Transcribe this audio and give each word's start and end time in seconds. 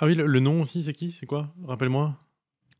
Ah 0.00 0.06
oui, 0.06 0.14
le, 0.14 0.26
le 0.26 0.40
nom 0.40 0.62
aussi, 0.62 0.82
c'est 0.82 0.92
qui? 0.92 1.14
C'est 1.18 1.26
quoi? 1.26 1.48
Rappelle-moi. 1.66 2.14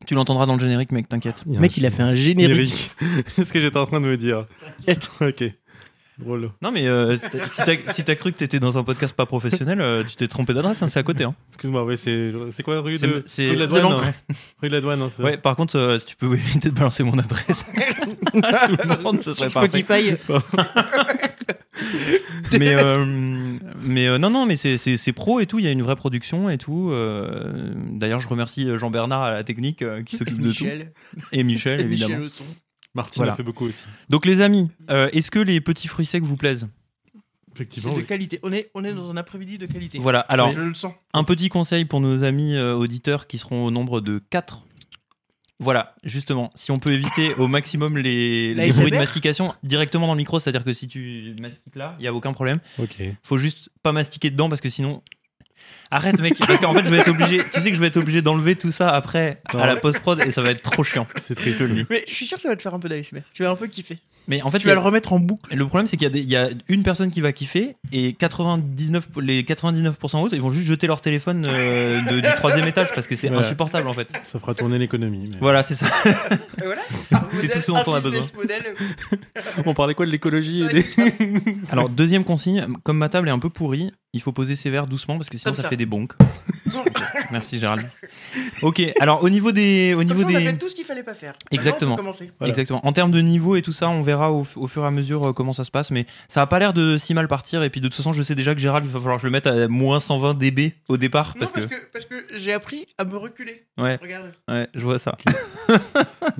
Tu 0.07 0.15
l'entendras 0.15 0.47
dans 0.47 0.53
le 0.55 0.59
générique, 0.59 0.91
mec, 0.91 1.07
t'inquiète. 1.07 1.43
y 1.45 1.53
Le 1.53 1.59
mec, 1.59 1.77
il 1.77 1.85
a 1.85 1.91
fait 1.91 2.01
un 2.01 2.15
générique. 2.15 2.89
C'est 3.27 3.45
ce 3.45 3.53
que 3.53 3.61
j'étais 3.61 3.77
en 3.77 3.85
train 3.85 4.01
de 4.01 4.07
me 4.07 4.17
dire. 4.17 4.47
T'inquiète. 4.85 5.09
ok. 5.21 5.43
Drôle. 6.17 6.49
Non, 6.61 6.71
mais 6.71 6.87
euh, 6.87 7.17
si 7.17 7.29
t'as- 7.29 7.47
si 7.47 7.61
t'as 7.65 7.93
si 7.93 8.03
t'as 8.03 8.15
cru 8.15 8.31
que 8.31 8.37
t'étais 8.37 8.59
dans 8.59 8.77
un 8.77 8.83
podcast 8.83 9.15
pas 9.15 9.25
professionnel, 9.25 9.79
euh, 9.81 10.03
tu 10.03 10.15
t'es 10.15 10.27
trompé 10.27 10.53
d'adresse, 10.53 10.81
hein, 10.83 10.87
c'est 10.89 10.99
à 10.99 11.03
côté. 11.03 11.23
Hein. 11.23 11.33
Excuse-moi, 11.49 11.83
ouais, 11.83 11.97
c'est 11.97 12.31
c'est 12.51 12.61
quoi 12.63 12.79
rue 12.81 12.97
C'est- 12.97 13.07
de 13.07 13.23
c'est- 13.25 13.49
rue 13.49 13.55
de 13.55 13.59
la 13.61 13.67
douane 13.67 13.85
hein 13.85 14.13
Rue 14.61 14.69
de 14.69 14.73
la 14.75 14.81
douane, 14.81 15.01
hein, 15.01 15.09
c'est 15.15 15.23
Ouais, 15.23 15.37
par 15.37 15.55
contre, 15.55 15.77
euh, 15.77 15.97
si 15.99 16.05
tu 16.07 16.15
peux 16.15 16.31
éviter 16.33 16.69
de 16.69 16.75
balancer 16.75 17.03
mon 17.03 17.17
adresse 17.17 17.65
à 18.43 18.67
tout 18.67 18.77
le 18.87 19.01
monde, 19.01 19.21
ce 19.21 19.33
serait 19.33 19.49
Sur 19.49 19.61
parfait. 19.61 19.81
Spotify. 19.81 20.15
mais 22.59 22.75
euh, 22.75 23.05
mais 23.81 24.07
euh, 24.07 24.17
non 24.17 24.29
non 24.29 24.45
mais 24.45 24.55
c'est 24.55 25.13
pro 25.13 25.39
et 25.39 25.45
tout 25.45 25.59
il 25.59 25.65
y 25.65 25.67
a 25.67 25.71
une 25.71 25.81
vraie 25.81 25.95
production 25.95 26.49
et 26.49 26.57
tout 26.57 26.89
euh, 26.91 27.73
d'ailleurs 27.91 28.19
je 28.19 28.27
remercie 28.27 28.67
Jean 28.77 28.89
Bernard 28.91 29.23
à 29.23 29.31
la 29.31 29.43
technique 29.43 29.81
euh, 29.81 30.03
qui 30.03 30.17
s'occupe 30.17 30.39
de 30.39 30.47
Michel. 30.47 30.91
tout 31.13 31.21
et 31.31 31.43
Michel 31.43 31.79
Et 31.81 31.83
évidemment 31.85 32.15
Michel 32.19 32.29
son. 32.29 32.43
Martine 32.93 33.19
Voilà. 33.21 33.33
a 33.33 33.35
fait 33.35 33.43
beaucoup 33.43 33.65
aussi. 33.67 33.83
donc 34.09 34.25
les 34.25 34.41
amis 34.41 34.69
euh, 34.89 35.09
est-ce 35.13 35.31
que 35.31 35.39
les 35.39 35.61
petits 35.61 35.87
fruits 35.87 36.05
secs 36.05 36.23
vous 36.23 36.37
plaisent? 36.37 36.67
C'est 37.53 37.63
Effectivement. 37.63 37.91
de 37.93 37.97
oui. 37.99 38.05
qualité. 38.05 38.39
On 38.43 38.53
est, 38.53 38.71
on 38.75 38.83
est 38.85 38.93
dans 38.93 39.11
un 39.11 39.17
après-midi 39.17 39.57
de 39.57 39.65
qualité. 39.65 39.99
voilà 39.99 40.21
alors 40.21 40.49
je 40.53 40.61
le 40.61 40.73
sens. 40.73 40.93
un 41.13 41.23
petit 41.25 41.49
conseil 41.49 41.83
pour 41.85 41.99
nos 41.99 42.23
amis 42.23 42.55
euh, 42.55 42.75
auditeurs 42.75 43.27
qui 43.27 43.37
seront 43.37 43.65
au 43.65 43.71
nombre 43.71 43.99
de 44.01 44.21
4 44.29 44.65
voilà, 45.61 45.93
justement, 46.03 46.51
si 46.55 46.71
on 46.71 46.79
peut 46.79 46.91
éviter 46.91 47.35
au 47.35 47.47
maximum 47.47 47.95
les, 47.97 48.55
bruits 48.73 48.89
de 48.89 48.97
mastication 48.97 49.53
directement 49.61 50.07
dans 50.07 50.13
le 50.13 50.17
micro, 50.17 50.39
c'est-à-dire 50.39 50.63
que 50.63 50.73
si 50.73 50.87
tu 50.87 51.35
mastiques 51.39 51.75
là, 51.75 51.95
il 51.99 52.03
y 52.03 52.07
a 52.07 52.13
aucun 52.13 52.33
problème. 52.33 52.59
Ok. 52.79 52.97
faut 53.21 53.37
juste 53.37 53.69
pas 53.83 53.91
mastiquer 53.91 54.31
dedans 54.31 54.49
parce 54.49 54.59
que 54.59 54.69
sinon 54.69 55.03
arrête 55.91 56.19
mec 56.19 56.33
parce 56.39 56.59
qu'en 56.59 56.73
fait 56.73 56.83
je 56.85 56.89
vais 56.89 56.97
être 56.99 57.09
obligé 57.09 57.41
tu 57.53 57.61
sais 57.61 57.69
que 57.69 57.75
je 57.75 57.81
vais 57.81 57.87
être 57.87 57.97
obligé 57.97 58.21
d'enlever 58.21 58.55
tout 58.55 58.71
ça 58.71 58.89
après 58.89 59.41
à 59.53 59.67
la 59.67 59.75
post 59.75 59.99
prod 59.99 60.19
et 60.21 60.31
ça 60.31 60.41
va 60.41 60.49
être 60.51 60.61
trop 60.61 60.83
chiant 60.83 61.05
C'est 61.19 61.39
le 61.45 61.69
dis 61.69 61.85
Mais 61.89 62.03
je 62.07 62.13
suis 62.13 62.25
sûr 62.25 62.37
que 62.37 62.43
ça 62.43 62.49
va 62.49 62.55
te 62.55 62.61
faire 62.61 62.73
un 62.73 62.79
peu 62.79 62.89
d'ASMR. 62.89 63.21
Tu 63.33 63.43
vas 63.43 63.51
un 63.51 63.55
peu 63.55 63.67
kiffer. 63.67 63.97
mais 64.27 64.41
en 64.41 64.49
fait 64.51 64.59
Tu 64.59 64.65
vas 64.67 64.71
a- 64.71 64.75
le 64.75 64.81
remettre 64.81 65.13
en 65.13 65.19
boucle. 65.19 65.53
le 65.55 65.67
problème 65.67 65.87
c'est 65.87 65.97
qu'il 65.97 66.05
y 66.05 66.07
a, 66.07 66.09
des- 66.11 66.19
il 66.21 66.29
y 66.29 66.35
a 66.35 66.49
une 66.69 66.83
personne 66.83 67.11
qui 67.11 67.21
va 67.21 67.31
kiffer 67.33 67.75
et 67.91 68.13
99 68.13 69.07
les 69.21 69.43
99% 69.43 70.21
autres 70.23 70.33
ils 70.35 70.41
vont 70.41 70.49
juste 70.49 70.67
jeter 70.67 70.87
leur 70.87 71.01
téléphone 71.01 71.45
euh, 71.47 72.01
de- 72.03 72.19
du 72.21 72.27
troisième 72.37 72.67
étage 72.67 72.87
parce 72.95 73.07
que 73.07 73.15
c'est 73.15 73.27
Voilà. 73.27 73.45
insupportable 73.45 73.87
en 73.87 73.93
fait 73.93 74.07
Ça 74.23 74.39
fera 74.39 74.53
tourner 74.55 74.77
l'économie. 74.77 75.29
mais- 75.31 75.37
voilà 75.39 75.63
c'est 75.63 75.75
ça 75.75 75.87
Et 76.07 76.65
voilà. 76.65 76.81
C'est 77.41 77.47
tout 77.47 77.59
ce 77.59 77.71
dont 77.71 77.81
on 77.87 77.93
a 77.93 77.99
besoin. 78.01 78.21
On 79.65 79.73
parlait 79.73 79.93
quoi 79.95 80.05
de 80.05 80.11
l'écologie 80.11 80.63
et 80.63 80.73
des- 80.73 80.85
alors 81.71 81.89
deuxième 81.89 82.23
consigne 82.23 82.67
comme 82.83 82.97
ma 82.97 83.09
table 83.09 83.27
est 83.27 83.31
un 83.31 83.39
peu 83.39 83.49
pourrie 83.49 83.91
il 84.13 84.21
faut 84.21 84.31
poser 84.33 84.55
ses 84.55 84.69
verres 84.69 84.87
doucement 84.87 85.17
parce 85.17 85.29
que 85.29 85.37
sinon 85.37 85.51
Comme 85.51 85.55
ça, 85.55 85.61
ça. 85.63 85.69
fait 85.69 85.77
des 85.81 85.87
bonks 85.87 86.13
merci 87.31 87.57
Gérald 87.59 87.87
ok 88.61 88.81
alors 88.99 89.23
au 89.23 89.29
niveau 89.29 89.51
des 89.51 89.93
au 89.95 89.97
Comme 89.99 90.07
niveau 90.07 90.21
ça, 90.21 90.27
on 90.27 90.35
a 90.35 90.39
des 90.39 90.45
fait 90.45 90.57
tout 90.57 90.69
ce 90.69 90.75
qu'il 90.75 90.85
fallait 90.85 91.03
pas 91.03 91.13
faire. 91.13 91.33
Exactement. 91.51 91.93
on 91.93 91.95
peut 91.95 92.01
commencer. 92.01 92.31
Voilà. 92.39 92.49
Exactement. 92.49 92.85
En 92.85 92.93
termes 92.93 93.11
de 93.11 93.21
niveau 93.21 93.55
et 93.55 93.61
tout 93.61 93.71
ça, 93.71 93.89
on 93.89 94.01
verra 94.01 94.31
au, 94.31 94.43
au 94.55 94.67
fur 94.67 94.83
et 94.83 94.87
à 94.87 94.91
mesure 94.91 95.29
euh, 95.29 95.33
comment 95.33 95.53
ça 95.53 95.63
se 95.63 95.71
passe. 95.71 95.91
Mais 95.91 96.05
ça 96.27 96.41
a 96.41 96.47
pas 96.47 96.59
l'air 96.59 96.73
de 96.73 96.97
si 96.97 97.13
mal 97.13 97.27
partir. 97.27 97.63
Et 97.63 97.69
puis 97.69 97.81
de 97.81 97.87
toute 97.87 97.95
façon, 97.95 98.13
je 98.13 98.23
sais 98.23 98.35
déjà 98.35 98.53
que 98.53 98.59
Gérald, 98.61 98.85
il 98.85 98.91
va 98.91 98.99
falloir 98.99 99.17
que 99.17 99.21
je 99.21 99.27
le 99.27 99.31
mette 99.31 99.47
à 99.47 99.67
moins 99.67 99.99
120 99.99 100.35
dB 100.35 100.73
au 100.87 100.97
départ. 100.97 101.33
Non, 101.35 101.47
Parce 101.47 101.65
que. 101.65 101.75
parce 101.91 102.05
que, 102.05 102.25
j'ai 102.37 102.53
appris 102.53 102.85
à 102.97 103.05
me 103.05 103.15
reculer. 103.17 103.63
Ouais, 103.77 103.97
Regarde. 104.01 104.31
ouais, 104.49 104.67
je 104.73 104.81
vois 104.81 104.99
ça. 104.99 105.17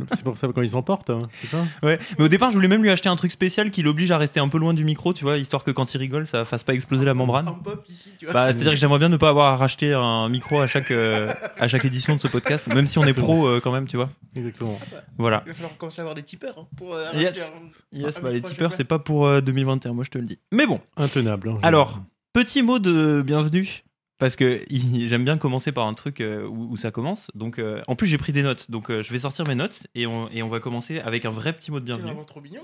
C'est 0.09 0.23
pour 0.23 0.37
ça 0.37 0.47
quand 0.53 0.61
ils 0.61 0.69
s'emportent, 0.69 1.09
hein, 1.09 1.23
c'est 1.41 1.47
ça? 1.47 1.57
Ouais. 1.83 1.99
Mais 2.17 2.25
au 2.25 2.27
départ, 2.27 2.49
je 2.49 2.55
voulais 2.55 2.67
même 2.67 2.81
lui 2.83 2.89
acheter 2.89 3.09
un 3.09 3.15
truc 3.15 3.31
spécial 3.31 3.71
qui 3.71 3.81
l'oblige 3.81 4.11
à 4.11 4.17
rester 4.17 4.39
un 4.39 4.47
peu 4.47 4.57
loin 4.57 4.73
du 4.73 4.83
micro, 4.83 5.13
tu 5.13 5.23
vois, 5.23 5.37
histoire 5.37 5.63
que 5.63 5.71
quand 5.71 5.93
il 5.93 5.97
rigole, 5.97 6.27
ça 6.27 6.45
fasse 6.45 6.63
pas 6.63 6.73
exploser 6.73 7.05
la 7.05 7.13
membrane. 7.13 7.47
Un 7.47 7.53
pop 7.53 7.83
ici, 7.89 8.09
tu 8.17 8.25
vois. 8.25 8.33
Bah, 8.33 8.47
c'est-à-dire 8.47 8.71
que 8.71 8.77
j'aimerais 8.77 8.99
bien 8.99 9.09
ne 9.09 9.17
pas 9.17 9.30
avoir 9.31 9.53
à 9.53 9.57
racheter 9.57 9.93
un 9.93 10.29
micro 10.29 10.59
à 10.59 10.67
chaque, 10.67 10.91
euh, 10.91 11.33
à 11.57 11.67
chaque 11.67 11.83
édition 11.85 12.15
de 12.15 12.21
ce 12.21 12.27
podcast, 12.27 12.67
même 12.67 12.87
si 12.87 12.99
on 12.99 13.03
est 13.05 13.13
pro 13.19 13.47
euh, 13.47 13.59
quand 13.59 13.71
même, 13.71 13.87
tu 13.87 13.97
vois. 13.97 14.09
Exactement. 14.35 14.79
Voilà. 15.17 15.41
Il 15.45 15.49
va 15.49 15.53
falloir 15.55 15.77
commencer 15.77 15.99
à 15.99 16.03
avoir 16.03 16.15
des 16.15 16.23
tipeurs 16.23 16.57
hein, 16.59 16.67
pour 16.77 16.93
euh, 16.93 17.07
Yes. 17.15 17.29
racheter 17.29 17.41
un- 17.41 17.97
Yes, 17.97 18.17
un 18.17 18.21
bah, 18.21 18.31
les 18.31 18.41
tipeurs, 18.41 18.71
c'est 18.73 18.83
pas 18.83 18.99
pour 18.99 19.25
euh, 19.25 19.41
2021, 19.41 19.93
moi 19.93 20.03
je 20.03 20.09
te 20.11 20.17
le 20.19 20.25
dis. 20.25 20.37
Mais 20.51 20.67
bon. 20.67 20.79
Intenable. 20.97 21.49
hein, 21.49 21.59
Alors, 21.63 21.97
petit 22.33 22.61
mot 22.61 22.77
de 22.79 23.23
bienvenue. 23.25 23.83
Parce 24.19 24.35
que 24.35 24.61
j'aime 24.69 25.25
bien 25.25 25.39
commencer 25.39 25.71
par 25.71 25.87
un 25.87 25.95
truc 25.95 26.21
où, 26.23 26.67
où 26.73 26.77
ça 26.77 26.91
commence. 26.91 27.31
Donc, 27.33 27.57
euh, 27.57 27.81
en 27.87 27.95
plus, 27.95 28.05
j'ai 28.05 28.19
pris 28.19 28.31
des 28.33 28.43
notes. 28.43 28.69
Donc, 28.69 28.91
euh, 28.91 29.01
je 29.01 29.11
vais 29.11 29.17
sortir 29.17 29.47
mes 29.47 29.55
notes 29.55 29.87
et 29.95 30.05
on, 30.05 30.29
et 30.29 30.43
on 30.43 30.47
va 30.47 30.59
commencer 30.59 30.99
avec 30.99 31.25
un 31.25 31.31
vrai 31.31 31.53
petit 31.53 31.71
mot 31.71 31.79
de 31.79 31.85
fois. 31.85 31.95
C'est 31.95 31.97
bienvenue. 31.97 32.13
vraiment 32.13 32.25
trop 32.25 32.39
mignon. 32.39 32.61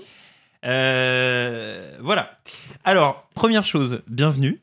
Euh, 0.64 1.96
voilà. 2.00 2.38
Alors, 2.84 3.28
première 3.34 3.64
chose, 3.64 4.02
bienvenue 4.06 4.60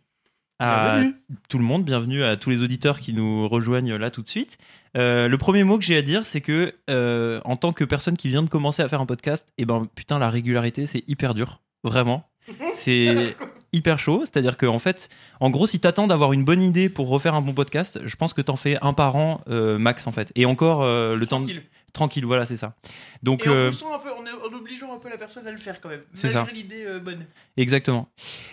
à 0.60 1.00
Bienvenue. 1.00 1.16
tout 1.50 1.58
le 1.58 1.64
monde, 1.64 1.84
bienvenue 1.84 2.24
à 2.24 2.38
tous 2.38 2.50
les 2.50 2.62
auditeurs 2.62 3.00
qui 3.00 3.14
nous 3.14 3.48
rejoignent 3.48 3.96
là 3.96 4.10
tout 4.10 4.22
de 4.22 4.30
suite. 4.30 4.58
Euh, 4.98 5.28
le 5.28 5.38
premier 5.38 5.64
mot 5.64 5.78
que 5.78 5.84
j'ai 5.84 5.98
à 5.98 6.02
dire, 6.02 6.26
c'est 6.26 6.42
que 6.42 6.74
euh, 6.90 7.42
en 7.44 7.58
tant 7.58 7.74
que 7.74 7.84
personne 7.84 8.16
qui 8.16 8.30
vient 8.30 8.44
de 8.44 8.50
commencer 8.50 8.82
à 8.82 8.88
faire 8.88 9.02
un 9.02 9.06
podcast, 9.06 9.46
et 9.58 9.66
ben 9.66 9.88
putain, 9.96 10.20
la 10.20 10.30
régularité, 10.30 10.86
c'est 10.86 11.04
hyper 11.08 11.34
dur, 11.34 11.62
vraiment. 11.84 12.30
C'est 12.76 13.36
hyper 13.74 13.98
chaud, 13.98 14.22
c'est-à-dire 14.22 14.56
que 14.56 14.68
en 14.68 14.78
fait, 14.78 15.10
en 15.40 15.50
gros, 15.50 15.66
si 15.66 15.80
t'attends 15.80 16.06
d'avoir 16.06 16.32
une 16.32 16.46
bonne 16.46 16.62
idée 16.62 16.90
pour 16.90 17.10
refaire 17.10 17.34
un 17.34 17.42
bon 17.42 17.54
podcast, 17.54 18.00
je 18.06 18.16
pense 18.16 18.36
que 18.36 18.42
t'en 18.42 18.56
fais 18.56 18.78
un 18.84 18.94
par 18.94 19.16
an 19.16 19.42
euh, 19.50 19.80
max 19.80 20.06
en 20.06 20.12
fait, 20.12 20.32
et 20.36 20.46
encore 20.46 20.84
le 20.86 21.26
temps 21.26 21.40
de... 21.40 21.52
Tranquille. 21.96 22.26
voilà, 22.26 22.46
c'est 22.46 22.58
ça. 22.58 22.76
Donc 23.24 23.46
Et 23.46 23.50
en 23.50 23.54
euh, 23.54 23.70
poussant 23.72 23.96
un 23.96 24.00
peu, 24.00 24.10
en, 24.12 24.48
en 24.48 24.54
obligeant 24.58 24.94
un 24.94 25.00
peu 25.00 25.10
la 25.10 25.18
personne 25.18 25.48
à 25.48 25.52
le 25.52 25.58
faire 25.58 25.80
quand 25.82 25.90
même. 25.90 26.02
C'est 26.14 26.34
malgré 26.34 26.54
ça. 26.54 26.56
l'idée 26.56 26.86
euh, 26.86 27.00
bonne. 27.00 27.26
Exactement. 27.58 28.10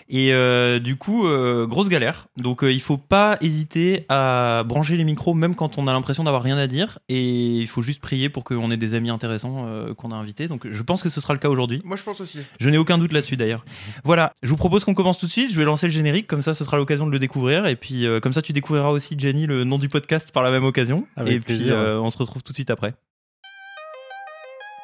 Et 0.09 0.33
euh, 0.33 0.79
du 0.79 0.95
coup, 0.95 1.27
euh, 1.27 1.67
grosse 1.67 1.89
galère. 1.89 2.27
Donc, 2.37 2.63
euh, 2.63 2.71
il 2.71 2.81
faut 2.81 2.97
pas 2.97 3.37
hésiter 3.41 4.05
à 4.09 4.63
brancher 4.65 4.95
les 4.95 5.03
micros, 5.03 5.33
même 5.33 5.55
quand 5.55 5.77
on 5.77 5.87
a 5.87 5.93
l'impression 5.93 6.23
d'avoir 6.23 6.41
rien 6.41 6.57
à 6.57 6.67
dire. 6.67 6.99
Et 7.09 7.59
il 7.59 7.67
faut 7.67 7.81
juste 7.81 7.99
prier 7.99 8.29
pour 8.29 8.43
qu'on 8.45 8.71
ait 8.71 8.77
des 8.77 8.93
amis 8.93 9.09
intéressants 9.09 9.65
euh, 9.67 9.93
qu'on 9.93 10.11
a 10.11 10.15
invités. 10.15 10.47
Donc, 10.47 10.65
je 10.71 10.83
pense 10.83 11.03
que 11.03 11.09
ce 11.09 11.19
sera 11.21 11.33
le 11.33 11.39
cas 11.39 11.49
aujourd'hui. 11.49 11.79
Moi, 11.83 11.97
je 11.97 12.03
pense 12.03 12.21
aussi. 12.21 12.39
Je 12.59 12.69
n'ai 12.69 12.77
aucun 12.77 12.97
doute 12.97 13.11
là-dessus 13.11 13.35
d'ailleurs. 13.35 13.65
Voilà, 14.05 14.31
je 14.41 14.49
vous 14.49 14.57
propose 14.57 14.85
qu'on 14.85 14.93
commence 14.93 15.17
tout 15.17 15.25
de 15.27 15.31
suite. 15.31 15.51
Je 15.51 15.57
vais 15.57 15.65
lancer 15.65 15.87
le 15.87 15.91
générique, 15.93 16.27
comme 16.27 16.41
ça, 16.41 16.53
ce 16.53 16.63
sera 16.63 16.77
l'occasion 16.77 17.05
de 17.05 17.11
le 17.11 17.19
découvrir. 17.19 17.65
Et 17.67 17.75
puis, 17.75 18.05
euh, 18.07 18.21
comme 18.21 18.33
ça, 18.33 18.41
tu 18.41 18.53
découvriras 18.53 18.89
aussi, 18.89 19.15
Jenny, 19.19 19.45
le 19.47 19.65
nom 19.65 19.77
du 19.77 19.89
podcast 19.89 20.31
par 20.31 20.43
la 20.43 20.51
même 20.51 20.63
occasion. 20.63 21.05
Avec 21.17 21.33
et 21.35 21.39
plaisir, 21.41 21.75
puis, 21.75 21.83
euh, 21.83 21.99
on 21.99 22.09
se 22.09 22.17
retrouve 22.17 22.41
tout 22.43 22.53
de 22.53 22.57
suite 22.57 22.69
après. 22.69 22.93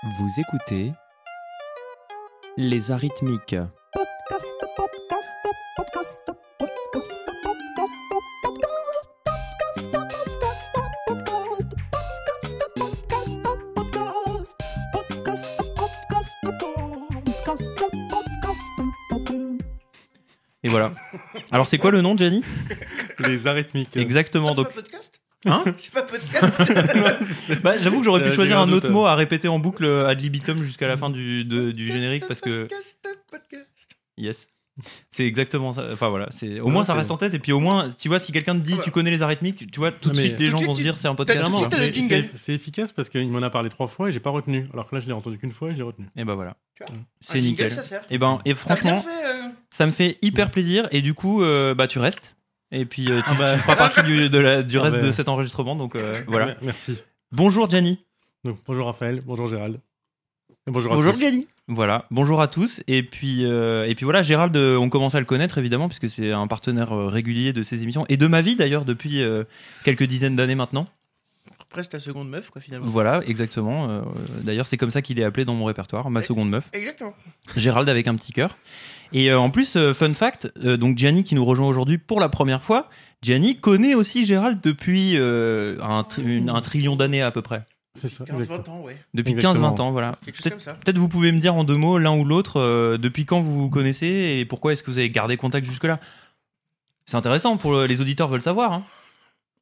Vous 0.04 0.40
écoutez 0.40 0.94
Les 2.56 2.92
Arithmiques. 2.92 3.58
Et 20.64 20.70
voilà. 20.70 20.92
Alors, 21.52 21.68
c'est 21.68 21.78
quoi 21.78 21.92
le 21.92 22.02
nom, 22.02 22.18
Jenny? 22.18 22.42
Les 23.20 23.48
arithmiques. 23.48 23.98
Exactement. 23.98 24.52
Ah, 24.52 24.56
Donc, 24.56 24.74
podcast? 24.74 25.19
Hein 25.46 25.64
C'est 25.78 25.94
pas 25.94 26.02
podcast 26.04 27.62
Bah, 27.64 27.74
J'avoue 27.82 28.00
que 28.00 28.06
j'aurais 28.06 28.24
pu 28.24 28.32
choisir 28.32 28.60
un 28.60 28.72
autre 28.72 28.88
doute. 28.88 28.92
mot 28.92 29.06
à 29.06 29.16
répéter 29.16 29.48
en 29.48 29.60
boucle 29.60 29.86
ad 29.86 30.20
libitum 30.22 30.62
jusqu'à 30.64 30.88
la 30.88 30.98
fin 30.98 31.10
du, 31.10 31.46
de- 31.46 31.72
du 31.72 31.88
générique 31.92 32.28
parce 32.28 32.42
que 32.42 32.62
Podcast, 32.64 32.98
podcast. 33.32 33.68
yes 34.18 34.48
c'est 35.12 35.26
exactement 35.26 35.74
ça 35.74 35.90
enfin 35.92 36.08
voilà 36.08 36.30
c'est 36.32 36.62
au 36.62 36.68
Non, 36.68 36.72
moins 36.72 36.84
ça 36.86 36.94
reste 36.94 37.12
en 37.12 37.18
tête 37.18 37.34
et 37.34 37.40
puis 37.40 37.52
au 37.52 37.60
moins 37.60 37.90
tu 37.98 38.08
vois 38.08 38.18
si 38.20 38.32
quelqu'un 38.32 38.56
te 38.56 38.62
dit 38.62 38.72
Ah 38.76 38.78
bah. 38.78 38.84
tu 38.86 38.92
connais 38.92 39.12
les 39.12 39.22
arithmiques 39.22 39.70
tu 39.70 39.78
vois 39.80 39.92
tout 39.92 40.10
de 40.10 40.16
suite 40.16 40.40
les 40.40 40.50
Tout 40.50 40.58
gens 40.58 40.64
vont 40.64 40.74
se 40.76 40.82
dire 40.82 40.98
c'est 40.98 41.10
un 41.10 41.16
podcast 41.16 41.44
c'est- 42.36 42.54
efficace 42.54 42.94
parce 42.94 43.10
qu'il 43.10 43.30
m'en 43.30 43.42
a 43.42 43.50
parlé 43.50 43.68
trois 43.68 43.88
fois 43.88 44.08
et 44.08 44.14
j'ai 44.14 44.22
pas 44.22 44.30
retenu. 44.30 44.68
Alors 44.72 44.88
que 44.90 44.96
là, 44.96 45.02
je 45.02 45.08
l'ai 45.08 45.12
entendu 45.12 45.38
qu'une 45.38 45.52
fois 45.52 45.70
et 45.70 45.72
je 45.74 45.78
l'ai 45.78 45.84
retenu. 45.84 46.08
et 46.16 46.24
bah 46.24 46.36
voilà 46.36 46.56
Tu 46.76 46.84
vois, 46.88 46.96
c'est 47.20 47.42
jingle, 47.42 47.48
nickel 47.50 47.74
ça 47.74 47.84
sert. 47.84 48.02
et 48.10 48.18
ben 48.18 48.40
et 48.46 48.54
franchement 48.54 49.02
fait, 49.02 49.10
euh, 49.10 49.50
ça 49.70 49.86
me 49.86 49.92
fait 49.92 50.18
hyper 50.22 50.50
plaisir 50.50 50.88
et 50.92 51.02
du 51.02 51.14
coup 51.14 51.44
euh, 51.44 51.74
bah 51.76 51.88
tu 51.88 52.00
restes 52.00 52.38
et 52.72 52.86
puis 52.86 53.12
euh, 53.12 53.20
tu, 53.22 53.26
Ah 53.28 53.34
bah. 53.38 53.54
tu 53.56 53.60
feras 53.62 53.76
partie 53.76 54.04
du, 54.04 54.30
de 54.30 54.38
la- 54.40 54.64
du 54.64 54.78
Ah 54.78 54.82
reste 54.84 54.98
bah. 54.98 55.02
de 55.04 55.12
cet 55.12 55.28
enregistrement 55.30 55.76
donc 55.76 55.96
euh, 55.96 56.22
voilà 56.28 56.46
Mer- 56.48 56.58
Merci. 56.62 56.98
bonjour 57.32 57.70
Gianni 57.70 58.00
Donc, 58.44 58.58
bonjour 58.68 58.86
Raphaël, 58.86 59.20
bonjour 59.26 59.48
Gérald. 59.48 59.80
Et 60.68 60.72
bonjour 60.72 60.92
à 60.92 60.96
Bonjour 60.96 61.14
tous. 61.14 61.22
Gali. 61.22 61.48
Voilà, 61.68 62.06
bonjour 62.12 62.42
à 62.42 62.48
tous. 62.48 62.82
Et 62.88 63.04
puis, 63.04 63.46
euh, 63.46 63.88
et 63.88 63.94
puis 63.96 64.04
voilà, 64.04 64.24
Gérald, 64.24 64.56
euh, 64.58 64.76
on 64.78 64.90
commence 64.90 65.14
à 65.16 65.20
le 65.20 65.26
connaître 65.26 65.58
évidemment, 65.58 65.88
puisque 65.88 66.10
c'est 66.10 66.32
un 66.32 66.48
partenaire 66.48 66.92
euh, 66.94 67.08
régulier 67.08 67.54
de 67.54 67.62
ces 67.64 67.82
émissions 67.84 68.06
et 68.10 68.18
de 68.18 68.28
ma 68.28 68.42
vie 68.42 68.56
d'ailleurs 68.56 68.86
depuis 68.86 69.22
euh, 69.22 69.44
quelques 69.84 70.04
dizaines 70.04 70.36
d'années 70.36 70.56
maintenant. 70.56 70.88
Presque 71.70 71.92
ta 71.92 72.00
seconde 72.00 72.30
meuf, 72.30 72.50
quoi, 72.50 72.62
finalement. 72.62 72.88
Voilà, 72.88 73.22
exactement. 73.28 73.90
Euh, 73.90 74.02
d'ailleurs, 74.44 74.66
c'est 74.66 74.78
comme 74.78 74.90
ça 74.90 75.04
qu'il 75.04 75.20
est 75.20 75.24
appelé 75.24 75.46
dans 75.46 75.54
mon 75.54 75.66
répertoire, 75.66 76.10
ma 76.10 76.20
Et- 76.20 76.24
seconde 76.24 76.50
meuf. 76.50 76.68
Exactement. 76.74 77.14
Gérald 77.56 77.88
avec 77.88 78.08
un 78.08 78.16
petit 78.16 78.34
cœur. 78.34 78.58
Et 79.14 79.32
euh, 79.32 79.40
en 79.40 79.50
plus, 79.50 79.76
euh, 79.76 79.94
fun 79.94 80.14
fact, 80.14 80.52
euh, 80.64 80.78
donc 80.78 80.98
Gianni 80.98 81.24
qui 81.24 81.36
nous 81.36 81.46
rejoint 81.46 81.68
aujourd'hui 81.68 81.98
pour 81.98 82.20
la 82.20 82.30
première 82.30 82.62
fois, 82.64 82.90
Gianni 83.22 83.58
connaît 83.60 83.96
aussi 83.96 84.24
Gérald 84.26 84.60
depuis 84.62 85.14
euh, 85.18 85.78
un, 85.82 86.04
tri- 86.04 86.24
une- 86.24 86.50
un 86.50 86.62
trillion 86.62 86.96
d'années 86.96 87.22
à 87.22 87.32
peu 87.32 87.42
près. 87.42 87.66
C'est 87.96 88.08
ça. 88.08 88.24
15-20 88.24 88.40
exactement. 88.42 88.78
ans, 88.78 88.82
ouais. 88.84 88.98
Depuis 89.14 89.32
Exactement. 89.34 89.74
15-20 89.76 89.82
ans, 89.82 89.92
voilà. 89.92 90.12
Peut-être. 90.24 90.58
Peut-être 90.80 90.98
vous 90.98 91.10
pouvez 91.10 91.32
me 91.32 91.40
dire 91.40 91.56
en 91.56 91.64
deux 91.64 91.76
mots, 91.76 91.98
l'un 91.98 92.16
ou 92.18 92.24
l'autre, 92.24 92.58
euh, 92.60 92.98
depuis 92.98 93.26
quand 93.26 93.42
vous 93.42 93.60
vous 93.64 93.70
connaissez 93.70 94.38
et 94.40 94.46
pourquoi 94.46 94.74
est-ce 94.74 94.84
que 94.84 94.92
vous 94.92 95.00
avez 95.00 95.10
gardé 95.10 95.38
contact 95.38 95.66
jusque-là? 95.66 96.00
C'est 97.06 97.18
intéressant, 97.18 97.58
pour 97.58 97.72
le- 97.74 97.88
les 97.88 98.00
auditeurs 98.00 98.28
veulent 98.28 98.42
savoir. 98.44 98.72
hein. 98.74 98.84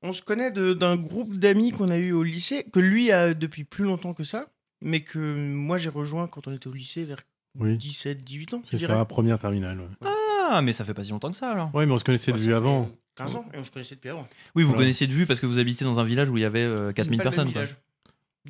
On 0.04 0.14
se 0.14 0.22
connaît 0.22 0.52
d'un 0.52 0.96
groupe 0.98 1.34
d'amis 1.38 1.72
qu'on 1.72 1.90
a 1.90 1.98
eu 1.98 2.12
au 2.12 2.22
lycée, 2.22 2.66
que 2.72 2.80
lui 2.80 3.12
a 3.12 3.34
depuis 3.34 3.64
plus 3.64 3.86
longtemps 3.86 4.14
que 4.14 4.24
ça, 4.26 4.46
mais 4.82 5.00
que 5.00 5.18
moi 5.18 5.78
j'ai 5.80 5.90
rejoint 5.90 6.28
quand 6.28 6.48
on 6.48 6.54
était 6.54 6.68
au 6.68 6.74
lycée 6.74 7.04
vers 7.06 7.22
Oui, 7.60 7.78
17, 7.78 8.20
18 8.24 8.54
ans, 8.54 8.62
c'est 8.66 8.78
ça, 8.78 9.06
première 9.06 9.40
terminale. 9.40 9.80
Ouais. 9.80 10.10
Ah, 10.50 10.62
mais 10.62 10.74
ça 10.74 10.86
fait 10.86 10.94
pas 10.94 11.04
si 11.04 11.12
longtemps 11.12 11.32
que 11.32 11.38
ça 11.38 11.52
alors. 11.52 11.74
Ouais, 11.76 11.86
mais 11.86 11.92
on 11.94 11.98
se 11.98 12.04
connaissait 12.04 12.32
de 12.32 12.38
vue 12.38 12.54
avant. 12.54 12.90
15 13.16 13.36
ans, 13.36 13.46
et 13.54 13.58
on 13.58 13.64
se 13.64 13.72
connaissait 13.72 13.96
depuis 13.96 14.10
avant. 14.10 14.28
Oui, 14.56 14.62
vous 14.64 14.70
Voilà. 14.70 14.84
connaissiez 14.84 15.08
de 15.08 15.12
vue 15.14 15.26
parce 15.26 15.40
que 15.40 15.48
vous 15.48 15.58
habitiez 15.60 15.84
dans 15.86 16.00
un 16.00 16.04
village 16.04 16.30
où 16.30 16.38
il 16.38 16.42
y 16.42 16.46
avait 16.46 16.60
euh, 16.60 16.92
4000 16.94 16.94
C'est 16.94 17.24
pas 17.24 17.32
le 17.42 17.46
même 17.46 17.54
personnes. 17.54 17.54
Quoi. 17.54 17.78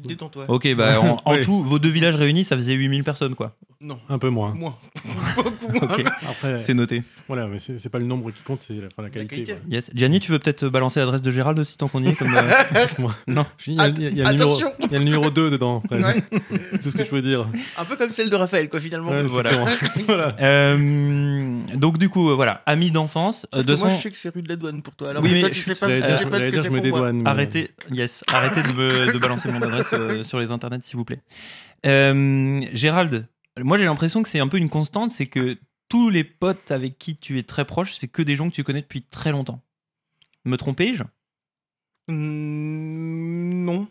Détends-toi. 0.06 0.46
Ok, 0.48 0.74
bah 0.76 1.00
en, 1.26 1.42
tout, 1.42 1.64
vos 1.64 1.80
deux 1.80 1.90
villages 1.90 2.16
réunis, 2.16 2.44
ça 2.44 2.56
faisait 2.56 2.74
8000 2.74 3.04
personnes 3.04 3.36
quoi. 3.36 3.56
Non, 3.80 4.00
Un 4.10 4.18
peu 4.18 4.30
moins. 4.30 4.54
moins. 4.56 4.76
Beaucoup 5.36 5.68
moins. 5.72 5.82
Ok, 5.98 6.04
Après, 6.28 6.58
c'est 6.58 6.74
noté. 6.74 7.04
voilà, 7.28 7.46
mais 7.48 7.60
c'est 7.60 7.78
c'est 7.80 7.90
pas 7.90 8.00
le 8.00 8.06
nombre 8.06 8.32
qui 8.32 8.42
compte, 8.42 8.64
c'est 8.68 8.74
la, 8.74 8.88
enfin, 8.88 9.04
la 9.04 9.10
qualité. 9.10 9.56
Yes. 9.70 9.92
Gianni, 9.94 10.20
tu 10.20 10.32
veux 10.32 10.40
peut-être 10.40 10.68
balancer 10.68 11.00
l'adresse 11.00 11.22
de 11.22 11.30
Gérald 11.30 11.60
aussi 11.60 11.78
tant 11.78 11.88
qu'on 11.88 12.04
y 12.04 12.10
est 12.10 12.16
comme, 12.16 12.34
euh, 12.36 12.86
Moi, 12.98 13.14
Non. 13.28 13.46
je- 13.60 13.72
Il 13.72 13.78
y 13.78 13.80
a, 13.82 13.88
il 13.90 14.02
y 14.02 14.06
a- 14.08 14.10
il 14.10 14.18
y 14.18 14.22
a 14.22 14.26
le 14.26 14.32
numéro, 14.34 14.50
Attention 14.52 14.72
il 14.80 14.92
y 14.92 14.96
a 14.96 15.00
le 15.00 15.06
numéro 15.06 15.30
2 15.30 15.52
dedans. 15.52 15.82
après. 15.86 16.02
Ouais. 16.04 16.16
C'est 16.72 16.80
tout 16.82 16.90
ce 16.92 16.98
que 16.98 17.04
je 17.04 17.10
peux 17.10 17.22
dire. 17.22 17.46
Un 17.78 17.86
peu 17.86 17.96
comme 17.96 18.10
celle 18.12 18.30
de 18.32 18.36
Raphaël, 18.36 18.68
quoi, 18.70 18.80
finalement. 18.80 19.12
Ouais, 19.12 19.24
voilà. 19.24 19.52
exactement. 19.52 20.06
voilà. 20.08 20.36
Euh, 20.42 21.60
donc 21.76 21.98
du 22.00 22.10
coup, 22.10 22.32
euh, 22.32 22.34
voilà, 22.36 22.64
amis 22.66 22.90
d'enfance. 22.92 23.46
euh, 23.54 23.58
Sauf 23.58 23.62
que 23.66 23.68
200... 23.68 23.86
Moi, 23.88 23.96
je 23.96 24.02
sais 24.02 24.12
que 24.12 24.18
c'est 24.18 24.30
rue 24.34 24.42
de 24.42 24.50
la 24.50 24.56
douane 24.56 24.82
pour 24.82 24.96
toi. 24.96 25.10
Alors 25.12 25.22
Oui, 25.24 25.30
que 25.30 25.34
mais 25.36 25.42
toi, 25.42 25.50
tu 25.52 25.60
sais 25.60 25.76
pas, 25.76 25.88
J'allais 25.88 26.02
tu 26.02 26.08
dire, 26.08 26.18
sais 26.20 26.26
pas 26.26 26.32
ce 26.32 26.38
j'allais 26.38 26.46
que 26.46 26.52
dire, 26.52 26.64
je 26.64 26.64
c'est 26.64 26.70
me 26.74 26.80
pour 26.90 26.98
moi. 26.98 27.08
dédouane. 27.12 27.22
mais- 27.24 27.30
Arrêtez, 27.30 27.72
yes, 27.92 28.24
arrêtez 28.34 28.64
de, 28.64 28.74
me, 28.74 29.14
de 29.14 29.18
balancer 29.20 29.52
mon 29.52 29.62
adresse 29.62 29.87
euh, 29.94 30.24
sur 30.24 30.40
les 30.40 30.52
internets, 30.52 30.82
s'il 30.84 30.98
vous 30.98 31.06
plaît. 31.06 31.22
Euh, 31.86 32.62
Gérald, 32.74 33.28
moi 33.60 33.78
j'ai 33.78 33.86
l'impression 33.86 34.24
que 34.24 34.30
c'est 34.30 34.40
un 34.40 34.48
peu 34.48 34.58
une 34.58 34.70
constante, 34.70 35.12
c'est 35.12 35.28
que 35.28 35.58
tous 35.90 36.10
les 36.10 36.24
potes 36.24 36.72
avec 36.72 36.98
qui 36.98 37.16
tu 37.16 37.38
es 37.40 37.44
très 37.44 37.66
proche, 37.66 37.96
c'est 37.96 38.08
que 38.08 38.22
des 38.22 38.36
gens 38.36 38.50
que 38.50 38.56
tu 38.56 38.64
connais 38.64 38.82
depuis 38.82 39.02
très 39.04 39.32
longtemps. 39.32 39.62
Me 40.46 40.58
trompais-je 40.58 41.04
Mm, 42.10 43.66
Non. 43.66 43.88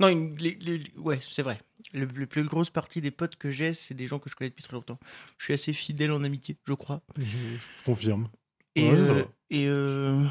Non, 0.00 0.08
une- 0.08 0.36
les- 0.38 0.56
les- 0.60 0.90
ouais, 0.98 1.18
c'est 1.22 1.42
vrai. 1.42 1.60
Le, 1.92 2.06
le 2.06 2.26
plus 2.26 2.42
grosse 2.44 2.70
partie 2.70 3.00
des 3.00 3.12
potes 3.12 3.36
que 3.36 3.50
j'ai, 3.50 3.74
c'est 3.74 3.94
des 3.94 4.06
gens 4.08 4.18
que 4.18 4.28
je 4.28 4.34
connais 4.34 4.50
depuis 4.50 4.64
très 4.64 4.72
longtemps. 4.74 4.98
Je 5.38 5.44
suis 5.44 5.54
assez 5.54 5.72
fidèle 5.72 6.10
en 6.10 6.24
amitié, 6.24 6.56
je 6.66 6.72
crois. 6.74 7.02
Je 7.16 7.24
je 7.24 7.84
confirme. 7.84 8.28
Et, 8.74 8.88
Ouais, 8.90 8.96
euh, 8.96 9.24
et 9.50 9.68
euh, 9.68 10.24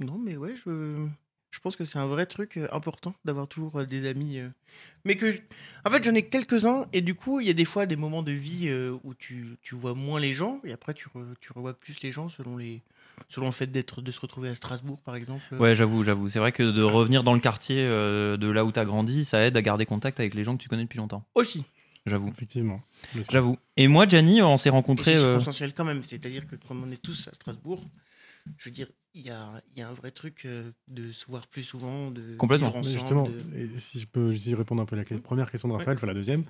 non, 0.00 0.18
mais 0.18 0.36
ouais, 0.36 0.54
je, 0.56 1.06
je 1.58 1.60
pense 1.60 1.74
que 1.74 1.84
c'est 1.84 1.98
un 1.98 2.06
vrai 2.06 2.24
truc 2.24 2.56
euh, 2.56 2.68
important 2.70 3.16
d'avoir 3.24 3.48
toujours 3.48 3.80
euh, 3.80 3.84
des 3.84 4.06
amis. 4.08 4.38
euh, 4.38 4.48
mais 5.04 5.16
que, 5.16 5.32
je- 5.32 5.40
en 5.84 5.90
fait, 5.90 6.04
j'en 6.04 6.14
ai 6.14 6.22
quelques-uns 6.22 6.86
et 6.92 7.00
du 7.00 7.16
coup, 7.16 7.40
il 7.40 7.48
y 7.48 7.50
a 7.50 7.52
des 7.52 7.64
fois 7.64 7.84
des 7.86 7.96
moments 7.96 8.22
de 8.22 8.30
vie 8.30 8.70
où 9.02 9.12
tu, 9.14 9.56
tu 9.60 9.74
vois 9.74 9.94
moins 9.94 10.20
les 10.20 10.32
gens 10.34 10.60
et 10.62 10.72
après 10.72 10.94
tu, 10.94 11.08
re- 11.08 11.34
tu 11.40 11.50
revois 11.52 11.74
plus 11.74 12.00
les 12.02 12.12
gens 12.12 12.28
selon 12.28 12.56
les, 12.56 12.80
selon 13.28 13.46
le 13.46 13.52
fait 13.52 13.66
d'être, 13.66 14.02
de 14.02 14.10
se 14.12 14.20
retrouver 14.20 14.48
à 14.50 14.54
Strasbourg, 14.54 15.00
par 15.02 15.16
exemple. 15.16 15.52
Ouais, 15.56 15.74
j'avoue, 15.74 16.04
j'avoue. 16.04 16.28
C'est 16.28 16.38
vrai 16.38 16.52
que 16.52 16.62
de 16.62 16.82
revenir 16.84 17.24
dans 17.24 17.34
le 17.34 17.40
quartier 17.40 17.82
de 17.82 18.50
là 18.50 18.64
où 18.64 18.70
tu 18.70 18.78
as 18.78 18.84
grandi, 18.84 19.24
ça 19.24 19.40
aide 19.44 19.56
à 19.56 19.62
garder 19.62 19.84
contact 19.84 20.20
avec 20.20 20.34
les 20.34 20.44
gens 20.44 20.56
que 20.56 20.62
tu 20.62 20.68
connais 20.68 20.84
depuis 20.84 20.98
longtemps. 20.98 21.24
Aussi. 21.34 21.64
J'avoue. 22.06 22.28
Effectivement. 22.28 22.80
J'avoue. 23.30 23.58
Et 23.76 23.88
moi, 23.88 24.06
Gianni, 24.06 24.40
on 24.42 24.56
s'est 24.56 24.70
rencontrés. 24.70 25.16
c'est 25.16 25.22
euh, 25.22 25.70
quand 25.76 25.84
même. 25.84 26.02
C'est-à-dire 26.04 26.46
que 26.46 26.56
comme 26.56 26.82
on 26.82 26.90
est 26.92 27.02
tous 27.02 27.28
à 27.28 27.34
Strasbourg, 27.34 27.84
je 28.56 28.68
veux 28.68 28.74
dire, 28.74 28.86
il 29.18 29.26
y 29.26 29.30
a, 29.30 29.60
il 29.74 29.80
y 29.80 29.82
a 29.82 29.88
un 29.88 29.92
vrai 29.92 30.10
truc 30.10 30.42
euh, 30.46 30.70
de 30.88 31.10
se 31.12 31.26
voir 31.26 31.46
plus 31.48 31.62
souvent, 31.62 32.10
de 32.10 32.36
Complètement. 32.36 32.68
ensemble. 32.68 32.86
justement, 32.88 33.24
de- 33.24 33.56
et 33.56 33.78
si 33.78 34.00
je 34.00 34.06
peux 34.06 34.32
juste 34.32 34.46
y 34.46 34.54
répondre 34.54 34.80
un 34.80 34.86
peu 34.86 34.94
à 34.96 34.98
la 35.00 35.04
que- 35.04 35.14
première 35.14 35.50
question 35.50 35.68
de 35.68 35.74
Raphaël, 35.74 35.96
enfin 35.96 36.06
la 36.06 36.14
deuxième, 36.14 36.44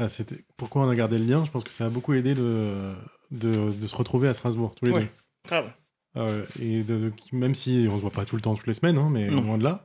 euh, 0.00 0.08
c'était 0.08 0.44
pourquoi 0.56 0.86
on 0.86 0.88
a 0.88 0.94
gardé 0.94 1.18
le 1.18 1.24
lien? 1.24 1.44
Je 1.44 1.50
pense 1.50 1.64
que 1.64 1.70
ça 1.70 1.86
a 1.86 1.88
beaucoup 1.90 2.14
aidé 2.14 2.34
de, 2.34 2.92
de, 3.32 3.72
de 3.72 3.86
se 3.86 3.96
retrouver 3.96 4.28
à 4.28 4.34
Strasbourg, 4.34 4.74
tous 4.74 4.84
les 4.86 4.92
Ouais. 4.92 5.00
deux. 5.02 5.08
Grave. 5.48 5.72
Euh, 6.16 6.44
et 6.60 6.82
de, 6.82 6.98
de- 7.10 7.12
même 7.32 7.54
si 7.54 7.86
on 7.90 7.96
se 7.96 8.00
voit 8.02 8.10
pas 8.10 8.24
tout 8.24 8.36
le 8.36 8.42
temps, 8.42 8.54
toutes 8.54 8.66
les 8.66 8.74
semaines, 8.74 8.98
hein, 8.98 9.08
mais 9.10 9.28
Non. 9.28 9.40
loin 9.42 9.58
de 9.58 9.64
là. 9.64 9.84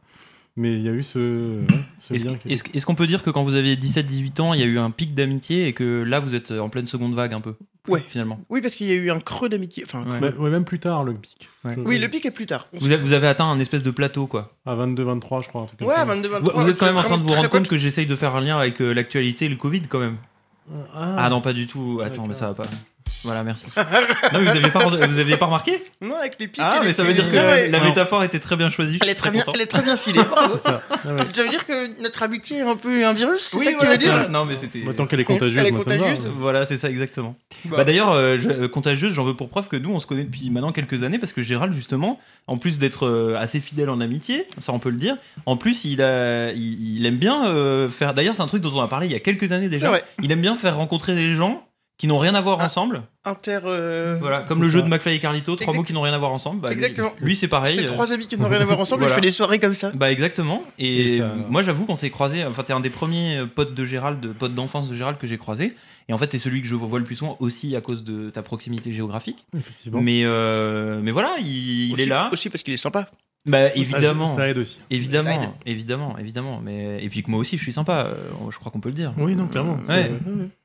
Mais 0.59 0.73
il 0.73 0.81
y 0.81 0.89
a 0.89 0.91
eu 0.91 1.03
ce, 1.03 1.59
ouais, 1.61 1.67
ce 1.99 2.13
Est-ce 2.15 2.25
lien. 2.25 2.35
qui- 2.35 2.51
est-ce- 2.51 2.63
est-ce 2.73 2.85
qu'on 2.85 2.95
peut 2.95 3.05
dire 3.05 3.21
que 3.21 3.29
quand 3.29 3.43
vous 3.43 3.53
aviez 3.53 3.75
17-18 3.75 4.39
ans, 4.39 4.53
il 4.55 4.59
y 4.59 4.63
a 4.63 4.65
eu 4.65 4.79
un 4.79 4.89
pic 4.89 5.13
d'amitié 5.13 5.67
et 5.67 5.73
que 5.73 6.01
là, 6.03 6.19
vous 6.19 6.33
êtes 6.33 6.49
en 6.51 6.67
pleine 6.69 6.87
seconde 6.87 7.13
vague 7.13 7.33
un 7.33 7.41
peu 7.41 7.53
Ouais. 7.87 8.03
Finalement? 8.05 8.39
Oui, 8.49 8.59
parce 8.61 8.75
qu'il 8.75 8.87
y 8.87 8.91
a 8.91 8.95
eu 8.95 9.11
un 9.11 9.19
creux 9.19 9.47
d'amitié. 9.49 9.83
Enfin, 9.85 9.99
un 9.99 10.09
Ouais. 10.09 10.17
creux. 10.17 10.29
Bah, 10.31 10.43
ouais, 10.43 10.49
même 10.49 10.65
plus 10.65 10.79
tard, 10.79 11.03
le 11.05 11.13
pic. 11.13 11.47
Ouais. 11.63 11.75
Oui, 11.85 11.99
le 11.99 12.07
pic 12.09 12.25
est 12.25 12.31
plus 12.31 12.45
tard. 12.47 12.67
Vous 12.73 12.91
avez, 12.91 12.97
vous 13.01 13.13
avez 13.13 13.27
atteint 13.27 13.45
un 13.45 13.59
espèce 13.59 13.83
de 13.83 13.91
plateau, 13.91 14.25
quoi. 14.27 14.51
À 14.65 14.73
22, 14.75 15.03
23, 15.03 15.41
je 15.43 15.47
crois. 15.47 15.61
Un 15.61 15.65
truc 15.67 15.81
Ouais, 15.81 15.95
ça. 15.95 16.03
22, 16.03 16.27
Vous, 16.27 16.33
23. 16.33 16.63
vous 16.63 16.69
êtes 16.69 16.77
quand 16.77 16.85
même 16.87 16.97
en 16.97 17.03
train 17.03 17.17
de 17.17 17.23
vous 17.23 17.33
rendre 17.33 17.49
compte 17.49 17.67
que 17.67 17.77
j'essaye 17.77 18.05
de 18.07 18.15
faire 18.15 18.35
un 18.35 18.41
lien 18.41 18.57
avec 18.57 18.81
euh, 18.81 18.93
l'actualité 18.93 19.45
et 19.45 19.49
le 19.49 19.55
Covid, 19.57 19.81
quand 19.83 19.99
même. 19.99 20.17
Ah 20.93 21.29
non, 21.29 21.39
pas 21.39 21.53
du 21.53 21.65
tout. 21.67 22.01
Attends, 22.03 22.27
mais 22.27 22.33
ça 22.33 22.47
va 22.47 22.53
pas. 22.55 22.63
Voilà, 23.23 23.43
merci. 23.43 23.67
non, 23.77 23.83
mais 24.33 24.39
vous 24.39 24.49
aviez 24.49 24.69
pas, 24.69 25.07
vous 25.07 25.19
aviez 25.19 25.37
pas 25.37 25.45
remarqué 25.47 25.83
Non, 26.01 26.15
avec 26.15 26.35
les 26.39 26.47
pics. 26.47 26.61
Ah, 26.63 26.79
mais 26.83 26.93
ça 26.93 27.03
veut 27.03 27.13
dire 27.13 27.29
que 27.29 27.35
Ouais, 27.35 27.69
la, 27.69 27.79
métaphore 27.81 28.23
était 28.23 28.39
très 28.39 28.55
bien 28.55 28.69
choisie. 28.69 28.99
Elle 29.01 29.09
est 29.09 29.15
très 29.15 29.31
bien, 29.31 29.41
content. 29.41 29.53
elle 29.55 29.61
est 29.61 29.67
très 29.67 29.81
bien 29.81 29.97
filée. 29.97 30.23
Bravo. 30.29 30.55
C'est 30.57 30.63
ça. 30.63 30.81
Ah 30.89 30.97
ouais. 31.05 31.17
Ça 31.33 31.43
veut 31.43 31.49
dire 31.49 31.65
que 31.65 32.01
notre 32.01 32.23
amitié 32.23 32.57
est 32.57 32.61
un 32.61 32.75
peu 32.75 33.05
un 33.05 33.13
virus 33.13 33.51
Oui, 33.53 33.65
ça 33.65 33.73
que 33.73 33.77
voilà, 33.79 33.97
tu 33.97 34.05
veux 34.05 34.11
dire 34.11 34.23
ça. 34.23 34.29
Non, 34.29 34.45
mais 34.45 34.55
c'était. 34.55 34.79
Bah, 34.79 34.93
tant 34.95 35.05
qu'elle 35.05 35.19
est 35.19 35.23
contagieuse, 35.25 35.57
Elle 35.57 35.67
est 35.67 35.71
moi, 35.71 35.83
ça 35.83 35.95
me 35.95 35.97
va. 35.97 36.29
Voilà, 36.37 36.65
c'est 36.65 36.77
ça 36.77 36.89
exactement. 36.89 37.35
Bah. 37.65 37.77
Bah, 37.77 37.83
D'ailleurs, 37.83 38.11
euh, 38.11 38.37
je- 38.39 38.49
euh, 38.49 38.67
contagieuse, 38.67 39.13
j'en 39.13 39.23
veux 39.23 39.35
pour 39.35 39.49
preuve 39.49 39.67
que 39.67 39.77
nous, 39.77 39.91
on 39.93 39.99
se 39.99 40.07
connaît 40.07 40.23
depuis 40.23 40.49
maintenant 40.49 40.71
quelques 40.71 41.03
années 41.03 41.19
parce 41.19 41.33
que 41.33 41.43
Gérald, 41.43 41.73
justement, 41.73 42.19
en 42.47 42.57
plus 42.57 42.79
d'être 42.79 43.05
euh, 43.07 43.35
assez 43.37 43.59
fidèle 43.59 43.89
en 43.89 43.99
amitié, 44.01 44.47
ça 44.59 44.73
on 44.73 44.79
peut 44.79 44.89
le 44.89 44.97
dire, 44.97 45.17
en 45.45 45.57
plus, 45.57 45.85
il, 45.85 46.01
a, 46.01 46.51
il, 46.51 46.97
il 46.97 47.05
aime 47.05 47.17
bien 47.17 47.47
euh, 47.47 47.89
faire. 47.89 48.13
D'ailleurs, 48.13 48.35
c'est 48.35 48.41
un 48.41 48.47
truc 48.47 48.61
dont 48.61 48.71
on 48.75 48.81
a 48.81 48.87
parlé 48.87 49.07
il 49.07 49.11
y 49.11 49.15
a 49.15 49.19
quelques 49.19 49.51
années 49.51 49.69
déjà. 49.69 49.91
Il 50.21 50.31
aime 50.31 50.41
bien 50.41 50.55
faire 50.55 50.75
rencontrer 50.77 51.15
des 51.15 51.31
gens 51.31 51.63
qui 51.97 52.05
n'ont 52.07 52.19
rien 52.19 52.35
à 52.35 52.41
voir 52.41 52.57
Ah. 52.61 52.65
ensemble. 52.65 53.03
Inter. 53.25 53.59
euh, 53.65 54.17
Voilà, 54.21 54.41
comme 54.43 54.61
le 54.61 54.69
jeu 54.69 54.81
de 54.83 54.87
McFly 54.87 55.15
et 55.15 55.19
Carlito, 55.19 55.55
trois 55.55 55.65
Exact- 55.65 55.77
mots 55.77 55.83
qui 55.83 55.93
n'ont 55.93 56.01
rien 56.01 56.13
à 56.13 56.17
voir 56.17 56.31
ensemble. 56.31 56.61
Bah, 56.61 56.69
lui- 56.69 56.75
Exactement. 56.75 57.11
Lui, 57.19 57.35
c'est 57.35 57.47
pareil. 57.47 57.75
C'est 57.75 57.85
euh, 57.85 57.87
trois 57.93 58.13
amis 58.13 58.27
qui 58.27 58.37
n'ont 58.37 58.47
rien 58.47 58.61
à 58.61 58.65
voir 58.65 58.79
ensemble. 58.79 59.01
Voilà. 59.01 59.15
Je 59.15 59.15
fais 59.15 59.27
des 59.27 59.31
soirées 59.31 59.59
comme 59.59 59.73
ça. 59.73 59.91
Bah 59.95 60.11
exactement. 60.11 60.63
Et, 60.79 61.15
Et 61.15 61.19
ça- 61.19 61.33
moi 61.49 61.61
j'avoue 61.63 61.85
qu'on 61.85 61.95
s'est 61.95 62.09
croisé. 62.11 62.45
Enfin 62.45 62.63
t'es 62.63 62.73
un 62.73 62.79
des 62.79 62.89
premiers 62.91 63.45
potes 63.53 63.73
de 63.73 63.83
Gérald, 63.85 64.25
potes 64.33 64.53
d'enfance 64.55 64.89
de 64.89 64.95
Gérald 64.95 65.17
que 65.17 65.27
j'ai 65.27 65.37
croisé. 65.37 65.73
Et 66.09 66.13
en 66.13 66.17
fait 66.17 66.27
t'es 66.27 66.37
celui 66.39 66.61
que 66.61 66.67
je 66.67 66.75
vois 66.75 66.99
le 66.99 67.05
plus 67.05 67.15
souvent 67.17 67.35
aussi 67.41 67.75
à 67.75 67.81
cause 67.81 68.03
de 68.05 68.29
ta 68.29 68.41
proximité 68.43 68.91
géographique. 68.91 69.45
Effectivement. 69.57 69.99
Mais 69.99 70.23
mais 70.23 71.01
mais 71.01 71.11
voilà, 71.11 71.35
il, 71.39 71.87
il 71.89 71.93
Aussi- 71.93 72.03
est 72.03 72.05
là. 72.05 72.29
Aussi 72.31 72.49
parce 72.49 72.63
qu'il 72.63 72.73
est 72.73 72.77
sympa. 72.77 73.09
Bah 73.47 73.73
évidemment, 73.75 74.27
Ça, 74.27 74.47
aide 74.49 74.57
aussi. 74.57 74.77
évidemment, 74.89 75.29
Ça 75.41 75.43
aide. 75.43 75.49
évidemment, 75.65 76.17
évidemment. 76.19 76.61
Mais 76.63 77.03
et 77.03 77.09
puis 77.09 77.23
que 77.23 77.31
moi 77.31 77.39
aussi 77.39 77.57
je 77.57 77.63
suis 77.63 77.71
sympa. 77.73 78.05
euh, 78.07 78.29
je 78.51 78.59
crois 78.59 78.71
qu'on 78.71 78.79
peut 78.81 78.89
le 78.89 78.95
dire. 78.95 79.13
Oui, 79.17 79.35
non, 79.35 79.47
clairement. 79.47 79.79
Ouais. 79.87 80.11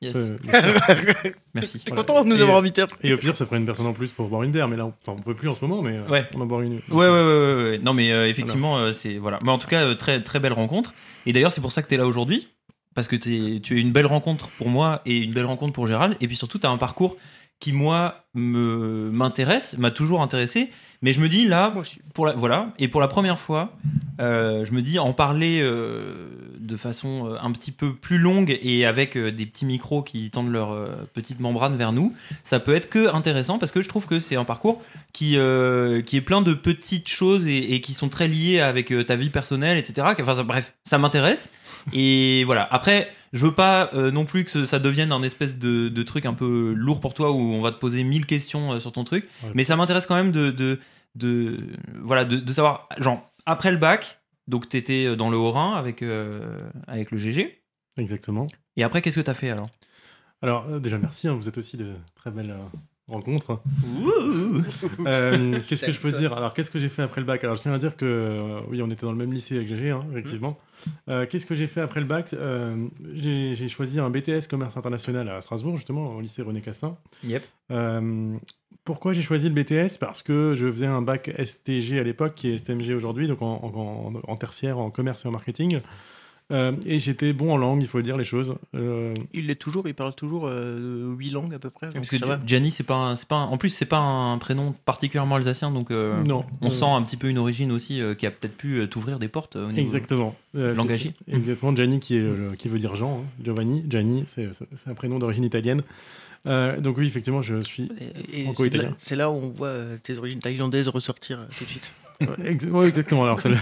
Yes. 0.00 0.16
Merci. 1.54 1.78
T'es 1.78 1.90
Voilà. 1.92 2.02
content 2.04 2.24
de 2.24 2.28
nous 2.30 2.36
Et- 2.38 2.42
avoir 2.42 2.58
invités 2.58 2.82
après 2.82 2.98
Et 3.06 3.12
au 3.12 3.18
pire, 3.18 3.36
ça 3.36 3.46
ferait 3.46 3.58
une 3.58 3.66
personne 3.66 3.86
en 3.86 3.92
plus 3.92 4.10
pour 4.10 4.28
boire 4.28 4.42
une 4.42 4.52
bière, 4.52 4.68
mais 4.68 4.76
là, 4.76 4.86
on, 4.86 4.92
enfin, 5.02 5.16
on 5.18 5.22
peut 5.22 5.34
plus 5.34 5.48
en 5.48 5.54
ce 5.54 5.64
moment, 5.64 5.82
mais 5.82 5.96
euh, 5.96 6.08
Ouais. 6.08 6.26
on 6.34 6.40
en 6.40 6.46
boire 6.46 6.62
une. 6.62 6.74
Ouais, 6.74 6.80
ouais, 6.90 7.08
ouais, 7.08 7.08
ouais, 7.08 7.62
ouais. 7.70 7.78
Non, 7.82 7.94
mais 7.94 8.10
euh, 8.12 8.28
effectivement, 8.28 8.76
euh, 8.78 8.92
c'est 8.92 9.18
voilà. 9.18 9.38
Mais 9.44 9.50
en 9.50 9.58
tout 9.58 9.68
cas, 9.68 9.84
euh, 9.84 9.94
très 9.94 10.22
très 10.22 10.40
belle 10.40 10.52
rencontre. 10.52 10.94
Et 11.26 11.32
d'ailleurs, 11.32 11.52
c'est 11.52 11.60
pour 11.60 11.72
ça 11.72 11.82
que 11.82 11.88
tu 11.88 11.94
es 11.94 11.98
là 11.98 12.06
aujourd'hui, 12.06 12.48
parce 12.94 13.06
que 13.08 13.16
t'es- 13.16 13.60
tu 13.62 13.78
es 13.78 13.80
une 13.80 13.92
belle 13.92 14.06
rencontre 14.06 14.48
pour 14.58 14.68
moi 14.68 15.02
et 15.06 15.18
une 15.18 15.30
belle 15.32 15.46
rencontre 15.46 15.72
pour 15.72 15.86
Gérald. 15.86 16.16
Et 16.20 16.26
puis 16.26 16.36
surtout, 16.36 16.58
tu 16.58 16.66
as 16.66 16.70
un 16.70 16.78
parcours 16.78 17.16
qui 17.62 17.72
moi 17.72 18.24
me 18.34 19.08
m'intéresse, 19.12 19.76
m'a 19.78 19.92
toujours 19.92 20.20
intéressé. 20.20 20.70
Mais 21.00 21.12
je 21.12 21.20
me 21.20 21.28
dis 21.28 21.46
là, 21.48 21.72
pour 22.14 22.26
la, 22.26 22.32
voilà, 22.32 22.72
et 22.78 22.86
pour 22.88 23.00
la 23.00 23.08
première 23.08 23.38
fois, 23.38 23.72
euh, 24.20 24.64
je 24.64 24.72
me 24.72 24.82
dis 24.82 24.98
en 25.00 25.12
parler 25.12 25.60
euh, 25.60 26.28
de 26.60 26.76
façon 26.76 27.28
euh, 27.28 27.36
un 27.42 27.50
petit 27.52 27.72
peu 27.72 27.92
plus 27.94 28.18
longue 28.18 28.56
et 28.62 28.84
avec 28.86 29.16
euh, 29.16 29.32
des 29.32 29.46
petits 29.46 29.64
micros 29.64 30.02
qui 30.02 30.30
tendent 30.30 30.50
leur 30.52 30.76
petite 31.14 31.40
membrane 31.40 31.76
vers 31.76 31.92
nous, 31.92 32.14
ça 32.44 32.58
peut 32.60 32.74
être 32.74 32.88
que 32.88 33.12
intéressant 33.14 33.58
parce 33.58 33.72
que 33.72 33.82
je 33.82 33.88
trouve 33.88 34.06
que 34.06 34.18
c'est 34.20 34.36
un 34.36 34.44
parcours 34.44 34.80
qui, 35.12 35.30
qui 36.06 36.16
est 36.16 36.24
plein 36.24 36.42
de 36.42 36.54
petites 36.54 37.08
choses 37.08 37.46
et, 37.48 37.74
et 37.74 37.80
qui 37.80 37.94
sont 37.94 38.08
très 38.08 38.28
liées 38.28 38.60
avec 38.60 38.92
ta 39.06 39.16
vie 39.16 39.30
personnelle, 39.30 39.78
etc. 39.78 40.06
Enfin, 40.20 40.34
ça- 40.36 40.42
bref, 40.44 40.72
ça 40.84 40.98
m'intéresse. 40.98 41.48
Et 41.92 42.44
voilà. 42.44 42.66
Après, 42.70 43.08
je 43.32 43.46
veux 43.46 43.54
pas 43.54 43.90
euh, 43.94 44.10
non 44.10 44.24
plus 44.24 44.44
que 44.44 44.64
ça 44.64 44.78
devienne 44.78 45.12
un 45.12 45.22
espèce 45.22 45.58
de, 45.58 45.88
de 45.88 46.02
truc 46.02 46.26
un 46.26 46.34
peu 46.34 46.72
lourd 46.74 47.00
pour 47.00 47.14
toi 47.14 47.32
où 47.32 47.38
on 47.38 47.60
va 47.62 47.72
te 47.72 47.78
poser 47.78 48.04
mille 48.04 48.26
questions 48.26 48.72
euh, 48.72 48.80
sur 48.80 48.92
ton 48.92 49.04
truc. 49.04 49.28
Ouais. 49.42 49.50
Mais 49.54 49.64
ça 49.64 49.76
m'intéresse 49.76 50.06
quand 50.06 50.14
même 50.14 50.32
de, 50.32 50.50
de, 50.50 50.78
de, 51.14 51.58
voilà, 52.02 52.24
de, 52.24 52.36
de 52.36 52.52
savoir, 52.52 52.88
genre, 52.98 53.32
après 53.46 53.70
le 53.70 53.78
bac, 53.78 54.20
donc 54.48 54.68
t'étais 54.68 55.16
dans 55.16 55.30
le 55.30 55.36
Haut-Rhin 55.36 55.74
avec, 55.74 56.02
euh, 56.02 56.60
avec 56.86 57.10
le 57.10 57.18
GG. 57.18 57.62
Exactement. 57.96 58.46
Et 58.76 58.84
après, 58.84 59.02
qu'est-ce 59.02 59.16
que 59.16 59.20
t'as 59.20 59.34
fait 59.34 59.50
alors? 59.50 59.68
Alors, 60.40 60.66
euh, 60.68 60.80
déjà, 60.80 60.98
merci, 60.98 61.28
hein, 61.28 61.34
vous 61.34 61.48
êtes 61.48 61.58
aussi 61.58 61.76
de 61.76 61.92
très 62.14 62.30
belles 62.30 62.54
rencontres. 63.12 63.60
Euh, 65.06 65.52
qu'est-ce 65.68 65.86
que 65.86 65.92
je 65.92 66.00
peux 66.00 66.10
dire? 66.12 66.32
Alors, 66.32 66.52
qu'est-ce 66.54 66.70
que 66.70 66.78
j'ai 66.78 66.88
fait 66.88 67.02
après 67.02 67.20
le 67.20 67.26
bac? 67.26 67.42
Alors, 67.44 67.56
je 67.56 67.62
tiens 67.62 67.72
à 67.72 67.78
dire 67.78 67.96
que, 67.96 68.04
euh, 68.04 68.58
oui, 68.68 68.82
on 68.82 68.90
était 68.90 69.06
dans 69.06 69.12
le 69.12 69.18
même 69.18 69.32
lycée 69.32 69.56
avec 69.56 69.68
GG, 69.68 69.90
hein, 69.90 70.04
effectivement. 70.10 70.58
Euh, 71.08 71.26
qu'est-ce 71.26 71.46
que 71.46 71.54
j'ai 71.54 71.66
fait 71.68 71.80
après 71.80 72.00
le 72.00 72.06
bac? 72.06 72.34
J'ai 73.14 73.54
j'ai 73.54 73.68
choisi 73.68 74.00
un 74.00 74.10
BTS 74.10 74.48
commerce 74.48 74.76
international 74.76 75.28
à 75.28 75.40
Strasbourg, 75.40 75.76
justement, 75.76 76.16
au 76.16 76.20
lycée 76.20 76.42
René 76.42 76.60
Cassin. 76.60 76.96
Yep. 77.24 77.42
Pourquoi 78.84 79.12
j'ai 79.12 79.22
choisi 79.22 79.48
le 79.48 79.54
BTS 79.54 79.98
Parce 80.00 80.22
que 80.24 80.54
je 80.56 80.66
faisais 80.70 80.86
un 80.86 81.02
bac 81.02 81.30
STG 81.38 82.00
à 82.00 82.02
l'époque, 82.02 82.34
qui 82.34 82.48
est 82.50 82.58
STMG 82.58 82.94
aujourd'hui, 82.94 83.28
donc 83.28 83.40
en, 83.42 83.60
en- 83.62 84.16
en- 84.16 84.20
en 84.32 84.36
tertiaire, 84.36 84.78
en 84.78 84.90
commerce 84.90 85.24
et 85.24 85.28
en 85.28 85.30
marketing. 85.30 85.80
Euh, 86.52 86.72
et 86.84 86.98
j'étais 86.98 87.32
bon 87.32 87.52
en 87.52 87.56
langue, 87.56 87.80
il 87.80 87.86
faut 87.88 88.02
dire 88.02 88.16
les 88.18 88.24
choses. 88.24 88.54
Euh, 88.76 89.14
Il 89.32 89.46
l'est 89.46 89.54
toujours, 89.54 89.88
il 89.88 89.94
parle 89.94 90.14
toujours 90.14 90.46
euh, 90.46 91.14
8 91.16 91.30
langues 91.30 91.54
à 91.54 91.58
peu 91.58 91.70
près. 91.70 91.86
donc 91.88 91.94
Parce 91.96 92.08
que. 92.10 92.46
Gianni, 92.46 92.70
c'est 92.70 92.82
pas, 92.82 92.94
un- 92.94 93.16
c'est 93.16 93.26
pas 93.26 93.36
un- 93.36 93.46
en 93.46 93.56
plus, 93.56 93.70
c'est 93.70 93.86
pas 93.86 93.98
un 93.98 94.36
prénom 94.38 94.74
particulièrement 94.84 95.36
alsacien, 95.36 95.70
donc 95.70 95.90
euh, 95.90 96.22
non. 96.22 96.44
on 96.60 96.66
Euh, 96.66 96.70
sent 96.70 96.84
un 96.84 97.00
petit 97.02 97.16
peu 97.16 97.28
une 97.28 97.38
origine 97.38 97.72
aussi 97.72 98.00
euh, 98.02 98.14
qui 98.14 98.26
a 98.26 98.30
peut-être 98.30 98.56
pu 98.56 98.86
t'ouvrir 98.88 99.18
des 99.18 99.28
portes 99.28 99.56
au 99.56 99.68
niveau. 99.72 99.80
Exactement. 99.80 100.34
Euh, 100.54 100.74
Langagier. 100.74 101.14
Exactement. 101.26 101.74
Gianni 101.74 101.98
qui, 102.00 102.16
est, 102.16 102.20
euh, 102.20 102.54
qui 102.58 102.68
veut 102.68 102.78
dire 102.78 102.96
Jean. 102.96 103.20
hein. 103.22 103.26
Giovanni. 103.42 103.84
Gianni, 103.88 104.24
c'est 104.26 104.50
un 104.86 104.94
prénom 104.94 105.18
d'origine 105.18 105.44
italienne. 105.44 105.82
Euh, 106.46 106.80
donc 106.80 106.98
oui, 106.98 107.06
effectivement, 107.06 107.40
je 107.40 107.60
suis. 107.60 107.88
Franco-italien. 108.44 108.92
c'est 108.98 109.16
là- 109.16 109.30
où 109.30 109.34
on 109.34 109.48
voit 109.50 109.72
tes 110.02 110.18
origines 110.18 110.40
thaïlandaises 110.40 110.88
ressortir 110.88 111.38
tout 111.56 111.64
de 111.64 111.68
suite. 111.70 111.92
Ouais, 112.20 112.86
exactement. 112.88 113.24
Alors 113.24 113.38
celle-là, 113.40 113.58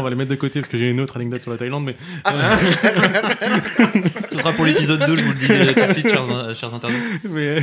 on 0.00 0.02
va 0.02 0.10
les 0.10 0.16
mettre 0.16 0.30
de 0.30 0.36
côté 0.36 0.60
parce 0.60 0.70
que 0.70 0.78
j'ai 0.78 0.90
une 0.90 1.00
autre 1.00 1.16
anecdote 1.16 1.42
sur 1.42 1.50
la 1.50 1.56
Thaïlande, 1.58 1.84
mais 1.84 1.96
Ce 4.30 4.38
sera 4.38 4.52
pour 4.52 4.64
l'épisode 4.64 5.00
2, 5.06 5.16
je 5.16 5.22
vous 5.24 5.32
le 5.32 5.38
dis 5.38 5.46
euh, 5.50 5.66
tout 5.72 5.88
de 5.88 5.92
suite, 5.92 6.08
chers, 6.08 6.56
chers 6.56 6.74
internautes. 6.74 7.00
mais 7.28 7.56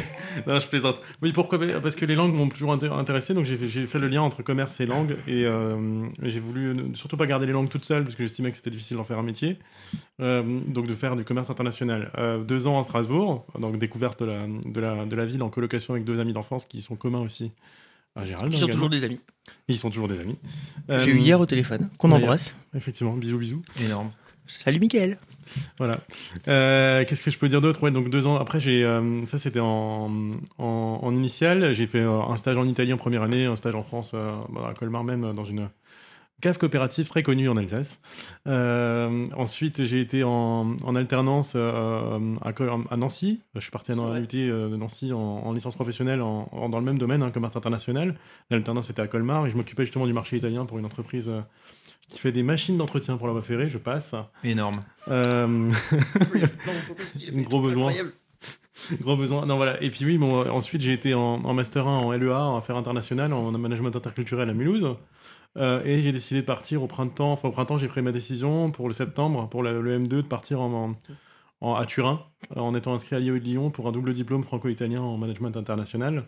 non, 0.47 0.59
je 0.59 0.67
plaisante. 0.67 0.97
Oui, 1.21 1.31
pourquoi 1.33 1.59
Parce 1.81 1.95
que 1.95 2.05
les 2.05 2.15
langues 2.15 2.33
m'ont 2.33 2.49
toujours 2.49 2.75
inté- 2.75 2.91
intéressé, 2.91 3.33
donc 3.33 3.45
j'ai 3.45 3.57
fait, 3.57 3.99
le 3.99 4.07
lien 4.07 4.21
entre 4.21 4.43
commerce 4.43 4.79
et 4.79 4.85
langue, 4.85 5.15
et 5.27 5.45
euh, 5.45 5.75
j'ai 6.23 6.39
voulu 6.39 6.75
surtout 6.93 7.17
pas 7.17 7.25
garder 7.25 7.45
les 7.45 7.53
langues 7.53 7.69
toutes 7.69 7.85
seules 7.85 8.03
parce 8.03 8.15
que 8.15 8.23
j'estimais 8.23 8.51
que 8.51 8.57
c'était 8.57 8.69
difficile 8.71 8.97
d'en 8.97 9.03
faire 9.03 9.19
un 9.19 9.23
métier, 9.23 9.57
Euh, 10.21 10.43
donc 10.67 10.85
de 10.87 10.93
faire 10.93 11.15
du 11.15 11.23
commerce 11.23 11.49
international. 11.49 12.11
Euh, 12.17 12.37
deux 12.43 12.67
ans 12.67 12.79
à 12.79 12.83
Strasbourg, 12.83 13.45
donc 13.59 13.77
découverte 13.77 14.19
de 14.21 14.25
la, 14.25 14.45
de 14.65 14.79
la, 14.79 15.05
de 15.05 15.15
la 15.15 15.25
ville 15.25 15.41
en 15.41 15.49
colocation 15.49 15.93
avec 15.93 16.05
deux 16.05 16.19
amis 16.19 16.33
d'enfance 16.33 16.65
qui 16.65 16.81
sont 16.81 16.95
communs 16.95 17.21
aussi 17.21 17.51
Gérald. 18.23 18.51
Ils 18.51 18.59
sont 18.59 18.65
également. 18.65 18.73
toujours 18.73 18.89
des 18.89 19.03
amis. 19.03 19.21
Ils 19.67 19.77
sont 19.77 19.89
toujours 19.89 20.07
des 20.07 20.19
amis. 20.19 20.37
J'ai 20.89 20.95
Euh, 20.95 21.15
eu 21.15 21.17
hier 21.19 21.39
au 21.39 21.45
téléphone, 21.45 21.89
qu'on 21.97 22.09
d'ailleurs. 22.09 22.23
embrasse. 22.23 22.55
Effectivement, 22.75 23.13
bisous, 23.13 23.37
bisous. 23.37 23.61
Énorme. 23.83 24.11
Salut 24.47 24.79
Mickaël. 24.79 25.17
Voilà. 25.77 25.97
Euh, 26.47 27.03
Qu'est-ce 27.05 27.23
que 27.23 27.31
je 27.31 27.37
peux 27.37 27.47
dire 27.49 27.61
d'autre? 27.61 27.83
Ouais, 27.83 27.91
donc 27.91 28.09
deux 28.09 28.25
ans 28.27 28.37
après, 28.37 28.59
j'ai 28.59 28.83
euh, 28.83 29.25
ça 29.27 29.37
c'était 29.37 29.59
en, 29.59 30.09
en, 30.57 30.99
en 31.01 31.15
initial. 31.15 31.73
J'ai 31.73 31.87
fait 31.87 31.99
euh, 31.99 32.21
un 32.21 32.37
stage 32.37 32.57
en 32.57 32.65
Italie 32.67 32.93
en 32.93 32.97
première 32.97 33.23
année, 33.23 33.45
un 33.45 33.55
stage 33.55 33.75
en 33.75 33.83
France 33.83 34.11
euh, 34.13 34.31
bah, 34.49 34.67
à 34.69 34.73
Colmar 34.73 35.03
même 35.03 35.23
euh, 35.25 35.33
dans 35.33 35.43
une 35.45 35.69
cave 36.41 36.57
coopérative 36.57 37.07
très 37.07 37.23
connue 37.23 37.47
en 37.47 37.55
Alsace. 37.55 38.01
Euh, 38.47 39.25
ensuite, 39.37 39.83
j'ai 39.83 40.01
été 40.01 40.23
en, 40.23 40.75
en 40.83 40.95
alternance 40.95 41.53
euh, 41.55 42.35
à, 42.41 42.97
Nancy. 42.97 43.41
Je 43.55 43.61
suis 43.61 43.71
parti 43.71 43.91
à 43.91 43.95
l'UT 43.95 44.27
de 44.27 44.75
Nancy 44.75 45.13
en, 45.13 45.17
en 45.19 45.53
licence 45.53 45.75
professionnelle 45.75 46.21
en, 46.21 46.49
en- 46.51 46.69
dans 46.69 46.79
le 46.79 46.85
même 46.85 46.97
domaine, 46.97 47.21
hein, 47.23 47.31
commerce 47.31 47.55
international. 47.55 48.15
L'alternance 48.49 48.89
était 48.89 49.01
à 49.01 49.07
Colmar 49.07 49.45
et 49.47 49.49
je 49.49 49.55
m'occupais 49.57 49.83
justement 49.83 50.05
du 50.07 50.13
marché 50.13 50.35
italien 50.37 50.65
pour 50.65 50.77
une 50.79 50.85
entreprise 50.85 51.29
euh, 51.29 51.41
qui 52.09 52.19
fait 52.19 52.31
des 52.31 52.43
machines 52.43 52.77
d'entretien 52.77 53.17
pour 53.17 53.27
la 53.27 53.33
voie 53.33 53.41
ferrée. 53.41 53.69
Je 53.69 53.77
passe. 53.77 54.13
Énorme. 54.43 54.81
Euh, 55.09 55.69
Gros 57.33 57.61
besoin. 57.61 57.93
Gros 58.99 59.15
besoin. 59.15 59.45
Non, 59.45 59.57
voilà. 59.57 59.81
Et 59.83 59.89
puis 59.91 60.05
oui, 60.05 60.17
bon, 60.17 60.41
euh, 60.41 60.49
ensuite 60.49 60.81
j'ai 60.81 60.93
été 60.93 61.13
en, 61.13 61.21
en 61.43 61.53
Master 61.53 61.87
1 61.87 61.97
en 61.99 62.11
LEA, 62.11 62.39
en 62.39 62.57
affaires 62.57 62.77
internationales, 62.77 63.31
en 63.31 63.51
management 63.51 63.95
interculturel 63.95 64.49
à 64.49 64.53
Mulhouse. 64.53 64.95
Euh, 65.57 65.83
et 65.83 66.01
j'ai 66.01 66.11
décidé 66.11 66.41
de 66.41 66.45
partir 66.45 66.81
au 66.83 66.87
printemps. 66.87 67.33
Enfin, 67.33 67.49
au 67.49 67.51
printemps, 67.51 67.77
j'ai 67.77 67.87
pris 67.87 68.01
ma 68.01 68.11
décision 68.11 68.71
pour 68.71 68.87
le 68.87 68.93
septembre, 68.93 69.49
pour 69.49 69.63
la- 69.63 69.73
le 69.73 69.93
M2, 69.93 70.21
de 70.23 70.27
partir 70.27 70.61
en, 70.61 70.91
en- 70.91 70.95
en- 71.61 71.75
à 71.75 71.85
Turin, 71.85 72.25
euh, 72.57 72.61
en 72.61 72.73
étant 72.75 72.93
inscrit 72.93 73.15
à 73.15 73.19
l'IO 73.19 73.39
de 73.39 73.43
Lyon 73.43 73.69
pour 73.71 73.87
un 73.87 73.91
double 73.91 74.13
diplôme 74.13 74.43
franco-italien 74.43 75.01
en 75.01 75.17
management 75.17 75.55
international. 75.57 76.25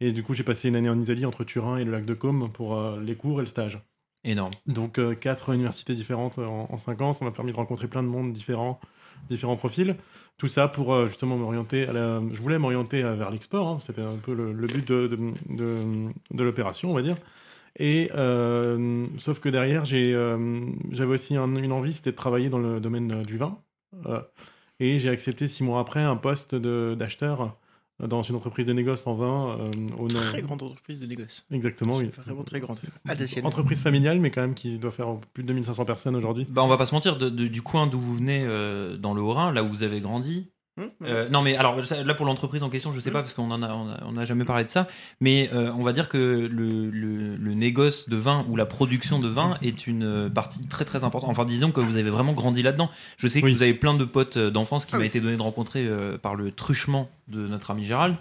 Et 0.00 0.12
du 0.12 0.22
coup, 0.22 0.34
j'ai 0.34 0.42
passé 0.44 0.68
une 0.68 0.76
année 0.76 0.90
en 0.90 1.00
Italie 1.00 1.24
entre 1.26 1.44
Turin 1.44 1.78
et 1.78 1.84
le 1.84 1.92
lac 1.92 2.04
de 2.04 2.14
Côme 2.14 2.50
pour 2.52 2.76
euh, 2.76 3.00
les 3.00 3.14
cours 3.16 3.38
et 3.40 3.42
le 3.44 3.48
stage. 3.48 3.80
Énorme. 4.24 4.52
Donc 4.66 4.98
euh, 4.98 5.14
quatre 5.14 5.50
universités 5.54 5.94
différentes 5.94 6.38
en, 6.38 6.68
en 6.70 6.78
cinq 6.78 7.00
ans, 7.00 7.12
ça 7.12 7.24
m'a 7.24 7.30
permis 7.30 7.52
de 7.52 7.56
rencontrer 7.56 7.86
plein 7.86 8.02
de 8.02 8.08
monde 8.08 8.32
différents, 8.32 8.80
différents 9.30 9.56
profils. 9.56 9.96
Tout 10.36 10.48
ça 10.48 10.68
pour 10.68 10.92
euh, 10.94 11.06
justement 11.06 11.36
m'orienter. 11.36 11.86
la- 11.86 12.20
Je 12.32 12.42
voulais 12.42 12.58
m'orienter 12.58 13.02
vers 13.02 13.30
l'export, 13.30 13.68
hein, 13.68 13.78
c'était 13.80 14.02
un 14.02 14.16
peu 14.16 14.34
le, 14.34 14.52
le 14.52 14.66
but 14.68 14.86
de, 14.86 15.06
de, 15.06 15.16
de- 15.48 16.08
de 16.32 16.42
l'opération, 16.44 16.90
on 16.90 16.94
va 16.94 17.02
dire. 17.02 17.16
Et 17.78 18.10
euh, 18.14 19.06
sauf 19.18 19.38
que 19.38 19.48
derrière, 19.48 19.84
euh, 19.92 20.66
j'avais 20.90 21.14
aussi 21.14 21.36
un- 21.36 21.54
une 21.56 21.72
envie, 21.72 21.92
c'était 21.92 22.10
de 22.12 22.16
travailler 22.16 22.48
dans 22.48 22.58
le 22.58 22.80
domaine 22.80 23.12
euh, 23.12 23.22
du 23.22 23.36
vin. 23.36 23.58
Euh, 24.06 24.20
et 24.80 24.98
j'ai 24.98 25.08
accepté 25.10 25.46
six 25.48 25.62
mois 25.62 25.80
après 25.80 26.00
un 26.02 26.16
poste 26.16 26.54
de, 26.54 26.94
d'acheteur 26.98 27.56
dans 27.98 28.20
une 28.22 28.36
entreprise 28.36 28.66
de 28.66 28.74
négoce 28.74 29.06
en 29.06 29.14
vin 29.14 29.58
euh, 29.58 29.70
au 29.98 30.08
nord. 30.08 30.22
Très 30.24 30.42
grande 30.42 30.62
entreprise 30.62 31.00
de 31.00 31.06
négoce. 31.06 31.46
Exactement, 31.50 31.96
oui. 31.96 32.10
C'est 32.14 32.20
Vraiment 32.24 32.44
très 32.44 32.60
grande. 32.60 32.78
Entreprise 33.46 33.80
familiale, 33.82 34.20
mais 34.20 34.30
quand 34.30 34.42
même 34.42 34.52
qui 34.54 34.78
doit 34.78 34.90
faire 34.90 35.16
plus 35.32 35.42
de 35.42 35.48
2500 35.48 35.84
personnes 35.86 36.14
aujourd'hui. 36.16 36.46
Bah, 36.50 36.62
on 36.62 36.68
va 36.68 36.76
pas 36.76 36.84
se 36.84 36.94
mentir, 36.94 37.16
de- 37.16 37.30
de- 37.30 37.46
du 37.48 37.62
coin 37.62 37.86
d'où 37.86 37.98
vous 37.98 38.14
venez 38.14 38.42
euh, 38.44 38.98
dans 38.98 39.14
le 39.14 39.22
Haut-Rhin, 39.22 39.50
là 39.52 39.64
où 39.64 39.68
vous 39.68 39.82
avez 39.82 40.00
grandi. 40.00 40.50
Hum. 40.78 40.90
euh, 41.06 41.28
non, 41.30 41.40
mais 41.40 41.56
alors 41.56 41.76
là 42.04 42.14
pour 42.14 42.26
l'entreprise 42.26 42.62
en 42.62 42.68
question, 42.68 42.92
je 42.92 43.00
sais 43.00 43.10
pas 43.10 43.22
parce 43.22 43.32
qu'on 43.32 43.50
en 43.50 43.62
a, 43.62 43.68
on 43.72 43.88
a, 43.90 44.00
on 44.04 44.16
a 44.18 44.24
jamais 44.26 44.44
parlé 44.44 44.64
de 44.64 44.70
ça, 44.70 44.86
mais 45.22 45.48
euh, 45.54 45.72
on 45.72 45.82
va 45.82 45.94
dire 45.94 46.10
que 46.10 46.18
le, 46.18 46.90
le, 46.90 47.36
le 47.36 47.54
négoce 47.54 48.10
de 48.10 48.16
vin 48.16 48.44
ou 48.50 48.56
la 48.56 48.66
production 48.66 49.18
de 49.18 49.26
vin 49.28 49.56
est 49.62 49.86
une 49.86 50.04
euh, 50.04 50.28
partie 50.28 50.66
très 50.66 50.84
très 50.84 51.02
importante. 51.02 51.30
Enfin, 51.30 51.46
disons 51.46 51.70
que 51.70 51.80
vous 51.80 51.96
avez 51.96 52.10
vraiment 52.10 52.34
grandi 52.34 52.62
là-dedans. 52.62 52.90
Je 53.16 53.26
sais 53.26 53.40
que 53.40 53.46
Oui. 53.46 53.54
vous 53.54 53.62
avez 53.62 53.72
plein 53.74 53.94
de 53.94 54.04
potes 54.04 54.36
d'enfance 54.36 54.84
qui 54.84 54.94
Ah 54.94 54.98
m'a 54.98 55.02
oui. 55.02 55.06
été 55.08 55.20
donné 55.20 55.36
de 55.36 55.42
rencontrer 55.42 55.86
euh, 55.86 56.18
par 56.18 56.34
le 56.34 56.50
truchement 56.52 57.08
de 57.28 57.46
notre 57.46 57.70
ami 57.70 57.86
Gérald. 57.86 58.16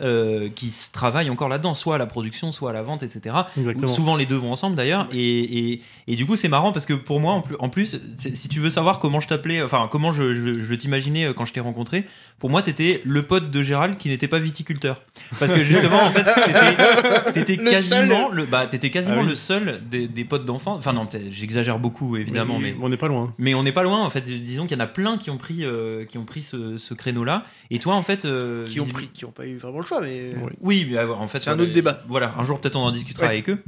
Euh, 0.00 0.48
qui 0.54 0.72
travaillent 0.92 1.30
encore 1.30 1.48
là-dedans, 1.48 1.74
soit 1.74 1.94
à 1.94 1.98
la 1.98 2.06
production, 2.06 2.52
soit 2.52 2.70
à 2.70 2.72
la 2.72 2.82
vente, 2.82 3.02
etc. 3.02 3.34
Exactement. 3.56 3.88
Souvent 3.88 4.16
les 4.16 4.26
deux 4.26 4.36
vont 4.36 4.52
ensemble 4.52 4.76
d'ailleurs. 4.76 5.08
Et, 5.12 5.70
et, 5.72 5.82
et 6.08 6.16
du 6.16 6.26
coup, 6.26 6.36
c'est 6.36 6.48
marrant 6.48 6.72
parce 6.72 6.84
que 6.86 6.92
pour 6.94 7.18
moi, 7.20 7.32
en 7.32 7.40
plus, 7.42 7.56
en 7.58 7.68
plus 7.68 7.98
c'est- 8.18 8.34
si 8.36 8.48
tu 8.48 8.60
veux 8.60 8.70
savoir 8.70 8.98
comment 8.98 9.20
je 9.20 9.28
t'appelais, 9.28 9.62
enfin, 9.62 9.88
comment 9.90 10.12
je, 10.12 10.34
je, 10.34 10.60
je 10.60 10.74
t'imaginais 10.74 11.24
euh, 11.26 11.32
quand 11.32 11.44
je 11.46 11.52
t'ai 11.52 11.60
rencontré, 11.60 12.04
pour 12.38 12.50
moi, 12.50 12.60
t'étais 12.62 13.00
le 13.04 13.22
pote 13.22 13.50
de 13.50 13.62
Gérald 13.62 13.96
qui 13.96 14.08
n'était 14.08 14.28
pas 14.28 14.38
viticulteur. 14.38 15.02
Parce 15.38 15.52
que 15.52 15.64
justement, 15.64 16.02
en 16.02 16.10
fait, 16.10 17.25
t'étais- 17.44 17.56
quasiment, 17.64 18.28
seul. 18.28 18.36
le, 18.36 18.44
bah, 18.44 18.66
t'étais 18.66 18.90
quasiment 18.90 19.16
Ah 19.18 19.22
oui. 19.22 19.28
le 19.28 19.34
seul 19.34 19.80
des, 19.90 20.08
des 20.08 20.24
potes 20.24 20.44
d'enfants. 20.44 20.74
Enfin, 20.76 20.92
non, 20.92 21.08
j'exagère 21.28 21.78
beaucoup, 21.78 22.16
évidemment, 22.16 22.58
mais. 22.58 22.74
on 22.80 22.88
n'est 22.88 22.96
pas 22.96 23.08
loin. 23.08 23.32
Mais 23.38 23.54
on 23.54 23.62
n'est 23.62 23.72
pas 23.72 23.82
loin, 23.82 24.04
en 24.04 24.10
fait. 24.10 24.22
Disons 24.22 24.66
qu'il 24.66 24.76
y 24.76 24.80
en 24.80 24.84
a 24.84 24.88
plein 24.88 25.18
qui 25.18 25.30
ont 25.30 25.36
pris, 25.38 25.64
euh, 25.64 26.04
qui 26.04 26.18
ont 26.18 26.24
pris 26.24 26.42
ce, 26.42 26.78
ce 26.78 26.94
créneau-là. 26.94 27.44
Et 27.70 27.78
toi, 27.78 27.94
en 27.94 28.02
fait. 28.02 28.24
euh, 28.24 28.66
Qui 28.66 28.80
ont 28.80 28.86
pris, 28.86 29.08
qui 29.08 29.24
ont 29.24 29.30
pas 29.32 29.46
eu 29.46 29.56
vraiment 29.56 29.80
le 29.80 29.86
choix, 29.86 30.00
mais. 30.00 30.30
Ouais. 30.36 30.52
oui, 30.60 30.86
mais 30.90 30.96
euh, 30.98 31.12
en 31.12 31.26
fait, 31.28 31.42
C'est 31.42 31.50
un 31.50 31.58
euh, 31.58 31.62
autre 31.62 31.72
débat. 31.72 32.02
Voilà, 32.08 32.34
un 32.38 32.44
jour 32.44 32.60
peut-être 32.60 32.76
on 32.76 32.80
en 32.84 32.90
discutera 32.92 33.24
Ouais. 33.26 33.32
avec 33.32 33.48
eux. 33.50 33.58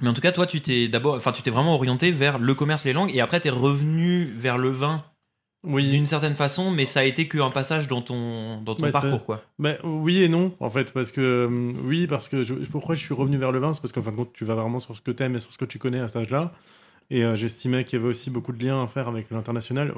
Mais 0.00 0.08
en 0.08 0.14
tout 0.14 0.20
cas, 0.20 0.32
toi, 0.32 0.46
tu 0.46 0.60
t'es 0.60 0.88
d'abord, 0.88 1.14
enfin, 1.14 1.30
tu 1.30 1.42
t'es 1.42 1.50
vraiment 1.52 1.74
orienté 1.76 2.10
vers 2.10 2.38
le 2.40 2.54
commerce, 2.54 2.84
les 2.84 2.92
langues, 2.92 3.14
et 3.14 3.20
après, 3.20 3.38
t'es 3.38 3.50
revenu 3.50 4.24
vers 4.36 4.58
le 4.58 4.68
vin 4.70 5.04
Oui, 5.64 5.88
d'une 5.90 6.06
certaine 6.06 6.34
façon, 6.34 6.72
mais 6.72 6.86
ça 6.86 7.00
a 7.00 7.04
été 7.04 7.28
qu'un 7.28 7.50
passage 7.50 7.86
dans 7.86 8.02
ton, 8.02 8.60
dans 8.62 8.74
ton 8.74 8.82
parcours, 8.90 9.24
quoi. 9.24 9.42
Ben, 9.60 9.76
oui 9.84 10.22
et 10.22 10.28
non, 10.28 10.52
en 10.58 10.70
fait, 10.70 10.92
parce 10.92 11.12
que 11.12 11.20
euh, 11.20 11.72
oui, 11.84 12.08
parce 12.08 12.28
que 12.28 12.42
je- 12.42 12.54
pourquoi 12.54 12.96
je 12.96 13.00
suis 13.00 13.14
revenu 13.14 13.36
vers 13.36 13.52
le 13.52 13.60
vin, 13.60 13.72
c'est 13.72 13.80
parce 13.80 13.92
qu'en 13.92 14.02
fin 14.02 14.10
de 14.10 14.16
compte, 14.16 14.32
tu 14.32 14.44
vas 14.44 14.56
vraiment 14.56 14.80
sur 14.80 14.96
ce 14.96 15.00
que 15.00 15.12
t'aimes 15.12 15.36
et 15.36 15.38
sur 15.38 15.52
ce 15.52 15.58
que 15.58 15.64
tu 15.64 15.78
connais 15.78 16.00
à 16.00 16.08
cet 16.08 16.16
âge-là. 16.22 16.50
Et 17.10 17.24
euh, 17.24 17.36
j'estimais 17.36 17.84
qu'il 17.84 17.98
y 17.98 18.02
avait 18.02 18.08
aussi 18.10 18.30
beaucoup 18.30 18.52
de 18.52 18.64
liens 18.64 18.82
à 18.82 18.86
faire 18.86 19.06
avec 19.08 19.30
l'international. 19.30 19.92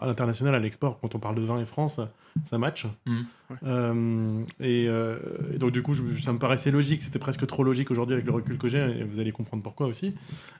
À 0.00 0.06
l'international, 0.06 0.54
à 0.54 0.58
l'export, 0.60 0.98
quand 1.00 1.14
on 1.14 1.18
parle 1.18 1.34
de 1.36 1.40
vin 1.42 1.56
et 1.56 1.64
France, 1.64 2.00
ça 2.44 2.58
match. 2.58 2.86
Ouais. 3.06 3.56
Euh, 3.64 4.42
et, 4.60 4.86
euh, 4.88 5.18
et 5.54 5.58
donc, 5.58 5.72
du 5.72 5.82
coup, 5.82 5.94
je- 5.94 6.20
ça 6.20 6.32
me 6.32 6.38
paraissait 6.38 6.70
logique. 6.70 7.02
C'était 7.02 7.18
presque 7.18 7.46
trop 7.46 7.64
logique 7.64 7.90
aujourd'hui 7.90 8.14
avec 8.14 8.26
le 8.26 8.32
recul 8.32 8.58
que 8.58 8.68
j'ai. 8.68 8.78
Et 8.78 9.04
vous 9.04 9.18
allez 9.18 9.32
comprendre 9.32 9.62
pourquoi 9.62 9.86
aussi. 9.86 10.14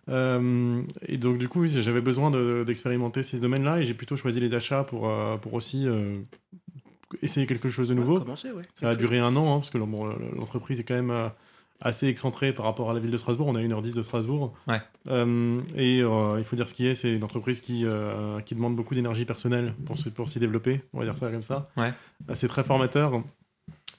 Euh, 0.09 0.83
et 1.07 1.19
donc, 1.19 1.38
du 1.38 1.49
coup, 1.49 1.61
oui, 1.62 1.71
j'avais 1.81 2.00
besoin 2.00 2.31
de- 2.31 2.64
d'expérimenter 2.66 3.23
ces 3.23 3.38
domaines-là. 3.38 3.78
Et 3.81 3.85
j'ai 3.85 3.95
plutôt 3.95 4.16
choisi 4.16 4.40
les 4.40 4.54
achats 4.54 4.83
pour, 4.85 5.09
euh, 5.09 5.37
pour 5.37 5.54
aussi 5.54 5.87
euh, 5.87 6.19
essayer 7.23 7.47
quelque 7.47 7.71
chose 7.71 7.88
de 7.88 7.95
nouveau. 7.95 8.19
Commencer, 8.19 8.50
ouais. 8.52 8.64
Ça 8.75 8.88
a 8.90 8.97
duré 8.97 9.19
un 9.19 9.37
an, 9.37 9.52
hein, 9.54 9.59
parce 9.59 9.71
que 9.71 9.78
bon, 9.78 10.07
l'entreprise 10.37 10.81
est 10.81 10.85
quand 10.85 10.95
même 10.95 11.11
euh, 11.11 11.28
assez 11.85 12.07
excentrée 12.07 12.53
par 12.53 12.65
rapport 12.65 12.91
à 12.91 12.95
la 12.95 13.01
ville 13.01 13.11
de 13.11 13.17
Strasbourg. 13.19 13.49
On 13.49 13.55
a 13.57 13.61
1h10 13.61 13.93
de 13.95 14.03
Strasbourg. 14.03 14.55
Ouais. 14.69 14.81
Euh, 15.09 15.61
et 15.77 16.01
euh, 16.01 16.37
il 16.39 16.45
faut 16.45 16.57
dire 16.57 16.69
ce 16.69 16.75
qui 16.75 16.87
est, 16.87 16.95
c'est 16.95 17.12
une 17.12 17.25
entreprise 17.25 17.61
qui, 17.61 17.85
euh, 17.85 18.41
qui 18.41 18.55
demande 18.55 18.77
beaucoup 18.77 18.95
d'énergie 18.95 19.25
personnelle 19.25 19.75
pour, 19.85 19.97
pour 20.15 20.29
s'y 20.29 20.39
développer, 20.39 20.81
on 20.95 20.99
va 21.01 21.05
dire 21.05 21.19
ça 21.19 21.29
comme 21.31 21.43
ça. 21.43 21.69
Ouais. 21.77 21.93
C'est 22.35 22.49
très 22.49 22.62
formateur. 22.65 23.23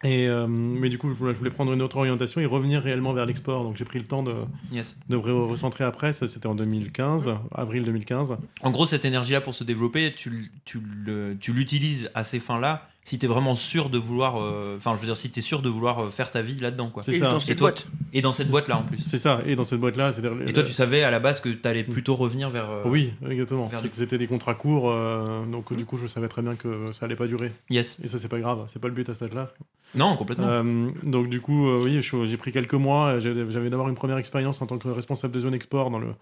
Et, 0.06 0.28
mais 0.28 0.90
du 0.90 0.98
coup, 0.98 1.10
je 1.10 1.16
voulais, 1.16 1.34
je 1.34 1.38
voulais 1.38 1.50
prendre 1.50 1.72
une 1.72 1.82
autre 1.82 1.96
orientation 1.96 2.42
et 2.42 2.46
revenir 2.46 2.82
réellement 2.82 3.13
vers 3.13 3.25
l'export. 3.25 3.63
Donc 3.63 3.78
j'ai 3.78 3.86
pris 3.86 4.00
le 4.00 4.06
temps 4.06 4.22
de, 4.22 4.34
Yes. 4.70 4.98
de 5.08 5.16
re- 5.16 5.48
recentrer 5.48 5.86
après. 5.86 6.12
Ça, 6.12 6.28
c'était 6.28 6.48
en 6.48 6.56
2015, 6.56 7.34
avril 7.56 7.86
2015. 7.86 8.36
En 8.63 8.72
gros, 8.72 8.86
cette 8.86 9.06
énergie-là 9.06 9.40
pour 9.40 9.54
se 9.56 9.63
développer, 9.63 10.13
tu, 10.13 10.52
tu 10.66 11.54
l'utilises 11.54 12.10
à 12.16 12.25
ces 12.25 12.42
fins-là. 12.42 12.90
Si 13.05 13.19
t'es 13.19 13.27
vraiment 13.27 13.55
sûr 13.55 13.89
de 13.89 13.98
vouloir, 13.98 14.38
euh, 14.41 14.77
enfin, 14.77 14.95
je 14.95 15.01
veux 15.01 15.05
dire, 15.07 15.17
si 15.17 15.29
t'es 15.29 15.41
sûr 15.41 15.62
de 15.62 15.67
vouloir 15.67 16.00
euh, 16.05 16.10
faire 16.10 16.31
ta 16.31 16.41
vie 16.41 16.57
là-dedans, 16.60 16.89
quoi. 16.89 17.03
C'est 17.03 17.12
Et 17.15 17.19
ça. 17.19 17.29
dans 17.31 17.38
Et 17.38 17.41
cette 17.41 17.57
toi- 17.57 17.72
boîte. 17.72 17.86
Et 18.13 18.22
dans 18.22 18.31
cette 18.31 18.50
boîte-là, 18.50 18.77
en 18.77 18.83
plus. 18.83 19.00
C'est 19.05 19.17
ça. 19.17 19.41
Et 19.45 19.57
dans 19.57 19.65
cette 19.65 19.81
boîte-là, 19.81 20.13
c'est-à-dire. 20.13 20.48
Et 20.48 20.53
toi, 20.53 20.63
tu 20.63 20.72
savais 20.72 21.03
à 21.03 21.12
la 21.12 21.19
base 21.19 21.41
que 21.41 21.50
t'allais 21.50 21.83
plutôt 21.83 22.15
revenir 22.15 22.50
vers. 22.50 22.69
euh, 22.69 22.83
Oui, 22.86 23.12
exactement. 23.29 23.69
C'est 23.75 23.93
C'était 23.93 24.17
des 24.17 24.27
contrats 24.27 24.55
courts, 24.55 24.89
euh, 24.89 25.45
donc 25.45 25.74
du 25.75 25.83
coup, 25.86 25.98
je 25.98 26.07
savais 26.07 26.29
très 26.29 26.41
bien 26.41 26.55
que 26.55 26.93
ça 26.93 27.05
allait 27.05 27.17
pas 27.17 27.27
durer. 27.27 27.51
Yes. 27.69 27.98
Et 28.03 28.07
ça, 28.07 28.17
c'est 28.17 28.29
pas 28.29 28.39
grave, 28.39 28.63
c'est 28.67 28.79
pas 28.79 28.88
le 28.88 28.93
but 28.93 29.10
à 29.10 29.13
cet 29.13 29.24
âge-là. 29.24 29.50
Non, 29.95 30.15
complètement. 30.15 30.48
Euh, 30.48 30.89
donc, 31.03 31.27
du 31.27 31.41
coup, 31.41 31.67
euh, 31.67 31.81
oui, 31.83 32.00
j'ai 32.01 32.38
pris 32.38 32.51
quelques 32.53 32.74
mois. 32.74 33.19
J'avais 33.19 33.69
d'abord 33.69 33.89
une 33.89 33.95
première 33.95 34.17
expérience 34.17 34.62
en 34.62 34.65
tant 34.65 34.77
que 34.77 34.88
responsable 34.88 35.33
de 35.33 35.39
zone 35.41 35.53
export 35.53 35.89
dans 35.91 36.00
le 36.00 36.13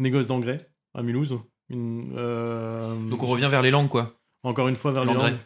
négoce 0.00 0.26
d'engrais 0.26 0.68
à 0.94 1.02
Mulhouse. 1.02 1.38
Une, 1.70 2.12
euh, 2.16 2.92
Donc 3.08 3.22
on 3.22 3.26
revient 3.26 3.48
vers 3.48 3.62
les 3.62 3.70
langues, 3.70 3.88
quoi. 3.88 4.14
Encore 4.42 4.66
une 4.68 4.76
fois 4.76 4.90
vers 4.92 5.04
les 5.04 5.14
langues. 5.14 5.36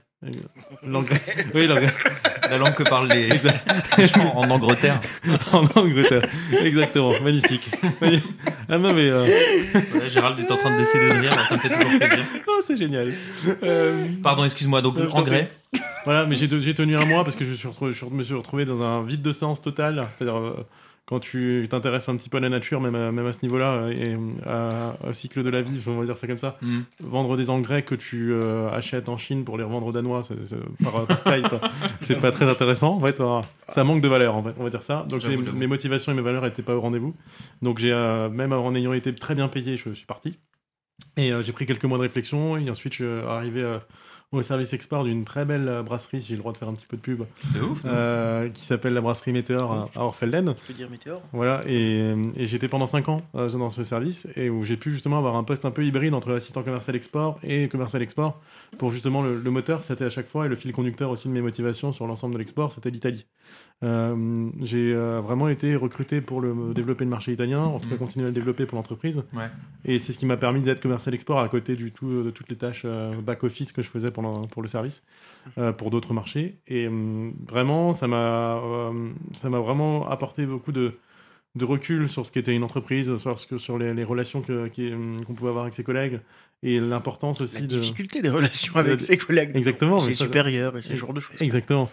L'anglais. 0.84 1.20
oui, 1.54 1.66
l'anglais. 1.66 1.88
La 2.50 2.58
langue 2.58 2.74
que 2.74 2.82
parlent 2.82 3.08
les, 3.08 3.28
gens 4.08 4.32
en 4.34 4.50
Angleterre. 4.50 5.00
en 5.52 5.64
Angleterre. 5.78 6.22
Exactement. 6.62 7.12
Magnifique. 7.22 7.70
Magnifique. 8.00 8.34
Ah 8.68 8.78
non, 8.78 8.92
mais. 8.92 9.08
euh, 9.08 10.08
Gérald 10.08 10.38
est 10.40 10.50
en 10.50 10.56
train 10.56 10.72
de 10.74 10.78
décider 10.80 11.08
de 11.08 11.20
rire, 11.20 11.34
là, 11.36 11.44
ça 11.48 11.54
me 11.56 11.60
fait 11.60 11.68
toujours 11.68 11.98
plaisir. 11.98 12.24
Oh, 12.48 12.60
c'est 12.64 12.76
génial. 12.76 13.12
Euh, 13.62 14.08
Pardon, 14.22 14.44
excuse-moi, 14.44 14.82
donc 14.82 14.96
t'en 14.96 15.18
engrais. 15.18 15.50
Voilà, 16.04 16.26
mais 16.26 16.34
j'ai 16.36 16.48
tenu 16.74 16.96
un 16.96 17.04
mois 17.04 17.22
parce 17.22 17.36
que 17.36 17.44
je, 17.44 17.52
suis 17.52 17.68
retrouvé- 17.68 17.92
je 17.92 18.04
me 18.06 18.22
suis 18.22 18.34
retrouvé 18.34 18.64
dans 18.64 18.82
un 18.82 19.02
vide 19.04 19.22
de 19.22 19.30
séance 19.30 19.62
total. 19.62 20.08
C'est-à-dire, 20.16 20.38
euh, 20.38 20.66
quand 21.08 21.20
tu 21.20 21.66
t'intéresses 21.70 22.06
un 22.10 22.16
petit 22.16 22.28
peu 22.28 22.36
à 22.36 22.40
la 22.40 22.50
nature, 22.50 22.82
même 22.82 22.94
à, 22.94 23.10
même 23.10 23.24
à 23.24 23.32
ce 23.32 23.38
niveau-là, 23.42 23.72
euh, 23.72 23.90
et 23.90 24.14
euh, 24.14 24.18
à- 24.46 25.08
au 25.08 25.12
cycle 25.14 25.42
de 25.42 25.48
la 25.48 25.62
vie, 25.62 25.80
on 25.86 25.98
va 25.98 26.04
dire 26.04 26.18
ça 26.18 26.26
comme 26.26 26.36
ça, 26.38 26.58
Hmm. 26.60 26.80
vendre 27.00 27.34
des 27.38 27.48
engrais 27.48 27.82
que 27.82 27.94
tu 27.94 28.32
euh, 28.34 28.68
achètes 28.70 29.08
en 29.08 29.16
Chine 29.16 29.42
pour 29.46 29.56
les 29.56 29.64
revendre 29.64 29.86
aux 29.86 29.92
Danois 29.92 30.20
par, 30.84 31.06
par 31.06 31.18
Skype, 31.18 31.46
c'est 32.00 32.20
pas 32.20 32.30
très 32.30 32.44
intéressant. 32.46 32.96
En 32.96 33.00
fait, 33.00 33.22
ça 33.70 33.84
manque 33.84 34.02
de 34.02 34.08
valeur, 34.08 34.34
en 34.36 34.42
fait, 34.42 34.52
on 34.58 34.64
va 34.64 34.70
dire 34.70 34.82
ça. 34.82 35.06
Donc, 35.08 35.24
mes 35.24 35.66
motivations 35.66 36.12
et 36.12 36.14
mes 36.14 36.20
valeurs 36.20 36.42
n'étaient 36.42 36.62
pas 36.62 36.76
au 36.76 36.80
rendez-vous. 36.82 37.14
Donc, 37.62 37.78
j'ai 37.78 37.90
euh, 37.92 38.28
même 38.28 38.52
en 38.52 38.74
ayant 38.74 38.92
été 38.92 39.14
très 39.14 39.34
bien 39.34 39.48
payé, 39.48 39.78
je 39.78 39.90
suis 39.94 40.04
parti. 40.06 40.38
Et 41.16 41.32
euh, 41.32 41.40
j'ai 41.40 41.52
pris 41.52 41.64
quelques 41.64 41.84
mois 41.84 41.96
de 41.96 42.02
réflexion, 42.02 42.56
et 42.58 42.68
ensuite, 42.68 42.92
je 42.92 43.04
suis 43.04 43.26
arrivé 43.26 43.62
euh, 43.62 43.78
au 44.30 44.42
service 44.42 44.74
export 44.74 45.04
d'une 45.04 45.24
très 45.24 45.46
belle 45.46 45.66
euh, 45.68 45.82
brasserie, 45.82 46.20
si 46.20 46.28
j'ai 46.28 46.34
le 46.34 46.40
droit 46.40 46.52
de 46.52 46.58
faire 46.58 46.68
un 46.68 46.74
petit 46.74 46.84
peu 46.86 46.98
de 46.98 47.02
pub, 47.02 47.22
C'est 47.52 47.60
ouf. 47.60 47.80
euh, 47.86 48.50
qui 48.50 48.60
s'appelle 48.60 48.92
la 48.92 49.00
brasserie 49.00 49.32
Météor 49.32 49.72
à, 49.72 49.84
à 49.98 50.02
Orfelden. 50.04 50.54
Tu 50.54 50.66
peux 50.66 50.74
dire 50.74 50.90
météore 50.90 51.22
Voilà, 51.32 51.60
et, 51.66 52.14
et 52.36 52.44
j'étais 52.46 52.68
pendant 52.68 52.86
5 52.86 53.08
ans 53.08 53.22
euh, 53.34 53.48
dans 53.48 53.70
ce 53.70 53.84
service, 53.84 54.28
et 54.36 54.50
où 54.50 54.64
j'ai 54.64 54.76
pu 54.76 54.90
justement 54.90 55.16
avoir 55.16 55.34
un 55.36 55.44
poste 55.44 55.64
un 55.64 55.70
peu 55.70 55.82
hybride 55.84 56.12
entre 56.12 56.34
assistant 56.34 56.62
commercial 56.62 56.94
export 56.94 57.38
et 57.42 57.68
commercial 57.68 58.02
export, 58.02 58.38
pour 58.76 58.90
justement 58.90 59.22
le, 59.22 59.40
le 59.40 59.50
moteur, 59.50 59.82
c'était 59.84 60.04
à 60.04 60.10
chaque 60.10 60.26
fois, 60.26 60.44
et 60.44 60.48
le 60.50 60.56
fil 60.56 60.72
conducteur 60.72 61.10
aussi 61.10 61.28
de 61.28 61.32
mes 61.32 61.40
motivations 61.40 61.92
sur 61.92 62.06
l'ensemble 62.06 62.34
de 62.34 62.38
l'export, 62.38 62.70
c'était 62.72 62.90
l'Italie. 62.90 63.24
Euh, 63.84 64.50
j'ai 64.60 64.92
euh, 64.92 65.20
vraiment 65.20 65.48
été 65.48 65.76
recruté 65.76 66.20
pour 66.20 66.40
le, 66.40 66.74
développer 66.74 67.04
le 67.04 67.10
marché 67.10 67.30
italien, 67.32 67.60
en 67.60 67.78
tout 67.78 67.86
cas 67.88 67.94
Mhm. 67.94 67.98
continuer 67.98 68.24
à 68.24 68.28
le 68.28 68.34
développer 68.34 68.66
pour 68.66 68.74
l'entreprise. 68.76 69.22
Ouais. 69.32 69.46
Et 69.84 70.00
c'est 70.00 70.12
ce 70.12 70.18
qui 70.18 70.26
m'a 70.26 70.36
permis 70.36 70.62
d'être 70.62 70.80
commercial 70.80 71.14
export 71.14 71.38
à 71.38 71.48
côté 71.48 71.76
du 71.76 71.92
tout, 71.92 72.24
de 72.24 72.30
toutes 72.30 72.48
les 72.50 72.56
tâches 72.56 72.82
euh, 72.84 73.14
back-office 73.20 73.70
que 73.70 73.80
je 73.82 73.88
faisais 73.88 74.10
pour 74.10 74.62
le 74.62 74.66
service, 74.68 75.04
euh, 75.58 75.72
pour 75.72 75.90
d'autres 75.90 76.12
marchés. 76.12 76.56
Et 76.66 76.88
vraiment, 77.48 77.92
ça 77.92 78.08
m'a 78.08 78.56
euh, 78.56 79.10
ça 79.34 79.48
m'a 79.48 79.60
vraiment 79.60 80.08
apporté 80.10 80.44
beaucoup 80.44 80.72
de, 80.72 80.90
de 81.54 81.64
recul 81.64 82.08
sur 82.08 82.26
ce 82.26 82.32
qu'était 82.32 82.56
une 82.56 82.64
entreprise, 82.64 83.16
sur, 83.18 83.38
ce 83.38 83.46
que, 83.46 83.58
sur 83.58 83.78
les, 83.78 83.94
les 83.94 84.04
relations 84.04 84.42
qu'on 84.42 85.34
pouvait 85.34 85.50
avoir 85.50 85.62
avec 85.64 85.74
ses 85.76 85.84
collègues 85.84 86.18
et 86.64 86.80
l'importance 86.80 87.38
La 87.38 87.44
aussi 87.44 87.62
de. 87.68 87.78
difficulté 87.78 88.22
des 88.22 88.28
relations 88.30 88.74
avec 88.74 88.96
de- 88.98 89.02
ses 89.04 89.16
collègues. 89.16 89.52
Exactement, 89.54 90.00
Ses 90.00 90.14
supérieurs 90.14 90.76
et 90.76 90.82
ce 90.82 90.96
genre 90.96 91.12
de 91.14 91.20
choses. 91.20 91.40
Exactement. 91.40 91.88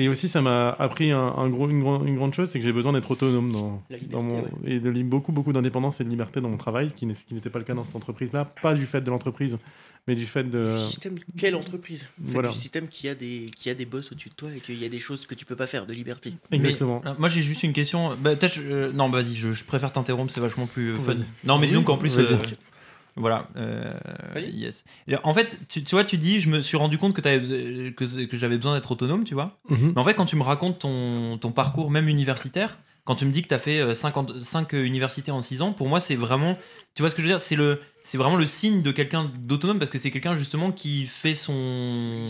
Et 0.00 0.08
aussi, 0.08 0.28
ça 0.28 0.40
m'a 0.40 0.70
appris 0.70 1.10
un, 1.10 1.18
un 1.18 1.48
gros, 1.48 1.68
une, 1.68 1.82
grande 2.16 2.32
chose, 2.32 2.48
c'est 2.48 2.58
que 2.60 2.64
j'ai 2.64 2.72
besoin 2.72 2.92
d'être 2.92 3.10
autonome 3.10 3.50
dans, 3.52 3.82
liberté, 3.90 4.06
dans 4.12 4.22
mon, 4.22 4.42
ouais. 4.42 4.48
et 4.64 4.78
de 4.80 4.90
beaucoup, 5.02 5.32
beaucoup 5.32 5.52
d'indépendance 5.52 6.00
et 6.00 6.04
de 6.04 6.08
liberté 6.08 6.40
dans 6.40 6.48
mon 6.48 6.56
travail, 6.56 6.92
qui 6.94 7.04
n'est- 7.04 7.14
ce 7.14 7.24
qui 7.24 7.34
n'était 7.34 7.50
pas 7.50 7.58
le 7.58 7.64
cas 7.64 7.74
dans 7.74 7.84
cette 7.84 7.96
entreprise-là. 7.96 8.44
Pas 8.62 8.74
du 8.74 8.86
fait 8.86 9.00
de 9.00 9.10
l'entreprise, 9.10 9.58
mais 10.06 10.14
du 10.14 10.24
fait 10.24 10.44
de. 10.44 10.76
Du 10.76 10.84
système, 10.86 11.16
quelle 11.36 11.56
entreprise? 11.56 12.06
En 12.22 12.26
fait, 12.26 12.32
Voilà. 12.32 12.48
Du 12.50 12.54
système 12.54 12.86
qui 12.86 13.08
a, 13.08 13.16
des, 13.16 13.50
qui 13.56 13.70
a 13.70 13.74
des 13.74 13.86
boss 13.86 14.12
au-dessus 14.12 14.28
de 14.28 14.34
toi 14.34 14.50
et 14.56 14.60
qu'il 14.60 14.80
y 14.80 14.84
a 14.84 14.88
des 14.88 15.00
choses 15.00 15.26
que 15.26 15.34
tu 15.34 15.44
peux 15.44 15.56
pas 15.56 15.66
faire, 15.66 15.84
de 15.84 15.92
liberté. 15.92 16.32
Exactement. 16.52 17.00
Mais, 17.04 17.10
moi 17.18 17.28
j'ai 17.28 17.42
juste 17.42 17.64
une 17.64 17.72
question. 17.72 18.10
Bah, 18.20 18.36
peut-être. 18.36 18.54
je- 18.54 18.62
euh, 18.62 18.92
non, 18.92 19.08
bah, 19.08 19.20
vas-y, 19.20 19.34
je, 19.34 19.52
je 19.52 19.64
préfère 19.64 19.90
t'interrompre, 19.90 20.32
c'est 20.32 20.40
vachement 20.40 20.66
plus 20.66 20.92
euh, 20.92 20.96
fun. 20.96 21.14
Non, 21.44 21.58
mais 21.58 21.66
disons 21.66 21.82
qu'en 21.82 21.96
plus. 21.98 22.16
euh, 22.18 22.36
voilà. 23.18 23.48
euh, 23.56 23.92
yes. 24.52 24.84
En 25.24 25.34
fait, 25.34 25.58
tu, 25.68 25.82
tu 25.84 25.94
vois, 25.94 26.04
tu 26.04 26.16
dis, 26.18 26.38
je 26.40 26.48
me 26.48 26.60
suis 26.60 26.76
rendu 26.76 26.98
compte 26.98 27.14
que, 27.14 27.20
t'avais- 27.20 27.92
que, 27.92 28.24
que 28.26 28.36
j'avais 28.36 28.56
besoin 28.56 28.74
d'être 28.74 28.90
autonome, 28.90 29.24
tu 29.24 29.34
vois. 29.34 29.58
Mhm. 29.68 29.92
Mais 29.94 30.00
en 30.00 30.04
fait, 30.04 30.14
quand 30.14 30.24
tu 30.26 30.36
me 30.36 30.42
racontes 30.42 30.78
ton, 30.80 31.38
ton 31.38 31.50
parcours, 31.52 31.90
même 31.90 32.08
universitaire, 32.08 32.78
quand 33.04 33.14
tu 33.16 33.24
me 33.24 33.30
dis 33.32 33.42
que 33.42 33.48
tu 33.48 33.54
as 33.54 33.58
fait 33.58 33.94
5 33.94 34.72
universités 34.74 35.30
en 35.30 35.40
6 35.42 35.62
ans, 35.62 35.72
pour 35.72 35.88
moi, 35.88 35.98
c'est 36.00 36.16
vraiment. 36.16 36.58
Tu 36.94 37.02
vois 37.02 37.08
ce 37.10 37.14
que 37.14 37.22
je 37.22 37.26
veux 37.28 37.32
dire? 37.32 37.40
C'est 37.40 37.56
le. 37.56 37.80
C'est 38.10 38.16
vraiment 38.16 38.36
le 38.36 38.46
signe 38.46 38.80
de 38.80 38.90
quelqu'un 38.90 39.30
d'autonome 39.38 39.78
parce 39.78 39.90
que 39.90 39.98
c'est 39.98 40.10
quelqu'un 40.10 40.32
justement 40.32 40.72
qui 40.72 41.04
fait 41.04 41.34
son. 41.34 41.52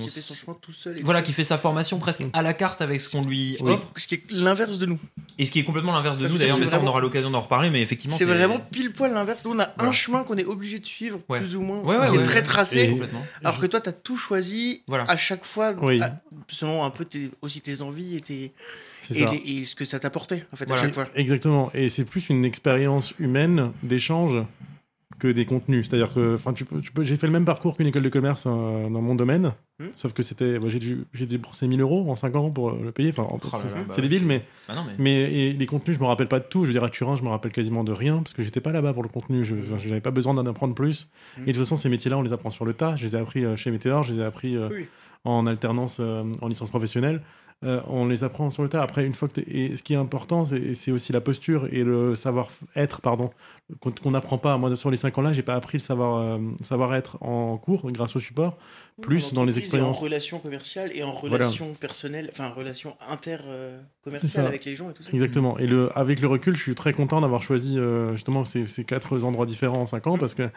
Il 0.03 0.11
fait 0.11 0.21
son 0.21 0.35
chemin 0.35 0.57
tout 0.61 0.73
seul. 0.73 0.99
et 0.99 1.03
Voilà, 1.05 1.21
tout 1.23 1.27
qui 1.27 1.33
fait 1.33 1.45
sa 1.45 1.57
formation 1.57 2.01
presque 2.01 2.23
à 2.33 2.43
la 2.43 2.53
carte 2.53 2.83
avec 2.83 3.01
ce 3.01 3.09
qu'on 3.09 3.23
lui 3.25 3.55
seul. 3.61 3.69
offre. 3.69 3.87
Ce 3.97 4.09
qui 4.09 4.17
est 4.17 4.23
l'inverse 4.29 4.79
de 4.79 4.87
nous. 4.87 4.99
Et 5.39 5.47
ce 5.47 5.53
qui 5.53 5.61
est 5.61 5.65
complètement 5.65 5.93
l'inverse 5.93 6.17
de 6.17 6.23
Parce 6.23 6.33
nous 6.33 6.39
d'ailleurs, 6.41 6.59
mais 6.59 6.67
ça 6.67 6.81
on 6.83 6.87
aura 6.89 7.01
l'occasion 7.01 7.31
d'en 7.31 7.43
reparler, 7.43 7.71
mais 7.71 7.81
effectivement. 7.81 8.17
C'est 8.17 8.25
vraiment 8.25 8.59
pile 8.59 8.91
poil 8.93 9.13
l'inverse. 9.13 9.45
Nous, 9.45 9.53
on 9.53 9.61
a 9.61 9.73
un 9.79 9.93
chemin 9.93 10.25
qu'on 10.25 10.37
est 10.37 10.45
obligé 10.45 10.81
de 10.81 10.85
suivre, 10.87 11.21
Ouais. 11.29 11.39
plus 11.39 11.55
ou 11.55 11.61
moins, 11.61 11.79
Ouais, 11.83 11.97
ouais, 11.97 12.09
qui 12.09 12.15
est 12.17 12.19
ouais, 12.19 12.25
très 12.25 12.43
tracé. 12.43 12.81
Et- 12.81 12.91
Complètement. 12.91 13.25
Alors 13.45 13.61
que 13.61 13.67
toi, 13.67 13.81
tu 13.81 13.89
as 13.89 13.93
tout 13.93 14.17
choisi 14.17 14.83
Voilà. 14.89 15.05
à 15.09 15.17
chaque 15.17 15.45
fois, 15.45 15.75
Oui. 15.81 16.03
à- 16.03 16.21
selon 16.49 16.83
un 16.85 16.91
peu 16.91 17.05
tes- 17.05 17.31
aussi 17.41 17.61
tes 17.61 17.83
envies 17.83 18.17
et, 18.17 18.21
tes, 18.21 18.53
et, 19.11 19.15
ça. 19.15 19.31
les- 19.31 19.37
et 19.61 19.65
ce 19.65 19.77
que 19.77 19.85
ça 19.85 20.01
t'apportait, 20.01 20.45
en 20.53 20.57
fait, 20.57 20.65
Voilà. 20.67 20.83
à 20.83 20.85
chaque 20.87 20.95
fois. 20.95 21.07
Exactement. 21.15 21.71
Et 21.73 21.89
c'est 21.89 22.05
plus 22.05 22.31
une 22.31 22.45
expérience 22.45 23.15
humaine 23.21 23.71
d'échange 23.85 24.43
que 25.19 25.29
des 25.29 25.45
contenus. 25.45 25.89
C'est-à-dire 25.89 26.13
que, 26.15 26.35
enfin, 26.37 26.53
tu 26.53 26.65
peux, 26.65 26.81
tu 26.81 26.93
peux- 26.93 27.03
j'ai 27.03 27.17
fait 27.17 27.27
le 27.27 27.33
même 27.33 27.45
parcours 27.45 27.77
qu'une 27.77 27.87
école 27.87 28.03
de 28.03 28.09
commerce 28.09 28.45
euh, 28.47 28.89
dans 28.89 29.01
mon 29.03 29.15
domaine, 29.15 29.53
Hmm. 29.81 29.87
sauf 29.97 30.13
que 30.13 30.23
c'était, 30.25 30.59
bah, 30.59 30.67
j'ai 30.69 30.79
dû, 30.81 31.05
j'ai 31.13 31.27
déboursé 31.27 31.67
1000 31.69 31.81
euros 31.81 32.11
en 32.11 32.17
5 32.17 32.35
ans 32.35 32.51
pour 32.51 32.73
le 32.73 32.91
payer. 32.91 33.11
Enfin, 33.11 33.23
en- 33.25 33.39
Oh 33.43 33.57
c'est 33.61 33.73
bah 33.75 33.95
ouais, 33.97 34.03
débile, 34.03 34.25
mais 34.27 34.43
Bah 34.69 34.75
non, 34.75 34.83
mais. 34.85 34.93
Mais 34.99 35.33
et 35.33 35.53
les 35.53 35.67
contenus, 35.67 35.97
je 35.97 36.03
me 36.03 36.07
rappelle 36.07 36.27
pas 36.29 36.41
de 36.41 36.45
tout. 36.45 36.63
Je 36.63 36.67
veux 36.69 36.73
dire, 36.73 36.83
à 36.85 36.91
Turin, 36.91 37.15
je 37.17 37.23
me 37.23 37.29
rappelle 37.29 37.53
quasiment 37.53 37.85
de 37.85 37.93
rien 37.93 38.17
parce 38.19 38.33
que 38.33 38.43
j'étais 38.43 38.61
pas 38.61 38.73
là-bas 38.73 38.93
pour 38.93 39.03
le 39.05 39.09
contenu. 39.09 39.45
Je 39.45 39.55
n'avais 39.55 40.01
pas 40.01 40.11
besoin 40.11 40.35
d'en 40.35 40.45
apprendre 40.47 40.75
plus. 40.75 41.09
Mm. 41.37 41.43
Et 41.43 41.47
de 41.47 41.53
toute 41.53 41.59
façon, 41.61 41.77
ces 41.77 41.89
métiers-là, 41.89 42.19
on 42.19 42.23
les 42.23 42.33
apprend 42.33 42.51
sur 42.51 42.65
le 42.65 42.75
tas. 42.75 42.97
Je 42.97 43.05
les 43.07 43.15
ai 43.15 43.19
appris 43.19 43.45
euh, 43.45 43.55
chez 43.57 43.71
Météor, 43.71 44.03
je 44.03 44.13
les 44.15 44.19
ai 44.21 44.25
appris 44.25 44.57
euh, 44.57 44.69
Oui. 44.73 44.87
en 45.25 45.47
alternance, 45.47 46.01
en 46.01 46.49
licence 46.49 46.71
professionnelle. 46.71 47.23
Euh, 47.65 47.81
on 47.89 48.07
les 48.07 48.23
apprend 48.23 48.51
sur 48.51 48.63
le 48.63 48.69
tas. 48.69 48.83
Après, 48.83 49.05
une 49.05 49.15
fois 49.15 49.27
que 49.29 49.41
et 49.41 49.75
ce 49.75 49.83
qui 49.83 49.93
est 49.93 49.97
important, 49.97 50.45
c'est 50.45 50.93
aussi 50.93 51.13
la 51.13 51.21
posture 51.21 51.67
et 51.73 51.83
le 51.83 52.15
savoir-être, 52.15 53.01
pardon, 53.01 53.31
qu'on 53.81 54.13
n'apprend 54.13 54.39
pas. 54.39 54.57
Moi, 54.59 54.77
sur 54.77 54.93
les 54.93 54.97
5 54.97 55.19
ans-là, 55.19 55.33
j'ai 55.33 55.43
pas 55.43 55.57
appris 55.57 55.79
le 55.79 55.83
savoir, 55.83 56.19
euh, 56.19 56.39
savoir-être 56.63 57.21
en 57.21 57.57
cours 57.57 57.91
grâce 57.91 58.15
au 58.15 58.21
support, 58.21 58.57
plus 59.03 59.33
dans 59.33 59.45
les 59.45 59.59
expériences. 59.59 59.99
En 59.99 60.01
relation 60.01 60.39
commerciale 60.39 60.93
et 60.95 61.03
en 61.03 61.11
Voilà. 61.13 61.47
relation 61.47 61.75
personnelle, 61.75 62.29
enfin, 62.33 62.49
en 62.49 62.55
relation 62.55 62.97
inter-commerciale 63.11 64.47
avec 64.47 64.65
les 64.65 64.77
gens 64.77 64.91
et 64.91 64.95
tout 64.95 65.03
ça. 65.03 65.11
Exactement. 65.13 65.59
Et 65.59 65.67
le, 65.67 65.91
avec 65.99 66.21
le 66.21 66.29
recul, 66.29 66.55
je 66.57 66.63
suis 66.63 66.75
très 66.77 66.93
content 66.93 67.21
d'avoir 67.21 67.43
choisi 67.43 67.77
euh, 67.77 68.13
justement 68.13 68.45
ces, 68.45 68.69
ces 68.69 68.85
quatre 68.85 69.23
endroits 69.25 69.47
différents 69.47 69.81
en 69.83 69.87
cinq 69.87 70.07
ans 70.07 70.17
parce 70.17 70.35
que, 70.37 70.49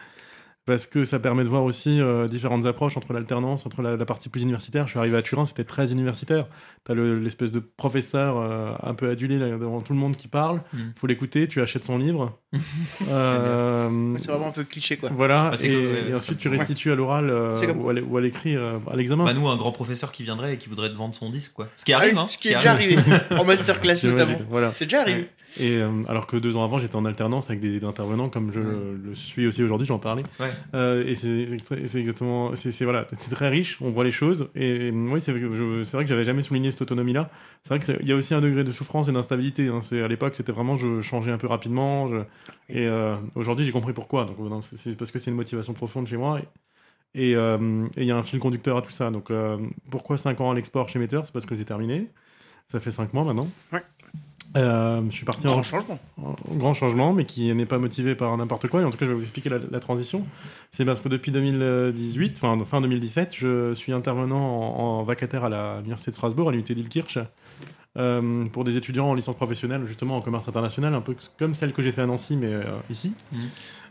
parce 0.64 0.86
que 0.86 1.04
ça 1.04 1.18
permet 1.18 1.42
de 1.44 1.48
voir 1.48 1.64
aussi 1.64 2.00
euh, 2.00 2.28
différentes 2.28 2.66
approches 2.66 2.96
entre 2.96 3.12
l'alternance, 3.12 3.66
entre 3.66 3.82
la, 3.82 3.96
la 3.96 4.04
partie 4.04 4.28
plus 4.28 4.42
universitaire. 4.42 4.86
Je 4.86 4.90
suis 4.90 4.98
arrivé 4.98 5.16
à 5.16 5.22
Turin, 5.22 5.44
c'était 5.44 5.64
très 5.64 5.90
universitaire. 5.92 6.46
Tu 6.86 6.92
as 6.92 6.94
l'espèce 6.94 7.50
de 7.52 7.58
professeur 7.60 8.36
euh, 8.38 8.72
un 8.82 8.94
peu 8.94 9.08
adulé 9.10 9.38
là, 9.38 9.48
devant 9.50 9.80
tout 9.80 9.92
le 9.92 9.98
monde 9.98 10.16
qui 10.16 10.28
parle. 10.28 10.60
Mm. 10.72 10.78
faut 10.96 11.06
l'écouter, 11.06 11.48
tu 11.48 11.60
achètes 11.62 11.84
son 11.84 11.98
livre. 11.98 12.38
Euh, 13.08 14.14
C'est 14.20 14.30
vraiment 14.30 14.48
un 14.48 14.52
peu 14.52 14.64
cliché, 14.64 14.96
quoi. 14.96 15.10
voilà, 15.14 15.50
Ah, 15.52 15.56
et, 15.62 15.68
comme- 15.68 15.76
ouais, 15.76 16.10
et 16.10 16.14
ensuite 16.14 16.38
tu 16.38 16.48
restitues 16.48 16.92
à 16.92 16.94
l'oral 16.94 17.30
euh, 17.30 17.56
ou 17.74 18.16
à 18.16 18.20
l'écrit 18.20 18.56
euh, 18.56 18.78
à 18.90 18.96
l'examen. 18.96 19.24
Bah 19.24 19.34
nous, 19.34 19.48
un 19.48 19.56
grand 19.56 19.72
professeur 19.72 20.12
qui 20.12 20.22
viendrait 20.22 20.54
et 20.54 20.58
qui 20.58 20.68
voudrait 20.68 20.90
te 20.90 20.94
vendre 20.94 21.14
son 21.14 21.30
disque, 21.30 21.52
quoi. 21.54 21.68
Ce 21.76 21.84
qui 21.84 21.92
Ah 21.92 21.98
arrive, 21.98 22.14
oui, 22.14 22.20
hein. 22.20 22.28
ce 22.28 22.38
qui 22.38 22.48
est 22.48 22.54
déjà 22.54 22.72
arrivé, 22.72 22.96
en 23.30 23.44
masterclass 23.44 23.96
notamment. 24.04 24.38
Voilà. 24.48 24.72
C'est 24.74 24.84
déjà 24.86 25.00
arrivé. 25.00 25.28
Et 25.58 25.76
euh, 25.76 25.88
alors 26.08 26.26
que 26.26 26.36
deux 26.36 26.56
ans 26.56 26.64
avant, 26.64 26.78
j'étais 26.78 26.96
en 26.96 27.04
alternance 27.04 27.48
avec 27.50 27.60
des, 27.60 27.78
des 27.78 27.86
intervenants 27.86 28.28
comme 28.30 28.52
je 28.52 28.60
le, 28.60 28.96
le 29.02 29.14
suis 29.14 29.46
aussi 29.46 29.62
aujourd'hui, 29.62 29.86
j'en 29.86 29.98
parlais. 29.98 30.22
Ouais. 30.40 30.50
Euh, 30.74 31.04
et 31.06 31.14
c'est 31.14 31.42
exactement, 32.00 32.54
c'est 32.56 32.84
voilà, 32.84 33.06
c'est 33.18 33.30
très 33.34 33.48
riche. 33.48 33.78
On 33.80 33.90
voit 33.90 34.04
les 34.04 34.10
choses. 34.10 34.48
Et, 34.54 34.88
et, 34.88 34.90
oui, 34.90 35.20
c'est 35.20 35.32
vrai 35.32 35.40
que 36.04 36.06
j'avais 36.06 36.24
jamais 36.24 36.42
souligné 36.42 36.70
cette 36.70 36.82
autonomie-là. 36.82 37.30
C'est 37.62 37.74
vrai 37.74 37.80
qu'il 37.98 38.08
y 38.08 38.12
a 38.12 38.16
aussi 38.16 38.34
un 38.34 38.40
degré 38.40 38.64
de 38.64 38.72
souffrance 38.72 39.08
et 39.08 39.12
d'instabilité. 39.12 39.68
hein. 39.68 39.80
C'est 39.82 40.02
à 40.02 40.08
l'époque, 40.08 40.34
c'était 40.34 40.52
vraiment 40.52 40.76
je 40.76 41.00
changeais 41.02 41.32
un 41.32 41.38
peu 41.38 41.46
rapidement. 41.46 42.08
je- 42.08 42.16
et 42.68 42.86
euh, 42.86 43.16
aujourd'hui, 43.34 43.64
j'ai 43.64 43.72
compris 43.72 43.92
pourquoi. 43.92 44.24
Donc 44.24 44.64
c'est- 44.76 44.96
parce 44.96 45.10
que 45.10 45.18
c'est 45.18 45.30
une 45.30 45.36
motivation 45.36 45.72
profonde 45.74 46.06
chez 46.06 46.16
moi. 46.16 46.40
Et 46.40 46.44
et, 47.14 47.36
euh, 47.36 47.84
et 47.98 48.02
il 48.02 48.06
y 48.06 48.10
a 48.10 48.16
un 48.16 48.22
fil 48.22 48.38
conducteur 48.38 48.78
à 48.78 48.82
tout 48.82 48.90
ça. 48.90 49.10
Donc 49.10 49.30
euh, 49.30 49.58
pourquoi 49.90 50.16
5 50.16 50.40
ans 50.40 50.50
à 50.50 50.54
l'export 50.54 50.88
chez 50.88 50.98
Meter 50.98 51.20
C'est 51.24 51.32
parce 51.32 51.44
que 51.44 51.54
c'est 51.54 51.66
terminé. 51.66 52.08
Ça 52.68 52.80
fait 52.80 52.90
5 52.90 53.12
mois 53.12 53.24
maintenant. 53.24 53.50
Ouais. 53.70 53.82
Euh, 54.54 55.00
je 55.08 55.14
suis 55.16 55.24
parti 55.24 55.46
en, 55.48 55.52
Grand 55.52 55.62
changement. 55.62 55.98
un 56.20 56.56
grand 56.56 56.74
changement, 56.74 57.14
mais 57.14 57.24
qui 57.24 57.52
n'est 57.54 57.64
pas 57.64 57.78
motivé 57.78 58.14
par 58.14 58.36
n'importe 58.36 58.68
quoi. 58.68 58.82
Et 58.82 58.84
en 58.84 58.90
tout 58.90 58.98
cas, 58.98 59.06
je 59.06 59.10
vais 59.10 59.16
vous 59.16 59.22
expliquer 59.22 59.48
la, 59.48 59.56
la 59.70 59.80
transition. 59.80 60.26
C'est 60.70 60.84
parce 60.84 61.00
que 61.00 61.08
depuis 61.08 61.32
2018, 61.32 62.38
enfin 62.42 62.62
fin 62.66 62.82
2017, 62.82 63.34
je 63.34 63.72
suis 63.74 63.92
intervenant 63.92 64.36
en, 64.38 65.00
en 65.00 65.02
vacataire 65.04 65.44
à 65.44 65.48
la- 65.48 65.76
l'université 65.78 66.10
de 66.10 66.16
Strasbourg, 66.16 66.50
à 66.50 66.52
l'unité 66.52 66.74
d'Ilkirch, 66.74 67.18
euh, 67.96 68.44
pour 68.46 68.64
des 68.64 68.76
étudiants 68.76 69.08
en 69.08 69.14
licence 69.14 69.36
professionnelle, 69.36 69.86
justement 69.86 70.16
en 70.18 70.20
commerce 70.20 70.46
international, 70.48 70.94
un 70.94 71.00
peu 71.00 71.16
comme 71.38 71.54
celle 71.54 71.72
que 71.72 71.80
j'ai 71.80 71.92
fait 71.92 72.02
à 72.02 72.06
Nancy, 72.06 72.36
mais 72.36 72.52
euh, 72.52 72.64
ici. 72.90 73.12
Mhm. 73.32 73.40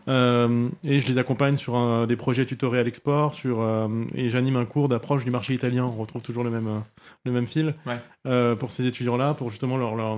Euh, 0.08 0.68
et 0.84 1.00
je 1.00 1.08
les 1.08 1.18
accompagne 1.18 1.56
sur 1.56 1.76
un- 1.76 2.08
des 2.08 2.16
projets 2.16 2.46
tutorés 2.46 2.80
à 2.80 2.84
l'export, 2.84 3.36
sur 3.36 3.62
euh, 3.62 3.88
et 4.16 4.30
j'anime 4.30 4.56
un 4.56 4.66
cours 4.66 4.88
d'approche 4.90 5.24
du 5.26 5.32
marché 5.32 5.54
italien. 5.54 5.86
On 5.86 5.92
retrouve 6.02 6.22
toujours 6.22 6.44
le 6.44 6.50
même 6.50 6.68
euh, 6.68 6.80
le 7.26 7.32
même 7.32 7.48
fil 7.48 7.76
Ouais. 7.86 8.00
euh, 8.28 8.56
pour 8.56 8.72
ces 8.72 8.86
étudiants-là, 8.88 9.34
pour 9.36 9.50
justement 9.50 9.78
leur, 9.78 9.96
leur, 9.96 10.18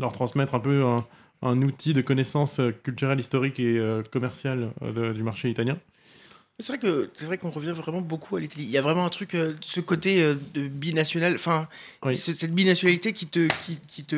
leur 0.00 0.12
transmettre 0.12 0.54
un 0.54 0.60
peu 0.60 0.84
un, 0.84 1.06
un 1.42 1.62
outil 1.62 1.94
de 1.94 2.00
connaissance 2.02 2.60
culturelle, 2.82 3.20
historique 3.20 3.60
et 3.60 3.78
euh, 3.78 4.02
commerciale 4.10 4.70
de- 4.82 5.12
du 5.12 5.22
marché 5.22 5.48
italien. 5.50 5.78
C'est 6.60 6.68
vrai 6.68 6.78
que 6.78 7.10
c'est 7.14 7.26
vrai 7.26 7.36
qu'on 7.38 7.50
revient 7.50 7.72
vraiment 7.76 8.00
beaucoup 8.00 8.36
à 8.36 8.40
l'Italie. 8.40 8.64
Il 8.64 8.70
y 8.70 8.78
a 8.78 8.82
vraiment 8.82 9.04
un 9.04 9.10
truc, 9.10 9.34
euh, 9.34 9.54
ce 9.60 9.80
côté 9.80 10.22
euh, 10.22 10.34
de 10.54 10.68
binational, 10.68 11.34
enfin, 11.34 11.68
Oui. 12.04 12.16
cette 12.16 12.52
binationalité 12.54 13.12
qui 13.12 13.26
te, 13.26 13.48
qui, 13.64 13.78
qui 13.88 14.04
te, 14.04 14.16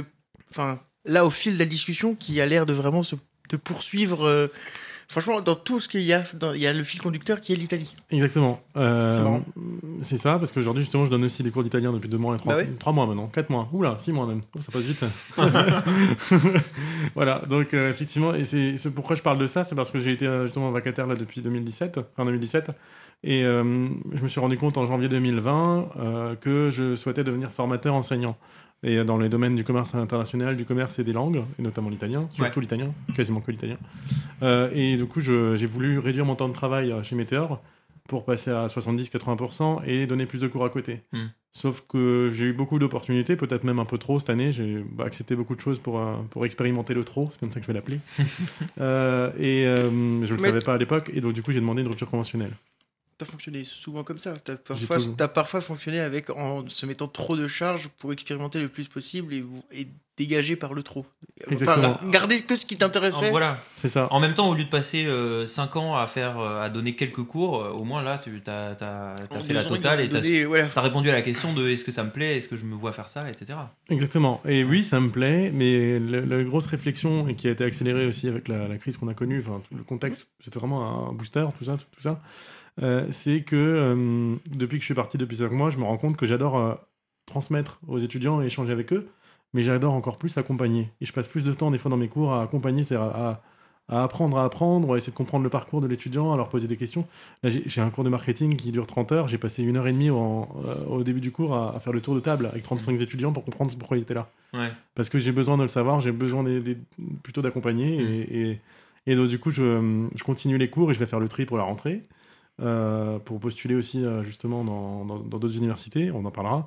enfin, 0.50 0.78
là 1.06 1.24
au 1.24 1.30
fil 1.30 1.54
de 1.54 1.58
la 1.58 1.64
discussion, 1.64 2.14
qui 2.14 2.38
a 2.40 2.46
l'air 2.46 2.66
de 2.66 2.74
vraiment 2.74 3.02
se 3.02 3.16
de 3.50 3.56
poursuivre. 3.56 4.26
euh, 4.26 4.48
franchement, 5.08 5.40
dans 5.40 5.54
tout 5.54 5.78
ce 5.78 5.88
qu'il 5.88 6.02
y 6.02 6.12
a, 6.12 6.24
dans- 6.34 6.52
il 6.52 6.60
y 6.60 6.66
a 6.66 6.72
le 6.72 6.82
fil 6.82 7.00
conducteur 7.00 7.40
qui 7.40 7.52
est 7.52 7.56
l'Italie. 7.56 7.94
Exactement. 8.10 8.60
Euh, 8.76 9.38
C'est 10.02 10.16
ça, 10.16 10.38
parce 10.38 10.50
qu'aujourd'hui, 10.52 10.82
justement, 10.82 11.04
je 11.04 11.10
donne 11.10 11.24
aussi 11.24 11.42
des 11.44 11.50
cours 11.52 11.62
d'italien 11.62 11.92
depuis 11.92 12.08
deux 12.08 12.18
mois 12.18 12.34
et 12.34 12.38
trois, 12.38 12.54
Bah 12.54 12.58
ouais. 12.60 12.68
trois 12.78 12.92
mois 12.92 13.06
maintenant. 13.06 13.28
Quatre 13.28 13.50
mois. 13.50 13.68
Oula, 13.72 13.96
six 13.98 14.10
mois 14.12 14.26
même. 14.26 14.40
Oh, 14.56 14.60
ça 14.60 14.72
passe 14.72 14.82
vite. 14.82 15.04
voilà, 17.14 17.40
donc 17.48 17.74
euh, 17.74 17.90
effectivement, 17.90 18.34
et 18.34 18.44
c'est 18.44 18.76
c'est 18.76 18.90
pourquoi 18.90 19.16
je 19.16 19.22
parle 19.22 19.38
de 19.38 19.46
ça, 19.46 19.64
c'est 19.64 19.74
parce 19.74 19.90
que 19.90 19.98
j'ai 19.98 20.12
été 20.12 20.28
justement 20.42 20.70
vacataire 20.70 21.06
là 21.06 21.14
depuis 21.14 21.40
2017, 21.40 22.00
fin 22.16 22.24
2017. 22.24 22.70
Et 23.24 23.42
je 23.42 24.22
me 24.22 24.28
suis 24.28 24.40
rendu 24.40 24.58
compte 24.58 24.76
en 24.76 24.84
janvier 24.84 25.08
2020 25.08 25.88
euh, 25.98 26.34
que 26.36 26.70
je 26.70 26.94
souhaitais 26.96 27.24
devenir 27.24 27.50
formateur 27.50 27.94
enseignant. 27.94 28.36
Et 28.82 29.02
dans 29.04 29.16
les 29.16 29.28
domaines 29.28 29.56
du 29.56 29.64
commerce 29.64 29.94
international, 29.94 30.56
du 30.56 30.64
commerce 30.64 30.98
et 30.98 31.04
des 31.04 31.12
langues, 31.12 31.42
et 31.58 31.62
notamment 31.62 31.88
l'italien, 31.88 32.28
surtout 32.32 32.60
l'italien, 32.60 32.92
quasiment 33.14 33.40
que 33.40 33.50
l'italien. 33.50 33.78
Euh, 34.42 34.70
et 34.72 34.96
du 34.96 35.06
coup, 35.06 35.20
j'ai 35.20 35.66
voulu 35.66 35.98
réduire 35.98 36.24
mon 36.24 36.36
temps 36.36 36.48
de 36.48 36.52
travail 36.52 36.92
euh, 36.92 37.02
chez 37.02 37.16
Météor 37.16 37.60
pour 38.06 38.24
passer 38.24 38.50
à 38.50 38.66
70-80% 38.66 39.84
et 39.86 40.06
donner 40.06 40.26
plus 40.26 40.40
de 40.40 40.48
cours 40.48 40.64
à 40.64 40.70
côté. 40.70 41.00
Hmm. 41.12 41.26
Sauf 41.56 41.82
que 41.88 42.30
j'ai 42.34 42.46
eu 42.46 42.52
beaucoup 42.52 42.78
d'opportunités, 42.78 43.34
peut-être 43.34 43.64
même 43.64 43.78
un 43.78 43.86
peu 43.86 43.96
trop 43.96 44.18
cette 44.18 44.28
année. 44.28 44.52
J'ai 44.52 44.84
bah, 44.92 45.04
accepté 45.06 45.34
beaucoup 45.34 45.54
de 45.54 45.60
choses 45.60 45.78
pour, 45.78 45.98
euh, 45.98 46.14
pour 46.28 46.44
expérimenter 46.44 46.92
le 46.92 47.02
trop, 47.02 47.30
c'est 47.32 47.40
comme 47.40 47.50
ça 47.50 47.60
que 47.60 47.66
je 47.66 47.72
vais 47.72 47.78
l'appeler. 47.78 48.00
Euh, 48.78 49.32
et 49.38 49.66
euh, 49.66 49.88
je 49.88 50.32
ne 50.32 50.36
le 50.36 50.42
Mais 50.42 50.48
savais 50.48 50.58
pas 50.58 50.74
à 50.74 50.76
l'époque, 50.76 51.10
et 51.14 51.20
donc 51.22 51.32
du 51.32 51.42
coup 51.42 51.50
j'ai 51.50 51.60
demandé 51.60 51.80
une 51.80 51.88
rupture 51.88 52.10
conventionnelle. 52.10 52.50
T'as 53.18 53.24
fonctionné 53.24 53.64
souvent 53.64 54.04
comme 54.04 54.18
ça. 54.18 54.34
T'as 54.36 54.56
parfois, 54.56 54.98
t'as 55.16 55.28
parfois 55.28 55.62
fonctionné 55.62 56.00
avec 56.00 56.28
en 56.28 56.68
se 56.68 56.84
mettant 56.84 57.08
trop 57.08 57.34
de 57.34 57.48
charges 57.48 57.88
pour 57.98 58.12
expérimenter 58.12 58.58
le 58.58 58.68
plus 58.68 58.88
possible 58.88 59.32
et, 59.72 59.88
dégager 60.18 60.56
par 60.56 60.72
le 60.72 60.82
trop. 60.82 61.04
Exactement. 61.50 61.96
Enfin, 61.96 62.10
garder 62.10 62.40
que 62.40 62.56
ce 62.56 62.64
qui 62.64 62.76
t'intéressait. 62.76 63.30
voilà. 63.30 63.58
C'est 63.76 63.88
ça. 63.88 64.08
En 64.10 64.18
même 64.18 64.32
temps, 64.32 64.48
au 64.48 64.54
lieu 64.54 64.64
de 64.64 64.70
passer 64.70 65.06
5 65.46 65.76
ans 65.76 65.94
à 65.94 66.06
faire, 66.06 66.38
euh, 66.38 66.62
à 66.62 66.70
donner 66.70 66.94
quelques 66.94 67.22
cours, 67.22 67.62
euh, 67.62 67.70
au 67.70 67.84
moins 67.84 68.02
là, 68.02 68.18
tu 68.18 68.30
as, 68.46 68.76
fait 69.46 69.52
la 69.52 69.64
totale 69.64 70.00
et 70.00 70.08
tu 70.08 70.44
voilà. 70.44 70.68
as, 70.74 70.80
répondu 70.80 71.10
à 71.10 71.12
la 71.12 71.22
question 71.22 71.52
de 71.52 71.68
est-ce 71.68 71.84
que 71.84 71.92
ça 71.92 72.02
me 72.02 72.10
plaît, 72.10 72.38
est-ce 72.38 72.48
que 72.48 72.56
je 72.56 72.64
me 72.64 72.74
vois 72.74 72.92
faire 72.92 73.08
ça, 73.08 73.28
etc. 73.30 73.58
Exactement. 73.90 74.40
Et 74.46 74.64
oui, 74.64 74.84
ça 74.84 75.00
me 75.00 75.10
plaît, 75.10 75.50
mais 75.52 75.98
la 75.98 76.44
grosse 76.44 76.66
réflexion, 76.66 77.28
et 77.28 77.34
qui 77.34 77.48
a 77.48 77.50
été 77.50 77.64
accélérée 77.64 78.06
aussi 78.06 78.28
avec 78.28 78.48
la, 78.48 78.68
la 78.68 78.78
crise 78.78 78.96
qu'on 78.96 79.08
a 79.08 79.14
connue, 79.14 79.44
enfin, 79.46 79.60
le 79.76 79.84
contexte, 79.84 80.28
c'était 80.42 80.58
vraiment 80.58 81.10
un 81.10 81.12
booster, 81.12 81.46
tout 81.58 81.64
ça, 81.64 81.76
tout, 81.76 81.84
tout 81.92 82.02
ça, 82.02 82.20
euh, 82.82 83.06
c'est 83.10 83.42
que 83.42 83.56
euh, 83.56 84.34
depuis 84.46 84.76
que 84.78 84.82
je 84.82 84.86
suis 84.86 84.94
parti 84.94 85.18
depuis 85.18 85.36
5 85.38 85.50
mois, 85.52 85.70
je 85.70 85.78
me 85.78 85.84
rends 85.84 85.96
compte 85.98 86.16
que 86.16 86.26
j'adore 86.26 86.58
euh, 86.58 86.74
transmettre 87.26 87.80
aux 87.88 87.98
étudiants 87.98 88.42
et 88.42 88.46
échanger 88.46 88.72
avec 88.72 88.92
eux, 88.92 89.08
mais 89.54 89.62
j'adore 89.62 89.94
encore 89.94 90.18
plus 90.18 90.36
accompagner. 90.38 90.90
Et 91.00 91.06
je 91.06 91.12
passe 91.12 91.28
plus 91.28 91.44
de 91.44 91.52
temps, 91.52 91.70
des 91.70 91.78
fois, 91.78 91.90
dans 91.90 91.96
mes 91.96 92.08
cours 92.08 92.32
à 92.34 92.42
accompagner, 92.42 92.82
c'est-à-dire 92.82 93.06
à, 93.16 93.42
à 93.88 94.02
apprendre 94.02 94.36
à 94.38 94.44
apprendre, 94.44 94.92
à 94.94 94.96
essayer 94.96 95.12
de 95.12 95.16
comprendre 95.16 95.44
le 95.44 95.50
parcours 95.50 95.80
de 95.80 95.86
l'étudiant, 95.86 96.32
à 96.32 96.36
leur 96.36 96.48
poser 96.48 96.68
des 96.68 96.76
questions. 96.76 97.06
Là, 97.42 97.50
j'ai 97.50 97.80
un 97.80 97.88
cours 97.90 98.04
de 98.04 98.08
marketing 98.10 98.56
qui 98.56 98.72
dure 98.72 98.86
30 98.86 99.12
heures. 99.12 99.28
J'ai 99.28 99.38
passé 99.38 99.62
une 99.62 99.76
heure 99.76 99.86
et 99.86 99.92
demie 99.92 100.10
au 100.10 101.02
début 101.04 101.20
du 101.20 101.30
cours 101.32 101.54
à, 101.54 101.74
à 101.76 101.80
faire 101.80 101.92
le 101.92 102.00
tour 102.00 102.14
de 102.14 102.20
table 102.20 102.46
avec 102.46 102.62
35 102.62 103.00
étudiants 103.00 103.32
pour 103.32 103.44
comprendre 103.44 103.72
pourquoi 103.78 103.96
ils 103.96 104.02
étaient 104.02 104.14
là. 104.14 104.28
Ouais. 104.52 104.70
Parce 104.94 105.08
que 105.08 105.18
j'ai 105.18 105.32
besoin 105.32 105.56
de 105.56 105.62
le 105.62 105.68
savoir, 105.68 106.00
j'ai 106.00 106.12
besoin 106.12 106.42
des- 106.42 106.60
des- 106.60 106.78
plutôt 107.22 107.42
d'accompagner. 107.42 107.96
Et, 108.00 108.50
et, 108.50 108.60
et 109.06 109.14
donc, 109.16 109.28
du 109.28 109.38
coup, 109.38 109.50
je, 109.52 110.06
je 110.14 110.24
continue 110.24 110.58
les 110.58 110.68
cours 110.68 110.90
et 110.90 110.94
je 110.94 110.98
vais 110.98 111.06
faire 111.06 111.20
le 111.20 111.28
tri 111.28 111.46
pour 111.46 111.56
la 111.56 111.62
rentrée. 111.64 112.02
Euh, 112.62 113.18
pour 113.18 113.38
postuler 113.40 113.74
aussi 113.74 114.04
euh, 114.04 114.22
justement 114.24 114.64
dans 114.64 115.04
dans- 115.04 115.18
d'autres 115.18 115.56
universités, 115.56 116.10
on 116.10 116.24
en 116.24 116.30
parlera. 116.30 116.66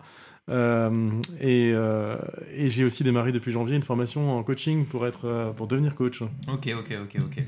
Euh, 0.49 1.11
et 1.39 1.73
et 2.55 2.69
j'ai 2.69 2.83
aussi 2.83 3.03
démarré 3.03 3.31
depuis 3.31 3.51
janvier 3.51 3.75
une 3.75 3.83
formation 3.83 4.37
en 4.37 4.43
coaching 4.43 4.85
pour, 4.85 5.05
être, 5.05 5.53
pour 5.55 5.67
devenir 5.67 5.95
coach. 5.95 6.21
Ok, 6.47 6.69
ok, 6.75 6.93
ok, 7.03 7.17
ok. 7.23 7.43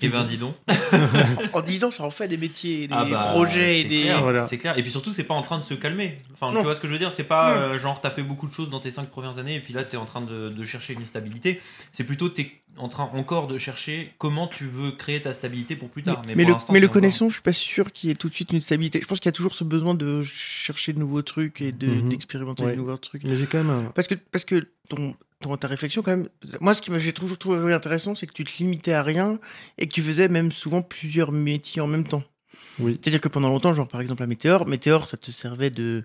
Eh 0.00 0.08
ben, 0.08 0.24
dis 0.24 0.38
donc. 0.38 0.54
En 1.52 1.60
10 1.62 1.84
ans, 1.84 1.90
ça 1.90 2.04
en 2.04 2.10
fait 2.10 2.28
des 2.28 2.36
métiers, 2.36 2.88
des 2.88 2.94
Ah 2.96 3.04
bah, 3.04 3.28
projets, 3.32 3.84
des. 3.84 4.02
clair, 4.02 4.22
Voilà. 4.22 4.46
C'est 4.46 4.58
clair. 4.58 4.76
Et 4.78 4.82
puis 4.82 4.90
surtout, 4.90 5.12
c'est 5.12 5.24
pas 5.24 5.34
en 5.34 5.42
train 5.42 5.58
de 5.58 5.64
se 5.64 5.74
calmer. 5.74 6.18
Enfin, 6.32 6.52
Non. 6.52 6.58
tu 6.60 6.64
vois 6.64 6.74
ce 6.74 6.80
que 6.80 6.86
je 6.88 6.92
veux 6.92 6.98
dire? 6.98 7.12
C'est 7.12 7.24
pas 7.24 7.56
euh, 7.56 7.78
genre, 7.78 8.00
t'as 8.00 8.10
fait 8.10 8.22
beaucoup 8.22 8.46
de 8.46 8.52
choses 8.52 8.70
dans 8.70 8.80
tes 8.80 8.90
cinq 8.90 9.08
premières 9.08 9.38
années 9.38 9.54
et 9.56 9.60
puis 9.60 9.72
là, 9.74 9.84
t'es 9.84 9.96
en 9.96 10.04
train 10.04 10.20
de, 10.20 10.48
de 10.50 10.64
chercher 10.64 10.92
une 10.94 11.06
stabilité. 11.06 11.60
C'est 11.92 12.04
plutôt, 12.04 12.28
t'es 12.28 12.52
en 12.76 12.88
train 12.88 13.10
encore 13.14 13.48
de 13.48 13.58
chercher 13.58 14.12
comment 14.18 14.46
tu 14.46 14.64
veux 14.64 14.92
créer 14.92 15.20
ta 15.20 15.32
stabilité 15.32 15.74
pour 15.74 15.88
plus 15.88 16.02
tard. 16.04 16.22
Mais, 16.26 16.34
Mais, 16.36 16.44
pour 16.44 16.54
le, 16.58 16.72
mais 16.72 16.80
le 16.80 16.86
encore- 16.86 16.94
connaissant, 16.94 17.28
je 17.28 17.34
suis 17.34 17.42
pas 17.42 17.52
sûr 17.52 17.92
qu'il 17.92 18.08
y 18.08 18.12
ait 18.12 18.16
tout 18.16 18.28
de 18.28 18.34
suite 18.34 18.52
une 18.52 18.60
stabilité. 18.60 19.00
Je 19.02 19.06
pense 19.06 19.18
qu'il 19.18 19.26
y 19.28 19.30
a 19.30 19.32
toujours 19.32 19.54
ce 19.54 19.64
besoin 19.64 19.94
de 19.94 20.22
chercher 20.22 20.92
de 20.92 20.98
nouveaux 21.00 21.22
trucs 21.22 21.60
et 21.60 21.72
de- 21.72 21.86
Mhm. 21.88 22.08
d'expérimenter 22.10 22.64
Ouais. 22.64 22.72
de 22.72 22.76
nouveaux 22.76 22.96
trucs. 22.96 23.24
Mais 23.24 23.34
j'ai 23.36 23.46
quand 23.46 23.58
même. 23.58 23.70
un- 23.70 23.90
Parce 23.94 24.06
que, 24.06 24.14
parce 24.14 24.44
que 24.44 24.68
ton, 24.88 25.16
ton- 25.40 25.56
ta 25.56 25.68
réflexion, 25.68 26.02
quand 26.02 26.10
même, 26.16 26.28
moi, 26.60 26.74
ce 26.74 26.82
que 26.82 26.98
j'ai 26.98 27.12
toujours 27.12 27.38
trouvé 27.38 27.72
intéressant, 27.72 28.14
c'est 28.14 28.26
que 28.26 28.32
tu 28.32 28.44
te 28.44 28.58
limitais 28.58 28.92
à 28.92 29.02
rien 29.02 29.38
et 29.78 29.86
que 29.86 29.92
tu 29.94 30.02
faisais 30.02 30.28
même 30.28 30.52
souvent 30.52 30.82
plusieurs 30.82 31.32
métiers 31.32 31.80
en 31.82 31.86
même 31.86 32.04
temps. 32.04 32.24
Oui. 32.80 32.98
C'est-à-dire 33.00 33.20
que 33.20 33.28
pendant 33.28 33.48
longtemps, 33.48 33.72
genre 33.72 33.88
par 33.88 34.00
exemple 34.00 34.22
à 34.22 34.26
Météor, 34.26 34.66
Météor, 34.66 35.06
ça 35.06 35.16
te 35.16 35.30
servait 35.30 35.70
de. 35.70 36.04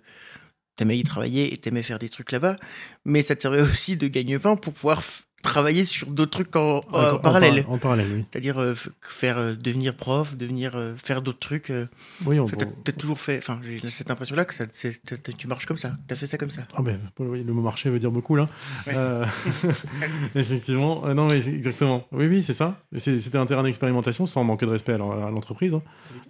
T'aimais 0.75 0.97
y 0.97 1.03
travailler 1.03 1.53
et 1.53 1.57
t'aimais 1.57 1.83
faire 1.83 1.99
des 1.99 2.09
trucs 2.09 2.31
là-bas, 2.31 2.55
mais 3.05 3.21
ça 3.21 3.35
te 3.35 3.43
servait 3.43 3.61
aussi 3.71 3.95
de 3.95 4.07
gagne-pain 4.07 4.55
pour 4.55 4.73
pouvoir 4.73 5.01
f- 5.01 5.21
travailler 5.43 5.85
sur 5.85 6.07
d'autres 6.07 6.31
trucs 6.31 6.55
en, 6.55 6.77
en 6.77 6.81
en- 6.91 7.13
en 7.13 7.19
parallèle. 7.19 7.63
par- 7.63 7.71
En 7.73 7.77
parallèle, 7.77 8.07
oui. 8.11 8.25
C'est-à-dire 8.31 8.59
euh, 8.59 8.73
faire 9.01 9.37
euh, 9.37 9.53
devenir 9.53 9.93
prof, 9.95 10.35
devenir 10.35 10.71
euh, 10.75 10.95
faire 10.97 11.21
d'autres 11.21 11.37
trucs. 11.39 11.69
euh. 11.69 11.85
Oui, 12.25 12.39
on 12.39 12.47
fait, 12.47 12.57
t'as 12.83 12.91
toujours 12.93 13.19
fait. 13.19 13.37
Enfin, 13.37 13.59
j'ai 13.63 13.87
cette 13.91 14.09
impression-là 14.09 14.45
que 14.45 14.53
ça, 14.55 14.65
tu 15.37 15.47
marches 15.47 15.67
comme 15.67 15.77
ça. 15.77 15.91
T'as 16.07 16.15
fait 16.15 16.25
ça 16.27 16.37
comme 16.39 16.49
ça. 16.49 16.63
Ah 16.75 16.81
ben, 16.81 16.99
oui, 17.19 17.43
le 17.43 17.53
mot 17.53 17.61
marché 17.61 17.89
veut 17.91 17.99
dire 17.99 18.09
beaucoup 18.11 18.35
là. 18.35 18.47
Ouais. 18.87 18.93
Euh, 18.95 19.25
effectivement, 20.35 21.03
Euh, 21.05 21.13
non 21.13 21.27
mais 21.27 21.47
exactement. 21.47 22.07
Oui, 22.11 22.27
oui, 22.27 22.43
c'est 22.43 22.53
ça. 22.53 22.79
C'était 22.97 23.37
un 23.37 23.45
terrain 23.45 23.63
d'expérimentation 23.63 24.25
sans 24.25 24.43
manquer 24.43 24.65
de 24.65 24.71
respect 24.71 24.93
à 24.93 24.97
l'en- 24.97 25.27
à 25.27 25.29
l'entreprise. 25.29 25.73
hein. 25.73 25.81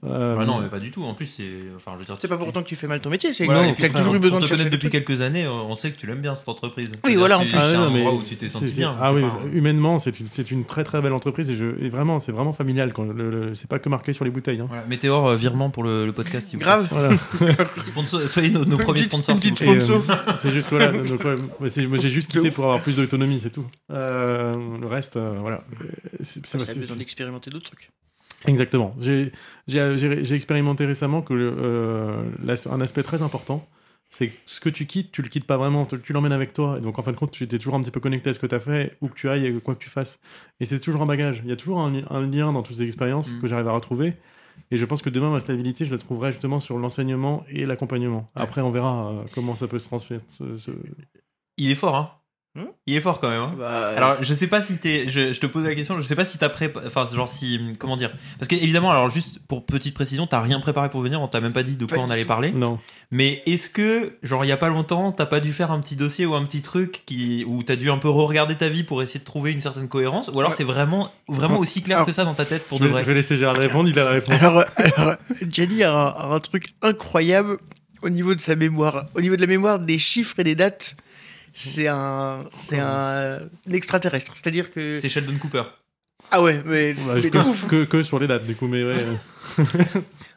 Euh, 0.04 0.36
Bah 0.36 0.46
non, 0.46 0.60
mais 0.60 0.68
pas 0.70 0.80
du 0.80 0.92
tout. 0.92 1.04
En 1.04 1.14
plus, 1.14 1.26
c'est. 1.28 1.50
Enfin, 1.76 1.92
je 1.96 2.00
veux 2.00 2.06
dire. 2.06 2.18
C'est 2.20 2.28
pas 2.28 2.38
pour 2.38 2.48
autant 2.48 2.62
que 2.62 2.68
tu 2.68 2.76
fais 2.76 2.88
mal 2.88 3.00
ton 3.00 3.10
métier. 3.10 3.34
C'est 3.34 3.46
Voilà, 3.46 3.72
t'as 3.74 3.90
toujours 3.90 4.16
eu 4.16 4.20
besoin 4.20 4.40
te 4.40 4.44
de 4.44 4.48
chercher 4.48 4.64
connaître 4.66 4.76
depuis 4.84 4.90
quelques 4.90 5.22
années, 5.22 5.48
on 5.48 5.76
sait 5.76 5.92
que 5.92 5.98
tu 5.98 6.08
l'aimes 6.08 6.22
bien 6.22 6.36
cette 6.36 6.50
entreprise. 6.50 6.90
Oui, 7.06 7.16
voilà, 7.16 7.38
en 7.38 7.42
plus. 7.42 7.52
C'est 7.52 7.58
Ah, 7.58 7.80
un 7.82 7.88
endroit 7.88 8.14
où 8.14 8.24
tu 8.24 8.36
t'es 8.36 8.50
senti 8.50 8.72
bien. 8.72 8.96
Ah 9.06 9.14
oui, 9.14 9.22
pas- 9.22 9.40
humainement, 9.52 10.00
c'est 10.00 10.20
une, 10.20 10.28
c'est 10.28 10.50
une 10.52 10.64
très 10.66 10.84
très 10.84 11.02
belle 11.02 11.14
entreprise 11.14 11.50
et, 11.50 11.56
je, 11.56 11.66
et 11.84 11.90
vraiment, 11.90 12.20
c'est 12.20 12.32
vraiment 12.32 12.54
familial. 12.54 12.94
Quand 12.94 13.04
le, 13.04 13.30
le- 13.30 13.56
c'est 13.56 13.68
pas 13.70 13.80
que 13.80 13.90
marqué 13.90 14.14
sur 14.14 14.24
les 14.26 14.32
bouteilles. 14.32 14.62
hein. 14.62 14.66
Voilà, 14.68 14.86
Météor, 14.86 15.28
euh, 15.28 15.36
virement 15.36 15.70
pour 15.70 15.84
le, 15.84 16.06
le 16.06 16.12
podcast. 16.14 16.48
vous 16.54 16.60
Grave. 16.60 16.88
Voilà. 16.90 17.10
Sponsor- 17.86 18.28
soyez 18.28 18.50
nos, 18.50 18.64
premiers 18.78 19.02
petite- 19.02 19.06
sponsors. 19.12 19.36
plaît. 19.40 19.68
Et, 19.68 19.70
euh, 19.70 19.82
sponsor. 19.82 20.38
c'est 20.38 20.52
juste 20.52 20.70
que 20.70 20.76
voilà. 20.76 20.92
donc, 20.98 21.24
ouais, 21.24 21.36
moi, 21.60 21.70
c'est- 21.70 21.86
moi, 21.88 21.98
j'ai 21.98 22.10
juste 22.10 22.32
quitté 22.32 22.50
pour 22.52 22.64
avoir 22.66 22.82
plus 22.82 22.96
d'autonomie, 22.96 23.40
c'est 23.42 23.50
tout. 23.50 23.66
Euh, 23.92 24.56
le 24.80 24.88
reste, 24.88 25.18
euh, 25.18 25.38
voilà. 25.42 25.64
C'est- 26.22 26.46
c'est- 26.46 26.66
c'est- 26.66 26.80
besoin 26.80 26.98
d'expérimenter 26.98 27.50
d'autres 27.52 27.66
trucs. 27.72 27.90
Exactement. 28.46 28.94
J'ai 29.00 29.32
j'ai- 29.68 29.98
j'ai- 29.98 30.24
j'ai 30.26 30.36
expérimenté 30.36 30.86
récemment 30.86 31.22
que 31.22 31.34
euh, 31.34 32.24
un 32.70 32.82
aspect 32.82 33.04
très 33.04 33.22
important, 33.22 33.66
c'est 34.16 34.28
que 34.28 34.36
ce 34.46 34.60
que 34.60 34.70
tu 34.70 34.86
quittes, 34.86 35.12
tu 35.12 35.24
le 35.24 35.28
quittes 35.28 35.46
pas 35.48 35.58
vraiment, 35.58 35.86
tu, 35.88 36.00
tu 36.00 36.14
l'emmènes 36.14 36.32
avec 36.34 36.54
toi. 36.54 36.78
Et 36.78 36.82
donc 36.82 37.00
en 37.00 37.02
fin 37.02 37.12
de 37.12 37.18
compte, 37.18 37.32
tu 37.32 37.44
es 37.46 37.48
toujours 37.48 37.74
un 37.74 37.82
petit 37.82 37.90
peu 37.90 38.00
connecté 38.00 38.30
à 38.30 38.34
ce 38.34 38.38
que 38.40 38.46
tu 38.46 38.54
as 38.54 38.60
fait, 38.60 38.96
où 39.02 39.08
que 39.08 39.16
tu 39.16 39.28
ailles 39.28 39.48
et 39.48 39.54
quoi 39.60 39.74
que 39.74 39.80
tu 39.84 39.90
fasses. 39.90 40.20
Et 40.60 40.66
c'est 40.66 40.80
toujours 40.80 41.02
un 41.02 41.06
bagage. 41.06 41.42
Il 41.44 41.50
y 41.50 41.52
a 41.52 41.56
toujours 41.56 41.80
un, 41.80 41.90
li- 41.92 42.06
un 42.12 42.22
lien 42.28 42.54
dans 42.54 42.62
toutes 42.62 42.76
ces 42.76 42.84
expériences 42.84 43.32
Mm. 43.32 43.42
que 43.42 43.48
j'arrive 43.48 43.68
à 43.68 43.72
retrouver. 43.74 44.14
Et 44.70 44.78
je 44.78 44.86
pense 44.86 45.02
que 45.02 45.10
demain, 45.10 45.32
ma 45.32 45.40
stabilité, 45.40 45.84
je 45.84 45.92
la 45.92 45.98
trouverai 45.98 46.32
justement 46.32 46.60
sur 46.60 46.78
l'enseignement 46.78 47.44
et 47.50 47.66
l'accompagnement. 47.66 48.30
Après, 48.36 48.62
on 48.62 48.70
verra 48.70 49.10
euh, 49.12 49.24
comment 49.34 49.56
ça 49.56 49.68
peut 49.68 49.80
se 49.80 49.88
transmettre. 49.88 50.26
ce- 50.30 50.58
ce- 50.60 50.72
Il 51.58 51.72
est 51.72 51.76
fort, 51.76 51.96
hein 51.96 52.12
Hmm 52.56 52.66
Il 52.86 52.94
est 52.96 53.02
fort 53.02 53.20
quand 53.20 53.30
même. 53.30 53.42
Hein 53.42 53.56
Bah, 53.58 53.88
Alors, 53.98 54.18
je 54.22 54.32
sais 54.36 54.46
pas 54.46 54.62
si 54.62 54.78
t'es. 54.78 55.06
Je, 55.08 55.34
je 55.34 55.40
te 55.40 55.48
pose 55.48 55.64
la 55.66 55.74
question. 55.74 56.00
Je 56.00 56.06
sais 56.06 56.16
pas 56.16 56.24
si 56.24 56.38
t'as 56.38 56.50
préparé. 56.50 56.86
Enfin, 56.86 57.08
genre 57.12 57.28
si. 57.28 57.60
Comment 57.80 57.98
dire 57.98 58.14
Parce 58.38 58.48
que 58.48 58.54
évidemment, 58.54 58.92
alors 58.92 59.10
juste 59.10 59.40
pour 59.48 59.66
petite 59.66 59.96
précision, 59.96 60.28
t'as 60.28 60.40
rien 60.40 60.60
préparé 60.60 60.90
pour 60.90 61.02
venir. 61.02 61.20
On 61.20 61.28
t'a 61.28 61.42
même 61.42 61.52
pas 61.54 61.64
dit 61.64 61.78
de 61.78 61.86
quoi 61.88 61.98
Pas 61.98 62.04
on 62.04 62.12
allait 62.12 62.22
tout. 62.22 62.28
parler. 62.28 62.52
Non. 62.52 62.78
Mais 63.10 63.42
est-ce 63.48 63.72
que, 63.72 64.18
genre, 64.22 64.46
il 64.46 64.50
y 64.50 64.52
a 64.52 64.58
pas 64.58 64.70
longtemps, 64.70 65.12
t'as 65.12 65.26
pas 65.26 65.40
dû 65.40 65.52
faire 65.52 65.72
un 65.72 65.80
petit 65.80 65.96
dossier 65.96 66.28
ou 66.28 66.36
un 66.36 66.46
petit 66.46 66.62
truc 66.62 67.02
qui 67.08 67.44
où 67.48 67.64
t'as 67.64 67.76
dû 67.76 67.90
un 67.90 67.98
peu 67.98 68.10
re-regarder 68.10 68.56
ta 68.56 68.70
vie 68.70 68.84
pour 68.84 69.02
essayer 69.02 69.20
de 69.20 69.26
trouver 69.26 69.52
une 69.52 69.62
certaine 69.62 69.88
cohérence? 69.88 70.28
Ou 70.32 70.40
alors 70.40 70.52
Ouais. 70.52 70.58
c'est 70.58 70.64
vraiment, 70.64 71.10
vraiment 71.28 71.58
aussi 71.58 71.82
clair 71.82 71.98
Alors, 71.98 72.06
que 72.08 72.14
ça 72.14 72.24
dans 72.24 72.36
ta 72.36 72.46
tête 72.46 72.68
pour 72.68 72.78
je, 72.78 72.84
de 72.84 72.90
vrai? 72.90 73.02
je 73.02 73.08
vais 73.08 73.16
laisser 73.16 73.36
Gérard 73.36 73.56
répondre, 73.56 73.90
il 73.90 73.98
a 73.98 74.04
la 74.04 74.12
réponse. 74.12 74.44
Alors, 74.44 74.64
alors 74.98 75.16
Jenny 75.50 75.82
a 75.82 75.92
un, 75.92 76.08
a 76.10 76.36
un 76.36 76.40
truc 76.40 76.68
incroyable 76.84 77.58
au 78.04 78.10
niveau 78.10 78.36
de 78.36 78.42
sa 78.42 78.56
mémoire. 78.56 79.06
Au 79.16 79.22
niveau 79.22 79.36
de 79.36 79.42
la 79.42 79.48
mémoire 79.48 79.80
des 79.80 79.98
chiffres 79.98 80.36
et 80.40 80.44
des 80.44 80.54
dates, 80.56 80.96
c'est 81.54 81.88
un, 81.88 82.48
c'est 82.56 82.80
un, 82.80 83.40
un 83.68 83.74
extraterrestre. 83.74 84.34
C'est-à-dire 84.36 84.72
que 84.72 84.98
C'est 85.00 85.10
Sheldon 85.10 85.38
Cooper. 85.40 85.64
Ah 86.32 86.42
ouais, 86.42 86.62
mais, 86.66 86.94
Bah, 86.94 87.16
mais 87.16 87.30
que, 87.30 87.68
que, 87.68 87.84
que 87.84 88.02
sur 88.04 88.18
les 88.18 88.28
dates, 88.28 88.46
du 88.46 88.56
coup, 88.56 88.68
mais 88.68 88.84
ouais. 88.84 89.06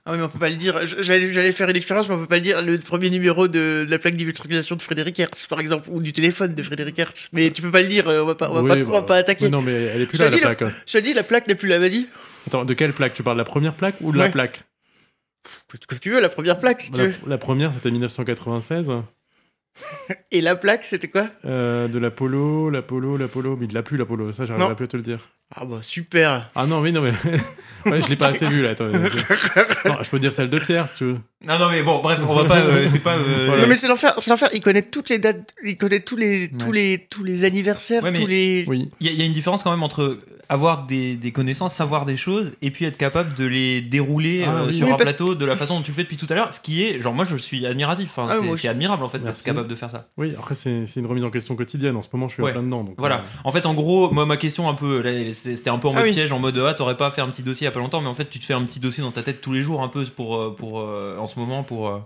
Ah 0.08 0.12
ouais, 0.12 0.18
mais 0.18 0.24
on 0.24 0.28
peut 0.28 0.38
pas 0.38 0.48
le 0.48 0.56
dire. 0.56 0.78
J'allais 1.00 1.52
faire 1.52 1.68
une 1.68 1.76
expérience, 1.76 2.08
mais 2.08 2.14
on 2.14 2.18
peut 2.18 2.26
pas 2.26 2.36
le 2.36 2.40
dire. 2.42 2.60
Le 2.62 2.78
premier 2.78 3.10
numéro 3.10 3.48
de, 3.48 3.84
de 3.84 3.90
la 3.90 3.98
plaque 3.98 4.14
d'immatriculation 4.14 4.76
de 4.76 4.82
Frédéric 4.82 5.18
Hertz, 5.18 5.46
par 5.46 5.58
exemple, 5.60 5.88
ou 5.90 6.00
du 6.02 6.12
téléphone 6.12 6.54
de 6.54 6.62
Frédéric 6.62 6.98
Hertz. 6.98 7.28
Mais 7.32 7.50
tu 7.50 7.62
peux 7.62 7.70
pas 7.72 7.82
le 7.82 7.88
dire. 7.88 8.08
euh, 8.08 8.22
On 8.22 8.26
va 8.26 8.34
pas, 8.36 8.50
on 8.50 8.54
va 8.54 8.62
Oui, 8.62 8.68
pas, 8.68 8.76
on 8.88 8.92
va 8.92 9.00
bah, 9.00 9.06
pas 9.06 9.16
attaquer. 9.16 9.48
non, 9.48 9.62
mais 9.62 9.72
elle 9.72 10.02
est 10.02 10.06
plus 10.06 10.18
là, 10.18 10.30
la 10.30 10.54
plaque. 10.54 10.64
Je 10.86 10.92
te 10.92 11.02
dis, 11.02 11.12
la 11.12 11.22
plaque 11.24 11.48
n'est 11.48 11.54
plus 11.56 11.68
là. 11.68 11.78
Vas-y. 11.78 12.06
Attends, 12.46 12.64
de 12.64 12.74
quelle 12.74 12.92
plaque? 12.92 13.14
Tu 13.14 13.22
parles 13.22 13.36
de 13.36 13.40
la 13.42 13.44
première 13.44 13.74
plaque 13.74 13.96
ou 14.00 14.12
de 14.12 14.18
la 14.18 14.28
plaque? 14.28 14.62
Comme 15.88 15.98
tu 15.98 16.10
veux, 16.10 16.20
la 16.20 16.28
première 16.28 16.58
plaque, 16.60 16.82
si 16.82 16.90
tu 16.92 17.00
veux. 17.00 17.14
la 17.26 17.38
première, 17.38 17.72
c'était 17.72 17.90
1996. 17.90 18.92
Et 20.32 20.40
la 20.40 20.56
plaque, 20.56 20.84
c'était 20.84 21.08
quoi? 21.08 21.26
Euh, 21.44 21.88
de 21.88 21.98
l'Apollo, 21.98 22.70
l'Apollo, 22.70 23.16
l'Apollo. 23.16 23.56
Mais 23.58 23.66
il 23.66 23.72
l'a 23.74 23.82
plus, 23.82 23.96
l'Apollo. 23.96 24.32
Ça, 24.32 24.44
j'arriverai 24.44 24.70
Non. 24.70 24.74
plus 24.76 24.84
à 24.84 24.88
te 24.88 24.96
le 24.96 25.02
dire. 25.02 25.18
Ah 25.54 25.64
bah 25.64 25.78
super. 25.80 26.50
Ah 26.56 26.66
non, 26.66 26.80
oui, 26.80 26.90
non, 26.92 27.00
mais. 27.02 27.12
ouais, 27.90 28.02
je 28.02 28.08
l'ai 28.08 28.16
pas 28.16 28.28
assez 28.28 28.46
vu, 28.48 28.62
là. 28.62 28.70
Attends, 28.70 28.86
je... 28.92 29.88
Non, 29.88 29.98
je 30.02 30.10
peux 30.10 30.18
dire 30.18 30.34
celle 30.34 30.50
de 30.50 30.58
Pierre, 30.58 30.88
si 30.88 30.96
tu 30.96 31.04
veux. 31.04 31.18
Non, 31.46 31.58
non, 31.58 31.70
mais 31.70 31.82
bon, 31.82 32.00
bref, 32.00 32.18
on 32.28 32.34
va 32.34 32.44
pas. 32.44 32.58
euh, 32.58 32.88
c'est 32.90 32.98
pas. 32.98 33.16
euh, 33.16 33.44
Voilà. 33.46 33.62
Non 33.62 33.68
mais 33.68 33.76
c'est 33.76 33.86
l'enfer, 33.86 34.14
c'est 34.18 34.30
l'enfer. 34.30 34.48
Il 34.52 34.60
connaît 34.60 34.82
toutes 34.82 35.08
les 35.08 35.18
dates, 35.18 35.54
il 35.64 35.76
connaît 35.76 36.00
tous 36.00 36.16
les, 36.16 36.50
tous 36.58 36.66
Ouais. 36.70 36.74
les, 36.74 37.06
tous 37.08 37.22
les 37.22 37.44
anniversaires, 37.44 38.02
Ouais, 38.02 38.10
mais- 38.10 38.20
tous 38.20 38.26
les. 38.26 38.64
Oui. 38.66 38.90
Il 39.00 39.06
y, 39.06 39.10
a- 39.10 39.12
il 39.12 39.18
y 39.18 39.22
a 39.22 39.24
une 39.26 39.32
différence 39.32 39.62
quand 39.62 39.70
même 39.70 39.84
entre 39.84 40.18
avoir 40.48 40.86
des, 40.86 41.16
des 41.16 41.32
connaissances, 41.32 41.74
savoir 41.74 42.04
des 42.04 42.16
choses, 42.16 42.52
et 42.62 42.70
puis 42.70 42.84
être 42.84 42.96
capable 42.96 43.34
de 43.34 43.44
les 43.46 43.80
dérouler 43.80 44.44
Ah, 44.46 44.50
euh, 44.62 44.66
oui. 44.66 44.72
sur 44.76 44.86
Oui, 44.86 44.92
un 44.92 44.96
plateau 44.96 45.34
de 45.34 45.44
la 45.44 45.56
façon 45.56 45.76
dont 45.76 45.82
tu 45.82 45.90
le 45.90 45.96
fais 45.96 46.02
depuis 46.04 46.16
tout 46.16 46.26
à 46.30 46.34
l'heure. 46.34 46.52
Ce 46.54 46.60
qui 46.60 46.82
est, 46.84 47.00
genre, 47.00 47.14
moi 47.14 47.24
je 47.24 47.36
suis 47.36 47.66
admiratif. 47.66 48.10
Enfin, 48.16 48.28
Ah, 48.30 48.56
c'est- 48.56 48.68
admirable 48.68 49.02
en 49.02 49.08
fait 49.08 49.18
d'être 49.18 49.42
capable 49.42 49.68
de 49.68 49.74
faire 49.74 49.90
ça. 49.90 50.06
Oui, 50.16 50.32
après, 50.38 50.54
c'est 50.54 50.84
une 50.96 51.06
remise 51.06 51.24
en 51.24 51.30
question 51.30 51.56
quotidienne. 51.56 51.96
En 51.96 52.02
ce 52.02 52.08
moment, 52.12 52.28
je 52.28 52.34
suis 52.34 52.42
Ouais. 52.42 52.50
en 52.50 52.54
plein 52.54 52.62
dedans. 52.62 52.84
Donc, 52.84 52.94
Voilà. 52.98 53.16
euh, 53.16 53.40
En 53.44 53.50
fait, 53.52 53.66
en 53.66 53.74
gros, 53.74 54.10
moi, 54.12 54.26
ma 54.26 54.36
question 54.36 54.68
un 54.68 54.74
peu, 54.74 55.02
c'était 55.32 55.70
un 55.70 55.78
peu 55.78 55.88
en 55.88 55.92
Ah 55.92 55.96
mode 55.96 56.04
oui. 56.04 56.12
piège, 56.12 56.30
en 56.32 56.38
mode 56.38 56.58
ah, 56.58 56.74
t'aurais 56.74 56.96
pas 56.96 57.10
fait 57.10 57.20
un 57.22 57.26
petit 57.26 57.42
dossier 57.42 57.64
il 57.64 57.68
y 57.68 57.68
a 57.68 57.72
pas 57.72 57.80
longtemps, 57.80 58.00
mais 58.00 58.08
en 58.08 58.14
fait, 58.14 58.28
tu 58.30 58.38
te 58.38 58.44
fais 58.44 58.54
un 58.54 58.62
petit 58.64 58.80
dossier 58.80 59.02
dans 59.02 59.12
ta 59.12 59.22
tête 59.22 59.40
tous 59.40 59.52
les 59.52 59.62
jours, 59.62 59.82
un 59.82 59.88
peu 59.88 60.04
pour, 60.04 60.36
euh, 60.36 60.54
pour 60.56 60.80
euh, 60.80 61.16
en 61.18 61.26
ce 61.26 61.38
moment, 61.38 61.62
pour, 61.64 62.00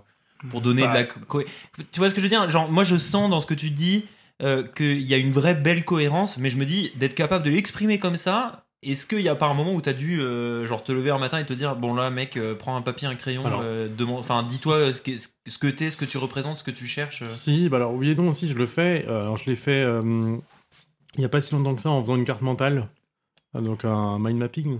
pour 0.49 0.61
donner 0.61 0.81
Bah. 0.81 0.89
de 0.89 0.93
la. 0.95 1.03
co- 1.03 1.43
Tu 1.91 1.99
vois 1.99 2.09
ce 2.09 2.15
que 2.15 2.19
je 2.21 2.25
veux 2.25 2.29
dire? 2.29 2.49
Genre, 2.49 2.71
moi, 2.71 2.83
je 2.83 2.95
sens 2.97 3.29
dans 3.29 3.39
ce 3.39 3.45
que 3.45 3.53
tu 3.53 3.69
dis 3.69 4.05
euh, 4.41 4.63
qu'il 4.63 5.01
y 5.01 5.13
a 5.13 5.17
une 5.17 5.31
vraie 5.31 5.55
belle 5.55 5.85
cohérence, 5.85 6.37
mais 6.37 6.49
je 6.49 6.57
me 6.57 6.65
dis 6.65 6.91
d'être 6.95 7.15
capable 7.15 7.45
de 7.45 7.51
l'exprimer 7.51 7.99
comme 7.99 8.17
ça. 8.17 8.65
Est-ce 8.83 9.05
qu'il 9.05 9.21
y 9.21 9.29
a 9.29 9.35
pas 9.35 9.45
un 9.45 9.53
moment 9.53 9.73
où 9.73 9.81
t'as 9.81 9.93
dû 9.93 10.21
euh, 10.21 10.65
genre 10.65 10.83
te 10.83 10.91
lever 10.91 11.11
un 11.11 11.19
matin 11.19 11.37
et 11.37 11.45
te 11.45 11.53
dire 11.53 11.75
bon 11.75 11.93
là 11.93 12.09
mec 12.09 12.35
euh, 12.35 12.55
prends 12.55 12.75
un 12.75 12.81
papier 12.81 13.07
un 13.07 13.13
crayon 13.13 13.43
euh, 13.45 13.87
demande 13.87 14.17
enfin 14.17 14.41
dis-toi 14.41 14.91
ce 14.91 15.03
que 15.03 15.11
ce 15.17 15.57
que 15.59 15.67
t'es 15.67 15.91
ce 15.91 15.97
que 15.97 16.05
tu 16.05 16.17
représentes 16.17 16.57
ce 16.57 16.63
que 16.63 16.71
tu 16.71 16.87
cherches. 16.87 17.23
Si, 17.27 17.69
bah 17.69 17.77
alors 17.77 17.93
oui 17.93 18.09
et 18.09 18.15
non 18.15 18.29
aussi, 18.29 18.47
je 18.47 18.55
le 18.55 18.65
fais. 18.65 19.05
Alors, 19.07 19.37
je 19.37 19.47
l'ai 19.47 19.55
fait 19.55 19.83
il 19.83 21.19
n'y 21.19 21.25
a 21.25 21.29
pas 21.29 21.41
si 21.41 21.53
longtemps 21.53 21.75
que 21.75 21.81
ça 21.81 21.89
en 21.89 22.01
faisant 22.01 22.15
une 22.15 22.25
carte 22.25 22.41
mentale. 22.41 22.87
Donc 23.53 23.85
un 23.85 24.17
mind 24.17 24.39
mapping. 24.39 24.79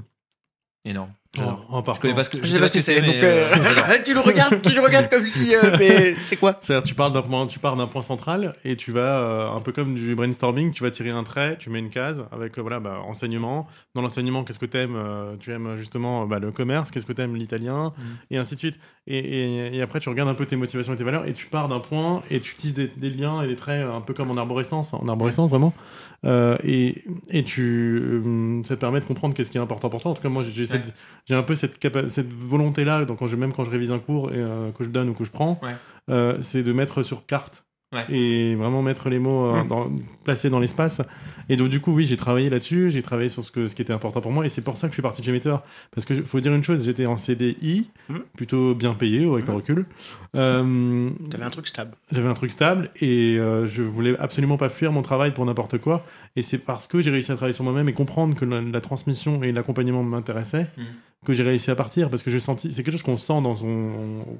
énorme 0.85 1.11
En 1.39 1.81
je 1.93 1.99
connais 2.01 2.13
pas 2.13 2.25
ce 2.25 2.29
que 2.29 2.39
Je 2.43 2.45
sais 2.45 2.59
pas 2.59 2.67
ce 2.67 2.73
que 2.73 2.81
c'est. 2.81 3.01
Donc 3.01 3.15
euh, 3.15 3.45
euh, 3.55 3.97
tu 4.05 4.13
le 4.13 4.19
regardes, 4.19 4.61
tu 4.61 4.75
le 4.75 4.81
regardes 4.81 5.09
comme 5.09 5.25
si. 5.25 5.55
euh, 5.55 5.77
mais 5.79 6.13
c'est 6.25 6.35
quoi 6.35 6.57
C'est-à-dire, 6.59 6.83
tu 6.83 6.93
pars 6.93 7.09
d'un 7.09 7.21
point, 7.21 7.47
tu 7.47 7.57
pars 7.57 7.77
d'un 7.77 7.87
point 7.87 8.03
central 8.03 8.53
et 8.65 8.75
tu 8.75 8.91
vas 8.91 9.19
euh, 9.19 9.49
un 9.49 9.61
peu 9.61 9.71
comme 9.71 9.95
du 9.95 10.13
brainstorming, 10.13 10.73
tu 10.73 10.83
vas 10.83 10.91
tirer 10.91 11.11
un 11.11 11.23
trait, 11.23 11.55
tu 11.57 11.69
mets 11.69 11.79
une 11.79 11.89
case 11.89 12.25
avec 12.33 12.57
euh, 12.57 12.61
voilà 12.61 12.81
bah, 12.81 12.99
enseignement. 13.07 13.65
Dans 13.95 14.01
l'enseignement, 14.01 14.43
qu'est-ce 14.43 14.59
que 14.59 14.65
t'aimes 14.65 14.97
Tu 15.39 15.53
aimes 15.53 15.77
justement 15.77 16.25
bah, 16.25 16.39
le 16.39 16.51
commerce, 16.51 16.91
qu'est-ce 16.91 17.05
que 17.05 17.13
t'aimes 17.13 17.37
l'italien 17.37 17.93
Mhm. 17.97 18.05
et 18.31 18.37
ainsi 18.37 18.55
de 18.55 18.59
suite. 18.59 18.79
Et, 19.07 19.17
et- 19.17 19.77
et 19.77 19.81
après, 19.81 19.99
tu 20.01 20.09
regardes 20.09 20.29
un 20.29 20.33
peu 20.33 20.45
tes 20.45 20.57
motivations 20.57 20.93
et 20.93 20.97
tes 20.97 21.03
valeurs 21.05 21.25
et 21.27 21.33
tu 21.33 21.45
pars 21.47 21.69
d'un 21.69 21.79
point 21.79 22.21
et 22.29 22.39
tu 22.41 22.55
tisses 22.55 22.73
des, 22.73 22.87
des 22.97 23.09
liens 23.09 23.41
et 23.41 23.47
des 23.47 23.55
traits 23.55 23.85
un 23.87 24.01
peu 24.01 24.13
comme 24.13 24.29
en 24.31 24.35
arborescence, 24.37 24.93
en 24.93 25.07
arborescence 25.07 25.49
vraiment. 25.49 25.73
Euh, 26.23 26.55
et, 26.63 27.03
et 27.31 27.43
tu, 27.43 27.99
euh, 28.03 28.61
ça 28.63 28.75
te 28.75 28.79
permet 28.81 28.99
de 28.99 29.05
comprendre 29.05 29.33
qu'est-ce 29.33 29.49
qui 29.49 29.57
est 29.57 29.61
important 29.61 29.89
pour 29.89 30.01
toi. 30.01 30.11
En 30.11 30.13
tout 30.13 30.21
cas, 30.21 30.29
moi, 30.29 30.43
j'ai. 30.43 30.65
J'ai 31.25 31.35
un 31.35 31.43
peu 31.43 31.55
cette, 31.55 31.79
cette 32.09 32.31
volonté-là, 32.33 33.05
donc 33.05 33.19
quand 33.19 33.27
je, 33.27 33.35
même 33.35 33.53
quand 33.53 33.63
je 33.63 33.69
révise 33.69 33.91
un 33.91 33.99
cours 33.99 34.31
et, 34.31 34.37
euh, 34.37 34.71
que 34.71 34.83
je 34.83 34.89
donne 34.89 35.09
ou 35.09 35.13
que 35.13 35.23
je 35.23 35.31
prends, 35.31 35.59
Ouais. 35.63 35.75
euh, 36.09 36.37
c'est 36.41 36.63
de 36.63 36.73
mettre 36.73 37.03
sur 37.03 37.25
carte 37.25 37.63
Ouais. 37.93 38.05
et 38.09 38.55
vraiment 38.55 38.81
mettre 38.81 39.09
les 39.09 39.19
mots 39.19 39.53
euh, 39.53 39.63
dans- 39.65 39.91
placés 40.23 40.49
dans 40.49 40.59
l'espace. 40.59 41.01
Et 41.49 41.57
donc, 41.57 41.67
du 41.67 41.81
coup, 41.81 41.91
oui, 41.93 42.05
j'ai 42.05 42.15
travaillé 42.15 42.49
là-dessus, 42.49 42.89
j'ai 42.89 43.01
travaillé 43.01 43.27
sur 43.27 43.43
ce, 43.43 43.51
que, 43.51 43.67
ce 43.67 43.75
qui 43.75 43.81
était 43.81 43.91
important 43.91 44.21
pour 44.21 44.31
moi, 44.31 44.45
et 44.45 44.49
c'est 44.49 44.61
pour 44.61 44.77
ça 44.77 44.87
que 44.87 44.91
je 44.91 44.95
suis 44.95 45.01
parti 45.01 45.19
de 45.19 45.25
chez 45.25 45.33
Meteor. 45.33 45.61
Parce 45.93 46.05
que 46.05 46.21
faut 46.23 46.39
dire 46.39 46.53
une 46.53 46.63
chose, 46.63 46.85
j'étais 46.85 47.05
en 47.05 47.17
CDI, 47.17 47.89
Mm. 48.07 48.15
plutôt 48.37 48.75
bien 48.75 48.93
payé, 48.93 49.25
avec 49.29 49.45
le 49.45 49.51
Mm. 49.51 49.55
recul. 49.55 49.85
Euh, 50.35 51.09
T'avais 51.29 51.43
un 51.43 51.49
truc 51.49 51.67
stable. 51.67 51.91
j'avais 52.11 52.27
un 52.29 52.33
truc 52.33 52.51
stable 52.51 52.89
et 53.01 53.37
euh, 53.37 53.67
je 53.67 53.83
voulais 53.83 54.17
absolument 54.19 54.57
pas 54.57 54.69
fuir 54.69 54.91
mon 54.91 55.01
travail 55.01 55.33
pour 55.33 55.45
n'importe 55.45 55.77
quoi. 55.77 56.05
Et 56.37 56.41
c'est 56.41 56.57
parce 56.59 56.87
que 56.87 57.01
j'ai 57.01 57.11
réussi 57.11 57.31
à 57.31 57.35
travailler 57.35 57.53
sur 57.53 57.63
moi-même 57.65 57.89
et 57.89 57.93
comprendre 57.93 58.35
que 58.35 58.45
la, 58.45 58.61
la 58.61 58.81
transmission 58.81 59.43
et 59.43 59.51
l'accompagnement 59.51 60.03
m'intéressaient 60.03 60.67
que 61.23 61.33
j'ai 61.33 61.43
réussi 61.43 61.69
à 61.69 61.75
partir 61.75 62.09
parce 62.09 62.23
que 62.23 62.31
j'ai 62.31 62.39
senti, 62.39 62.71
c'est 62.71 62.81
quelque 62.81 62.93
chose 62.93 63.03
qu'on 63.03 63.15
sent 63.17 63.41
dans 63.43 63.53
son 63.53 63.67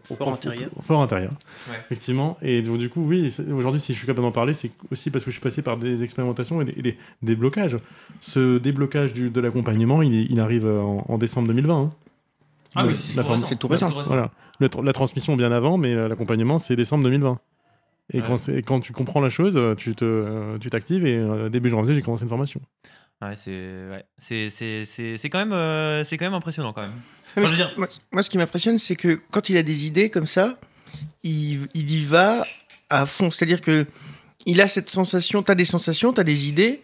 au- 0.10 0.16
Fort 0.16 0.30
au- 0.30 0.34
intérieur. 0.34 0.70
au- 0.76 0.82
fort 0.82 1.02
intérieur, 1.04 1.34
Ouais. 1.70 1.76
effectivement. 1.86 2.38
Et 2.42 2.64
donc, 2.64 2.80
du 2.80 2.90
coup, 2.90 3.06
oui, 3.06 3.32
aujourd'hui, 3.52 3.80
si 3.80 3.94
je 3.94 3.98
suis 3.98 4.08
capable 4.08 4.26
d'en 4.26 4.32
parler, 4.32 4.54
c'est 4.54 4.72
aussi 4.92 5.10
parce 5.10 5.24
que 5.26 5.32
je 5.32 5.36
suis 5.36 5.42
passé 5.44 5.62
par 5.62 5.78
des 5.78 6.04
expérimentations 6.04 6.62
et 6.62 6.66
des, 6.66 6.74
et 6.78 6.82
des- 6.82 6.98
des 7.22 7.36
blocages. 7.36 7.78
Ce 8.20 8.58
déblocage 8.58 9.14
du- 9.14 9.30
de 9.30 9.42
l'accompagnement, 9.42 10.02
il, 10.02 10.40
arrive 10.40 10.66
en, 10.66 11.06
en 11.08 11.18
décembre 11.18 11.48
2020. 11.50 11.82
hein. 11.82 11.92
ah 12.76 12.84
Le- 12.84 12.90
oui 12.90 12.96
c'est 13.00 13.16
tout 13.56 13.56
tout 13.56 13.68
récent. 13.68 13.90
Voilà. 14.06 14.32
Le 14.60 14.70
la 14.84 14.94
transmission 14.94 15.36
bien 15.36 15.52
avant, 15.52 15.78
mais 15.78 15.94
euh, 15.94 16.08
l'accompagnement, 16.08 16.60
c'est 16.60 16.76
décembre 16.76 17.04
2020. 17.06 17.40
Et, 18.14 18.20
Ouais. 18.22 18.28
quand, 18.28 18.80
et 18.80 18.82
tu 18.82 18.92
comprends 18.94 19.22
la 19.22 19.30
chose, 19.30 19.56
euh, 19.56 19.74
tu 19.76 19.96
te, 19.96 20.04
euh, 20.06 20.58
tu 20.60 20.70
t'actives 20.70 21.06
et 21.06 21.16
euh, 21.18 21.50
début 21.50 21.70
janvier, 21.70 21.96
j'ai 21.96 22.02
commencé 22.02 22.24
une 22.24 22.30
formation. 22.30 22.60
Ouais, 23.22 23.36
c'est 23.36 23.52
ouais. 23.52 24.04
c'est 24.18 24.50
c'est 24.50 24.84
c'est 24.86 25.16
c'est 25.18 25.30
quand 25.30 25.38
même 25.40 25.54
euh, 25.54 26.04
c'est 26.04 26.18
quand 26.18 26.26
même 26.26 26.34
impressionnant 26.34 26.74
quand 26.74 26.82
même. 26.82 26.92
Mais 27.38 27.44
Enfin, 27.44 27.46
je 27.46 27.52
veux 27.52 27.56
dire- 27.58 27.74
moi, 27.78 27.88
moi, 28.12 28.24
ce 28.24 28.30
qui 28.30 28.38
m'impressionne, 28.38 28.78
c'est 28.78 28.96
que 28.98 29.20
quand 29.32 29.50
il 29.50 29.56
a 29.58 29.64
des 29.64 29.86
idées 29.86 30.10
comme 30.10 30.26
ça, 30.26 30.58
il, 31.24 31.68
il 31.74 31.90
y 31.92 32.04
va 32.04 32.44
à 32.92 33.06
fond. 33.08 33.32
C'est-à-dire 33.32 33.62
que 33.62 33.86
il 34.46 34.62
a 34.62 34.68
cette 34.68 34.90
sensation, 34.90 35.42
tu 35.44 35.52
as 35.52 35.56
des 35.56 35.66
sensations, 35.66 36.14
tu 36.14 36.20
as 36.22 36.24
des 36.24 36.48
idées, 36.48 36.82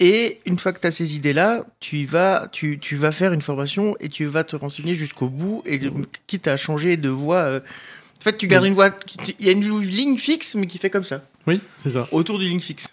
et 0.00 0.38
une 0.46 0.58
fois 0.58 0.72
que 0.72 0.80
tu 0.80 0.86
as 0.86 0.92
ces 0.92 1.14
idées-là, 1.16 1.64
tu, 1.80 2.04
vas, 2.06 2.48
tu, 2.52 2.78
tu 2.78 2.96
vas 2.96 3.12
faire 3.12 3.32
une 3.32 3.40
formation 3.42 3.96
et 4.00 4.08
tu 4.08 4.24
vas 4.26 4.44
te 4.44 4.56
renseigner 4.56 4.94
jusqu'au 4.94 5.28
bout, 5.28 5.62
et 5.66 5.78
de- 5.78 5.92
quitte 6.26 6.48
à 6.48 6.56
changer 6.56 6.96
de 6.96 7.08
voie. 7.08 7.38
euh, 7.38 7.60
en 8.20 8.22
fait, 8.24 8.36
tu 8.38 8.46
gardes 8.48 8.64
une 8.66 8.74
voie. 8.74 8.90
Il 9.38 9.46
y 9.46 9.48
a 9.48 9.52
une 9.52 9.80
ligne 9.80 10.16
fixe, 10.18 10.54
mais 10.54 10.66
qui 10.66 10.78
fait 10.78 10.90
comme 10.90 11.04
ça, 11.04 11.22
Oui, 11.46 11.60
c'est 11.82 11.90
ça. 11.90 12.08
autour 12.12 12.38
du 12.38 12.48
ligne 12.48 12.60
fixe. 12.60 12.88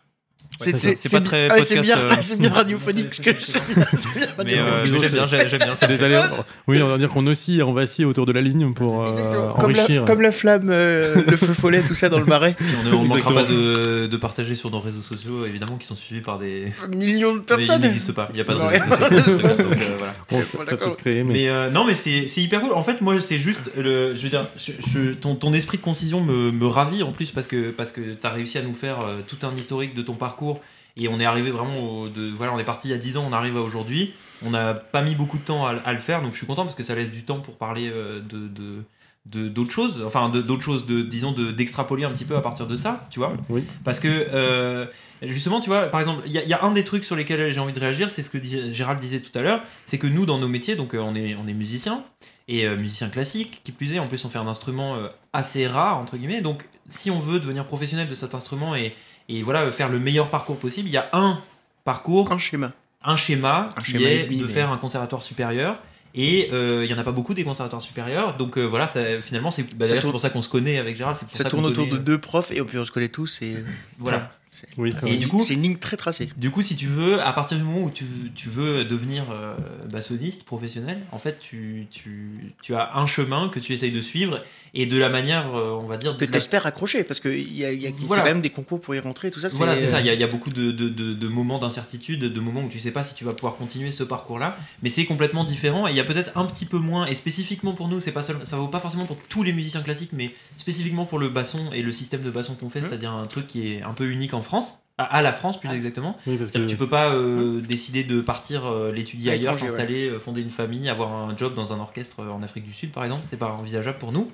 C'est- 0.64 1.10
pas 1.12 1.22
très 1.22 1.48
ah, 1.50 1.54
c'est 1.56 1.76
podcast, 1.76 1.82
bien, 1.84 1.98
euh, 1.98 2.10
ah, 2.12 2.22
c'est 2.22 2.36
bien 2.40 2.50
radiophonique. 2.54 3.14
ce 3.14 3.22
que 3.22 3.32
je- 3.40 4.44
Mais 4.46 4.58
euh, 4.58 4.64
radiophonique. 4.82 4.94
mais 4.94 5.00
j'aime 5.00 5.12
bien 5.12 5.28
j'ai- 5.28 5.50
j'aime 5.50 5.60
bien 5.60 5.72
C'est 5.76 5.88
des 5.88 6.04
allers. 6.04 6.24
Oui, 6.68 6.82
on 6.82 6.88
va 6.88 6.98
dire 6.98 7.10
qu'on 7.10 7.26
oscille, 7.28 7.62
on 7.64 7.74
vacille 7.74 8.06
autour 8.06 8.26
de 8.26 8.32
la 8.32 8.42
ligne 8.42 8.74
pour 8.74 9.06
euh, 9.08 9.52
comme, 9.60 9.72
la, 9.72 9.84
enrichir. 9.84 10.06
comme 10.06 10.22
la 10.22 10.32
flamme, 10.32 10.70
le 10.72 11.36
feu 11.38 11.54
follet, 11.54 11.82
tout 11.82 11.94
ça 11.94 12.10
dans 12.10 12.20
le 12.20 12.26
marais. 12.26 12.56
On 12.92 13.04
ne 13.04 13.08
manquera 13.08 13.34
pas 13.34 13.44
de, 13.44 14.08
de 14.08 14.18
partager 14.18 14.56
sur 14.56 14.72
nos 14.72 14.80
réseaux 14.80 15.02
sociaux, 15.02 15.46
évidemment, 15.46 15.78
qui 15.78 15.88
sont 15.88 15.96
suivis 15.96 16.22
par 16.22 16.40
des. 16.40 16.72
Millions 16.96 17.34
de 17.34 17.40
Mais 17.40 17.46
personnes. 17.46 17.82
ils 17.82 17.88
n'existent 17.88 18.14
pas, 18.14 18.30
il 18.32 18.36
n'y 18.36 18.42
a 18.42 18.46
pas 18.46 18.54
de 18.54 18.60
Non, 18.60 18.68
réseaux 18.68 18.86
sociaux. 19.18 19.38
donc, 19.48 19.60
euh, 19.60 19.76
voilà. 19.98 20.14
Bon, 20.30 20.38
Ouais, 20.38 20.66
ça, 20.66 20.78
peut 20.78 20.90
se 20.90 20.98
créer, 20.98 21.24
mais, 21.24 21.34
Mais 21.34 21.72
non, 21.72 21.86
mais 21.86 21.96
c'est 21.96 22.28
c'est 22.28 22.42
hyper 22.42 22.62
cool. 22.62 22.74
En 22.74 22.84
fait, 22.84 23.02
moi, 23.02 23.16
c'est 23.20 23.38
juste. 23.38 23.72
Le, 23.78 24.14
je 24.14 24.22
veux 24.24 24.30
dire, 24.30 24.48
je- 24.58 24.72
je- 24.92 25.14
ton, 25.14 25.36
ton 25.36 25.54
esprit 25.54 25.78
de 25.78 25.84
concision 25.84 26.22
me, 26.22 26.52
me 26.52 26.68
ravit 26.68 27.04
en 27.04 27.12
plus 27.12 27.32
parce 27.32 27.48
que, 27.48 27.72
parce 27.72 27.92
que 27.92 28.02
tu 28.02 28.28
as 28.28 28.30
réussi 28.30 28.58
à 28.58 28.62
nous 28.62 28.74
faire 28.74 29.00
tout 29.28 29.38
un 29.46 29.56
historique 29.56 29.94
de 29.96 30.02
ton 30.02 30.14
parcours. 30.14 30.53
Et 30.96 31.08
on 31.08 31.20
est 31.20 31.26
arrivé 31.26 31.50
vraiment. 31.52 31.80
Au, 32.02 32.08
de, 32.10 32.30
voilà, 32.30 32.54
on 32.54 32.60
est 32.60 32.64
parti 32.64 32.88
il 32.88 32.92
y 32.92 32.94
a 32.94 32.98
10 32.98 33.18
ans, 33.18 33.26
on 33.28 33.34
arrive 33.34 33.58
à 33.58 33.62
aujourd'hui. 33.62 34.14
On 34.46 34.50
n'a 34.52 34.74
pas 34.74 35.02
mis 35.02 35.16
beaucoup 35.16 35.38
de 35.38 35.44
temps 35.44 35.66
à, 35.66 35.72
à 35.86 35.94
le 35.94 36.00
faire, 36.00 36.22
donc 36.22 36.34
je 36.34 36.38
suis 36.38 36.46
content 36.48 36.64
parce 36.64 36.76
que 36.76 36.84
ça 36.84 36.94
laisse 36.96 37.12
du 37.12 37.24
temps 37.24 37.40
pour 37.40 37.56
parler 37.56 37.90
euh, 37.92 38.20
de. 38.22 38.84
d'autres 39.26 39.72
choses 39.72 40.04
enfin 40.06 40.28
d'autres 40.30 40.62
choses 40.62 40.86
de 40.86 41.02
disons 41.02 41.32
de- 41.32 41.52
d'extrapoler 41.52 42.04
un 42.04 42.12
petit 42.12 42.26
peu 42.26 42.36
à 42.36 42.42
partir 42.42 42.68
de 42.68 42.76
ça 42.76 43.08
tu 43.10 43.20
vois 43.20 43.32
Oui. 43.50 43.64
parce 43.86 44.02
que 44.02 44.08
euh, 44.10 44.86
justement 45.22 45.62
tu 45.62 45.70
vois 45.70 45.84
par 45.88 46.02
exemple 46.02 46.24
il 46.26 46.34
y, 46.34 46.38
a- 46.38 46.44
il 46.44 46.50
y 46.50 46.54
a 46.54 46.62
un 46.62 46.72
des 46.72 46.84
trucs 46.84 47.06
sur 47.06 47.16
lesquels 47.16 47.50
j'ai 47.50 47.60
envie 47.62 47.72
de 47.72 47.80
réagir 47.80 48.10
c'est 48.10 48.22
ce 48.22 48.30
que 48.30 48.38
dis- 48.38 48.70
Gérald 48.74 49.00
disait 49.00 49.22
tout 49.22 49.32
à 49.40 49.42
l'heure 49.42 49.62
c'est 49.86 49.98
que 49.98 50.08
nous 50.08 50.26
dans 50.26 50.40
nos 50.40 50.50
métiers 50.50 50.76
donc 50.76 50.94
euh, 50.94 51.00
on 51.00 51.16
est 51.16 51.36
on 51.42 51.48
est 51.48 51.54
musicien 51.54 52.04
et 52.50 52.68
euh, 52.68 52.76
musicien 52.76 53.08
classique 53.08 53.62
qui 53.64 53.72
plus 53.72 53.94
est 53.94 54.00
en 54.00 54.08
plus 54.08 54.24
on 54.26 54.30
fait 54.30 54.40
un 54.40 54.48
instrument 54.48 54.98
assez 55.32 55.68
rare 55.68 55.98
entre 56.00 56.18
guillemets 56.18 56.42
donc 56.42 56.68
si 56.90 57.10
on 57.10 57.20
veut 57.22 57.40
devenir 57.40 57.64
professionnel 57.64 58.10
de 58.10 58.16
cet 58.16 58.36
instrument 58.36 58.76
et, 58.76 58.94
et 59.30 59.42
voilà 59.44 59.72
faire 59.72 59.90
le 59.90 60.00
meilleur 60.00 60.30
parcours 60.30 60.58
possible. 60.58 60.88
Il 60.90 60.92
y 60.94 60.98
a 60.98 61.10
un 61.14 61.42
parcours 61.84 62.32
Un 62.32 62.38
schéma. 62.38 62.72
un 63.04 63.16
schéma 63.16 63.70
Un 63.76 63.82
qui 63.82 63.92
schéma 63.92 64.10
est 64.10 64.26
de 64.28 64.48
faire 64.48 64.72
un 64.72 64.78
conservatoire 64.78 65.24
supérieur. 65.24 65.78
Et 66.16 66.50
euh, 66.54 66.86
il 66.86 66.92
y 66.92 66.94
en 66.94 67.00
a 67.00 67.04
pas 67.04 67.12
beaucoup 67.12 67.34
des 67.34 67.44
conservatoires 67.44 67.82
supérieurs. 67.82 68.38
Donc 68.38 68.58
euh, 68.60 68.64
voilà 68.66 68.86
ça, 68.86 69.20
finalement 69.22 69.50
c'est 69.50 69.64
bah, 69.76 69.88
tourne- 69.88 70.12
pour 70.12 70.20
ça 70.22 70.30
qu'on 70.30 70.44
se 70.44 70.50
connaît 70.50 70.78
avec 70.78 70.96
Gérald 70.96 71.18
c'est 71.18 71.28
pour 71.28 71.36
Ça 71.36 71.44
ça, 71.44 71.50
tourne 71.50 71.66
autour 71.66 71.86
connaît, 71.86 71.98
de 71.98 72.04
deux 72.04 72.20
profs 72.20 72.52
et 72.52 72.62
puis 72.62 72.78
on 72.78 72.86
se 72.86 72.92
connaît 72.92 73.08
tous 73.10 73.42
et 73.42 73.56
voilà. 73.98 74.32
Oui, 74.78 74.94
Et 75.08 75.18
du 75.18 75.28
coup, 75.28 75.42
C'est 75.42 75.56
une 75.56 75.64
ligne 75.64 75.78
très 75.78 75.98
tracée. 75.98 76.30
Du 76.38 76.52
coup, 76.52 76.62
si 76.62 76.76
tu 76.78 76.86
veux, 76.86 77.20
à 77.22 77.34
partir 77.34 77.58
du 77.58 77.64
moment 77.64 77.82
où 77.86 77.90
tu, 77.90 78.06
veux- 78.06 78.30
tu 78.34 78.48
veux 78.48 78.86
devenir 78.86 79.26
euh, 79.32 79.56
bassoniste 79.92 80.44
professionnel, 80.46 81.00
en 81.12 81.18
fait, 81.18 81.40
tu, 81.40 81.88
tu, 81.92 82.54
tu 82.62 82.76
as 82.76 82.96
un 82.96 83.06
chemin 83.08 83.50
que 83.50 83.60
tu 83.60 83.74
essayes 83.74 83.92
de 83.92 84.00
suivre 84.00 84.42
et 84.76 84.86
de 84.88 84.98
la 84.98 85.10
manière, 85.10 85.56
euh, 85.56 85.72
on 85.72 85.86
va 85.86 85.98
dire, 85.98 86.14
Que 86.18 86.22
de 86.22 86.26
la- 86.26 86.32
t'espères 86.32 86.66
accrocher, 86.66 87.04
parce 87.04 87.20
qu'il 87.20 87.54
y 87.56 87.64
a, 87.64 87.72
y 87.72 87.86
a 87.88 87.92
Voilà. 88.00 88.24
quand 88.24 88.30
même 88.30 88.42
des 88.42 88.50
concours 88.50 88.82
pour 88.82 88.96
y 88.96 89.00
rentrer, 89.00 89.30
tout 89.30 89.40
ça. 89.40 89.50
Voilà, 89.50 89.78
c'est 89.78 89.88
ça. 89.88 90.00
Il 90.02 90.08
y, 90.08 90.16
y 90.16 90.24
a 90.24 90.28
beaucoup 90.28 90.50
de, 90.50 90.72
de- 90.72 90.90
de- 90.90 91.14
de 91.14 91.28
moments 91.28 91.60
d'incertitude, 91.60 92.22
de 92.22 92.40
moments 92.40 92.64
où 92.64 92.70
tu 92.70 92.80
sais 92.80 92.92
pas 92.92 93.04
si 93.04 93.14
tu 93.14 93.24
vas 93.24 93.34
pouvoir 93.34 93.56
continuer 93.56 93.92
ce 93.92 94.04
parcours-là, 94.04 94.58
mais 94.82 94.90
c'est 94.90 95.06
complètement 95.06 95.44
différent. 95.44 95.88
Et 95.88 95.92
il 95.92 95.96
y 95.98 96.00
a 96.00 96.04
peut-être 96.04 96.32
un 96.36 96.46
petit 96.46 96.66
peu 96.66 96.78
moins, 96.80 97.06
et 97.06 97.14
spécifiquement 97.14 97.74
pour 97.74 97.88
nous, 97.88 98.00
c'est 98.02 98.12
pas 98.12 98.24
seul- 98.24 98.46
ça 98.46 98.58
vaut 98.58 98.68
pas 98.68 98.80
forcément 98.80 99.06
pour 99.06 99.18
tous 99.30 99.44
les 99.44 99.54
musiciens 99.54 99.82
classiques, 99.82 100.12
mais 100.14 100.34
spécifiquement 100.58 101.06
pour 101.06 101.20
le 101.20 101.30
basson 101.30 101.70
et 101.74 101.82
le 101.84 101.92
système 101.92 102.22
de 102.22 102.32
basson 102.32 102.56
qu'on 102.56 102.70
fait, 102.70 102.82
Mhm. 102.82 102.88
c'est-à-dire 102.90 103.12
un 103.12 103.28
truc 103.28 103.48
qui 103.48 103.74
est 103.74 103.84
un 103.84 103.94
peu 103.94 104.10
unique 104.10 104.34
en 104.34 104.42
France, 104.42 104.78
à, 104.98 105.04
à 105.06 105.22
la 105.24 105.32
France 105.32 105.60
plus 105.60 105.70
Ah. 105.72 105.76
exactement. 105.76 106.18
Oui, 106.28 106.38
parce 106.38 106.52
C'est-à-dire 106.52 106.68
que 106.68 106.72
que 106.72 106.72
tu 106.72 106.78
peux 106.78 106.90
pas 106.90 107.10
euh, 107.10 107.62
décider 107.62 108.04
de 108.04 108.22
partir 108.22 108.66
euh, 108.66 108.92
l'étudier 108.92 109.32
ailleurs, 109.32 109.56
t'installer, 109.58 110.08
euh, 110.10 110.20
fonder 110.20 110.42
une 110.42 110.52
famille, 110.52 110.88
avoir 110.88 111.12
un 111.12 111.36
job 111.36 111.56
dans 111.56 111.74
un 111.74 111.80
orchestre 111.80 112.24
en 112.24 112.44
Afrique 112.44 112.66
du 112.66 112.74
Sud 112.74 112.92
par 112.92 113.04
exemple, 113.04 113.24
c'est 113.28 113.40
pas 113.40 113.50
envisageable 113.52 113.98
pour 113.98 114.12
nous. 114.12 114.32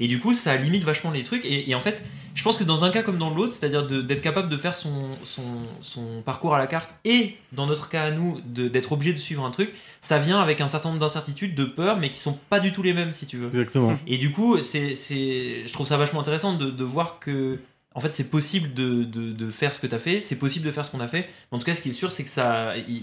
Et 0.00 0.08
du 0.08 0.18
coup, 0.20 0.32
ça 0.32 0.56
limite 0.56 0.82
vachement 0.84 1.10
les 1.10 1.22
trucs. 1.24 1.44
Et, 1.44 1.68
et 1.68 1.74
en 1.74 1.80
fait, 1.80 2.02
je 2.34 2.42
pense 2.42 2.56
que 2.56 2.64
dans 2.64 2.84
un 2.84 2.90
cas 2.90 3.02
comme 3.02 3.18
dans 3.18 3.30
l'autre, 3.34 3.52
c'est-à-dire 3.52 3.86
d'être 3.86 4.22
capable 4.22 4.48
de 4.48 4.56
faire 4.56 4.76
son, 4.76 5.08
son, 5.24 5.42
son 5.80 6.22
parcours 6.24 6.54
à 6.54 6.58
la 6.58 6.66
carte 6.66 6.94
et 7.04 7.36
dans 7.52 7.66
notre 7.66 7.88
cas 7.90 8.04
à 8.04 8.10
nous, 8.10 8.40
d'être 8.46 8.92
obligé 8.92 9.12
de 9.12 9.18
suivre 9.18 9.44
un 9.44 9.50
truc, 9.50 9.74
ça 10.00 10.18
vient 10.18 10.40
avec 10.40 10.60
un 10.60 10.68
certain 10.68 10.88
nombre 10.88 11.00
d'incertitudes, 11.00 11.54
de 11.54 11.64
peurs, 11.64 11.98
mais 11.98 12.08
qui 12.08 12.18
sont 12.18 12.38
pas 12.48 12.60
du 12.60 12.72
tout 12.72 12.82
les 12.82 12.94
mêmes 12.94 13.12
si 13.12 13.26
tu 13.26 13.36
veux. 13.36 13.48
Exactement. 13.48 13.98
Et 14.06 14.16
du 14.16 14.30
coup, 14.30 14.60
c'est, 14.62 14.94
c'est, 14.94 15.66
je 15.66 15.72
trouve 15.72 15.86
ça 15.86 15.96
vachement 15.98 16.20
intéressant 16.20 16.54
de, 16.56 16.70
de 16.70 16.84
voir 16.84 17.18
que, 17.18 17.58
en 17.94 18.00
fait, 18.00 18.12
c'est 18.14 18.30
possible 18.30 18.74
de, 18.74 19.02
de, 19.04 19.32
de 19.32 19.50
faire 19.50 19.74
ce 19.74 19.80
que 19.80 19.86
tu 19.86 19.94
as 19.94 19.98
fait, 19.98 20.20
c'est 20.20 20.36
possible 20.36 20.66
de 20.66 20.70
faire 20.70 20.84
ce 20.84 20.90
qu'on 20.90 21.00
a 21.00 21.08
fait. 21.08 21.28
En 21.50 21.58
tout 21.58 21.64
cas, 21.64 21.74
ce 21.74 21.80
qui 21.80 21.88
est 21.88 21.92
sûr, 21.92 22.12
c'est 22.12 22.22
que 22.24 22.30
ça, 22.30 22.74
il- 22.88 23.02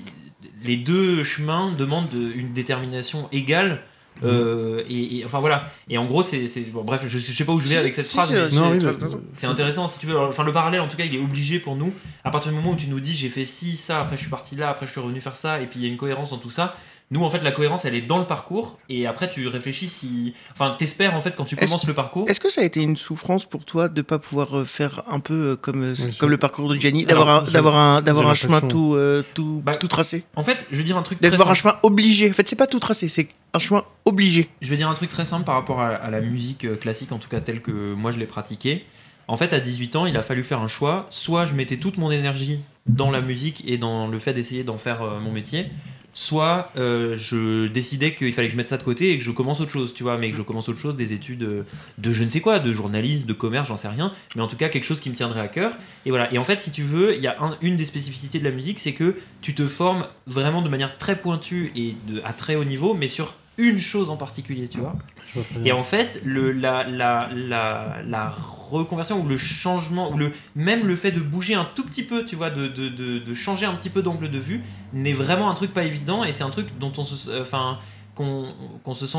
les 0.63 0.77
deux 0.77 1.23
chemins 1.23 1.71
demandent 1.77 2.09
de- 2.09 2.31
une 2.33 2.53
détermination 2.53 3.27
égale. 3.31 3.81
euh, 4.23 4.81
et, 4.87 5.17
et- 5.19 5.25
enfin 5.25 5.41
voilà. 5.41 5.69
Et 5.89 5.97
en 5.97 6.05
gros, 6.05 6.23
c'est, 6.23 6.45
bon, 6.71 6.85
bref, 6.85 7.01
je, 7.05 7.19
je 7.19 7.33
sais 7.33 7.43
pas 7.43 7.51
où 7.51 7.59
je 7.59 7.67
vais 7.67 7.73
Si, 7.75 7.79
avec 7.79 7.95
cette 7.95 8.05
si, 8.07 8.15
phrase. 8.15 8.29
c'est- 8.29 8.57
oui, 8.57 8.77
mais- 8.79 8.85
intéressant. 8.85 9.19
c'est 9.33 9.47
intéressant 9.47 9.87
si 9.89 9.99
tu 9.99 10.05
veux. 10.05 10.17
Enfin, 10.17 10.45
le 10.45 10.53
parallèle, 10.53 10.79
en 10.79 10.87
tout 10.87 10.95
cas, 10.95 11.03
il 11.03 11.13
est 11.13 11.19
obligé 11.21 11.59
pour 11.59 11.75
nous. 11.75 11.93
À 12.23 12.31
partir 12.31 12.51
du 12.51 12.57
moment 12.57 12.71
où 12.71 12.75
tu 12.77 12.87
nous 12.87 13.01
dis 13.01 13.13
j'ai 13.13 13.27
fait 13.27 13.43
ci, 13.45 13.75
ça, 13.75 13.99
après 13.99 14.15
je 14.15 14.21
suis 14.21 14.29
parti 14.29 14.55
là, 14.55 14.69
après 14.69 14.85
je 14.85 14.91
suis 14.93 15.01
revenu 15.01 15.19
faire 15.19 15.35
ça, 15.35 15.59
et 15.59 15.65
puis 15.65 15.79
il 15.81 15.83
y 15.83 15.85
a 15.85 15.89
une 15.89 15.97
cohérence 15.97 16.29
dans 16.29 16.37
tout 16.37 16.49
ça. 16.49 16.77
Nous, 17.11 17.23
en 17.23 17.29
fait, 17.29 17.39
la 17.43 17.51
cohérence, 17.51 17.85
elle 17.85 17.93
est 17.93 18.01
dans 18.01 18.17
le 18.17 18.25
parcours, 18.25 18.79
et 18.89 19.05
après 19.05 19.29
tu 19.29 19.47
réfléchis 19.47 19.87
si. 19.89 20.33
Enfin, 20.53 20.75
t'espères 20.77 21.13
en 21.13 21.21
fait 21.21 21.35
quand 21.35 21.45
tu 21.45 21.55
Est-ce- 21.55 21.65
commences 21.65 21.85
le 21.85 21.93
parcours. 21.93 22.27
Est-ce 22.27 22.39
que 22.39 22.49
ça 22.49 22.61
a 22.61 22.63
été 22.63 22.81
une 22.81 22.97
souffrance 22.97 23.45
pour 23.45 23.63
toi 23.63 23.89
de 23.89 24.01
pas 24.01 24.17
pouvoir 24.17 24.57
euh, 24.57 24.65
faire 24.65 25.03
un 25.07 25.19
peu 25.19 25.33
euh, 25.51 25.55
comme, 25.55 25.83
euh, 25.83 25.93
Oui, 25.99 26.17
comme 26.17 26.31
le 26.31 26.37
parcours 26.37 26.67
de 26.67 26.75
Gianni, 26.79 27.05
Alors, 27.07 27.25
d'avoir 27.25 27.43
un, 27.47 27.51
d'avoir 27.51 27.77
un, 27.77 28.01
d'avoir 28.01 28.27
un 28.27 28.33
chemin 28.33 28.59
tout, 28.59 28.95
euh, 28.95 29.23
tout, 29.35 29.61
Bah, 29.63 29.75
tout 29.75 29.87
tracé 29.87 30.23
En 30.35 30.43
fait, 30.43 30.65
je 30.71 30.77
vais 30.77 30.83
dire 30.83 30.97
un 30.97 31.03
truc 31.03 31.19
très 31.21 31.29
D'avoir 31.29 31.49
un 31.51 31.53
chemin 31.53 31.75
obligé. 31.83 32.29
En 32.29 32.33
fait, 32.33 32.49
c'est 32.49 32.55
pas 32.55 32.65
tout 32.67 32.79
tracé, 32.79 33.07
c'est 33.07 33.27
un 33.53 33.59
chemin 33.59 33.83
obligé. 34.05 34.49
Je 34.61 34.69
vais 34.71 34.77
dire 34.77 34.89
un 34.89 34.95
truc 34.95 35.09
très 35.09 35.25
simple 35.25 35.45
par 35.45 35.53
rapport 35.55 35.81
à, 35.81 35.89
à 35.89 36.09
la 36.09 36.21
musique 36.21 36.79
classique, 36.79 37.11
en 37.11 37.19
tout 37.19 37.29
cas 37.29 37.39
telle 37.39 37.61
que 37.61 37.93
moi 37.93 38.09
je 38.11 38.17
l'ai 38.17 38.25
pratiquée. 38.25 38.83
En 39.27 39.37
fait, 39.37 39.53
à 39.53 39.59
18 39.59 39.95
ans, 39.95 40.05
il 40.07 40.17
a 40.17 40.23
fallu 40.23 40.43
faire 40.43 40.59
un 40.59 40.67
choix. 40.67 41.05
Soit 41.11 41.45
je 41.45 41.53
mettais 41.55 41.77
toute 41.77 41.97
mon 41.97 42.11
énergie 42.11 42.59
dans 42.87 43.09
la 43.09 43.21
musique 43.21 43.63
et 43.67 43.77
dans 43.79 44.07
le 44.07 44.19
fait 44.19 44.33
d'essayer 44.33 44.63
d'en 44.63 44.77
faire 44.77 45.01
euh, 45.01 45.19
mon 45.19 45.31
métier, 45.31 45.67
soit 46.17 46.71
euh, 46.77 47.15
je 47.17 47.67
décidais 47.67 48.15
qu'il 48.15 48.33
fallait 48.33 48.47
que 48.47 48.53
je 48.53 48.57
mette 48.57 48.69
ça 48.69 48.77
de 48.77 48.83
côté 48.83 49.11
et 49.11 49.17
que 49.17 49.23
je 49.23 49.31
commence 49.31 49.59
autre 49.59 49.71
chose, 49.71 49.93
tu 49.93 50.03
vois, 50.03 50.17
mais 50.17 50.31
que 50.31 50.37
je 50.37 50.41
commence 50.43 50.69
autre 50.69 50.79
chose, 50.79 50.95
des 50.95 51.11
études 51.11 51.43
euh, 51.43 51.63
de 51.97 52.13
je 52.13 52.23
ne 52.23 52.29
sais 52.29 52.39
quoi, 52.39 52.59
de 52.59 52.71
journalisme, 52.71 53.25
de 53.25 53.33
commerce, 53.33 53.67
j'en 53.67 53.75
sais 53.75 53.89
rien, 53.89 54.13
mais 54.35 54.41
en 54.41 54.47
tout 54.47 54.55
cas 54.55 54.69
quelque 54.69 54.85
chose 54.85 55.01
qui 55.01 55.09
me 55.09 55.15
tiendrait 55.15 55.41
à 55.41 55.49
cœur. 55.49 55.73
Et 56.05 56.09
voilà. 56.11 56.33
Et 56.33 56.37
en 56.37 56.45
fait, 56.45 56.61
si 56.61 56.71
tu 56.71 56.83
veux, 56.83 57.13
il 57.15 57.21
y 57.21 57.27
a 57.27 57.35
un- 57.43 57.57
une 57.61 57.75
des 57.75 57.83
spécificités 57.83 58.39
de 58.39 58.45
la 58.45 58.51
musique, 58.51 58.79
c'est 58.79 58.93
que 58.93 59.17
tu 59.41 59.53
te 59.53 59.67
formes 59.67 60.07
vraiment 60.25 60.61
de 60.61 60.69
manière 60.69 60.97
très 60.97 61.17
pointue 61.17 61.73
et 61.75 61.95
de, 62.07 62.21
à 62.23 62.31
très 62.31 62.55
haut 62.55 62.63
niveau, 62.63 62.93
mais 62.93 63.09
sur 63.09 63.33
une 63.57 63.79
chose 63.79 64.09
en 64.09 64.17
particulier, 64.17 64.67
tu 64.67 64.79
vois. 64.79 64.93
Je 65.33 65.39
vois 65.39 65.45
Et 65.65 65.71
en 65.71 65.83
fait, 65.83 66.21
le, 66.23 66.51
la, 66.51 66.83
la, 66.85 67.29
la, 67.33 67.97
la 68.05 68.29
reconversion 68.69 69.21
ou 69.21 69.27
le 69.27 69.37
changement, 69.37 70.11
ou 70.11 70.17
le, 70.17 70.31
même 70.55 70.85
le 70.87 70.95
fait 70.95 71.11
de 71.11 71.19
bouger 71.19 71.55
un 71.55 71.67
tout 71.75 71.83
petit 71.83 72.03
peu, 72.03 72.25
tu 72.25 72.35
vois, 72.35 72.49
de, 72.49 72.67
de, 72.67 72.89
de, 72.89 73.19
de 73.19 73.33
changer 73.33 73.65
un 73.65 73.73
petit 73.73 73.89
peu 73.89 74.01
d'angle 74.01 74.29
de 74.29 74.39
vue, 74.39 74.61
n'est 74.93 75.13
vraiment 75.13 75.49
un 75.49 75.53
truc 75.53 75.73
pas 75.73 75.83
évident 75.83 76.23
et 76.23 76.33
c'est 76.33 76.43
un 76.43 76.49
truc 76.49 76.67
dont 76.79 76.91
on 76.97 77.03
se. 77.03 77.41
Enfin. 77.41 77.79
Qu'on 78.15 78.53
qu'on 78.85 78.93
se 78.93 79.07
sent, 79.07 79.17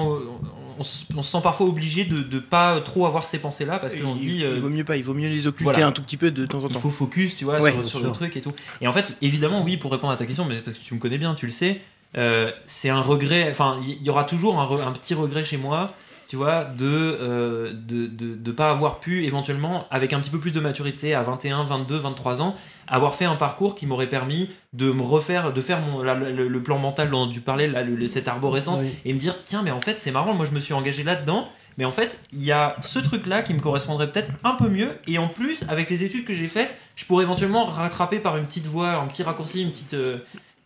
on, 0.78 0.82
se- 0.82 1.04
on 1.14 1.20
se 1.20 1.30
sent 1.30 1.40
parfois 1.42 1.66
obligé 1.66 2.06
de 2.06 2.16
ne 2.34 2.40
pas 2.40 2.80
trop 2.80 3.04
avoir 3.04 3.24
ces 3.24 3.38
pensées-là 3.38 3.78
parce 3.78 3.94
qu'on 3.94 4.14
se 4.14 4.20
il, 4.20 4.26
dit 4.26 4.42
euh, 4.42 4.54
il 4.54 4.62
vaut 4.62 4.70
mieux 4.70 4.84
pas, 4.84 4.96
il 4.96 5.04
vaut 5.04 5.12
mieux 5.12 5.28
les 5.28 5.46
occulter 5.46 5.64
voilà. 5.70 5.86
un 5.88 5.92
tout 5.92 6.00
petit 6.00 6.16
peu 6.16 6.30
de 6.30 6.46
temps 6.46 6.64
en 6.64 6.68
il 6.68 6.72
temps. 6.72 6.80
faut 6.80 6.88
focus, 6.88 7.36
tu 7.36 7.44
vois, 7.44 7.60
Ouais, 7.60 7.72
sur, 7.72 7.84
sur 7.84 8.00
le 8.00 8.10
truc 8.12 8.34
et 8.38 8.40
tout. 8.40 8.54
Et 8.80 8.88
en 8.88 8.92
fait, 8.92 9.14
évidemment, 9.20 9.62
oui, 9.62 9.76
pour 9.76 9.92
répondre 9.92 10.14
à 10.14 10.16
ta 10.16 10.24
question, 10.24 10.46
mais 10.46 10.62
parce 10.62 10.78
que 10.78 10.82
tu 10.82 10.94
me 10.94 10.98
connais 10.98 11.18
bien, 11.18 11.34
tu 11.34 11.44
le 11.44 11.52
sais, 11.52 11.82
euh, 12.16 12.50
c'est 12.66 12.88
un 12.90 13.00
regret. 13.00 13.48
Enfin, 13.50 13.78
il 13.82 13.90
y, 14.02 14.04
y 14.04 14.10
aura 14.10 14.24
toujours 14.24 14.58
un, 14.60 14.92
petit 14.92 15.14
regret 15.14 15.44
chez 15.44 15.56
moi, 15.56 15.92
tu 16.28 16.36
vois, 16.36 16.64
de 16.64 16.84
euh, 16.84 17.72
de, 17.72 18.06
de, 18.06 18.34
de 18.34 18.52
pas 18.52 18.70
avoir 18.70 18.98
pu 19.00 19.24
éventuellement, 19.24 19.86
avec 19.90 20.12
un 20.12 20.20
petit 20.20 20.30
peu 20.30 20.38
plus 20.38 20.50
de 20.52 20.60
maturité, 20.60 21.14
à 21.14 21.22
21, 21.22 21.64
22, 21.64 21.98
23 21.98 22.42
ans, 22.42 22.54
avoir 22.88 23.14
fait 23.14 23.24
un 23.26 23.36
parcours 23.36 23.74
qui 23.74 23.86
m'aurait 23.86 24.08
permis 24.08 24.50
de 24.72 24.90
me 24.90 25.02
refaire, 25.02 25.52
de 25.52 25.60
faire 25.60 25.80
mon, 25.80 26.02
la- 26.02 26.14
le, 26.14 26.48
le 26.48 26.62
plan 26.62 26.78
mental 26.78 27.10
dont 27.10 27.28
tu 27.30 27.40
parlais, 27.40 27.68
là, 27.68 27.82
le- 27.82 27.94
le- 27.96 28.06
cette 28.08 28.28
arborescence, 28.28 28.80
Oui. 28.80 28.90
et 29.04 29.12
me 29.14 29.18
dire, 29.18 29.36
tiens, 29.44 29.62
mais 29.62 29.70
en 29.70 29.80
fait, 29.80 29.98
c'est 29.98 30.10
marrant, 30.10 30.34
moi 30.34 30.46
je 30.46 30.52
me 30.52 30.60
suis 30.60 30.74
engagé 30.74 31.02
là-dedans. 31.04 31.48
Mais 31.78 31.84
en 31.84 31.90
fait, 31.90 32.18
il 32.32 32.42
y 32.42 32.52
a 32.52 32.74
ce 32.80 32.98
truc-là 32.98 33.42
qui 33.42 33.52
me 33.52 33.60
correspondrait 33.60 34.10
peut-être 34.10 34.32
un 34.44 34.54
peu 34.54 34.66
mieux. 34.70 34.96
Et 35.06 35.18
en 35.18 35.28
plus, 35.28 35.62
avec 35.68 35.90
les 35.90 36.04
études 36.04 36.24
que 36.24 36.32
j'ai 36.32 36.48
faites, 36.48 36.74
je 36.94 37.04
pourrais 37.04 37.24
éventuellement 37.24 37.66
rattraper 37.66 38.18
par 38.18 38.38
une 38.38 38.46
petite 38.46 38.64
voie, 38.64 38.92
un 38.94 39.06
petit 39.06 39.22
raccourci, 39.22 39.60
une 39.62 39.72
petite. 39.72 39.92
euh, 39.92 40.16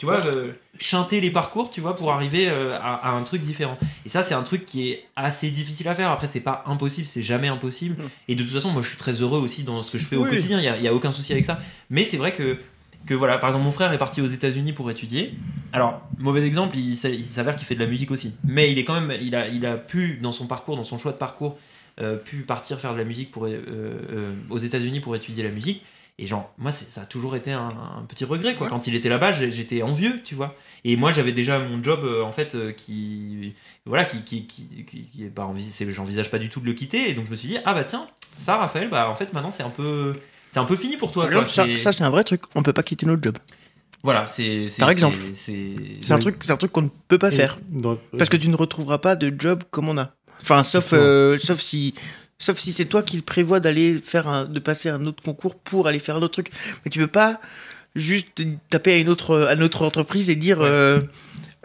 tu 0.01 0.07
vois, 0.07 0.25
euh, 0.25 0.53
chanter 0.79 1.21
les 1.21 1.31
parcours, 1.31 1.71
tu 1.71 1.83
vois, 1.83 1.95
pour 1.95 2.11
arriver 2.11 2.49
euh, 2.49 2.75
à, 2.81 2.95
à 2.95 3.11
un 3.13 3.23
truc 3.23 3.43
différent. 3.43 3.77
Et 4.07 4.09
ça, 4.09 4.23
c'est 4.23 4.33
un 4.33 4.43
truc 4.43 4.65
qui 4.65 4.89
est 4.91 5.05
assez 5.15 5.51
difficile 5.51 5.87
à 5.89 5.95
faire. 5.95 6.11
Après, 6.11 6.27
c'est 6.27 6.41
pas 6.41 6.65
impossible, 6.67 7.07
c'est 7.07 7.21
jamais 7.21 7.49
impossible. 7.49 8.03
Mm. 8.03 8.07
Et 8.29 8.35
de 8.35 8.43
toute 8.43 8.53
façon, 8.53 8.71
moi, 8.71 8.81
je 8.81 8.89
suis 8.89 8.97
très 8.97 9.13
heureux 9.13 9.39
aussi 9.41 9.63
dans 9.63 9.83
ce 9.83 9.91
que 9.91 9.99
je 9.99 10.07
fais 10.07 10.17
au 10.17 10.25
Oui. 10.25 10.31
quotidien. 10.31 10.59
Il 10.59 10.83
y 10.83 10.89
a, 10.89 10.91
a 10.91 10.95
aucun 10.95 11.13
souci 11.13 11.33
avec 11.33 11.45
ça. 11.45 11.61
Mais 11.91 12.05
c'est 12.05 12.17
vrai 12.17 12.33
que 12.33 12.57
que 13.07 13.15
voilà, 13.15 13.39
par 13.39 13.49
exemple, 13.51 13.65
mon 13.65 13.73
frère 13.73 13.91
est 13.95 13.99
parti 13.99 14.21
aux 14.21 14.27
États-Unis 14.27 14.73
pour 14.75 14.91
étudier. 14.91 15.35
Alors, 15.73 16.03
mauvais 16.19 16.45
exemple, 16.47 16.77
il, 16.77 16.97
s'a- 16.99 17.09
il 17.09 17.25
s'avère 17.25 17.57
qu'il 17.57 17.67
fait 17.67 17.75
de 17.75 17.81
la 17.81 17.87
musique 17.87 18.11
aussi. 18.11 18.35
Mais 18.45 18.71
il 18.73 18.79
est 18.79 18.85
quand 18.85 18.99
même, 19.01 19.17
il 19.23 19.35
a, 19.35 19.49
il 19.49 19.65
a 19.65 19.77
pu, 19.79 20.19
dans 20.23 20.33
son 20.33 20.47
parcours, 20.47 20.77
dans 20.77 20.85
son 20.85 20.99
choix 20.99 21.13
de 21.13 21.17
parcours, 21.17 21.59
euh, 22.01 22.17
pu 22.17 22.39
partir 22.43 22.79
faire 22.79 22.93
de 22.93 22.99
la 22.99 23.05
musique 23.05 23.31
pour, 23.31 23.47
aux 24.51 24.59
États-Unis 24.59 25.01
pour 25.01 25.17
étudier 25.17 25.43
la 25.45 25.51
musique. 25.51 25.83
Et 26.19 26.27
genre, 26.27 26.53
moi, 26.59 26.71
c'est- 26.73 26.91
ça 26.91 27.03
a 27.03 27.05
toujours 27.07 27.35
été 27.37 27.51
un, 27.53 27.69
un 27.99 28.03
petit 28.07 28.25
regret, 28.25 28.55
quoi. 28.55 28.67
Ouais. 28.67 28.71
Quand 28.71 28.87
il 28.87 28.95
était 28.95 29.09
là-bas, 29.09 29.33
j'étais 29.33 29.83
envieux, 29.83 30.21
tu 30.25 30.35
vois. 30.35 30.55
Et 30.85 30.97
moi, 30.97 31.13
j'avais 31.13 31.33
déjà 31.33 31.59
mon 31.59 31.83
job, 31.83 32.01
euh, 32.05 32.23
en 32.23 32.33
fait, 32.33 32.55
euh, 32.55 32.73
qui, 32.73 33.55
voilà, 33.87 34.05
qui, 34.05 34.23
qui, 34.23 34.47
qui, 34.47 34.85
qui, 34.85 35.03
qui 35.03 35.31
c'est- 35.71 35.91
j'envisage 35.91 36.31
pas 36.31 36.39
du 36.39 36.49
tout 36.51 36.61
de 36.61 36.67
le 36.67 36.73
quitter. 36.75 37.09
Et 37.11 37.15
donc, 37.15 37.27
je 37.27 37.31
me 37.31 37.37
suis 37.37 37.49
dit, 37.49 37.59
ah 37.65 37.73
bah 37.75 37.85
tiens, 37.85 38.07
ça, 38.39 38.57
Raphaël, 38.59 38.91
bah 38.91 39.09
en 39.09 39.15
fait, 39.15 39.33
maintenant, 39.33 39.51
c'est 39.51 39.63
un 39.63 39.71
peu, 39.71 40.13
c'est 40.53 40.59
un 40.59 40.65
peu 40.65 40.77
fini 40.77 40.97
pour 40.97 41.11
toi. 41.13 41.27
Quoi. 41.27 41.47
ça, 41.47 41.65
C'est- 41.65 41.77
ça, 41.77 41.93
c'est 41.93 42.05
un 42.05 42.11
vrai 42.11 42.25
truc. 42.25 42.43
On 42.55 42.63
peut 42.63 42.73
pas 42.75 42.83
quitter 42.83 43.07
notre 43.07 43.23
job. 43.23 43.39
voilà, 44.03 44.27
c'est. 44.29 44.67
Par 44.79 44.91
exemple. 44.91 45.19
C'est. 45.35 45.75
C'est 46.01 46.13
un 46.13 46.19
truc, 46.19 46.37
c'est 46.41 46.53
un 46.53 46.57
truc 46.57 46.73
qu'on 46.73 46.83
ne 46.83 46.89
peut 47.09 47.19
pas 47.19 47.31
Et 47.33 47.37
faire 47.37 47.59
dans- 47.71 47.97
parce 48.19 48.31
que 48.31 48.37
tu 48.39 48.49
ne 48.49 48.57
retrouveras 48.57 48.99
pas 48.99 49.15
de 49.17 49.33
job 49.39 49.63
comme 49.71 49.89
on 49.89 49.99
a. 49.99 50.11
Enfin, 50.43 50.65
sauf, 50.65 50.93
euh, 50.95 51.39
sauf 51.39 51.61
si, 51.61 51.95
sauf 52.41 52.59
si 52.59 52.73
c'est 52.73 52.87
toi 52.87 53.05
qui 53.05 53.15
le 53.17 53.23
prévois 53.23 53.61
d'aller 53.61 53.99
faire 53.99 54.27
un, 54.27 54.45
de 54.47 54.59
passer 54.59 54.89
un 54.89 55.07
autre 55.07 55.23
concours 55.23 55.55
pour 55.55 55.87
aller 55.87 56.01
faire 56.01 56.17
un 56.17 56.23
autre 56.23 56.33
truc. 56.33 56.51
Mais 56.85 56.91
tu 56.91 56.99
peux 56.99 57.07
pas 57.07 57.41
juste 57.95 58.43
taper 58.69 58.95
à 58.95 58.97
une 58.97 59.09
autre, 59.09 59.47
à 59.47 59.55
une 59.55 59.63
autre 59.63 59.85
entreprise 59.85 60.29
et 60.31 60.35
dire, 60.37 60.59
Ouais. 60.59 60.67
euh, 60.69 61.01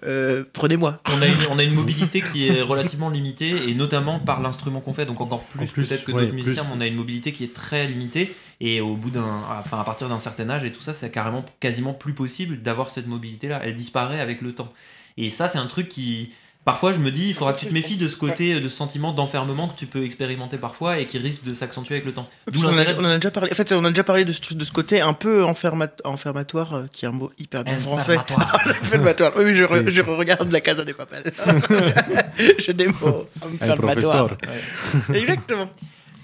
euh, 0.04 0.44
prenez-moi. 0.54 1.00
On 1.06 1.22
a, 1.22 1.28
une, 1.28 1.34
on 1.50 1.58
a 1.58 1.64
une 1.64 1.74
mobilité 1.82 2.22
qui 2.22 2.48
est 2.48 2.62
relativement 2.62 3.10
limitée, 3.10 3.70
et 3.70 3.74
notamment 3.74 4.20
par 4.20 4.42
l'instrument 4.42 4.82
qu'on 4.82 4.94
fait, 4.94 5.06
donc 5.06 5.22
encore 5.22 5.44
plus, 5.46 5.62
En 5.62 5.66
plus, 5.68 5.88
peut-être 5.88 6.04
que 6.06 6.12
ouais, 6.12 6.24
d'autres 6.24 6.36
musiciens, 6.36 6.64
mais 6.64 6.76
on 6.76 6.82
a 6.82 6.88
une 6.88 6.96
mobilité 6.96 7.32
qui 7.32 7.44
est 7.44 7.54
très 7.54 7.88
limitée, 7.88 8.36
et 8.60 8.82
au 8.82 8.96
bout 8.96 9.10
d'un, 9.10 9.42
enfin 9.60 9.80
à 9.80 9.84
partir 9.84 10.10
d'un 10.10 10.20
certain 10.20 10.50
âge 10.50 10.64
et 10.64 10.72
tout 10.72 10.82
ça, 10.82 10.94
c'est 10.94 11.10
carrément 11.10 11.46
quasiment 11.60 11.94
plus 11.94 12.14
possible 12.14 12.62
d'avoir 12.62 12.90
cette 12.92 13.08
mobilité-là. 13.08 13.62
Elle 13.64 13.74
disparaît 13.76 14.20
avec 14.20 14.42
le 14.42 14.54
temps. 14.54 14.72
Et 15.18 15.30
ça, 15.30 15.48
c'est 15.48 15.58
un 15.58 15.66
truc 15.68 15.88
qui, 15.90 16.34
parfois, 16.66 16.92
je 16.92 17.00
me 17.00 17.12
dis, 17.12 17.30
il 17.30 17.34
faudra 17.34 17.54
que 17.54 17.60
tu 17.60 17.68
te 17.68 17.74
méfies 17.74 17.96
de 17.96 18.10
ce 18.10 18.18
côté, 18.18 18.60
de 18.60 18.68
ce 18.68 18.76
sentiment 18.76 19.14
d'enfermement 19.14 19.68
que 19.70 19.78
tu 19.78 19.86
peux 19.86 20.04
expérimenter 20.04 20.58
parfois 20.58 21.00
et 21.00 21.06
qui 21.06 21.18
risque 21.20 21.44
de 21.44 21.54
s'accentuer 21.54 21.96
avec 21.96 22.06
le 22.06 22.12
temps. 22.12 22.28
A- 22.48 22.52
on 23.00 23.06
en 23.06 23.10
a 23.10 23.16
déjà 23.16 23.32
parlé. 23.32 23.52
En 23.52 23.56
fait, 23.56 23.72
on 23.72 23.86
a 23.86 23.90
déjà 23.90 24.04
parlé 24.04 24.26
de 24.26 24.34
ce, 24.34 24.54
de 24.54 24.64
ce 24.66 24.72
côté 24.72 25.00
un 25.02 25.14
peu 25.14 25.44
enferma- 25.44 25.88
enfermatoire, 26.04 26.74
euh, 26.74 26.84
qui 26.92 27.06
est 27.06 27.08
un 27.08 27.12
mot 27.12 27.32
hyper 27.40 27.64
bien 27.64 27.80
français. 27.80 28.18
Enfermatoire. 28.18 28.60
Enfermatoire. 28.82 29.32
Oui, 29.38 29.44
oui, 29.46 29.56
je, 29.56 29.64
re- 29.64 29.88
je 29.90 30.02
regarde 30.02 30.52
la 30.52 30.60
Casa 30.62 30.84
des 30.86 30.94
Papel. 30.94 31.24
je. 32.60 32.72
El 32.72 32.90
Enfermatoire. 33.62 34.28
professeur. 34.28 34.38
Exactement. 35.14 35.70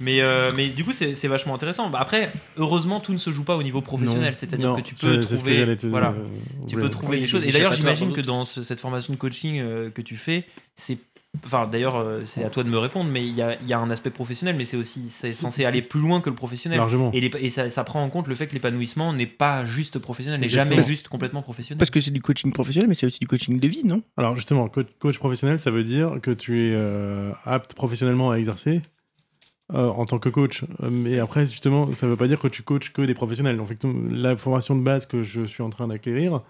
Mais, 0.01 0.21
euh, 0.21 0.51
mais 0.55 0.67
du 0.69 0.83
coup, 0.83 0.93
c'est 0.93 1.15
c'est 1.15 1.27
vachement 1.27 1.53
intéressant. 1.55 1.89
Bah, 1.89 1.99
après, 2.01 2.31
heureusement, 2.57 2.99
tout 2.99 3.13
ne 3.13 3.17
se 3.17 3.31
joue 3.31 3.43
pas 3.43 3.55
au 3.55 3.63
niveau 3.63 3.81
professionnel. 3.81 4.33
C'est-à-dire 4.35 4.69
Non, 4.69 4.75
que 4.75 4.81
tu 4.81 4.95
peux 4.95 5.21
c'est- 5.21 5.27
c'est 5.27 5.27
ce 5.27 5.43
que 5.43 5.49
trouver. 5.49 5.57
j'allais 5.57 5.75
te- 5.77 5.87
voilà. 5.87 6.09
euh, 6.09 6.25
Tu 6.67 6.75
peux 6.75 6.89
trouver 6.89 7.15
Oui, 7.17 7.21
des 7.21 7.27
choses. 7.27 7.47
Et 7.47 7.51
d'ailleurs, 7.51 7.73
j'imagine 7.73 8.11
que 8.11 8.21
dans 8.21 8.43
ce- 8.45 8.63
cette 8.63 8.79
formation 8.79 9.13
de 9.13 9.17
coaching 9.19 9.59
euh, 9.59 9.89
que 9.91 10.01
tu 10.01 10.17
fais, 10.17 10.45
c'est. 10.75 10.97
Enfin, 11.45 11.65
d'ailleurs, 11.65 11.95
euh, 11.95 12.23
c'est 12.25 12.43
à 12.43 12.49
toi 12.49 12.61
de 12.63 12.67
me 12.69 12.77
répondre, 12.77 13.09
mais 13.09 13.25
il 13.25 13.33
y 13.33 13.41
a, 13.41 13.57
il 13.61 13.67
y 13.67 13.71
a 13.71 13.79
un 13.79 13.89
aspect 13.89 14.09
professionnel, 14.09 14.53
mais 14.57 14.65
c'est 14.65 14.75
aussi 14.75 15.07
c'est 15.09 15.31
censé 15.31 15.63
aller 15.63 15.81
plus 15.81 16.01
loin 16.01 16.19
que 16.19 16.29
le 16.29 16.35
professionnel. 16.35 16.77
Largement. 16.77 17.09
Et, 17.13 17.21
les- 17.21 17.31
et 17.39 17.49
ça, 17.49 17.69
ça 17.69 17.85
prend 17.85 18.03
en 18.03 18.09
compte 18.09 18.27
le 18.27 18.35
fait 18.35 18.47
que 18.47 18.53
l'épanouissement 18.53 19.13
n'est 19.13 19.27
pas 19.27 19.63
juste 19.63 19.97
professionnel, 19.97 20.41
n'est 20.41 20.47
Exactement. 20.47 20.75
jamais 20.75 20.87
juste 20.87 21.07
complètement 21.07 21.41
professionnel. 21.41 21.77
Parce 21.79 21.89
que 21.89 22.01
c'est 22.01 22.11
du 22.11 22.21
coaching 22.21 22.51
professionnel, 22.51 22.89
mais 22.89 22.95
c'est 22.95 23.05
aussi 23.05 23.19
du 23.19 23.27
coaching 23.27 23.61
de 23.61 23.67
vie, 23.69 23.83
non? 23.85 24.01
Alors 24.17 24.35
justement, 24.35 24.67
coach, 24.67 24.87
coach 24.99 25.19
professionnel, 25.19 25.57
ça 25.57 25.71
veut 25.71 25.85
dire 25.85 26.19
que 26.21 26.31
tu 26.31 26.67
es 26.67 26.73
euh, 26.73 27.31
apte 27.45 27.75
professionnellement 27.75 28.31
à 28.31 28.35
exercer? 28.35 28.81
Euh, 29.73 29.89
en 29.89 30.05
tant 30.05 30.19
que 30.19 30.29
coach. 30.29 30.63
Euh, 30.83 30.89
Mais 30.91 31.19
après, 31.19 31.45
justement, 31.45 31.91
ça 31.93 32.07
veut 32.07 32.17
pas 32.17 32.27
dire 32.27 32.39
que 32.39 32.47
tu 32.47 32.63
coaches 32.63 32.91
que 32.93 33.01
des 33.01 33.13
professionnels. 33.13 33.59
Fait, 33.65 33.85
la 34.11 34.35
formation 34.37 34.75
de 34.75 34.81
base 34.81 35.05
que 35.05 35.23
je 35.23 35.43
suis 35.45 35.63
en 35.63 35.69
train 35.69 35.87
d'acquérir, 35.87 36.41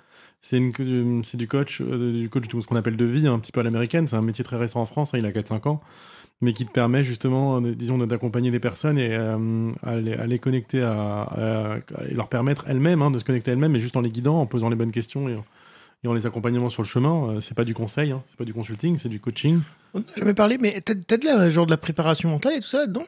c'est 0.42 0.60
c'est 1.24 1.38
du 1.38 1.48
coach, 1.48 1.82
euh, 1.82 2.12
du 2.14 2.30
coach 2.30 2.48
de 2.48 2.62
ce 2.62 2.68
qu'on 2.68 2.76
appelle 2.76 2.98
de 2.98 3.06
vie, 3.06 3.28
un 3.28 3.40
petit 3.40 3.52
peu 3.52 3.60
à 3.60 3.64
l'américaine. 3.64 4.08
C'est 4.08 4.16
un 4.16 4.22
métier 4.22 4.44
très 4.44 4.58
récent 4.58 4.82
en 4.82 4.86
France, 4.86 5.14
hein, 5.14 5.20
il 5.20 5.26
a 5.26 5.32
4-5 5.32 5.68
ans, 5.68 5.82
mais 6.42 6.54
qui 6.54 6.66
te 6.66 6.72
permet 6.72 7.04
justement, 7.04 7.62
euh, 7.62 7.76
disons, 7.76 7.98
d'accompagner 8.00 8.52
des 8.52 8.60
personnes 8.60 8.98
et 8.98 9.10
euh, 9.12 9.70
à, 9.84 9.96
les, 9.98 10.40
connecter 10.40 10.82
à, 10.82 11.22
à- 11.24 11.78
leur 12.12 12.28
permettre 12.30 12.66
elles-mêmes 12.68 13.02
hein, 13.02 13.12
de 13.12 13.20
se 13.20 13.24
connecter 13.24 13.52
elles-mêmes, 13.52 13.72
mais 13.74 13.80
juste 13.80 13.96
en 13.98 14.02
les 14.02 14.10
guidant, 14.12 14.40
en 14.42 14.46
posant 14.48 14.70
les 14.70 14.76
bonnes 14.76 14.92
questions 14.92 15.30
et 15.30 15.36
et 16.04 16.08
en 16.08 16.14
les 16.14 16.26
accompagnant 16.26 16.70
sur 16.70 16.82
le 16.82 16.88
chemin. 16.88 17.30
Euh, 17.36 17.42
c'est 17.42 17.54
pas 17.56 17.64
du 17.66 17.74
conseil, 17.74 18.12
hein, 18.12 18.24
c'est 18.28 18.38
pas 18.38 18.46
du 18.46 18.54
consulting, 18.54 18.98
c'est 18.98 19.10
du 19.10 19.20
coaching. 19.20 19.60
On 19.94 20.00
n'a 20.00 20.06
jamais 20.18 20.34
parlé, 20.34 20.58
mais 20.60 20.82
t'as 20.82 20.94
de 21.18 21.26
la, 21.26 21.50
genre 21.50 21.66
de 21.66 21.72
la 21.72 21.78
préparation 21.78 22.30
mentale 22.30 22.54
et 22.54 22.60
tout 22.60 22.68
ça 22.68 22.80
là-dedans? 22.80 23.04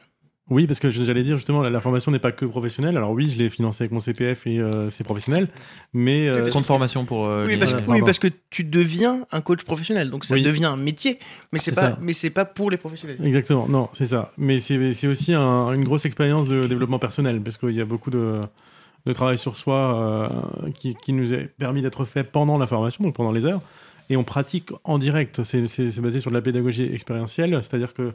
Oui, 0.50 0.66
parce 0.66 0.78
que 0.78 0.90
je- 0.90 1.02
j'allais 1.04 1.22
dire 1.22 1.38
justement, 1.38 1.62
la, 1.62 1.70
la 1.70 1.80
formation 1.80 2.12
n'est 2.12 2.18
pas 2.18 2.30
que 2.30 2.44
professionnelle. 2.44 2.98
Alors 2.98 3.12
oui, 3.12 3.30
je 3.30 3.38
l'ai 3.38 3.48
financée 3.48 3.84
avec 3.84 3.92
mon 3.92 4.00
CPF 4.00 4.46
et 4.46 4.58
euh, 4.60 4.90
c'est 4.90 5.02
professionnel, 5.02 5.48
mais 5.94 6.28
euh, 6.28 6.50
Compte 6.50 6.66
formation 6.66 7.06
pour. 7.06 7.24
euh, 7.24 7.46
oui, 7.46 7.52
les- 7.52 7.58
parce, 7.58 7.72
que, 7.72 7.78
oui, 7.78 7.84
pardon. 7.86 8.04
parce 8.04 8.18
que 8.18 8.28
tu 8.50 8.62
deviens 8.62 9.24
un 9.32 9.40
coach 9.40 9.64
professionnel, 9.64 10.10
donc 10.10 10.26
ça 10.26 10.34
Oui. 10.34 10.42
devient 10.42 10.66
un 10.66 10.76
métier, 10.76 11.18
mais 11.50 11.58
c'est 11.58 11.74
pas, 11.74 11.92
ça. 11.92 11.98
mais 12.02 12.12
c'est 12.12 12.28
pas 12.28 12.44
pour 12.44 12.70
les 12.70 12.76
professionnels. 12.76 13.16
Exactement, 13.24 13.66
non, 13.68 13.88
c'est 13.94 14.04
ça. 14.04 14.32
Mais 14.36 14.60
c'est 14.60 14.92
c'est 14.92 15.06
aussi 15.06 15.32
un- 15.32 15.72
une 15.72 15.82
grosse 15.82 16.04
expérience 16.04 16.46
de 16.46 16.66
développement 16.66 16.98
personnel, 16.98 17.40
parce 17.40 17.56
qu'il 17.56 17.70
y 17.72 17.80
a 17.80 17.86
beaucoup 17.86 18.10
de, 18.10 18.42
de 19.06 19.12
travail 19.12 19.38
sur 19.38 19.56
soi 19.56 20.30
euh, 20.64 20.70
qui, 20.72 20.94
qui 20.94 21.12
nous 21.12 21.32
est 21.32 21.46
permis 21.58 21.82
d'être 21.82 22.04
fait 22.04 22.24
pendant 22.24 22.58
la 22.58 22.66
formation, 22.66 23.04
donc 23.04 23.14
pendant 23.14 23.32
les 23.32 23.44
heures, 23.44 23.60
et 24.10 24.16
on 24.16 24.24
pratique 24.24 24.70
en 24.84 24.98
direct. 24.98 25.42
C'est 25.44 26.00
basé 26.00 26.20
sur 26.20 26.30
de 26.30 26.36
la 26.36 26.42
pédagogie 26.42 26.84
expérientielle, 26.84 27.58
c'est-à-dire 27.62 27.94
que 27.94 28.12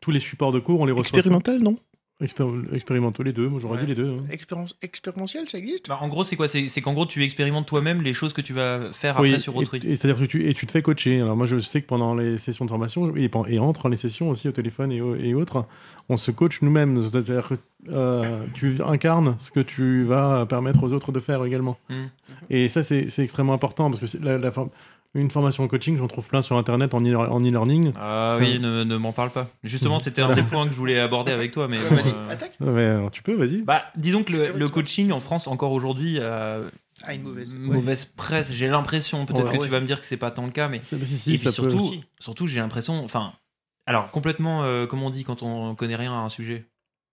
tous 0.00 0.10
les 0.10 0.20
supports 0.20 0.52
de 0.52 0.58
cours, 0.58 0.80
on 0.80 0.84
les 0.84 0.92
reçoit. 0.92 1.18
Expérimental, 1.18 1.60
non? 1.60 1.76
Expér- 2.22 2.72
expérimentaux, 2.74 3.22
les 3.22 3.32
deux, 3.32 3.48
moi 3.48 3.58
j'aurais 3.60 3.76
Ouais. 3.78 3.82
dit 3.82 3.88
les 3.88 3.94
deux. 3.94 4.10
hein. 4.10 4.22
Expérience, 4.30 4.76
Expérientiel, 4.80 5.48
ça 5.48 5.58
existe? 5.58 5.88
Bah, 5.88 5.98
en 6.00 6.08
gros, 6.08 6.22
c'est 6.24 6.36
quoi? 6.36 6.46
C'est 6.48 6.68
c'est 6.68 6.80
qu'en 6.80 6.92
gros, 6.94 7.04
tu 7.06 7.22
expérimentes 7.24 7.66
toi-même 7.66 8.00
les 8.02 8.12
choses 8.12 8.32
que 8.32 8.40
tu 8.40 8.52
vas 8.52 8.92
faire 8.92 9.16
après 9.18 9.32
Oui, 9.32 9.40
sur 9.40 9.54
et- 9.54 9.58
autrui. 9.58 9.80
Et, 9.84 9.96
c'est-à-dire 9.96 10.20
que 10.20 10.26
tu, 10.30 10.48
et 10.48 10.54
tu 10.54 10.66
te 10.66 10.72
fais 10.72 10.82
coacher. 10.82 11.20
Alors 11.20 11.36
moi, 11.36 11.46
je 11.46 11.58
sais 11.58 11.82
que 11.82 11.86
pendant 11.86 12.14
les 12.14 12.38
sessions 12.38 12.64
de 12.64 12.70
formation 12.70 13.14
et, 13.16 13.28
pen- 13.28 13.44
et 13.48 13.58
entre 13.58 13.88
les 13.88 13.96
sessions 13.96 14.30
aussi 14.30 14.48
au 14.48 14.52
téléphone 14.52 14.92
et, 14.92 15.00
au- 15.00 15.16
et 15.16 15.34
autres, 15.34 15.64
on 16.08 16.16
se 16.16 16.30
coach 16.30 16.62
nous-mêmes. 16.62 17.00
C'est-à-dire 17.02 17.48
que 17.48 17.54
euh, 17.90 18.44
tu 18.54 18.76
incarnes 18.86 19.34
ce 19.38 19.50
que 19.50 19.58
tu 19.58 20.04
vas 20.04 20.46
permettre 20.46 20.84
aux 20.84 20.92
autres 20.92 21.10
de 21.10 21.18
faire 21.18 21.44
également. 21.44 21.76
Mm. 21.90 21.94
Et 22.50 22.68
ça, 22.68 22.84
c'est 22.84 23.08
c'est 23.08 23.24
extrêmement 23.24 23.54
important 23.54 23.88
parce 23.88 23.98
que 23.98 24.06
c'est 24.06 24.22
la, 24.22 24.38
la 24.38 24.50
form- 24.52 24.70
une 25.14 25.30
formation 25.30 25.64
en 25.64 25.68
coaching, 25.68 25.96
j'en 25.98 26.08
trouve 26.08 26.26
plein 26.26 26.40
sur 26.42 26.56
Internet 26.56 26.94
en 26.94 27.00
e-learning. 27.00 27.92
Ah 27.96 28.36
oui, 28.40 28.58
ne, 28.58 28.82
ne 28.84 28.96
m'en 28.96 29.12
parle 29.12 29.30
pas. 29.30 29.48
Justement, 29.62 29.98
c'était 29.98 30.22
un 30.22 30.34
des 30.34 30.42
points 30.42 30.66
que 30.66 30.72
je 30.72 30.78
voulais 30.78 30.98
aborder 30.98 31.32
avec 31.32 31.52
toi, 31.52 31.68
mais. 31.68 31.78
Ouais, 31.78 31.88
bon, 31.90 31.96
Vas-y, 31.96 32.12
euh, 32.14 32.28
attaque 32.30 32.56
Ouais, 32.60 32.84
alors, 32.86 33.10
tu 33.10 33.22
peux, 33.22 33.34
vas-y. 33.34 33.62
Bah, 33.62 33.84
disons 33.96 34.22
que 34.24 34.32
le, 34.32 34.68
coaching 34.68 35.12
en 35.12 35.20
France, 35.20 35.46
encore 35.48 35.72
aujourd'hui, 35.72 36.18
a 36.20 36.60
Ah, 37.04 37.14
une 37.14 37.22
mauvaise. 37.22 37.50
mauvaise 37.50 38.04
presse. 38.04 38.52
J'ai 38.52 38.68
l'impression, 38.68 39.26
peut-être 39.26 39.44
Ouais, 39.44 39.52
que 39.52 39.58
ouais. 39.58 39.66
tu 39.66 39.70
vas 39.70 39.80
me 39.80 39.86
dire 39.86 40.00
que 40.00 40.06
c'est 40.06 40.16
pas 40.16 40.30
tant 40.30 40.46
le 40.46 40.52
cas, 40.52 40.68
mais. 40.68 40.80
C'est- 40.82 41.02
si, 41.04 41.16
si, 41.18 41.30
et 41.34 41.38
puis 41.38 41.50
ça 41.50 41.62
peut- 41.62 41.68
surtout, 41.70 41.86
Si. 41.86 42.04
surtout 42.18 42.46
j'ai 42.46 42.60
l'impression. 42.60 43.04
Enfin. 43.04 43.32
Alors, 43.86 44.10
complètement, 44.12 44.62
euh, 44.62 44.86
comme 44.86 45.02
on 45.02 45.10
dit 45.10 45.24
quand 45.24 45.42
on 45.42 45.74
connaît 45.74 45.96
rien 45.96 46.12
à 46.12 46.16
un 46.18 46.28
sujet? 46.28 46.66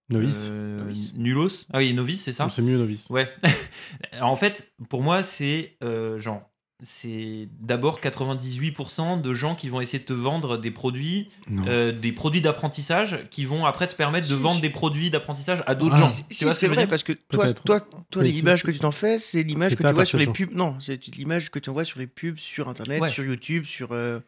Novice. 0.09 0.47
Euh, 0.51 0.79
Novice. 0.79 1.13
Nulos? 1.15 1.65
Ah 1.73 1.79
oui, 1.79 1.93
novice, 1.93 2.23
c'est 2.23 2.33
ça? 2.33 2.47
C'est 2.49 2.61
mieux 2.61 2.77
novice. 2.77 3.09
Ouais. 3.09 3.27
en 4.21 4.35
fait, 4.35 4.71
pour 4.89 5.01
moi, 5.03 5.21
c'est 5.23 5.77
euh, 5.83 6.17
genre. 6.19 6.48
C'est 6.81 7.49
d'abord 7.59 7.99
98% 7.99 9.21
de 9.21 9.33
gens 9.33 9.53
qui 9.55 9.67
vont 9.67 9.81
essayer 9.81 9.99
de 9.99 10.05
te 10.05 10.13
vendre 10.13 10.57
des 10.57 10.71
produits, 10.71 11.29
euh, 11.67 11.91
des 11.91 12.11
produits 12.13 12.39
d'apprentissage 12.41 13.19
qui 13.29 13.43
vont 13.43 13.65
après 13.65 13.87
te 13.87 13.95
permettre 13.95 14.27
de 14.29 14.33
Si, 14.35 14.39
vendre 14.39 14.55
si. 14.57 14.61
des 14.61 14.69
produits 14.69 15.09
d'apprentissage 15.09 15.61
à 15.67 15.75
d'autres 15.75 15.95
Ah, 15.97 15.99
gens. 16.01 16.09
Si, 16.09 16.23
tu 16.37 16.45
vois 16.45 16.53
c'est 16.53 16.67
vrai, 16.67 16.87
parce 16.87 17.03
que 17.03 17.11
toi, 17.13 17.51
toi, 17.53 17.81
toi 18.09 18.23
l'image 18.23 18.63
que 18.63 18.71
tu 18.71 18.79
t'en 18.79 18.91
fais, 18.91 19.19
c'est 19.19 19.43
l'image 19.43 19.75
que 19.75 19.83
tu 19.85 19.93
vois 19.93 20.05
sur 20.05 20.17
les 20.17 20.27
pubs. 20.27 20.53
Non, 20.53 20.77
c'est 20.79 21.05
l'image 21.15 21.49
que 21.51 21.59
tu 21.59 21.69
envoies 21.69 21.83
sur 21.85 21.99
les 21.99 22.07
pubs 22.07 22.37
sur 22.37 22.69
Internet, 22.69 23.01
Ouais. 23.01 23.09
sur 23.09 23.25
YouTube, 23.25 23.65
sur. 23.65 23.89
euh, 23.91 24.19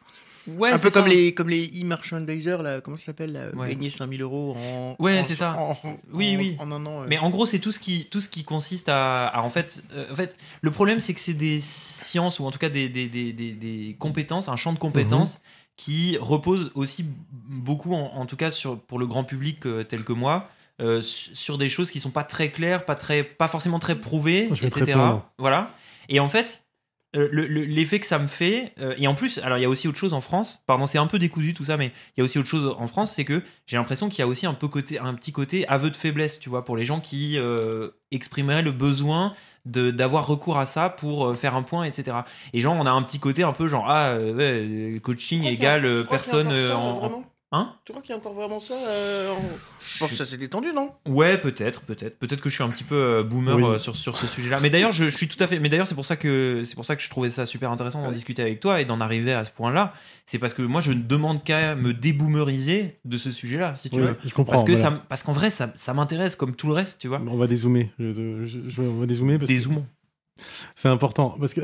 Ouais, 0.48 0.70
un 0.70 0.78
peu 0.78 0.90
comme 0.90 1.06
les, 1.06 1.34
comme 1.34 1.48
les 1.48 1.66
e-merchandisers, 1.82 2.58
là, 2.62 2.80
comment 2.80 2.96
ça 2.96 3.06
s'appelle 3.06 3.32
là, 3.32 3.46
Ouais. 3.54 3.68
Gagner 3.70 3.90
5000 3.90 4.22
euros 4.22 4.56
en. 4.56 4.96
Ouais, 4.98 5.22
c'est 5.24 5.34
ça. 5.36 5.54
en- 5.56 5.76
Oui, 6.12 6.34
en- 6.34 6.38
oui. 6.38 6.56
En 6.58 6.72
un 6.72 6.84
an. 6.86 7.02
euh. 7.02 7.06
Mais 7.08 7.18
en 7.18 7.30
gros, 7.30 7.46
c'est 7.46 7.58
tout 7.60 7.70
ce 7.72 7.78
qui, 7.78 8.06
tout 8.10 8.20
ce 8.20 8.28
qui 8.28 8.42
consiste 8.44 8.88
à, 8.88 9.28
à, 9.28 9.42
en 9.42 9.50
fait, 9.50 9.82
euh, 9.92 10.10
en 10.10 10.14
fait, 10.14 10.36
le 10.60 10.70
problème, 10.70 11.00
c'est 11.00 11.14
que 11.14 11.20
c'est 11.20 11.32
des 11.34 11.60
sciences 11.60 12.40
ou 12.40 12.44
en 12.44 12.50
tout 12.50 12.58
cas 12.58 12.68
des, 12.70 12.88
des, 12.88 13.08
des, 13.08 13.32
des, 13.32 13.52
des 13.52 13.96
compétences, 13.98 14.48
un 14.48 14.56
champ 14.56 14.72
de 14.72 14.78
compétences 14.78 15.38
qui 15.76 16.18
repose 16.20 16.70
aussi 16.74 17.04
beaucoup, 17.32 17.94
en, 17.94 18.12
en 18.14 18.26
tout 18.26 18.36
cas 18.36 18.50
sur 18.50 18.78
pour 18.78 18.98
le 18.98 19.06
grand 19.06 19.24
public 19.24 19.64
euh, 19.66 19.84
tel 19.84 20.04
que 20.04 20.12
moi, 20.12 20.48
euh, 20.80 21.02
su- 21.02 21.34
sur 21.34 21.56
des 21.58 21.68
choses 21.68 21.90
qui 21.90 22.00
sont 22.00 22.10
pas 22.10 22.24
très 22.24 22.50
claires, 22.50 22.84
pas 22.84 22.94
très, 22.96 23.22
pas 23.24 23.48
forcément 23.48 23.78
très 23.78 23.94
prouvées, 23.94 24.48
Je 24.50 24.56
fais 24.56 24.70
très 24.70 24.80
etc. 24.82 24.98
voilà. 25.38 25.70
Et 26.08 26.18
en 26.20 26.28
fait. 26.28 26.62
Euh, 27.14 27.28
le- 27.30 27.46
le- 27.46 27.64
L'effet 27.64 28.00
que 28.00 28.06
ça 28.06 28.18
me 28.18 28.26
fait, 28.26 28.72
euh, 28.80 28.94
et 28.96 29.06
en 29.06 29.14
plus, 29.14 29.38
alors 29.38 29.58
il 29.58 29.62
y 29.62 29.64
a 29.64 29.68
aussi 29.68 29.86
autre 29.88 29.98
chose 29.98 30.14
en 30.14 30.20
France, 30.20 30.60
pardon, 30.66 30.86
c'est 30.86 30.98
un 30.98 31.06
peu 31.06 31.18
décousu 31.18 31.52
tout 31.54 31.64
ça, 31.64 31.76
mais 31.76 31.86
il 32.16 32.18
y 32.18 32.20
a 32.20 32.24
aussi 32.24 32.38
autre 32.38 32.48
chose 32.48 32.74
en 32.78 32.86
France, 32.86 33.12
c'est 33.12 33.24
que 33.24 33.42
j'ai 33.66 33.76
l'impression 33.76 34.08
qu'il 34.08 34.20
y 34.20 34.22
a 34.22 34.26
aussi 34.26 34.46
un, 34.46 34.54
peu 34.54 34.68
côté, 34.68 34.98
un 34.98 35.14
petit 35.14 35.32
côté 35.32 35.66
aveu 35.68 35.90
de 35.90 35.96
faiblesse, 35.96 36.40
tu 36.40 36.48
vois, 36.48 36.64
pour 36.64 36.76
les 36.76 36.84
gens 36.84 37.00
qui 37.00 37.38
euh, 37.38 37.90
exprimeraient 38.10 38.62
le 38.62 38.72
besoin 38.72 39.34
d'avoir 39.64 40.26
recours 40.26 40.58
à 40.58 40.66
ça 40.66 40.90
pour 40.90 41.36
faire 41.36 41.54
un 41.54 41.62
point, 41.62 41.84
etc. 41.84 42.16
Et 42.52 42.58
genre, 42.60 42.74
on 42.76 42.84
a 42.86 42.90
un 42.90 43.02
petit 43.02 43.20
côté 43.20 43.44
un 43.44 43.52
peu 43.52 43.68
genre, 43.68 43.84
ah, 43.88 44.16
ouais, 44.18 44.98
coaching 45.02 45.44
égale 45.52 45.82
personne 46.10 46.48
en. 46.72 47.24
Hein 47.54 47.74
Tu 47.84 47.92
crois 47.92 48.00
qu'il 48.02 48.10
y 48.10 48.14
a 48.14 48.16
encore 48.16 48.32
vraiment 48.32 48.60
ça 48.60 48.72
euh, 48.74 49.30
en- 49.30 49.36
Je 49.80 49.98
pense 49.98 50.10
que 50.10 50.16
ça 50.16 50.24
s'est 50.24 50.38
détendu, 50.38 50.68
non 50.74 50.90
Ouais, 51.06 51.36
peut-être, 51.36 51.82
peut-être, 51.82 52.18
peut-être 52.18 52.40
que 52.40 52.48
je 52.48 52.54
suis 52.54 52.64
un 52.64 52.70
petit 52.70 52.82
peu 52.82 52.94
euh, 52.94 53.22
boomer 53.22 53.56
Oui. 53.56 53.62
euh, 53.64 53.78
sur, 53.78 53.94
sur 53.94 54.16
ce 54.16 54.26
sujet-là. 54.26 54.58
Mais 54.60 54.70
d'ailleurs, 54.70 54.92
je, 54.92 55.04
je 55.10 55.14
suis 55.16 55.28
tout 55.28 55.36
à 55.44 55.46
fait. 55.46 55.58
Mais 55.58 55.68
d'ailleurs, 55.68 55.86
c'est 55.86 55.94
pour 55.94 56.06
ça 56.06 56.16
que 56.16 56.62
c'est 56.64 56.74
pour 56.74 56.86
ça 56.86 56.96
que 56.96 57.02
je 57.02 57.10
trouvais 57.10 57.28
ça 57.28 57.44
super 57.44 57.70
intéressant 57.70 58.00
d'en 58.00 58.08
Ouais. 58.08 58.14
discuter 58.14 58.40
avec 58.40 58.60
toi 58.60 58.80
et 58.80 58.86
d'en 58.86 59.00
arriver 59.02 59.32
à 59.34 59.44
ce 59.44 59.50
point-là. 59.50 59.92
C'est 60.24 60.38
parce 60.38 60.54
que 60.54 60.62
moi, 60.62 60.80
je 60.80 60.92
ne 60.92 61.02
demande 61.02 61.44
qu'à 61.44 61.74
me 61.74 61.92
déboomeriser 61.92 62.96
de 63.04 63.18
ce 63.18 63.30
sujet-là, 63.30 63.76
si 63.76 63.90
tu 63.90 63.96
Oui, 63.96 64.02
veux. 64.02 64.16
je 64.24 64.32
comprends. 64.32 64.52
Parce 64.52 64.64
que 64.64 64.72
voilà. 64.72 64.90
ça, 64.90 65.02
parce 65.08 65.22
qu'en 65.22 65.32
vrai, 65.32 65.50
ça, 65.50 65.72
ça 65.76 65.92
m'intéresse 65.92 66.36
comme 66.36 66.54
tout 66.56 66.68
le 66.68 66.72
reste, 66.74 67.00
tu 67.00 67.08
vois. 67.08 67.20
On 67.26 67.36
va 67.36 67.46
dézoomer. 67.46 67.90
Je, 67.98 68.12
je- 68.46 68.58
je- 68.68 68.80
on 68.80 69.00
va 69.00 69.06
dézoomer 69.06 69.38
parce 69.38 69.48
que 69.50 69.54
Dézoomons. 69.54 69.84
C'est 70.74 70.88
important. 70.88 71.36
Parce 71.38 71.54
que 71.54 71.60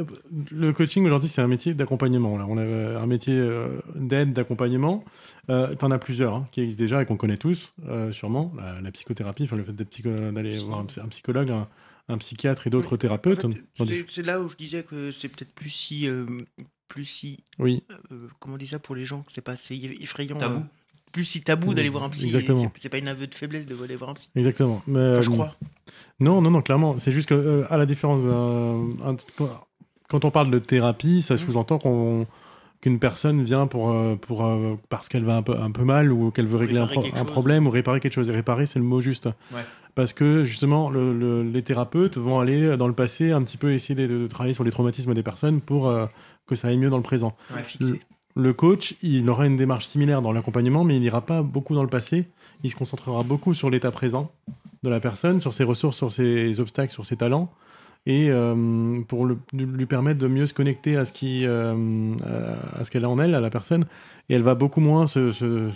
le 0.51 0.73
coaching 0.73 1.05
aujourd'hui, 1.07 1.29
c'est 1.29 1.41
un 1.41 1.49
métier 1.49 1.75
d'accompagnement. 1.75 2.37
Là, 2.39 2.47
on 2.49 2.57
a 2.59 2.63
euh, 2.63 3.01
un 3.01 3.07
métier 3.07 3.35
euh, 3.35 3.81
d'aide, 3.95 4.33
d'accompagnement. 4.33 5.05
Euh, 5.51 5.75
T'en 5.75 5.91
as 5.91 5.99
plusieurs 5.99 6.35
hein, 6.35 6.49
qui 6.53 6.61
existent 6.61 6.83
déjà 6.83 7.03
et 7.03 7.07
qu'on 7.07 7.17
connaît 7.17 7.37
tous, 7.39 7.73
euh, 7.89 8.13
sûrement. 8.13 8.53
La, 8.57 8.81
la 8.81 8.91
psychothérapie, 8.93 9.45
enfin, 9.45 9.57
le 9.57 9.65
fait 9.65 9.73
d'aller 9.73 10.59
voir 10.59 10.81
un, 10.81 10.85
psy- 10.87 11.01
un 11.01 11.09
psychologue, 11.09 11.51
un, 11.51 11.69
un 12.09 12.19
psychiatre 12.19 12.67
et 12.67 12.71
d'autres 12.71 12.93
Oui. 12.93 12.99
thérapeutes. 12.99 13.45
En 13.45 13.51
fait, 13.51 13.63
dans 13.79 13.87
c'est- 13.87 14.05
C'est 14.09 14.23
là 14.23 14.41
où 14.41 14.49
je 14.49 14.57
disais 14.57 14.83
que 14.83 15.11
c'est 15.13 15.29
peut-être 15.29 15.53
plus 15.55 15.71
si. 15.71 16.07
euh, 16.09 16.27
plus 16.89 17.05
si. 17.05 17.45
Oui, 17.59 17.83
euh, 18.13 18.29
comment 18.39 18.55
on 18.55 18.59
dit 18.59 18.67
ça 18.67 18.79
pour 18.79 18.95
les 18.95 19.05
gens 19.05 19.21
que 19.23 19.33
C'est 19.33 19.43
pas 19.43 19.53
assez 19.53 19.75
effrayant. 20.01 20.37
Tabou. 20.39 20.63
Plus 21.13 21.25
si 21.25 21.41
tabou 21.41 21.75
d'aller 21.75 21.89
voir 21.89 22.05
un 22.05 22.09
psy. 22.11 22.27
exactement. 22.27 22.71
C'est- 22.75 22.89
pas 22.89 22.99
une 22.99 23.09
aveu 23.09 23.27
de 23.27 23.35
faiblesse 23.35 23.67
de 23.67 23.77
aller 23.83 23.97
voir 23.97 24.11
un 24.11 24.15
psy. 24.15 24.29
exactement. 24.37 24.83
Mais, 24.87 24.99
Enfin, 25.13 25.21
je 25.21 25.31
euh, 25.31 25.33
crois. 25.35 25.55
Non, 26.21 26.41
non, 26.43 26.51
non, 26.51 26.63
clairement. 26.63 26.99
C'est 26.99 27.13
juste 27.13 27.29
que, 27.29 27.35
euh, 27.35 27.65
à 27.71 27.77
la 27.77 27.87
différence 27.87 28.23
d'un. 28.23 29.11
un- 29.11 29.17
Quand 30.09 30.25
on 30.25 30.31
parle 30.31 30.51
de 30.51 30.59
thérapie, 30.59 31.21
ça 31.23 31.35
Mhm. 31.35 31.39
sous-entend 31.41 31.79
qu'on 31.79 32.27
qu'une 32.81 32.99
personne 33.01 33.43
vient 33.43 33.67
pour, 33.67 33.91
euh, 33.91 34.15
pour, 34.15 34.49
parce 34.89 35.09
qu'elle 35.09 35.25
va 35.25 35.37
un 35.37 35.43
peu, 35.43 35.59
un 35.59 35.71
peu 35.73 35.83
mal 35.83 36.13
ou 36.13 36.31
qu'elle 36.31 36.47
veut 36.47 36.57
régler 36.57 36.79
un, 36.79 36.87
pro- 36.87 37.03
problème 37.25 37.67
ou 37.67 37.71
réparer 37.71 37.99
quelque 38.01 38.13
chose. 38.15 38.29
Et 38.31 38.33
réparer, 38.33 38.67
c'est 38.67 38.79
le 38.79 38.85
mot 38.85 39.01
juste. 39.01 39.27
Ouais. 39.53 39.63
Parce 39.97 40.13
que 40.13 40.45
justement, 40.45 40.89
le- 40.89 41.13
le- 41.13 41.43
les 41.43 41.63
thérapeutes 41.63 42.19
vont 42.19 42.39
aller 42.39 42.77
dans 42.77 42.87
le 42.87 42.95
passé 42.95 43.33
un 43.33 43.43
petit 43.43 43.57
peu 43.57 43.73
essayer 43.73 43.97
de, 43.97 44.07
de 44.07 44.27
travailler 44.29 44.55
sur 44.55 44.63
les 44.65 44.71
traumatismes 44.71 45.13
des 45.13 45.25
personnes 45.25 45.61
pour 45.61 45.89
euh, 45.89 46.07
que 46.47 46.55
ça 46.55 46.69
aille 46.69 46.79
mieux 46.79 46.89
dans 46.89 46.97
le 46.99 47.03
présent. 47.03 47.33
Ouais, 47.55 47.65
fixé. 47.65 48.01
Le 48.39 48.53
coach, 48.53 48.95
il 49.03 49.29
aura 49.29 49.49
une 49.49 49.57
démarche 49.57 49.89
similaire 49.89 50.23
dans 50.23 50.31
l'accompagnement, 50.31 50.85
mais 50.85 50.95
il 50.95 51.01
n'ira 51.01 51.23
pas 51.23 51.43
beaucoup 51.43 51.75
dans 51.75 51.83
le 51.83 51.89
passé. 51.89 52.29
Il 52.63 52.71
se 52.71 52.77
concentrera 52.77 53.25
beaucoup 53.25 53.53
sur 53.53 53.69
l'état 53.69 53.91
présent 53.91 54.31
de 54.85 54.89
la 54.89 55.01
personne, 55.01 55.41
sur 55.41 55.53
ses 55.53 55.65
ressources, 55.65 55.97
sur 55.97 56.13
ses 56.13 56.61
obstacles, 56.61 56.93
sur 56.93 57.05
ses 57.05 57.17
talents. 57.17 57.51
et 58.07 58.31
euh, 58.31 59.01
pour 59.09 59.27
lui 59.27 59.87
permettre 59.87 60.21
de 60.21 60.29
mieux 60.29 60.47
se 60.47 60.55
connecter 60.55 60.97
à 60.97 61.05
ce 61.05 61.13
qui 61.13 61.45
euh, 61.45 62.15
à 62.79 62.85
ce 62.85 62.93
qu'elle 62.93 63.05
a 63.05 63.11
en 63.11 63.19
elle, 63.19 63.35
à 63.35 63.41
la 63.41 63.51
personne, 63.51 63.87
et 64.29 64.35
elle 64.35 64.43
va 64.43 64.55
beaucoup 64.55 64.81
moins 64.81 65.09
se, 65.09 65.33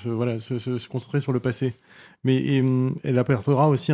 voilà, 0.09 0.39
se, 0.39 0.87
concentrer 0.87 1.19
sur 1.19 1.33
le 1.33 1.41
passé. 1.41 1.75
Mais 2.23 2.63
elle 3.03 3.19
apportera 3.19 3.69
aussi 3.69 3.93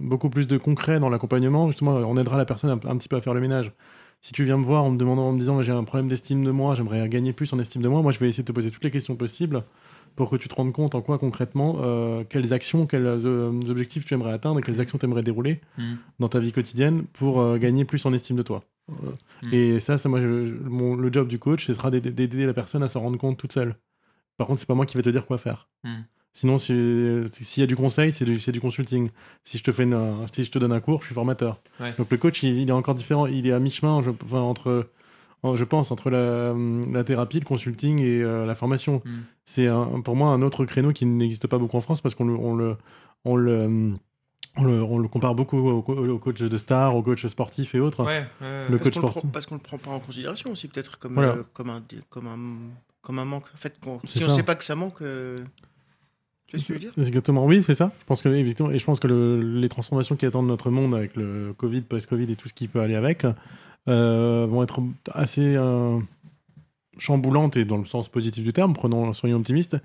beaucoup 0.00 0.30
plus 0.30 0.46
de 0.46 0.58
concret 0.58 1.00
dans 1.00 1.08
l'accompagnement. 1.08 1.66
Justement, 1.66 1.94
on 1.96 2.16
aidera 2.16 2.38
la 2.38 2.44
personne 2.44 2.70
un 2.70 2.96
petit 2.96 3.08
peu 3.08 3.16
à 3.16 3.20
faire 3.20 3.34
le 3.34 3.40
ménage. 3.40 3.72
Si 4.22 4.32
tu 4.32 4.44
viens 4.44 4.58
me 4.58 4.64
voir 4.64 4.84
en 4.84 4.90
me 4.90 4.98
demandant, 4.98 5.28
en 5.28 5.32
me 5.32 5.38
disant 5.38 5.62
j'ai 5.62 5.72
un 5.72 5.84
problème 5.84 6.08
d'estime 6.08 6.44
de 6.44 6.50
moi, 6.50 6.74
j'aimerais 6.74 7.08
gagner 7.08 7.32
plus 7.32 7.52
en 7.52 7.58
estime 7.58 7.80
de 7.82 7.88
moi, 7.88 8.02
moi 8.02 8.12
je 8.12 8.18
vais 8.18 8.28
essayer 8.28 8.42
de 8.42 8.48
te 8.48 8.52
poser 8.52 8.70
toutes 8.70 8.84
les 8.84 8.90
questions 8.90 9.16
possibles 9.16 9.64
pour 10.16 10.28
que 10.28 10.36
tu 10.36 10.48
te 10.48 10.54
rendes 10.54 10.72
compte 10.72 10.94
en 10.94 11.00
quoi 11.00 11.18
concrètement, 11.18 11.78
euh, 11.80 12.24
quelles 12.28 12.52
actions, 12.52 12.86
quels 12.86 13.06
euh, 13.06 13.50
objectifs 13.70 14.04
tu 14.04 14.12
aimerais 14.12 14.32
atteindre 14.32 14.58
et 14.58 14.62
quelles 14.62 14.80
actions 14.80 14.98
tu 14.98 15.06
aimerais 15.06 15.22
dérouler 15.22 15.60
Mm. 15.78 15.94
dans 16.18 16.28
ta 16.28 16.38
vie 16.38 16.52
quotidienne 16.52 17.04
pour 17.14 17.40
euh, 17.40 17.56
gagner 17.58 17.84
plus 17.86 18.04
en 18.04 18.12
estime 18.12 18.36
de 18.36 18.42
toi. 18.42 18.62
Mm. 18.88 19.54
Et 19.54 19.80
ça, 19.80 19.96
ça 19.98 20.08
moi, 20.08 20.20
je- 20.20 20.46
je- 20.46 20.54
mon- 20.54 20.96
le 20.96 21.10
job 21.12 21.28
du 21.28 21.38
coach, 21.38 21.64
ce 21.66 21.72
sera 21.72 21.90
d'aider- 21.90 22.10
d'aider 22.10 22.44
la 22.44 22.52
personne 22.52 22.82
à 22.82 22.88
se 22.88 22.98
rendre 22.98 23.16
compte 23.16 23.38
toute 23.38 23.52
seule. 23.52 23.76
Par 24.36 24.46
contre, 24.48 24.58
c'est 24.60 24.66
pas 24.66 24.74
moi 24.74 24.84
qui 24.84 24.96
vais 24.96 25.02
te 25.02 25.10
dire 25.10 25.24
quoi 25.26 25.38
faire. 25.38 25.68
Mm. 25.84 25.88
Sinon, 26.32 26.58
si- 26.58 27.24
s'il 27.32 27.60
y 27.60 27.64
a 27.64 27.66
du 27.66 27.74
conseil, 27.76 28.12
c'est 28.12 28.24
du, 28.24 28.38
c'est 28.40 28.52
du 28.52 28.60
consulting. 28.60 29.10
Si 29.44 29.58
je 29.58 29.64
te 29.64 29.72
fais 29.72 29.82
une- 29.82 30.26
si 30.32 30.44
je 30.44 30.50
te 30.50 30.58
donne 30.58 30.72
un 30.72 30.80
cours, 30.80 31.00
je 31.00 31.06
suis 31.06 31.14
formateur. 31.14 31.60
Ouais. 31.80 31.92
Donc 31.98 32.08
le 32.10 32.16
coach, 32.18 32.42
il, 32.44 32.56
il 32.58 32.68
est 32.68 32.72
encore 32.72 32.94
différent. 32.94 33.26
Il 33.26 33.46
est 33.46 33.52
à 33.52 33.58
mi-chemin, 33.58 34.00
je, 34.02 34.10
enfin, 34.10 34.38
entre, 34.40 34.90
en- 35.42 35.56
je 35.56 35.64
pense, 35.64 35.90
entre 35.90 36.08
la, 36.08 36.54
la 36.92 37.02
thérapie, 37.04 37.40
le 37.40 37.44
consulting 37.44 37.98
et 38.00 38.22
euh, 38.22 38.46
la 38.46 38.54
formation. 38.54 39.02
Mm. 39.04 39.10
C'est 39.44 39.68
pour 40.04 40.14
moi 40.14 40.30
un 40.30 40.42
autre 40.42 40.64
créneau 40.66 40.92
qui 40.92 41.04
n'existe 41.04 41.48
pas 41.48 41.58
beaucoup 41.58 41.76
en 41.76 41.80
France 41.80 42.00
parce 42.00 42.14
qu'on 42.14 42.26
le, 42.26 42.34
on 42.36 42.54
le, 42.54 42.76
on 43.24 43.34
le, 43.36 43.92
on 44.56 44.62
le, 44.64 44.82
on 44.84 44.98
le 44.98 45.08
compare 45.08 45.34
beaucoup 45.34 45.58
au, 45.58 45.82
co- 45.82 45.96
au 45.96 46.18
coach 46.20 46.38
de 46.40 46.56
star, 46.56 46.94
au 46.94 47.02
coach 47.02 47.26
sportif 47.26 47.74
et 47.74 47.80
autres. 47.80 48.04
Ouais, 48.04 48.24
ouais, 48.40 48.46
ouais. 48.46 48.68
Le 48.68 48.78
Parce 48.78 48.84
coach 48.90 49.02
le 49.02 49.08
sportif. 49.10 49.32
parce 49.32 49.46
qu'on 49.46 49.56
le 49.56 49.60
prend 49.60 49.78
pas 49.78 49.90
en 49.90 49.98
considération 49.98 50.52
aussi, 50.52 50.68
peut-être 50.68 50.98
comme, 51.00 51.14
Voilà. 51.14 51.32
euh, 51.32 51.42
comme, 51.52 51.70
un, 51.70 51.82
comme, 52.08 52.26
un, 52.28 52.38
comme 53.00 53.18
un 53.18 53.24
manque. 53.24 53.46
En 53.52 53.58
fait, 53.58 53.80
qu'on- 53.80 53.98
C'est 54.04 54.18
si 54.20 54.24
on 54.24 54.28
ça. 54.28 54.34
sait 54.36 54.42
pas 54.44 54.54
que 54.54 54.62
ça 54.64 54.76
manque, 54.76 55.02
euh, 55.02 55.42
tu 56.50 56.56
vois 56.56 56.62
ce 56.62 56.68
que 56.68 56.68
je 56.68 56.72
veux 56.74 56.78
dire? 56.80 56.92
C'est 56.94 57.06
Exactement, 57.06 57.44
oui, 57.46 57.62
c'est 57.62 57.74
ça. 57.74 57.92
Je 58.00 58.04
pense 58.04 58.22
que, 58.22 58.28
et 58.28 58.46
je 58.78 58.84
pense 58.84 59.00
que 59.00 59.06
le- 59.08 59.40
les 59.60 59.68
transformations 59.68 60.16
qui 60.16 60.26
attendent 60.26 60.48
notre 60.48 60.70
monde 60.70 60.94
avec 60.94 61.16
le 61.16 61.54
Covid, 61.56 61.82
post-Covid 61.82 62.30
et 62.32 62.36
tout 62.36 62.48
ce 62.48 62.54
qui 62.54 62.68
peut 62.68 62.80
aller 62.80 62.96
avec, 62.96 63.24
euh, 63.88 64.46
vont 64.48 64.62
être 64.62 64.80
assez 65.12 65.54
euh, 65.56 65.98
chamboulantes 66.98 67.56
et 67.56 67.64
dans 67.64 67.78
le 67.78 67.86
sens 67.86 68.08
positif 68.08 68.42
du 68.44 68.52
terme, 68.52 68.74
prenons, 68.74 69.12
soyons 69.14 69.36
optimistes, 69.38 69.76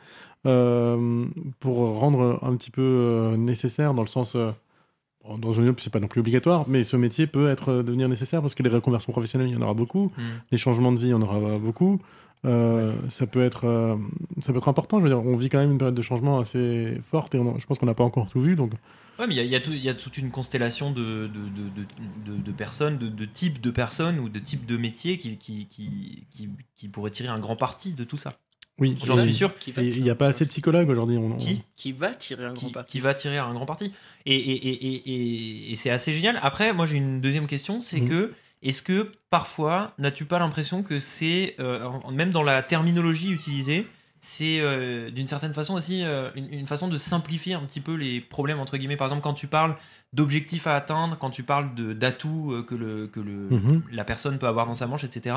euh, 0.45 1.25
pour 1.59 1.77
rendre 1.99 2.39
un 2.41 2.55
petit 2.55 2.71
peu 2.71 2.81
euh, 2.81 3.37
nécessaire 3.37 3.93
dans 3.93 4.01
le 4.01 4.07
sens. 4.07 4.35
dans 5.39 5.53
une 5.53 5.73
c'est 5.79 5.91
pas 5.91 5.99
non 5.99 6.07
plus 6.07 6.19
obligatoire, 6.21 6.65
mais 6.67 6.83
ce 6.83 6.97
métier 6.97 7.25
peut 7.25 7.49
être 7.49 7.81
devenir 7.81 8.07
nécessaire 8.07 8.41
parce 8.41 8.53
que 8.53 8.61
les 8.61 8.69
reconversions 8.69 9.11
professionnelles, 9.11 9.47
il 9.49 9.53
y 9.53 9.57
en 9.57 9.61
aura 9.63 9.73
beaucoup, 9.73 10.11
Mm. 10.17 10.21
les 10.51 10.57
changements 10.59 10.91
de 10.91 10.99
vie, 10.99 11.07
il 11.07 11.11
y 11.11 11.13
en 11.15 11.21
aura 11.23 11.57
beaucoup. 11.57 11.99
Euh, 12.45 12.93
ça 13.09 13.25
peut 13.25 13.43
être 13.43 13.65
euh, 13.65 13.95
ça 14.41 14.51
peut 14.51 14.59
être 14.59 14.67
important 14.67 14.99
je 14.99 15.03
veux 15.03 15.09
dire 15.09 15.19
on 15.19 15.35
vit 15.35 15.49
quand 15.49 15.57
même 15.57 15.71
une 15.71 15.77
période 15.79 15.95
de 15.95 16.01
changement 16.01 16.39
assez 16.39 16.97
forte 17.09 17.33
et 17.33 17.39
on- 17.39 17.57
je 17.57 17.65
pense 17.65 17.79
qu'on 17.79 17.87
n'a 17.87 17.95
pas 17.95 18.03
encore 18.03 18.29
tout 18.29 18.39
vu 18.41 18.55
donc 18.55 18.71
Ouais, 19.17 19.25
mais 19.27 19.33
il 19.35 19.37
y 19.45 19.55
a- 19.55 19.59
y, 19.59 19.87
y 19.87 19.95
toute 19.95 20.17
une 20.17 20.29
constellation 20.29 20.91
de, 20.91 21.01
de, 21.01 21.27
de, 21.27 21.69
de, 22.27 22.31
de- 22.37 22.41
de 22.43 22.51
personnes, 22.51 22.97
de, 22.97 23.07
de 23.07 23.23
types 23.25 23.61
de 23.61 23.71
personnes 23.71 24.19
ou 24.19 24.27
de 24.27 24.39
types 24.39 24.65
de 24.65 24.75
métiers 24.75 25.17
qui, 25.17 25.37
qui, 25.37 25.67
qui, 25.67 26.25
qui, 26.31 26.49
qui 26.75 26.87
pourraient 26.89 27.11
tirer 27.11 27.29
un 27.29 27.39
grand 27.39 27.55
parti 27.55 27.93
de 27.93 28.03
tout 28.03 28.17
ça. 28.17 28.33
oui 28.77 28.93
J'en 29.05 29.17
suis 29.17 29.33
sûr. 29.33 29.53
Il 29.77 30.03
n'y 30.03 30.09
a 30.09 30.15
pas 30.15 30.27
assez 30.27 30.43
de 30.43 30.49
psychologues 30.49 30.89
aujourd'hui 30.89 31.17
on- 31.17 31.37
Qui 31.37 31.63
Qui 31.77 31.93
va 31.93 32.09
tirer 32.13 32.43
un 32.43 32.53
qui, 32.53 32.65
grand 32.65 32.73
parti. 32.73 32.91
qui 32.91 32.99
va 32.99 33.13
tirer 33.13 33.37
un 33.37 33.53
grand 33.53 33.65
parti. 33.65 33.93
Et, 34.25 34.35
et, 34.35 34.67
et, 34.67 34.85
et, 34.85 34.95
et- 35.69 35.71
et 35.71 35.75
c'est 35.77 35.91
assez 35.91 36.13
génial. 36.13 36.37
Après, 36.43 36.73
moi 36.73 36.85
j'ai 36.85 36.97
une 36.97 37.21
deuxième 37.21 37.47
question, 37.47 37.79
c'est 37.79 38.01
Mhm. 38.01 38.09
que 38.09 38.33
est-ce 38.65 38.81
que 38.81 39.11
parfois 39.29 39.93
n'as-tu 39.99 40.25
pas 40.25 40.39
l'impression 40.39 40.81
que 40.81 40.99
c'est, 40.99 41.55
euh, 41.59 41.87
même 42.11 42.31
dans 42.31 42.41
la 42.43 42.63
terminologie 42.63 43.31
utilisée, 43.31 43.87
c'est 44.19 44.59
euh, 44.59 45.11
d'une 45.11 45.27
certaine 45.27 45.53
façon 45.53 45.75
aussi 45.75 46.03
euh, 46.03 46.31
une, 46.35 46.51
une 46.51 46.65
façon 46.65 46.87
de 46.87 46.97
simplifier 46.97 47.53
un 47.53 47.59
petit 47.59 47.79
peu 47.79 47.93
les 47.93 48.19
problèmes 48.21 48.59
entre 48.59 48.77
guillemets? 48.77 48.97
Par 48.97 49.05
exemple, 49.05 49.21
quand 49.21 49.35
tu 49.35 49.45
parles 49.45 49.75
d'objectifs 50.13 50.65
à 50.65 50.75
atteindre, 50.75 51.15
quand 51.19 51.29
tu 51.29 51.43
parles 51.43 51.75
d'atouts 51.75 52.63
que 52.67 52.73
le 52.73 53.05
que 53.07 53.19
le 53.19 53.49
Mhm. 53.51 53.83
la 53.91 54.03
personne 54.03 54.39
peut 54.39 54.47
avoir 54.47 54.65
dans 54.65 54.73
sa 54.73 54.87
manche, 54.87 55.03
etc. 55.03 55.35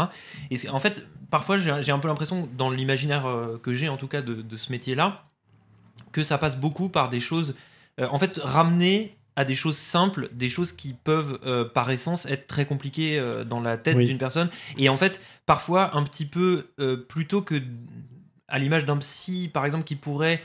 Et 0.51 0.69
en 0.71 0.79
fait, 0.79 1.05
parfois, 1.31 1.59
j'ai 1.59 1.93
un 1.93 1.99
peu 1.99 2.09
l'impression, 2.09 2.49
dans 2.57 2.71
l'imaginaire 2.71 3.27
que 3.63 3.75
j'ai 3.75 3.89
en 3.91 3.97
tout 3.99 4.07
cas 4.09 4.23
de, 4.23 4.41
de 4.41 4.57
ce 4.57 4.71
métier-là, 4.71 5.25
que 6.13 6.23
ça 6.23 6.39
passe 6.39 6.57
beaucoup 6.57 6.89
par 6.89 7.09
des 7.11 7.21
choses. 7.21 7.57
en 8.01 8.19
fait, 8.19 8.39
ramener 8.43 9.18
à 9.39 9.45
des 9.45 9.55
choses 9.55 9.77
simples, 9.77 10.29
des 10.33 10.49
choses 10.49 10.73
qui 10.73 10.93
peuvent, 10.93 11.39
euh, 11.47 11.65
par 11.65 11.89
essence, 11.93 12.27
être 12.27 12.49
très 12.49 12.67
compliquées 12.67 13.19
euh, 13.21 13.45
dans 13.45 13.61
la 13.61 13.77
tête 13.77 13.97
Oui. 13.97 14.07
d'une 14.07 14.19
personne. 14.19 14.49
Et 14.79 14.89
en 14.89 14.97
fait, 14.97 15.21
parfois, 15.47 15.97
un 15.97 16.03
petit 16.03 16.27
peu, 16.27 16.67
euh, 16.81 16.97
plutôt 16.97 17.41
que 17.41 17.55
à 18.49 18.59
l'image 18.59 18.85
d'un 18.85 18.97
psy, 18.97 19.49
par 19.53 19.65
exemple, 19.65 19.85
qui 19.85 19.95
pourrait 19.97 20.43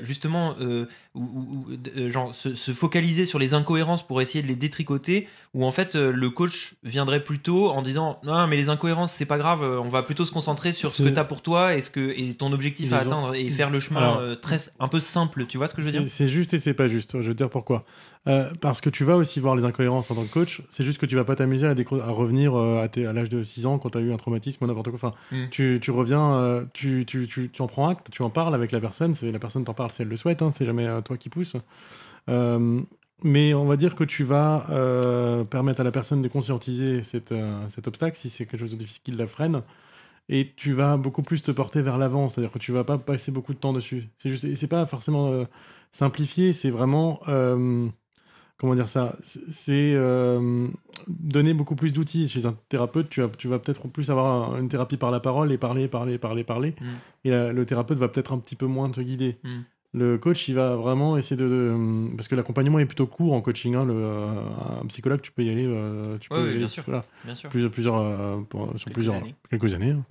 justement 0.00 0.54
ou, 0.58 0.86
ou- 1.14 1.66
ou, 1.68 2.08
genre, 2.08 2.34
se, 2.34 2.54
se 2.54 2.72
focaliser 2.72 3.26
sur 3.26 3.38
les 3.38 3.52
incohérences 3.52 4.06
pour 4.06 4.22
essayer 4.22 4.40
de 4.42 4.48
les 4.48 4.56
détricoter, 4.56 5.28
où 5.52 5.62
en 5.66 5.70
fait 5.72 5.94
le 5.94 6.30
coach 6.30 6.74
viendrait 6.84 7.22
plutôt 7.22 7.68
en 7.70 7.82
disant 7.82 8.18
non 8.24 8.46
mais 8.46 8.56
les 8.56 8.70
incohérences 8.70 9.12
c'est 9.12 9.26
pas 9.26 9.36
grave, 9.36 9.60
on 9.62 9.90
va 9.90 10.02
plutôt 10.02 10.24
se 10.24 10.32
concentrer 10.32 10.72
sur 10.72 10.88
ce 10.90 11.02
que 11.02 11.10
tu 11.10 11.18
as 11.20 11.24
pour 11.26 11.42
toi 11.42 11.74
et, 11.74 11.82
ce 11.82 11.90
que, 11.90 12.14
et 12.18 12.32
ton 12.32 12.50
objectif 12.52 12.94
à 12.94 13.00
atteindre 13.00 13.34
et 13.34 13.50
faire 13.50 13.68
le 13.68 13.78
chemin 13.78 14.00
Alors- 14.00 14.40
très, 14.40 14.58
un 14.80 14.88
peu 14.88 15.00
simple, 15.00 15.44
tu 15.46 15.58
vois 15.58 15.66
ce 15.66 15.74
que 15.74 15.82
je 15.82 15.86
veux 15.86 15.92
dire? 15.92 16.04
c'est 16.08 16.28
juste 16.28 16.54
et 16.54 16.58
c'est 16.58 16.72
pas 16.72 16.88
juste. 16.88 17.20
Je 17.20 17.30
te 17.30 17.36
dire 17.36 17.50
pourquoi. 17.50 17.84
Euh, 18.28 18.52
parce 18.60 18.80
que 18.80 18.90
tu 18.90 19.04
vas 19.04 19.16
aussi 19.16 19.40
voir 19.40 19.56
les 19.56 19.64
incohérences 19.64 20.10
en 20.10 20.14
tant 20.14 20.24
que 20.24 20.32
coach. 20.32 20.62
C'est 20.68 20.84
juste 20.84 20.98
que 21.00 21.06
tu 21.06 21.16
vas 21.16 21.24
pas 21.24 21.34
t'amuser 21.34 21.66
à, 21.66 21.72
revenir 22.10 22.54
euh, 22.54 22.86
à, 22.86 23.12
l'âge 23.12 23.28
de 23.28 23.42
6 23.42 23.66
ans 23.66 23.78
quand 23.78 23.90
tu 23.90 23.98
as 23.98 24.00
eu 24.02 24.12
un 24.12 24.16
traumatisme 24.16 24.62
ou 24.64 24.66
n'importe 24.66 24.90
quoi. 24.90 24.96
Enfin, 24.96 25.14
Mm. 25.32 25.48
tu, 25.50 25.78
tu 25.80 25.90
reviens, 25.90 26.34
euh, 26.34 26.64
tu, 26.72 27.04
tu, 27.06 27.26
tu, 27.26 27.48
tu 27.50 27.62
en 27.62 27.66
prends 27.66 27.88
acte, 27.88 28.10
tu 28.10 28.22
en 28.22 28.30
parles 28.30 28.54
avec 28.54 28.72
la 28.72 28.80
personne. 28.80 29.14
La 29.22 29.38
personne 29.38 29.64
t'en 29.64 29.74
parle 29.74 29.90
si 29.90 30.02
elle 30.02 30.08
le 30.08 30.16
souhaite. 30.16 30.42
Hein, 30.42 30.50
c'est 30.50 30.66
jamais 30.66 30.86
toi 31.02 31.16
qui 31.16 31.28
pousse. 31.28 31.56
Mais 33.24 33.52
on 33.52 33.64
va 33.64 33.76
dire 33.76 33.96
que 33.96 34.04
tu 34.04 34.24
vas 34.24 34.66
permettre 35.50 35.80
à 35.80 35.84
la 35.84 35.90
personne 35.90 36.22
de 36.22 36.28
conscientiser 36.28 37.04
cette, 37.04 37.34
cet 37.70 37.88
obstacle 37.88 38.16
si 38.16 38.30
c'est 38.30 38.46
quelque 38.46 38.60
chose 38.60 38.70
de 38.70 38.76
difficile 38.76 39.02
qui 39.02 39.10
la 39.12 39.26
freine. 39.26 39.62
Et 40.28 40.52
tu 40.56 40.72
vas 40.72 40.96
beaucoup 40.96 41.22
plus 41.22 41.42
te 41.42 41.50
porter 41.50 41.80
vers 41.80 41.96
l'avant, 41.96 42.28
c'est-à-dire 42.28 42.52
que 42.52 42.58
tu 42.58 42.72
vas 42.72 42.84
pas 42.84 42.98
passer 42.98 43.32
beaucoup 43.32 43.54
de 43.54 43.58
temps 43.58 43.72
dessus. 43.72 44.08
C'est 44.18 44.28
juste, 44.28 44.54
c'est 44.54 44.66
pas 44.66 44.84
forcément 44.84 45.28
euh, 45.28 45.44
simplifié, 45.90 46.52
c'est 46.52 46.70
vraiment 46.70 47.20
euh, 47.28 47.88
comment 48.58 48.74
dire 48.74 48.88
ça, 48.88 49.14
c'est 49.22 49.92
euh, 49.94 50.66
donner 51.06 51.54
beaucoup 51.54 51.76
plus 51.76 51.92
d'outils. 51.92 52.28
Chez 52.28 52.44
un 52.46 52.54
thérapeute, 52.68 53.08
tu 53.08 53.20
vas, 53.22 53.28
tu 53.36 53.48
vas 53.48 53.58
peut-être 53.58 53.86
plus 53.88 54.10
avoir 54.10 54.52
un- 54.54 54.60
une 54.60 54.68
thérapie 54.68 54.96
par 54.96 55.10
la 55.10 55.20
parole 55.20 55.52
et 55.52 55.58
parler, 55.58 55.88
parler, 55.88 56.18
parler, 56.18 56.44
parler. 56.44 56.74
Mm. 56.80 56.84
Et 57.24 57.30
la- 57.30 57.52
le 57.52 57.66
thérapeute 57.66 57.98
va 57.98 58.08
peut-être 58.08 58.32
un 58.32 58.38
petit 58.38 58.56
peu 58.56 58.66
moins 58.66 58.90
te 58.90 59.00
guider. 59.00 59.38
Mm. 59.44 59.48
Le 59.94 60.18
coach, 60.18 60.48
il 60.48 60.54
va 60.54 60.76
vraiment 60.76 61.16
essayer 61.16 61.36
de, 61.36 61.48
de- 61.48 62.14
parce 62.16 62.28
que 62.28 62.34
l'accompagnement 62.34 62.78
est 62.78 62.84
plutôt 62.86 63.06
court 63.06 63.32
en 63.32 63.40
coaching. 63.40 63.74
hein, 63.74 63.86
le, 63.86 63.94
euh, 63.96 64.30
un 64.82 64.86
psychologue, 64.86 65.22
tu 65.22 65.32
peux 65.32 65.42
y 65.44 65.48
aller, 65.50 65.64
euh, 65.66 66.18
tu 66.18 66.28
peux 66.28 66.34
Ouais, 66.34 66.40
y 66.40 66.44
ouais, 66.44 66.50
aller, 66.50 66.58
bien 66.58 66.68
sûr. 66.68 66.82
voilà, 66.86 67.04
Bien 67.24 67.34
sûr. 67.34 67.48
plusieurs, 67.48 67.70
plusieurs, 67.70 68.44
pour- 68.48 68.66
sur 68.76 68.84
Quelques 68.84 68.94
plusieurs 68.94 69.14
années. 69.14 69.34
quelques 69.48 69.72
années. 69.72 69.90
hein. 69.92 70.04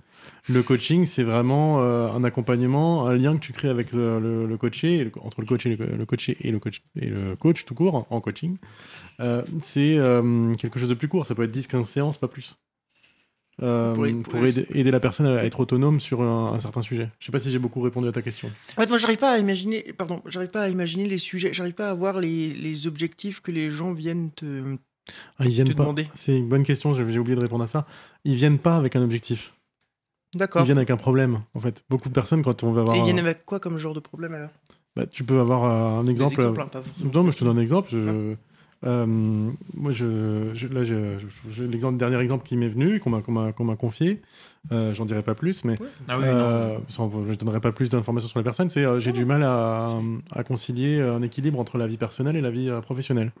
Le 0.50 0.62
coaching, 0.62 1.04
c'est 1.04 1.24
vraiment 1.24 1.80
euh, 1.82 2.08
un 2.10 2.24
accompagnement, 2.24 3.06
un 3.06 3.14
lien 3.16 3.34
que 3.36 3.40
tu 3.40 3.52
crées 3.52 3.68
avec 3.68 3.92
le, 3.92 4.18
le, 4.18 4.46
le 4.46 4.56
coaché, 4.56 4.96
et 4.96 5.04
le- 5.04 5.12
entre 5.20 5.40
le 5.42 5.46
coach 5.46 5.66
et 5.66 5.76
le, 5.76 6.06
coaché 6.06 6.36
et 6.40 6.50
le 6.50 6.58
coach 6.58 6.82
et 6.98 7.06
le 7.06 7.36
coach 7.36 7.64
tout 7.66 7.74
court 7.74 8.06
en 8.08 8.20
coaching. 8.20 8.56
Euh, 9.20 9.42
c'est 9.62 9.96
euh, 9.98 10.54
quelque 10.54 10.78
chose 10.78 10.88
de 10.88 10.94
plus 10.94 11.08
court. 11.08 11.26
Ça 11.26 11.34
peut 11.34 11.42
être 11.42 11.54
10-15 11.56 11.84
séances, 11.86 12.16
pas 12.16 12.28
plus. 12.28 12.56
Euh, 13.60 13.92
Pour- 13.92 14.04
pour, 14.22 14.32
pour- 14.34 14.46
aider, 14.46 14.66
aider 14.72 14.90
la 14.92 15.00
personne 15.00 15.26
à 15.26 15.44
être 15.44 15.58
autonome 15.60 15.98
sur 16.00 16.22
un, 16.22 16.52
un 16.54 16.60
certain 16.60 16.80
sujet. 16.80 17.10
Je 17.18 17.26
sais 17.26 17.32
pas 17.32 17.40
si 17.40 17.50
j'ai 17.50 17.58
beaucoup 17.58 17.80
répondu 17.80 18.06
à 18.08 18.12
ta 18.12 18.22
question. 18.22 18.50
En 18.76 18.80
fait, 18.82 18.88
moi, 18.88 18.98
j'arrive 18.98 19.18
pas 19.18 19.32
à 19.32 19.38
imaginer. 19.38 19.92
Pardon, 19.98 20.22
j'arrive 20.26 20.50
pas 20.50 20.62
à 20.62 20.68
imaginer 20.68 21.06
les 21.08 21.18
sujets. 21.18 21.52
J'arrive 21.52 21.74
pas 21.74 21.90
à 21.90 21.94
voir 21.94 22.20
les, 22.20 22.54
les 22.54 22.86
objectifs 22.86 23.40
que 23.40 23.50
les 23.50 23.68
gens 23.70 23.92
viennent 23.92 24.30
te. 24.30 24.76
Ah, 25.38 25.44
ils 25.44 25.50
viennent 25.50 25.66
te 25.68 25.72
pas. 25.72 25.82
demander. 25.82 26.06
C'est 26.14 26.36
une 26.38 26.48
bonne 26.48 26.62
question. 26.62 26.94
J'ai 26.94 27.10
j'ai 27.10 27.18
oublié 27.18 27.34
de 27.36 27.40
répondre 27.40 27.64
à 27.64 27.66
ça. 27.66 27.84
Ils 28.24 28.36
viennent 28.36 28.58
pas 28.58 28.76
avec 28.76 28.94
un 28.94 29.02
objectif. 29.02 29.52
Ils 30.34 30.38
D'accord. 30.38 30.64
viennent 30.64 30.78
avec 30.78 30.90
un 30.90 30.96
problème. 30.96 31.40
En 31.54 31.60
fait, 31.60 31.84
beaucoup 31.88 32.08
de 32.08 32.14
personnes 32.14 32.42
quand 32.42 32.62
on 32.62 32.72
va 32.72 32.82
avoir, 32.82 32.96
Et 32.96 32.98
ils 33.00 33.04
viennent 33.04 33.18
avec 33.18 33.44
quoi 33.46 33.60
comme 33.60 33.78
genre 33.78 33.94
de 33.94 34.00
problème 34.00 34.34
alors? 34.34 34.50
Bah, 34.94 35.06
tu 35.06 35.24
peux 35.24 35.40
avoir 35.40 35.64
euh, 35.64 36.00
un 36.00 36.04
Des 36.04 36.10
exemple. 36.12 36.34
exemples, 36.40 36.60
hein, 36.60 36.66
pas 36.66 36.82
forcément. 36.82 37.10
Non, 37.14 37.22
mais 37.22 37.32
je 37.32 37.36
te 37.38 37.44
donne 37.44 37.58
un 37.58 37.60
exemple. 37.62 37.88
Je- 37.90 38.34
euh, 38.84 39.06
moi, 39.74 39.90
je, 39.92 40.50
je- 40.54 40.68
là, 40.68 40.84
je- 40.84 41.64
l'exemple, 41.64 41.94
le 41.94 41.98
dernier 41.98 42.18
exemple 42.20 42.46
qui 42.46 42.56
m'est 42.56 42.68
venu, 42.68 43.00
qu'on 43.00 43.10
m'a, 43.10 43.22
qu'on 43.22 43.32
m'a, 43.32 43.52
qu'on 43.52 43.64
m'a 43.64 43.76
confié. 43.76 44.20
Euh, 44.70 44.92
j'en 44.94 45.04
dirai 45.06 45.22
pas 45.22 45.34
plus, 45.34 45.64
mais 45.64 45.78
Ah 46.08 46.18
oui, 46.18 46.24
euh, 46.26 46.78
sans- 46.88 47.10
je 47.28 47.34
donnerai 47.34 47.60
pas 47.60 47.72
plus 47.72 47.88
d'informations 47.88 48.28
sur 48.28 48.38
la 48.38 48.44
personne. 48.44 48.68
C'est, 48.68 48.84
euh, 48.84 49.00
j'ai 49.00 49.12
du 49.12 49.24
mal 49.24 49.42
à, 49.44 49.98
à 50.32 50.44
concilier 50.44 51.00
un 51.00 51.22
équilibre 51.22 51.58
entre 51.58 51.78
la 51.78 51.86
vie 51.86 51.96
personnelle 51.96 52.36
et 52.36 52.40
la 52.42 52.50
vie 52.50 52.68
euh, 52.68 52.80
professionnelle. 52.80 53.32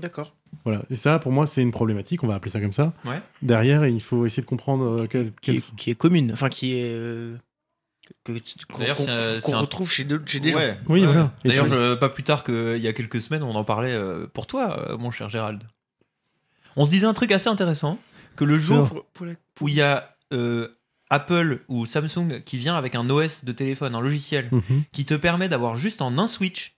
D'accord. 0.00 0.34
Voilà. 0.64 0.82
Et 0.90 0.96
ça, 0.96 1.18
pour 1.18 1.32
moi, 1.32 1.46
c'est 1.46 1.62
une 1.62 1.70
problématique. 1.70 2.22
On 2.24 2.26
va 2.26 2.34
appeler 2.34 2.50
ça 2.50 2.60
comme 2.60 2.72
ça. 2.72 2.92
Ouais. 3.04 3.20
Derrière, 3.42 3.86
il 3.86 4.02
faut 4.02 4.26
essayer 4.26 4.42
de 4.42 4.48
comprendre 4.48 4.84
euh, 4.84 5.06
quel, 5.08 5.32
Qui, 5.40 5.52
est, 5.52 5.76
qui 5.76 5.90
est 5.90 5.94
commune. 5.94 6.32
Enfin, 6.32 6.48
qui 6.48 6.74
est. 6.78 6.92
euh, 6.92 7.36
qu'on, 8.24 8.78
D'ailleurs, 8.78 8.96
qu'on- 8.96 9.04
c'est 9.04 9.10
un- 9.10 9.34
qu'on 9.40 9.46
c'est 9.48 9.52
un- 9.54 9.58
retrouve 9.58 9.90
chez, 9.90 10.04
de- 10.04 10.20
chez 10.26 10.38
des 10.40 10.50
gens. 10.52 10.58
Oui, 10.88 11.00
ouais. 11.00 11.06
voilà. 11.06 11.32
Et 11.44 11.48
D'ailleurs, 11.48 11.66
je- 11.66 11.94
pas 11.94 12.08
plus 12.08 12.22
tard 12.24 12.44
qu'il 12.44 12.78
y 12.78 12.88
a 12.88 12.92
quelques 12.92 13.20
semaines, 13.22 13.42
on 13.42 13.54
en 13.54 13.64
parlait 13.64 13.92
euh, 13.92 14.26
pour 14.26 14.46
toi, 14.46 14.90
euh, 14.90 14.98
mon 14.98 15.10
cher 15.10 15.28
Gérald. 15.28 15.62
On 16.76 16.84
se 16.84 16.90
disait 16.90 17.06
un 17.06 17.14
truc 17.14 17.32
assez 17.32 17.48
intéressant 17.48 17.98
que 18.36 18.44
le 18.44 18.56
jour 18.58 18.88
Pour- 18.88 19.04
pour 19.06 19.26
la- 19.26 19.32
où 19.60 19.68
il 19.68 19.74
y 19.74 19.82
a 19.82 20.14
euh, 20.32 20.68
Apple 21.08 21.62
ou 21.68 21.86
Samsung 21.86 22.42
qui 22.44 22.58
vient 22.58 22.76
avec 22.76 22.94
un 22.96 23.08
OS 23.08 23.44
de 23.44 23.52
téléphone, 23.52 23.94
un 23.94 24.00
logiciel, 24.00 24.48
Mhm. 24.52 24.82
qui 24.92 25.04
te 25.06 25.14
permet 25.14 25.48
d'avoir 25.48 25.76
juste 25.76 26.02
en 26.02 26.18
un 26.18 26.26
switch, 26.28 26.75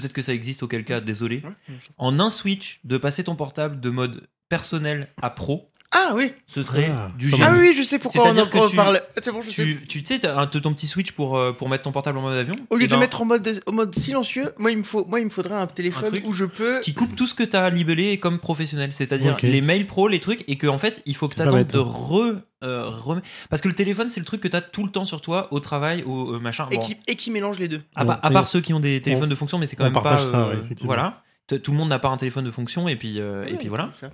peut-être 0.00 0.12
que 0.12 0.22
ça 0.22 0.32
existe 0.32 0.62
auquel 0.62 0.84
cas, 0.84 1.00
désolé, 1.00 1.42
Ouais, 1.44 1.74
en 1.96 2.20
un 2.20 2.30
switch 2.30 2.80
de 2.84 2.98
passer 2.98 3.24
ton 3.24 3.36
portable 3.36 3.80
de 3.80 3.90
mode 3.90 4.28
personnel 4.48 5.08
à 5.20 5.30
pro, 5.30 5.70
Ah 5.90 6.12
oui. 6.14 6.32
ce 6.46 6.62
serait 6.62 6.90
Ah, 6.92 7.10
du 7.16 7.30
génie. 7.30 7.42
Ah 7.42 7.52
oui, 7.56 7.72
je 7.74 7.82
sais 7.82 7.98
pourquoi 7.98 8.26
on 8.26 8.36
en 8.38 8.46
que 8.46 8.68
tu- 8.68 8.76
parle. 8.76 9.00
C'est 9.22 9.32
bon, 9.32 9.40
je 9.40 9.50
sais. 9.50 9.54
Tu, 9.64 9.86
tu 9.86 10.04
sais, 10.04 10.18
t'as 10.18 10.38
un- 10.38 10.46
ton 10.46 10.74
petit 10.74 10.86
switch 10.86 11.12
pour, 11.12 11.38
euh, 11.38 11.52
pour 11.52 11.70
mettre 11.70 11.84
ton 11.84 11.92
portable 11.92 12.18
en 12.18 12.20
mode 12.22 12.36
avion. 12.36 12.54
Au 12.68 12.76
lieu 12.76 12.86
de 12.86 12.90
ben, 12.92 13.00
mettre 13.00 13.22
en 13.22 13.24
mode, 13.24 13.62
en 13.66 13.72
mode 13.72 13.94
silencieux, 13.98 14.52
moi 14.58 14.70
il, 14.70 14.76
me 14.78 14.82
faut, 14.82 15.06
moi 15.06 15.18
il 15.20 15.24
me 15.24 15.30
faudrait 15.30 15.54
un 15.54 15.66
téléphone 15.66 16.12
où 16.26 16.34
je 16.34 16.44
peux. 16.44 16.80
qui 16.80 16.92
coupe 16.92 17.16
tout 17.16 17.26
ce 17.26 17.32
que 17.32 17.42
tu 17.42 17.56
as 17.56 17.70
libellé 17.70 18.18
comme 18.20 18.38
professionnel, 18.38 18.92
c'est-à-dire 18.92 19.36
les 19.42 19.62
mails 19.62 19.86
pro, 19.86 20.08
les 20.08 20.20
trucs, 20.20 20.44
et 20.46 20.56
que 20.56 20.66
en 20.66 20.76
fait, 20.78 21.00
il 21.06 21.16
faut 21.16 21.26
que 21.26 21.34
C'est 21.34 21.40
tu 21.42 21.48
pas 21.48 21.56
attendes 21.56 21.66
bête. 21.66 21.72
de 21.72 21.78
re, 21.78 22.34
euh, 22.64 22.82
rem- 22.86 23.22
Parce 23.48 23.62
que 23.62 23.68
le 23.68 23.74
téléphone, 23.74 24.10
c'est 24.10 24.20
le 24.20 24.26
truc 24.26 24.42
que 24.42 24.48
tu 24.48 24.56
as 24.56 24.60
tout 24.60 24.84
le 24.84 24.90
temps 24.90 25.06
sur 25.06 25.22
toi, 25.22 25.48
au 25.52 25.60
travail, 25.60 26.02
au 26.04 26.34
euh, 26.34 26.38
machin. 26.38 26.68
Et, 26.70 26.76
Bon, 26.76 26.82
qui, 26.82 26.96
et 27.06 27.14
qui 27.16 27.30
mélange 27.30 27.58
les 27.58 27.68
deux. 27.68 27.80
à, 27.96 28.04
Bon, 28.04 28.08
part- 28.12 28.20
à 28.22 28.30
part 28.30 28.46
ceux 28.46 28.60
qui 28.60 28.74
ont 28.74 28.80
des 28.80 29.00
téléphones 29.00 29.30
de 29.30 29.34
fonction, 29.34 29.58
mais 29.58 29.66
c'est 29.66 29.76
quand 29.76 29.86
on 29.86 29.90
même 29.90 30.02
pas. 30.02 30.18
ça, 30.18 30.36
euh, 30.38 30.50
ouais, 30.50 30.74
voilà. 30.82 31.22
Tout 31.46 31.70
le 31.70 31.78
monde 31.78 31.88
n'a 31.88 31.98
pas 31.98 32.08
un 32.10 32.18
téléphone 32.18 32.44
de 32.44 32.50
fonction, 32.50 32.88
et 32.88 32.96
puis, 32.96 33.16
euh, 33.20 33.46
et 33.46 33.54
puis 33.54 33.68
voilà. 33.68 33.88
ça. 33.98 34.10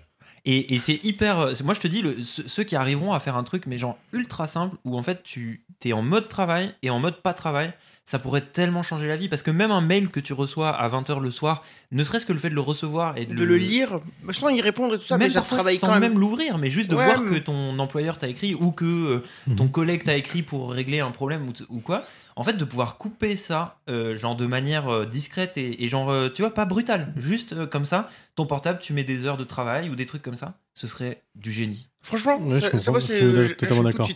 Et, 0.47 0.79
c'est 0.79 1.03
hyper. 1.05 1.39
euh, 1.39 1.53
Moi, 1.65 1.75
je 1.75 1.81
te 1.81 1.89
dis, 1.89 2.03
ceux 2.23 2.65
qui 2.65 2.77
arriveront 2.77 3.13
à 3.13 3.21
faire 3.21 3.37
un 3.37 3.45
truc, 3.45 3.65
mais 3.67 3.79
genre 3.79 3.97
ultra 4.13 4.47
simple, 4.47 4.77
où 4.85 4.99
en 4.99 5.03
fait, 5.03 5.23
tu 5.23 5.65
es 5.85 5.93
en 5.93 6.03
mode 6.03 6.29
travail 6.29 6.75
et 6.83 6.91
en 6.91 6.99
mode 6.99 7.23
pas 7.23 7.33
travail, 7.35 7.73
ça 8.07 8.19
pourrait 8.19 8.43
tellement 8.43 8.83
changer 8.83 9.07
la 9.09 9.17
vie. 9.17 9.29
Parce 9.29 9.43
que 9.43 9.51
même 9.51 9.71
un 9.71 9.81
mail 9.81 10.09
que 10.11 10.21
tu 10.21 10.33
reçois 10.35 10.71
à 10.71 10.89
20h 10.89 11.21
le 11.21 11.31
soir, 11.31 11.65
ne 11.91 12.05
serait-ce 12.05 12.27
que 12.27 12.33
le 12.33 12.39
fait 12.39 12.51
de 12.51 12.55
le 12.55 12.61
recevoir 12.61 13.17
et 13.17 13.25
de, 13.27 13.35
De 13.35 13.45
le 13.45 13.57
lire, 13.57 14.01
sans 14.31 14.51
y 14.51 14.61
répondre 14.61 14.95
et 14.95 14.99
tout 14.99 15.05
ça, 15.05 15.17
même 15.17 15.29
mais 15.29 15.35
parfois 15.35 15.59
travaille 15.59 15.79
sans 15.79 15.87
quand 15.89 15.95
même. 15.95 16.13
même 16.13 16.19
l'ouvrir, 16.21 16.59
mais 16.59 16.69
juste 16.71 16.91
de 16.91 16.97
Ouais, 16.97 17.05
voir 17.07 17.23
mais- 17.23 17.31
que 17.31 17.37
ton 17.39 17.79
employeur 17.79 18.19
t'a 18.19 18.29
écrit 18.29 18.55
ou 18.55 18.73
que 18.73 18.85
euh, 18.85 19.23
Mhm. 19.47 19.57
ton 19.57 19.69
collègue 19.69 20.05
t'a 20.05 20.17
écrit 20.17 20.43
pour 20.43 20.71
régler 20.73 21.01
un 21.01 21.11
problème 21.11 21.49
ou, 21.71 21.81
quoi. 21.81 22.05
En 22.37 22.43
fait, 22.43 22.55
de 22.55 22.65
pouvoir 22.65 22.99
couper 22.99 23.37
ça, 23.37 23.79
euh, 23.89 24.17
genre 24.17 24.35
de 24.37 24.45
manière 24.47 24.89
euh, 24.93 25.07
discrète 25.07 25.57
et, 25.57 25.85
et 25.85 25.89
genre, 25.89 26.11
euh, 26.11 26.29
tu 26.29 26.43
vois, 26.43 26.53
pas 26.53 26.65
brutale, 26.65 27.13
juste 27.17 27.53
euh, 27.53 27.67
comme 27.67 27.85
ça, 27.85 28.11
ton 28.35 28.45
portable, 28.45 28.81
tu 28.81 28.93
mets 28.93 29.05
des 29.05 29.25
heures 29.25 29.37
de 29.37 29.45
travail 29.45 29.89
ou 29.89 29.95
des 29.95 30.05
trucs 30.05 30.23
comme 30.23 30.37
ça, 30.37 30.59
ce 30.75 30.87
serait 30.89 31.23
du 31.37 31.53
génie. 31.53 31.89
Franchement, 32.03 32.37
Ouais, 32.39 32.57
je 32.57 32.61
ça, 32.61 32.67
ça, 32.67 32.71
comprends, 32.71 32.91
moi, 32.91 33.01
je 33.01 33.07
c'est. 33.07 33.45
suis 33.47 33.57
totalement 33.57 33.83
d'accord. 33.85 34.09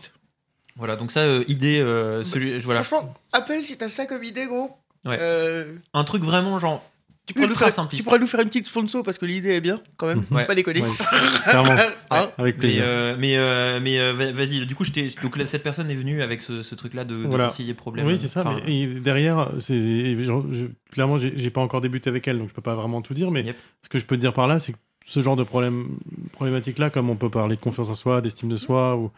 Voilà, 0.79 0.97
donc 0.97 1.11
ça, 1.13 1.21
euh, 1.21 1.45
idée, 1.49 1.81
euh, 1.81 2.23
celui, 2.23 2.59
voilà. 2.61 2.83
Franchement, 2.83 3.15
Apple, 3.33 3.61
si 3.65 3.77
t'as 3.77 3.89
ça 3.89 4.07
comme 4.07 4.23
idée, 4.25 4.47
gros. 4.47 4.71
Ouais. 5.05 5.17
euh, 5.21 5.75
un 5.95 6.03
truc 6.05 6.23
vraiment 6.25 6.59
genre 6.59 6.85
tu, 7.27 7.33
pourrais 7.35 7.47
nous 7.47 7.51
ultra 7.53 7.67
faire, 7.67 7.75
simpliste. 7.75 8.03
tu 8.03 8.05
pourrais 8.05 8.19
nous 8.19 8.27
faire 8.27 8.41
une 8.41 8.49
petite 8.49 8.67
sponsor 8.67 9.03
parce 9.05 9.17
que 9.19 9.27
l'idée 9.27 9.51
est 9.51 9.61
bien, 9.61 9.81
quand 9.97 10.07
même. 10.07 10.23
Ouais. 10.31 10.47
Pas 10.47 10.55
déconner. 10.55 10.81
Ouais, 10.83 10.89
Clairement, 11.45 11.71
Hein 12.11 12.31
avec 12.39 12.57
Mais, 12.57 12.61
plaisir. 12.61 12.83
euh, 12.87 13.17
mais, 13.19 13.37
euh, 13.37 13.81
mais 13.83 13.99
euh, 14.01 14.13
va- 14.15 14.33
vas-y, 14.33 14.65
du 14.67 14.75
coup, 14.75 14.85
je 14.85 14.93
t'ai- 14.93 15.09
donc 15.23 15.37
là, 15.37 15.45
cette 15.47 15.63
personne 15.63 15.91
est 15.91 15.95
venue 15.95 16.23
avec 16.23 16.41
ce, 16.43 16.63
ce 16.63 16.75
truc-là 16.75 17.05
de, 17.05 17.15
de 17.23 17.27
Voilà. 17.29 17.45
conseiller 17.49 17.75
problème. 17.75 18.07
Oui, 18.07 18.19
c'est 18.21 18.29
ça. 18.29 18.41
Enfin, 18.41 18.61
mais 18.67 18.81
et 18.81 18.87
derrière, 18.87 19.51
c'est 19.61 20.23
genre, 20.25 20.45
je- 20.51 20.67
clairement, 20.93 21.19
j'ai 21.19 21.33
j'ai 21.37 21.51
pas 21.51 21.61
encore 21.61 21.81
débuté 21.81 22.09
avec 22.09 22.27
elle, 22.27 22.39
donc 22.39 22.49
je 22.49 22.55
peux 22.55 22.63
pas 22.63 22.75
vraiment 22.75 23.03
tout 23.03 23.15
dire. 23.15 23.31
Mais 23.31 23.43
Yep. 23.43 23.57
ce 23.83 23.89
que 23.91 23.99
je 23.99 24.05
peux 24.07 24.17
te 24.17 24.21
dire 24.23 24.33
par 24.33 24.47
là, 24.49 24.59
c'est 24.59 24.73
que 24.73 24.79
ce 25.07 25.21
genre 25.23 25.37
de 25.37 25.45
problème, 25.45 25.97
problématique-là, 26.33 26.91
comme 26.91 27.11
on 27.11 27.17
peut 27.17 27.31
parler 27.31 27.57
de 27.57 27.61
confiance 27.61 27.89
en 27.91 27.95
soi, 27.95 28.21
d'estime 28.21 28.49
de 28.49 28.57
soi, 28.57 28.97
ou 28.97 29.11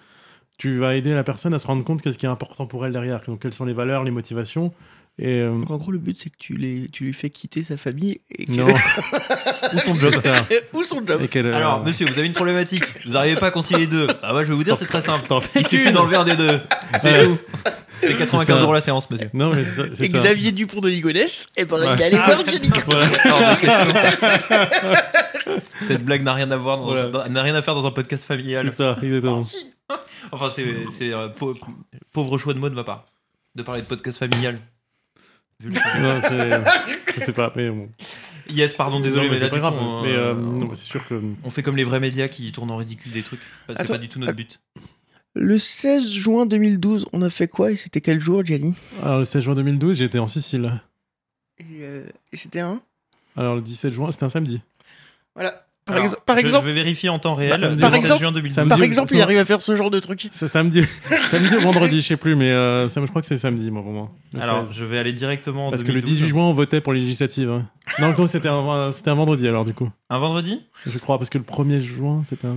tu 0.60 0.76
vas 0.78 0.94
aider 0.94 1.14
la 1.14 1.24
personne 1.24 1.54
à 1.54 1.58
se 1.58 1.66
rendre 1.66 1.82
compte 1.84 2.02
qu'est-ce 2.02 2.18
qui 2.18 2.26
est 2.26 2.28
important 2.28 2.66
pour 2.66 2.84
elle 2.84 2.92
derrière. 2.92 3.20
Donc, 3.26 3.40
quelles 3.40 3.54
sont 3.54 3.64
les 3.64 3.72
valeurs, 3.72 4.04
les 4.04 4.10
motivations. 4.10 4.72
Et 5.18 5.40
euh, 5.40 5.50
Donc, 5.50 5.70
en 5.70 5.76
gros, 5.78 5.90
le 5.90 5.98
but, 5.98 6.16
c'est 6.18 6.28
que 6.28 6.36
tu, 6.38 6.54
les, 6.56 6.88
tu 6.92 7.04
lui 7.04 7.12
fais 7.14 7.30
quitter 7.30 7.62
sa 7.62 7.76
famille 7.78 8.20
et 8.30 8.44
que- 8.44 8.52
non, 8.52 8.66
Ou 9.74 9.78
son 9.78 9.94
job. 9.96 10.14
ça. 10.22 10.34
ou 10.74 10.84
son 10.84 11.02
job. 11.06 11.20
Et 11.22 11.28
qu'elle, 11.28 11.46
euh, 11.46 11.54
Alors, 11.56 11.82
monsieur, 11.82 12.06
vous 12.06 12.18
avez 12.18 12.26
une 12.26 12.34
problématique. 12.34 12.84
Vous 13.06 13.12
n'arrivez 13.12 13.40
pas 13.40 13.46
à 13.46 13.50
concilier 13.50 13.80
les 13.80 13.86
deux. 13.86 14.06
Ah, 14.22 14.32
moi, 14.32 14.44
je 14.44 14.48
vais 14.50 14.54
vous 14.54 14.64
dire, 14.64 14.76
c'est 14.76 14.84
très 14.86 15.00
simple. 15.02 15.26
t'en 15.26 15.40
fais 15.40 15.60
Il 15.60 15.66
suffit 15.66 15.92
d'enlever 15.92 16.16
un 16.16 16.24
des 16.24 16.36
deux. 16.36 16.60
C'est 17.02 17.10
Ouais. 17.10 17.24
tout. 17.26 17.38
C'est 18.02 18.16
95 18.16 18.56
ça. 18.56 18.62
euros 18.62 18.72
la 18.72 18.80
séance, 18.80 19.10
monsieur. 19.10 19.28
Non, 19.34 19.52
mais 19.54 19.64
c'est 19.64 19.94
ça. 19.94 20.04
Et 20.04 20.08
ça. 20.08 20.18
Xavier 20.18 20.52
Dupont 20.52 20.80
de 20.80 20.88
Ligonnès, 20.88 21.46
et 21.56 21.64
ben 21.66 21.76
il 21.78 21.82
Ouais. 21.98 22.02
allait 22.04 22.16
voir 22.16 22.46
Jenny. 22.46 22.70
Voilà. 22.86 23.06
Cette 25.86 26.04
blague 26.04 26.22
n'a 26.22 26.32
rien 26.34 26.50
à 26.50 26.56
voir, 26.56 26.78
Voilà. 26.82 27.28
n'a 27.28 27.42
rien 27.42 27.54
à 27.54 27.62
faire 27.62 27.74
dans 27.74 27.86
un 27.86 27.90
podcast 27.90 28.24
familial. 28.24 28.66
C'est 28.70 28.76
ça, 28.76 28.96
exactement. 29.02 29.42
Si. 29.42 29.56
Enfin, 30.32 30.50
c'est 30.54 31.10
pau- 31.38 31.56
pauvre 32.12 32.38
choix 32.38 32.54
de 32.54 32.58
mot 32.58 32.68
de 32.68 32.74
ma 32.74 32.84
part 32.84 33.06
de 33.54 33.62
parler 33.62 33.82
de 33.82 33.86
podcast 33.86 34.18
familial. 34.18 34.60
Vu 35.60 35.70
le 35.70 35.74
sujet. 35.74 36.00
Non, 36.00 36.20
c'est- 36.22 37.14
je 37.14 37.20
sais 37.20 37.32
pas, 37.32 37.52
mais 37.56 37.68
bon. 37.70 37.88
yes, 38.48 38.72
pardon, 38.74 39.00
désolé, 39.00 39.26
Non, 39.26 39.32
mais, 39.32 39.38
c'est 39.40 39.50
pas 39.50 39.58
grave. 39.58 39.74
coup, 39.74 39.80
on, 39.84 40.02
mais 40.02 40.12
euh, 40.12 40.34
euh, 40.34 40.74
c'est 40.74 40.84
sûr 40.84 41.06
que. 41.08 41.20
on 41.44 41.50
fait 41.50 41.62
comme 41.62 41.76
les 41.76 41.84
vrais 41.84 42.00
médias 42.00 42.28
qui 42.28 42.50
tournent 42.52 42.70
en 42.70 42.76
ridicule 42.76 43.12
des 43.12 43.22
trucs. 43.22 43.40
C'est 43.76 43.86
pas 43.88 43.98
du 43.98 44.08
tout 44.08 44.18
notre 44.20 44.34
but. 44.34 44.60
Le 45.34 45.58
16 45.58 46.10
juin 46.10 46.46
2012, 46.46 47.06
on 47.12 47.22
a 47.22 47.30
fait 47.30 47.46
quoi 47.48 47.70
et 47.72 47.76
c'était 47.76 48.00
quel 48.00 48.18
jour, 48.20 48.44
Jenny 48.44 48.74
Alors, 49.02 49.18
le 49.20 49.24
16 49.24 49.42
juin 49.44 49.54
2012, 49.54 49.96
j'étais 49.98 50.18
en 50.18 50.26
Sicile. 50.26 50.80
Et, 51.58 51.64
euh, 51.82 52.04
et 52.32 52.36
c'était 52.36 52.60
un? 52.60 52.80
Alors, 53.36 53.54
le 53.56 53.62
17 53.62 53.92
juin, 53.92 54.10
c'était 54.10 54.24
un 54.24 54.28
samedi. 54.30 54.60
Voilà. 55.34 55.64
Par, 55.90 55.98
Alors, 56.02 56.12
ex- 56.12 56.22
par 56.26 56.36
je- 56.36 56.40
exemple, 56.42 56.66
Je 56.66 56.72
vais 56.72 56.74
vérifier 56.82 57.08
en 57.08 57.18
temps 57.18 57.34
réel. 57.34 57.50
Par 57.50 57.58
le 57.58 57.76
16 57.78 57.94
exemple- 58.04 58.20
juin 58.20 58.32
2012. 58.32 58.54
samedi- 58.54 58.68
par 58.70 58.78
ou- 58.78 58.82
exemple, 58.82 59.14
il 59.14 59.20
arrive 59.20 59.38
à 59.38 59.44
faire 59.44 59.60
ce 59.62 59.74
genre 59.74 59.90
de 59.90 59.98
truc. 60.00 60.28
C'est 60.32 60.48
samedi. 60.48 60.82
samedi 61.30 61.56
ou 61.56 61.60
vendredi, 61.60 62.00
je 62.00 62.06
sais 62.06 62.16
plus, 62.16 62.36
mais 62.36 62.50
euh, 62.50 62.88
je 62.88 63.06
crois 63.06 63.20
que 63.22 63.28
c'est 63.28 63.38
samedi, 63.38 63.70
moi, 63.70 63.82
pour 63.82 63.92
moi. 63.92 64.10
Le 64.34 64.42
Alors, 64.42 64.66
16. 64.66 64.76
je 64.76 64.84
vais 64.84 64.98
aller 64.98 65.12
directement 65.12 65.66
en 65.68 65.70
Parce 65.70 65.82
que 65.82 65.88
le 65.88 65.94
2012. 66.00 66.14
18 66.18 66.28
juin, 66.28 66.44
on 66.44 66.52
votait 66.52 66.80
pour 66.80 66.92
les 66.92 67.00
législatives. 67.00 67.50
hein. 67.50 67.68
Non, 68.00 68.14
non, 68.16 68.26
c'était 68.26 68.48
un, 68.48 68.92
c'était 68.92 69.10
un 69.10 69.14
vendredi, 69.16 69.46
alors, 69.48 69.64
du 69.64 69.74
coup. 69.74 69.88
Un 70.08 70.18
vendredi? 70.18 70.60
Je 70.86 70.98
crois, 70.98 71.18
parce 71.18 71.28
que 71.30 71.38
le 71.38 71.44
1er 71.44 71.80
juin, 71.80 72.22
c'était 72.26 72.46
un 72.46 72.56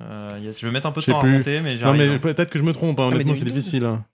Euh, 0.00 0.38
yes, 0.42 0.60
Je 0.60 0.66
vais 0.66 0.72
mettre 0.72 0.86
un 0.86 0.92
peu 0.92 1.00
de 1.00 1.06
temps 1.06 1.18
à 1.18 1.20
plus. 1.20 1.32
monter, 1.38 1.60
mais 1.60 1.76
Non, 1.76 1.92
mais 1.94 2.08
hein. 2.08 2.18
peut-être 2.20 2.50
que 2.50 2.58
je 2.58 2.64
me 2.64 2.72
trompe, 2.72 2.98
hein, 3.00 3.08
mais 3.08 3.14
honnêtement, 3.16 3.34
c'est 3.34 3.40
2012. 3.44 3.62
difficile. 3.64 3.84
hein. 3.84 4.04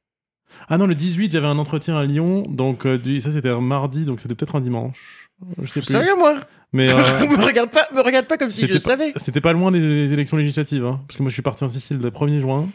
Ah 0.69 0.77
non, 0.79 0.87
le 0.87 0.95
18, 0.95 1.33
j'avais 1.33 1.47
un 1.47 1.59
entretien 1.59 1.97
à 1.97 2.05
Lyon, 2.05 2.43
donc 2.49 2.85
euh, 2.87 2.99
du- 2.99 3.21
ça, 3.21 3.33
c'était 3.33 3.49
un 3.49 3.61
mardi, 3.61 4.05
donc 4.05 4.21
c'était 4.21 4.35
peut-être 4.35 4.57
un 4.57 4.61
dimanche. 4.61 5.29
Je 5.61 5.67
sais 5.67 5.81
plus. 5.81 5.93
Sérieux, 5.93 6.15
moi? 6.19 6.35
Mais 6.73 6.89
euh, 6.93 6.97
me, 6.97 7.45
regarde 7.45 7.71
pas, 7.71 7.89
me 7.95 8.01
regarde 8.01 8.27
pas 8.27 8.37
comme 8.39 8.51
si 8.51 8.67
je 8.67 8.73
pas- 8.75 8.79
savais. 8.79 9.13
C'était 9.17 9.41
pas 9.41 9.53
loin 9.53 9.71
des, 9.73 9.81
des 9.81 10.13
élections 10.13 10.37
législatives, 10.37 10.85
hein, 10.85 11.01
parce 11.07 11.17
que 11.17 11.23
moi 11.23 11.31
je 11.31 11.35
suis 11.35 11.43
parti 11.43 11.65
en 11.65 11.69
Sicile 11.69 11.99
le 11.99 12.11
1er 12.11 12.39
juin, 12.41 12.69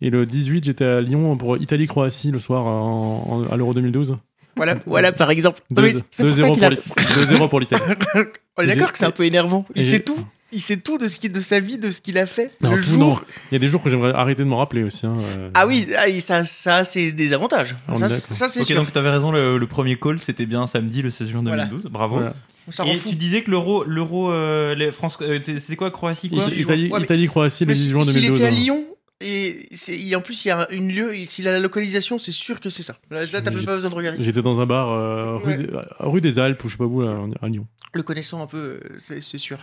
et 0.00 0.10
le 0.10 0.24
18 0.26 0.64
j'étais 0.64 0.84
à 0.84 1.00
Lyon 1.00 1.36
pour 1.36 1.56
Italie-Croatie 1.58 2.30
le 2.30 2.38
soir 2.38 2.64
en- 2.66 3.44
en- 3.46 3.52
à 3.52 3.56
l'Euro 3.56 3.74
2012. 3.74 4.16
Voilà, 4.56 4.76
voilà, 4.86 5.12
par 5.12 5.30
exemple. 5.30 5.60
Non, 5.70 5.82
mais 5.82 5.92
2-0 5.92 6.02
c'est 6.10 6.26
pour 6.26 6.36
ça 6.36 6.46
pour 6.46 6.54
qu'il 6.56 6.64
a... 6.64 6.70
l'It- 6.70 6.94
2-0 7.30 7.48
pour 7.48 7.60
l'Italie. 7.60 7.82
On 8.56 8.62
est 8.62 8.66
d'accord 8.66 8.92
que 8.92 8.98
c'est 8.98 9.04
un 9.04 9.10
peu 9.12 9.24
énervant. 9.24 9.64
Il 9.76 9.88
sait 9.88 10.00
tout. 10.00 10.18
Il 10.50 10.62
sait 10.62 10.78
tout 10.78 10.96
de, 10.96 11.08
ce 11.08 11.18
qui, 11.20 11.28
de 11.28 11.40
sa 11.40 11.60
vie, 11.60 11.76
de 11.76 11.90
ce 11.90 12.00
qu'il 12.00 12.16
a 12.16 12.24
fait. 12.24 12.50
Non, 12.62 12.72
le 12.74 12.82
tout, 12.82 12.88
jour. 12.92 12.98
non. 12.98 13.20
Il 13.50 13.54
y 13.54 13.56
a 13.56 13.58
des 13.58 13.68
jours 13.68 13.82
que 13.82 13.90
j'aimerais 13.90 14.12
arrêter 14.14 14.44
de 14.44 14.48
m'en 14.48 14.56
rappeler 14.58 14.82
aussi. 14.82 15.04
hein, 15.04 15.16
euh. 15.36 15.50
Ah 15.54 15.66
oui, 15.66 15.88
ah, 15.98 16.06
ça, 16.22 16.44
ça 16.46 16.84
c'est 16.84 17.12
des 17.12 17.32
avantages. 17.34 17.76
On 17.88 17.96
Ça, 17.98 18.08
ça, 18.08 18.48
c'est 18.48 18.60
Ok, 18.60 18.66
sûr. 18.66 18.76
donc 18.76 18.90
tu 18.92 18.98
avais 18.98 19.10
raison, 19.10 19.30
le, 19.30 19.58
le 19.58 19.66
premier 19.66 19.96
call 19.98 20.18
c'était 20.18 20.46
bien 20.46 20.66
samedi 20.66 21.02
le 21.02 21.10
16 21.10 21.28
juin 21.28 21.42
Voilà. 21.42 21.66
2012. 21.66 21.90
Bravo. 21.92 22.14
Voilà. 22.16 22.34
Rend 22.78 22.84
Et 22.86 22.98
tu 22.98 23.14
disais 23.14 23.42
que 23.42 23.50
l'euro, 23.50 23.84
l'euro, 23.84 24.30
euh, 24.30 24.92
France, 24.92 25.18
euh, 25.22 25.38
c'était 25.42 25.76
quoi 25.76 25.90
Croatie 25.90 26.28
quoi 26.30 26.44
Ita- 26.44 26.54
Italie- 26.54 26.90
Ouais, 26.90 26.98
mais- 26.98 27.04
Italie-Croatie 27.04 27.64
le 27.64 27.68
Mais 27.68 27.74
18 27.74 27.90
juin 27.90 28.04
S'il 28.04 28.12
2012. 28.14 28.38
était 28.38 28.46
à 28.46 28.48
hein. 28.48 28.54
Lyon, 28.54 28.84
et, 29.22 30.14
en 30.14 30.20
plus, 30.20 30.44
il 30.44 30.48
y 30.48 30.50
a 30.50 30.70
une 30.70 30.92
lieu, 30.92 31.12
s'il 31.28 31.48
a 31.48 31.52
la 31.52 31.58
localisation, 31.60 32.18
c'est 32.18 32.30
sûr 32.32 32.60
que 32.60 32.68
c'est 32.70 32.82
ça. 32.82 32.96
Là, 33.10 33.22
là 33.22 33.26
t'as 33.32 33.50
pas 33.50 33.50
besoin 33.50 33.88
de 33.90 33.94
regarder. 33.94 34.22
J'étais 34.22 34.42
dans 34.42 34.60
un 34.60 34.66
bar 34.66 34.92
euh, 34.92 35.36
rue, 35.38 35.46
Ouais. 35.52 35.56
des, 35.58 35.66
rue 36.00 36.20
des 36.20 36.38
Alpes 36.38 36.62
ou 36.64 36.68
je 36.68 36.72
sais 36.74 36.78
pas 36.78 36.84
où 36.84 37.00
là, 37.02 37.16
à 37.42 37.48
Lyon. 37.48 37.66
Le 37.94 38.02
connaissant 38.02 38.42
un 38.42 38.46
peu, 38.46 38.80
c'est 38.98 39.20
sûr. 39.38 39.56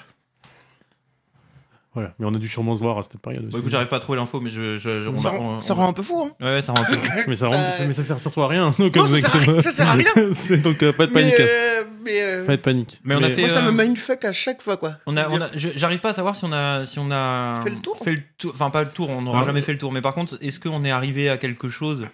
Voilà. 1.95 2.13
Mais 2.19 2.25
on 2.27 2.33
a 2.35 2.37
dû 2.37 2.47
sûrement 2.47 2.75
se 2.75 2.81
voir 2.83 2.97
à 2.99 3.03
cette 3.03 3.17
période 3.17 3.45
aussi. 3.45 3.57
Écoute, 3.57 3.69
j'arrive 3.71 3.87
pas 3.87 3.95
à 3.95 3.99
trouver 3.99 4.17
l'info, 4.19 4.39
mais 4.41 4.49
je, 4.49 4.77
je, 4.77 5.01
je- 5.01 5.09
on 5.09 5.17
ça 5.17 5.29
rend, 5.31 5.55
on- 5.55 5.59
ça 5.61 5.73
on- 5.73 5.77
rend 5.77 5.89
un 5.89 5.93
peu 5.93 6.03
fou, 6.03 6.23
hein. 6.23 6.31
Ouais, 6.45 6.61
ça 6.61 6.73
rend 6.73 6.81
un 6.81 6.85
peu. 6.85 6.95
mais, 7.27 7.35
ça, 7.35 7.49
ça- 7.49 7.55
rend- 7.55 7.85
mais 7.87 7.93
ça 7.93 8.03
sert 8.03 8.19
surtout 8.19 8.41
à 8.41 8.47
rien. 8.47 8.75
Donc, 8.79 8.95
Non, 8.95 9.07
ça 9.07 9.19
sert 9.21 9.35
à 9.35 9.61
ça 9.61 9.71
sert 9.71 9.87
à 9.89 9.93
rien. 9.93 10.05
Donc 10.63 10.83
euh, 10.83 10.91
pas 10.93 11.07
de 11.07 11.13
Mais, 11.13 11.21
panique. 11.21 11.39
euh, 11.39 11.83
mais, 12.03 12.21
euh, 12.21 12.45
Pas 12.45 12.57
de 12.57 12.61
panique. 12.61 12.99
Mais 13.03 13.15
on 13.15 13.23
a 13.23 13.29
fait, 13.29 13.41
moi, 13.41 13.49
ça 13.49 13.65
euh, 13.65 13.71
me 13.71 13.83
mindfuck 13.83 14.25
à 14.25 14.31
chaque 14.33 14.61
fois, 14.61 14.77
quoi. 14.77 14.95
On 15.05 15.15
a, 15.17 15.29
on 15.29 15.41
a- 15.41 15.49
j'arrive 15.55 15.99
pas 15.99 16.09
à 16.09 16.13
savoir 16.13 16.35
si 16.35 16.43
on 16.45 16.51
a, 16.51 16.85
si 16.85 16.99
on 16.99 17.09
a 17.11 17.61
Fait 17.63 17.69
le 17.69 17.77
tour 17.77 17.97
fait 17.97 18.11
le 18.11 18.21
tour- 18.37 18.51
enfin 18.53 18.69
pas 18.69 18.83
le 18.83 18.89
tour, 18.89 19.09
on 19.09 19.21
n'aura 19.21 19.39
Ah. 19.41 19.45
jamais 19.45 19.61
fait 19.61 19.71
le 19.71 19.77
tour. 19.79 19.91
Mais 19.93 20.01
par 20.01 20.13
contre, 20.13 20.37
est-ce 20.41 20.59
qu'on 20.59 20.83
est 20.83 20.91
arrivé 20.91 21.29
à 21.29 21.37
quelque 21.37 21.69
chose 21.69 22.05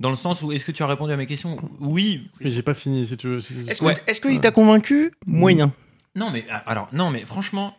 dans 0.00 0.10
le 0.10 0.16
sens 0.16 0.42
où 0.42 0.50
est-ce 0.50 0.64
que 0.64 0.72
tu 0.72 0.82
as 0.82 0.86
répondu 0.88 1.12
à 1.12 1.16
mes 1.16 1.26
questions? 1.26 1.56
Oui. 1.78 2.28
Mais 2.40 2.50
j'ai 2.50 2.62
pas 2.62 2.74
fini 2.74 3.06
si 3.06 3.16
tu 3.16 3.28
veux. 3.28 3.38
Est-ce 3.38 3.84
Ouais. 3.84 3.94
que- 3.94 4.10
est-ce 4.10 4.20
qu'il 4.20 4.40
t'a 4.40 4.50
convaincu? 4.50 5.12
Moyen. 5.26 5.70
Non, 6.16 6.30
mais 6.32 6.44
ah, 6.50 6.64
alors 6.66 6.88
non, 6.92 7.10
mais 7.10 7.24
franchement, 7.24 7.76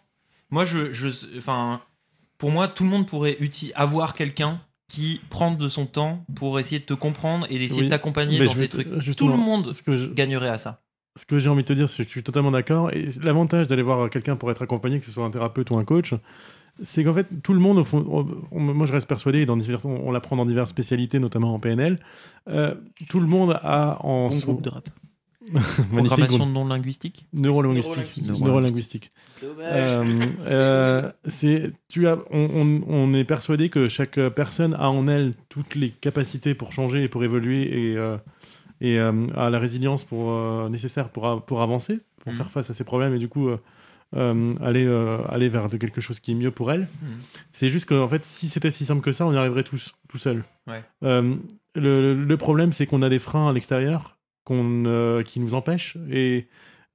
moi 0.52 0.64
je, 0.66 0.92
je, 0.94 1.10
enfin, 1.38 1.82
pour 2.38 2.52
moi, 2.52 2.68
tout 2.68 2.84
le 2.84 2.90
monde 2.90 3.08
pourrait 3.08 3.38
uti- 3.40 3.72
avoir 3.76 4.14
quelqu'un 4.14 4.62
qui 4.88 5.22
prend 5.30 5.52
de 5.52 5.68
son 5.70 5.86
temps 5.86 6.26
pour 6.36 6.60
essayer 6.60 6.80
de 6.80 6.86
te 6.86 6.94
comprendre 6.94 7.48
et 7.50 7.58
d'essayer 7.58 7.82
Oui. 7.82 7.86
de 7.86 7.90
t'accompagner 7.90 8.40
Mais 8.40 8.46
dans 8.46 8.54
tes 8.54 8.68
trucs. 8.68 8.90
Tout 9.16 9.28
le 9.30 9.38
monde 9.38 9.74
Ce 9.74 9.82
que 9.84 9.96
je- 9.96 10.08
gagnerait 10.10 10.50
à 10.50 10.58
ça. 10.58 10.82
ce 11.16 11.26
que 11.26 11.40
j'ai 11.40 11.50
envie 11.50 11.62
de 11.64 11.68
te 11.68 11.74
dire, 11.74 11.88
c'est 11.90 12.04
que 12.04 12.10
je 12.10 12.16
suis 12.16 12.24
totalement 12.24 12.52
d'accord. 12.52 12.92
Et 12.92 13.08
l'avantage 13.24 13.68
d'aller 13.68 13.84
voir 13.84 14.10
quelqu'un 14.10 14.36
pour 14.36 14.52
être 14.52 14.62
accompagné, 14.62 15.00
que 15.00 15.06
ce 15.06 15.12
soit 15.12 15.24
un 15.24 15.32
thérapeute 15.32 15.70
ou 15.72 15.78
un 15.78 15.86
coach, 15.86 16.14
c'est 16.82 17.04
qu'en 17.04 17.14
fait, 17.14 17.28
tout 17.44 17.54
le 17.54 17.60
monde, 17.60 17.78
au 17.78 17.84
fond, 17.86 18.04
on- 18.10 18.28
on- 18.52 18.60
moi 18.74 18.86
je 18.86 18.92
reste 18.94 19.08
persuadé, 19.08 19.40
et 19.42 19.46
dans 19.46 19.56
divers, 19.58 19.86
on, 19.86 20.08
on 20.08 20.12
l'apprend 20.12 20.36
dans 20.36 20.46
diverses 20.46 20.72
spécialités, 20.72 21.20
notamment 21.20 21.54
en 21.54 21.60
PNL, 21.60 22.00
euh, 22.50 22.76
tout 23.10 23.20
le 23.22 23.28
monde 23.28 23.58
a 23.62 23.98
en 24.06 24.28
Bon 24.28 24.32
son- 24.32 24.46
groupe 24.48 24.62
de 24.62 24.70
rap. 24.70 24.90
Programmation 25.92 26.46
non 26.46 26.66
linguistique 26.66 27.26
Neurolinguistique. 27.34 28.22
Neurolinguistique. 28.28 29.12
Euh, 29.44 30.04
euh, 30.50 31.12
c'est, 31.26 31.72
tu 31.90 32.08
as, 32.08 32.18
on, 32.32 32.48
on- 32.54 32.82
on 32.88 33.14
est 33.14 33.24
persuadé 33.24 33.70
que 33.70 33.90
chaque 33.90 34.20
personne 34.30 34.74
a 34.76 34.90
en 34.90 35.08
elle 35.08 35.34
toutes 35.50 35.76
les 35.76 35.90
capacités 35.90 36.54
pour 36.54 36.74
changer 36.74 37.04
et 37.04 37.08
pour 37.08 37.24
évoluer 37.24 37.92
et, 37.92 37.98
euh, 37.98 38.18
et 38.82 39.00
euh, 39.00 39.28
a 39.36 39.50
la 39.50 39.60
résilience 39.60 40.04
pour, 40.04 40.32
euh, 40.32 40.70
nécessaire 40.70 41.10
pour, 41.10 41.42
pour 41.44 41.62
avancer, 41.62 42.00
pour 42.20 42.32
Mhm. 42.34 42.38
faire 42.38 42.52
face 42.52 42.70
à 42.70 42.74
ses 42.74 42.84
problèmes 42.84 43.16
et 43.16 43.20
du 43.20 43.28
coup 43.28 43.50
euh, 43.50 43.58
euh, 44.16 44.54
aller, 44.62 44.86
euh, 44.86 45.20
aller 45.30 45.50
vers 45.50 45.70
de 45.70 45.78
quelque 45.78 46.02
chose 46.02 46.20
qui 46.20 46.32
est 46.32 46.36
mieux 46.36 46.52
pour 46.52 46.72
elle. 46.72 46.82
Mhm. 47.02 47.10
C'est 47.52 47.70
juste 47.70 47.86
qu'en 47.88 48.08
fait, 48.10 48.26
si 48.26 48.48
c'était 48.50 48.70
si 48.70 48.86
simple 48.86 49.02
que 49.02 49.12
ça, 49.12 49.26
on 49.26 49.34
y 49.34 49.38
arriverait 49.38 49.64
tous 49.64 49.94
tout 50.10 50.18
seul. 50.18 50.44
Ouais. 50.68 50.84
Euh, 51.04 51.36
le, 51.76 52.14
le 52.14 52.38
problème, 52.38 52.72
c'est 52.72 52.86
qu'on 52.86 53.02
a 53.02 53.10
des 53.10 53.20
freins 53.20 53.50
à 53.50 53.54
l'extérieur 53.54 54.18
qu'on, 54.44 54.86
euh, 54.86 55.24
qui 55.24 55.40
nous 55.40 55.54
empêchent 55.54 55.98
et, 56.10 56.48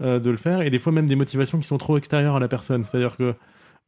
euh, 0.02 0.18
de 0.18 0.30
le 0.30 0.36
faire, 0.36 0.62
et 0.62 0.70
des 0.70 0.78
fois 0.78 0.92
même 0.92 1.06
des 1.06 1.16
motivations 1.16 1.58
qui 1.58 1.66
sont 1.66 1.78
trop 1.78 1.96
extérieures 1.96 2.36
à 2.36 2.40
la 2.40 2.48
personne. 2.48 2.84
C'est-à-dire 2.84 3.16
que 3.16 3.34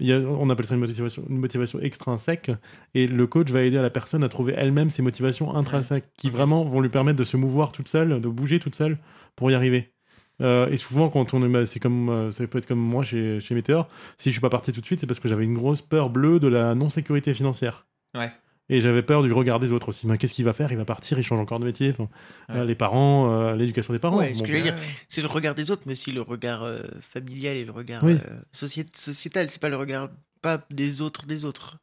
il 0.01 0.07
y 0.07 0.13
a- 0.13 0.19
on 0.21 0.49
appelle 0.49 0.65
ça 0.67 0.75
une 0.75 0.81
motivation, 0.81 1.25
une 1.29 1.39
motivation 1.39 1.81
extrinsèque, 1.81 2.53
et 2.95 3.09
le 3.09 3.27
coach 3.27 3.51
va 3.51 3.63
aider 3.63 3.79
à 3.79 3.83
la 3.83 3.91
personne 3.91 4.23
à 4.23 4.29
trouver 4.29 4.55
elle-même 4.57 4.91
ses 4.91 5.03
motivations 5.03 5.55
intrinsèques, 5.57 6.05
qui 6.17 6.31
vraiment 6.31 6.65
vont 6.65 6.81
lui 6.81 6.89
permettre 6.89 7.19
de 7.19 7.25
se 7.25 7.37
mouvoir 7.37 7.73
toute 7.73 7.89
seule, 7.89 8.21
de 8.21 8.29
bouger 8.29 8.61
toute 8.61 8.77
seule 8.77 8.99
pour 9.35 9.51
y 9.51 9.55
arriver. 9.55 9.93
Euh, 10.41 10.69
et 10.71 10.77
souvent, 10.77 11.09
quand 11.09 11.35
on 11.35 11.45
est, 11.45 11.49
bah, 11.49 11.67
c'est 11.67 11.81
comme, 11.81 12.11
euh, 12.11 12.31
ça 12.31 12.47
peut 12.47 12.59
être 12.59 12.67
comme 12.67 12.79
moi 12.79 13.03
chez, 13.03 13.41
chez 13.41 13.57
Meteor, 13.57 13.89
si 14.19 14.29
je 14.29 14.35
suis 14.35 14.41
pas 14.41 14.51
parti 14.51 14.71
tout 14.73 14.81
de 14.81 14.87
suite, 14.87 15.01
c'est 15.01 15.07
parce 15.09 15.19
que 15.19 15.29
j'avais 15.29 15.43
une 15.43 15.55
grosse 15.55 15.83
peur 15.83 16.11
bleue 16.11 16.39
de 16.39 16.47
la 16.47 16.77
non-sécurité 16.77 17.35
financière. 17.35 17.89
Ouais. 18.17 18.31
Et 18.71 18.81
j'avais 18.83 19.03
peur 19.03 19.23
du 19.23 19.33
regard 19.33 19.61
des 19.61 19.73
autres 19.73 19.89
aussi. 19.89 20.07
Mais 20.07 20.19
qu'est-ce 20.19 20.35
qu'il 20.35 20.45
va 20.45 20.53
faire? 20.53 20.71
Il 20.71 20.77
va 20.79 20.85
partir, 20.85 21.19
il 21.19 21.23
change 21.23 21.41
encore 21.41 21.59
de 21.59 21.64
métier. 21.64 21.91
Enfin, 21.91 22.09
Ouais. 22.51 22.61
euh, 22.61 22.64
les 22.64 22.75
parents, 22.75 23.33
euh, 23.33 23.57
l'éducation 23.57 23.93
des 23.95 23.99
parents. 23.99 24.19
Ouais, 24.19 24.35
ce 24.35 24.39
Bon, 24.41 24.45
que 24.45 24.51
j'allais 24.51 24.62
dire, 24.62 24.77
c'est 25.09 25.23
le 25.23 25.27
regard 25.29 25.55
des 25.55 25.71
autres, 25.71 25.83
mais 25.87 25.93
aussi 25.95 26.12
le 26.12 26.21
regard 26.21 26.62
euh, 26.64 26.79
familial 27.01 27.57
et 27.57 27.64
le 27.64 27.73
regard 27.73 28.05
Oui. 28.05 28.12
euh, 28.14 28.41
sociét- 28.53 28.95
sociétal. 28.97 29.49
C'est 29.51 29.61
pas 29.61 29.71
le 29.71 29.77
regard 29.77 30.11
pas 30.43 30.61
des 30.71 31.01
autres 31.01 31.27
des 31.27 31.45
autres. 31.45 31.79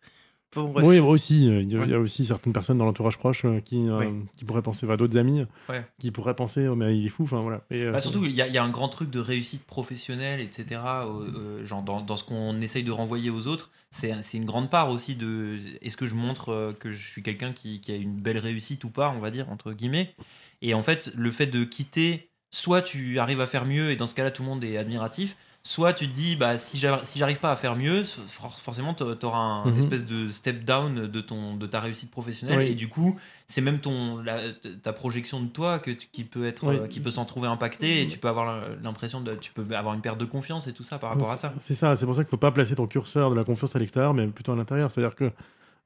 Enfin, 0.58 0.68
bon, 0.68 0.74
bref. 0.74 0.86
Oui, 0.86 1.00
aussi. 1.00 1.50
euh, 1.50 1.60
Il 1.62 1.72
y, 1.72 1.76
a- 1.76 1.80
Ouais. 1.80 1.86
il 1.88 1.92
y 1.92 1.94
a 1.94 2.00
aussi 2.00 2.26
certaines 2.26 2.54
personnes 2.54 2.78
dans 2.78 2.86
l'entourage 2.86 3.18
proche 3.18 3.44
euh, 3.46 3.60
qui, 3.60 3.88
euh, 3.88 3.98
Ouais. 3.98 4.14
qui 4.38 4.46
pourraient 4.46 4.62
penser, 4.62 4.90
à 4.90 4.98
d'autres 4.98 5.18
amis, 5.18 5.46
Ouais. 5.70 5.86
qui 6.00 6.12
pourraient 6.12 6.36
penser, 6.36 6.68
oh, 6.68 6.76
mais 6.76 6.98
il 6.98 7.06
est 7.06 7.10
fou. 7.10 7.24
Enfin, 7.24 7.40
voilà. 7.42 7.62
Et, 7.72 7.86
Bah, 7.92 8.00
surtout, 8.00 8.26
il 8.26 8.32
y, 8.32 8.42
a- 8.42 8.48
il 8.48 8.54
y 8.54 8.58
a 8.58 8.64
un 8.64 8.70
grand 8.70 8.90
truc 8.90 9.10
de 9.10 9.20
réussite 9.20 9.64
professionnelle, 9.66 10.40
etc. 10.40 10.82
euh, 11.06 11.28
euh, 11.62 11.66
genre 11.66 11.82
dans, 11.84 12.02
dans 12.02 12.16
ce 12.18 12.24
qu'on 12.24 12.60
essaye 12.62 12.84
de 12.84 12.92
renvoyer 12.92 13.30
aux 13.30 13.48
autres, 13.48 13.72
c'est 13.92 14.12
une 14.34 14.46
grande 14.46 14.70
part 14.70 14.90
aussi 14.90 15.16
de 15.16 15.58
est-ce 15.82 15.96
que 15.98 16.06
je 16.06 16.16
montre 16.16 16.76
que 16.80 16.92
je 16.92 17.10
suis 17.10 17.24
quelqu'un 17.24 17.54
qui, 17.54 17.80
qui 17.80 17.92
a 17.92 17.96
une 17.96 18.16
belle 18.20 18.38
réussite 18.38 18.84
ou 18.84 18.90
pas, 18.90 19.14
on 19.16 19.20
va 19.20 19.32
dire, 19.32 19.50
entre 19.50 19.72
guillemets. 19.74 20.14
Et 20.62 20.74
en 20.74 20.82
fait, 20.84 21.12
le 21.16 21.32
fait 21.32 21.48
de 21.48 21.64
quitter, 21.64 22.30
soit 22.52 22.82
tu 22.82 23.20
arrives 23.20 23.42
à 23.42 23.48
faire 23.48 23.66
mieux 23.66 23.92
et 23.92 23.96
dans 23.96 24.08
ce 24.08 24.16
cas-là, 24.16 24.32
tout 24.32 24.42
le 24.44 24.50
monde 24.50 24.64
est 24.64 24.78
admiratif. 24.78 25.36
Soit 25.68 25.94
tu 25.94 26.08
te 26.08 26.14
dis, 26.14 26.36
bah, 26.36 26.60
si 26.60 26.78
j'arri- 26.78 27.04
si 27.06 27.18
j'arrive 27.18 27.40
pas 27.40 27.52
à 27.52 27.56
faire 27.56 27.76
mieux, 27.76 28.04
for- 28.04 28.56
forcément, 28.56 28.94
tu 28.94 29.02
auras 29.26 29.40
un 29.40 29.66
Mhm. 29.72 29.80
espèce 29.80 30.06
de 30.06 30.30
step 30.30 30.64
down 30.64 31.08
de, 31.08 31.22
ton, 31.22 31.56
de 31.58 31.66
ta 31.66 31.80
réussite 31.80 32.12
professionnelle. 32.12 32.60
Oui. 32.60 32.66
Et 32.68 32.76
du 32.76 32.88
coup, 32.88 33.16
c'est 33.48 33.62
même 33.62 33.80
ton, 33.80 34.20
la- 34.22 34.54
ta 34.84 34.94
projection 34.94 35.42
de 35.42 35.48
toi 35.48 35.80
que 35.80 35.90
tu- 35.90 36.06
qui 36.12 36.24
peut 36.24 36.46
être, 36.46 36.68
Oui. 36.68 36.76
euh, 36.76 36.86
qui 36.88 37.00
peut 37.00 37.10
s'en 37.10 37.26
trouver 37.26 37.48
impactée 37.48 38.04
et 38.04 38.08
tu 38.08 38.20
peux 38.20 38.28
avoir 38.28 38.62
l'impression 38.84 39.22
de, 39.22 39.34
tu 39.34 39.52
peux 39.54 39.66
avoir 39.76 39.96
une 39.96 40.02
perte 40.02 40.20
de 40.20 40.26
confiance 40.26 40.68
et 40.68 40.72
tout 40.74 40.84
ça 40.84 41.00
par 41.00 41.10
rapport 41.10 41.32
à 41.32 41.38
ça. 41.38 41.52
C'est 41.60 41.74
ça, 41.74 41.96
c'est 41.96 42.06
pour 42.06 42.14
ça 42.16 42.24
qu'il 42.24 42.30
faut 42.30 42.38
pas 42.38 42.52
placer 42.52 42.76
ton 42.76 42.86
curseur 42.86 43.32
de 43.32 43.36
la 43.36 43.44
confiance 43.44 43.76
à 43.76 43.80
l'extérieur, 43.80 44.14
mais 44.14 44.28
plutôt 44.28 44.52
à 44.52 44.56
l'intérieur. 44.56 44.92
C'est-à-dire 44.92 45.16
que 45.16 45.32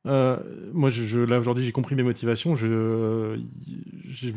euh, 0.08 0.38
moi, 0.74 0.90
je, 0.90 1.06
je- 1.06 1.20
là 1.20 1.40
aujourd'hui, 1.40 1.64
j'ai 1.64 1.72
compris 1.72 1.96
mes 1.96 2.04
motivations. 2.04 2.58
Je 2.58 3.40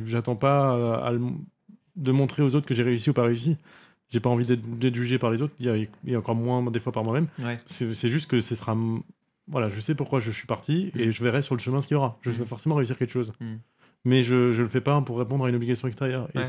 j'attends 0.06 0.36
pas 0.36 1.04
à 1.04 1.10
le- 1.10 1.20
de 1.96 2.12
montrer 2.12 2.42
aux 2.44 2.54
autres 2.54 2.66
que 2.66 2.74
j'ai 2.74 2.82
réussi 2.84 3.10
ou 3.10 3.12
pas 3.12 3.24
réussi. 3.24 3.56
J'ai 4.12 4.20
pas 4.20 4.28
envie 4.30 4.46
d'être 4.46 4.94
jugé 4.94 5.18
par 5.18 5.30
les 5.30 5.40
autres, 5.42 5.54
il 5.58 5.66
y 5.66 5.70
a, 5.70 5.76
et 6.06 6.16
encore 6.16 6.34
moins 6.34 6.62
des 6.70 6.80
fois 6.80 6.92
par 6.92 7.02
moi-même. 7.02 7.26
Ouais. 7.38 7.58
C'est 7.66 8.08
juste 8.10 8.28
que 8.30 8.40
ce 8.40 8.54
sera. 8.54 8.76
Voilà, 9.48 9.68
je 9.70 9.80
sais 9.80 9.94
pourquoi 9.94 10.20
je 10.20 10.30
suis 10.30 10.46
parti 10.46 10.92
et 10.96 11.08
Mm. 11.08 11.10
je 11.10 11.24
verrai 11.24 11.42
sur 11.42 11.54
le 11.56 11.60
chemin 11.60 11.80
ce 11.82 11.88
qu'il 11.88 11.96
y 11.96 11.98
aura. 11.98 12.18
Je 12.22 12.30
vais 12.30 12.44
Mm. 12.44 12.46
forcément 12.46 12.74
réussir 12.76 12.96
quelque 12.96 13.12
chose. 13.12 13.32
Mm. 13.40 13.54
Mais 14.04 14.22
je, 14.22 14.52
je 14.52 14.62
le 14.62 14.68
fais 14.68 14.80
pas 14.80 15.00
pour 15.00 15.18
répondre 15.18 15.44
à 15.44 15.48
une 15.48 15.54
obligation 15.56 15.88
extérieure. 15.88 16.28
Et 16.34 16.38
Ouais. 16.38 16.44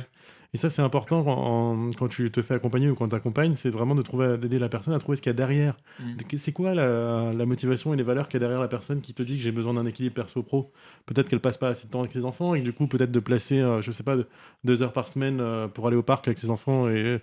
Et, 0.54 0.58
ça, 0.58 0.70
c'est 0.70 0.82
important 0.82 1.24
quand, 1.24 1.36
en- 1.36 1.90
quand 1.98 2.08
tu 2.08 2.30
te 2.32 2.42
fais 2.42 2.54
accompagner 2.54 2.90
ou 2.90 2.96
quand 2.96 3.10
tu 3.10 3.16
accompagnes, 3.16 3.56
c'est 3.56 3.70
vraiment 3.72 3.96
de 3.96 4.02
trouver, 4.02 4.38
d'aider 4.38 4.60
la 4.60 4.70
personne 4.70 4.94
à 4.94 5.00
trouver 5.00 5.16
ce 5.16 5.22
qu'il 5.22 5.30
y 5.32 5.34
a 5.34 5.36
derrière. 5.36 5.76
Mm. 6.00 6.38
C'est 6.38 6.52
quoi 6.52 6.74
la, 6.76 7.32
la 7.34 7.46
motivation 7.46 7.94
et 7.94 7.98
les 7.98 8.04
valeurs 8.04 8.28
qu'il 8.28 8.36
y 8.36 8.38
a 8.38 8.40
derrière 8.48 8.62
la 8.62 8.68
personne 8.68 9.02
qui 9.02 9.14
te 9.14 9.24
dit 9.24 9.38
que 9.38 9.42
j'ai 9.44 9.52
besoin 9.52 9.74
d'un 9.74 9.86
équilibre 9.86 10.16
perso-pro 10.16 10.72
Peut-être 11.06 11.28
qu'elle 11.30 11.40
passe 11.40 11.58
pas 11.58 11.70
assez 11.70 11.88
de 11.88 11.92
temps 11.92 12.02
avec 12.02 12.12
ses 12.12 12.24
enfants 12.26 12.54
et 12.56 12.62
du 12.62 12.72
coup, 12.74 12.88
peut-être 12.88 13.12
de 13.12 13.20
placer, 13.20 13.60
euh, 13.60 13.82
je 13.82 13.92
sais 13.92 14.04
pas, 14.04 14.16
de- 14.16 14.28
deux 14.64 14.82
heures 14.84 14.94
par 14.94 15.08
semaine 15.08 15.40
euh, 15.42 15.68
pour 15.68 15.88
aller 15.88 15.98
au 15.98 16.04
parc 16.04 16.28
avec 16.28 16.38
ses 16.38 16.50
enfants 16.50 16.88
et, 16.90 17.20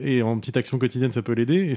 et 0.00 0.22
en 0.22 0.38
petite 0.38 0.56
action 0.56 0.78
quotidienne, 0.78 1.12
ça 1.12 1.22
peut 1.22 1.32
l'aider. 1.32 1.72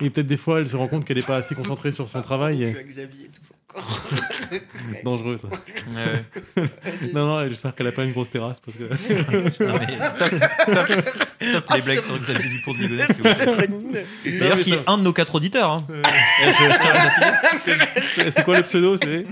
Et, 0.00 0.10
peut-être 0.10 0.26
des 0.26 0.36
fois, 0.36 0.60
elle 0.60 0.68
se 0.68 0.76
rend 0.76 0.88
compte 0.88 1.04
qu'elle 1.04 1.16
n'est 1.18 1.22
pas 1.22 1.36
assez 1.36 1.54
concentrée 1.54 1.92
sur 1.92 2.08
son 2.08 2.22
travail. 2.22 2.58
Je 2.58 2.62
et- 2.62 2.66
suis 2.68 2.74
avec 2.76 2.88
Xavier, 2.88 3.28
toujours. 3.28 3.55
Dangereux 5.04 5.36
ça. 5.36 5.48
Ouais. 5.48 6.24
Non, 7.12 7.26
non, 7.26 7.48
j'espère 7.48 7.74
qu'elle 7.74 7.86
a 7.88 7.92
pas 7.92 8.04
une 8.04 8.12
grosse 8.12 8.30
terrasse 8.30 8.60
parce 8.60 8.76
que. 8.76 8.84
Non, 9.64 9.78
mais 9.78 9.96
stop, 9.96 10.28
stop, 10.60 11.14
stop 11.40 11.64
les 11.74 11.82
blagues 11.82 12.00
sur 12.00 12.18
Xavier 12.18 12.48
Dupont 12.50 12.72
de 12.74 12.78
Ligonnès. 12.78 13.08
D'ailleurs, 14.24 14.58
qui 14.60 14.70
ça- 14.70 14.76
est 14.76 14.82
un 14.86 14.98
de 14.98 15.02
nos 15.02 15.12
quatre 15.12 15.34
auditeurs. 15.34 15.70
hein. 15.70 15.86
Euh, 15.90 16.02
c'est 18.30 18.44
quoi 18.44 18.56
le 18.56 18.62
pseudo 18.62 18.96
C'est 18.96 19.26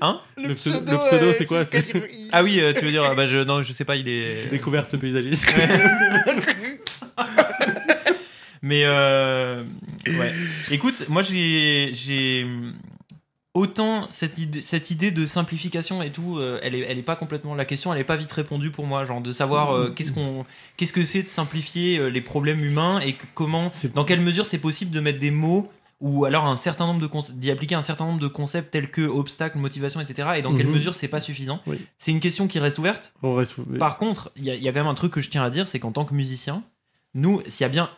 Hein 0.00 0.20
Le 0.36 0.54
pseudo- 0.54 0.80
le 0.80 0.98
pseudo, 0.98 1.26
euh, 1.26 1.34
c'est 1.36 1.46
quoi, 1.46 1.64
Ah 2.32 2.42
oui, 2.42 2.60
euh, 2.60 2.72
tu 2.72 2.84
veux 2.84 2.90
dire, 2.90 3.14
bah, 3.14 3.26
je, 3.26 3.38
non, 3.38 3.62
je 3.62 3.72
sais 3.72 3.84
pas, 3.84 3.96
il 3.96 4.08
est. 4.08 4.48
découverte 4.50 4.96
paysagiste. 4.96 5.46
Mais 8.62 8.82
euh, 8.84 9.62
ouais. 10.06 10.32
Écoute, 10.70 11.04
moi 11.08 11.22
j'ai 11.22 11.90
j'ai 11.92 12.46
autant 13.56 14.06
cette 14.10 14.38
idée, 14.38 14.60
cette 14.62 14.90
idée 14.90 15.10
de 15.10 15.24
simplification 15.26 16.02
et 16.02 16.10
tout, 16.10 16.38
euh, 16.38 16.60
elle 16.62 16.74
est 16.74 16.80
elle 16.88 16.98
est 16.98 17.02
pas 17.02 17.16
complètement 17.16 17.54
la 17.54 17.64
question, 17.64 17.92
elle 17.92 18.00
est 18.00 18.04
pas 18.04 18.16
vite 18.16 18.30
répondue 18.32 18.70
pour 18.70 18.86
moi, 18.86 19.04
genre 19.04 19.20
de 19.20 19.32
savoir 19.32 19.74
euh, 19.74 19.90
qu'est-ce 19.90 20.12
qu'on 20.12 20.44
qu'est-ce 20.76 20.92
que 20.92 21.04
c'est 21.04 21.22
de 21.22 21.28
simplifier 21.28 21.98
euh, 21.98 22.08
les 22.08 22.20
problèmes 22.20 22.62
humains 22.62 23.00
et 23.00 23.14
que- 23.14 23.26
comment 23.34 23.72
dans 23.94 24.04
quelle 24.04 24.20
mesure 24.20 24.46
c'est 24.46 24.58
possible 24.58 24.90
de 24.90 25.00
mettre 25.00 25.18
des 25.18 25.30
mots 25.30 25.70
ou 26.00 26.26
alors 26.26 26.44
un 26.44 26.56
certain 26.56 26.86
nombre 26.86 27.00
de 27.00 27.32
d'y 27.32 27.50
appliquer 27.50 27.74
un 27.74 27.80
certain 27.82 28.04
nombre 28.04 28.20
de 28.20 28.28
concepts 28.28 28.70
tels 28.70 28.90
que 28.90 29.00
obstacle, 29.00 29.56
motivation, 29.56 29.98
etc. 30.00 30.28
Et 30.36 30.42
dans 30.42 30.54
quelle 30.54 30.66
Mhm. 30.66 30.74
mesure 30.74 30.94
c'est 30.94 31.08
pas 31.08 31.20
suffisant. 31.20 31.60
Oui. 31.66 31.78
C'est 31.96 32.10
une 32.10 32.20
question 32.20 32.48
qui 32.48 32.58
reste 32.58 32.78
ouverte. 32.78 33.14
On 33.22 33.34
reste- 33.34 33.56
Par 33.78 33.96
contre, 33.96 34.30
il 34.36 34.42
y, 34.44 34.48
y 34.48 34.68
a 34.68 34.72
quand 34.72 34.80
même 34.80 34.86
un 34.88 34.94
truc 34.94 35.12
que 35.12 35.20
je 35.22 35.30
tiens 35.30 35.42
à 35.42 35.48
dire, 35.48 35.66
c'est 35.66 35.78
qu'en 35.80 35.92
tant 35.92 36.04
que 36.04 36.12
musicien, 36.12 36.62
nous, 37.14 37.40
s'il 37.48 37.64
y 37.64 37.64
a 37.64 37.70
bien 37.70 37.88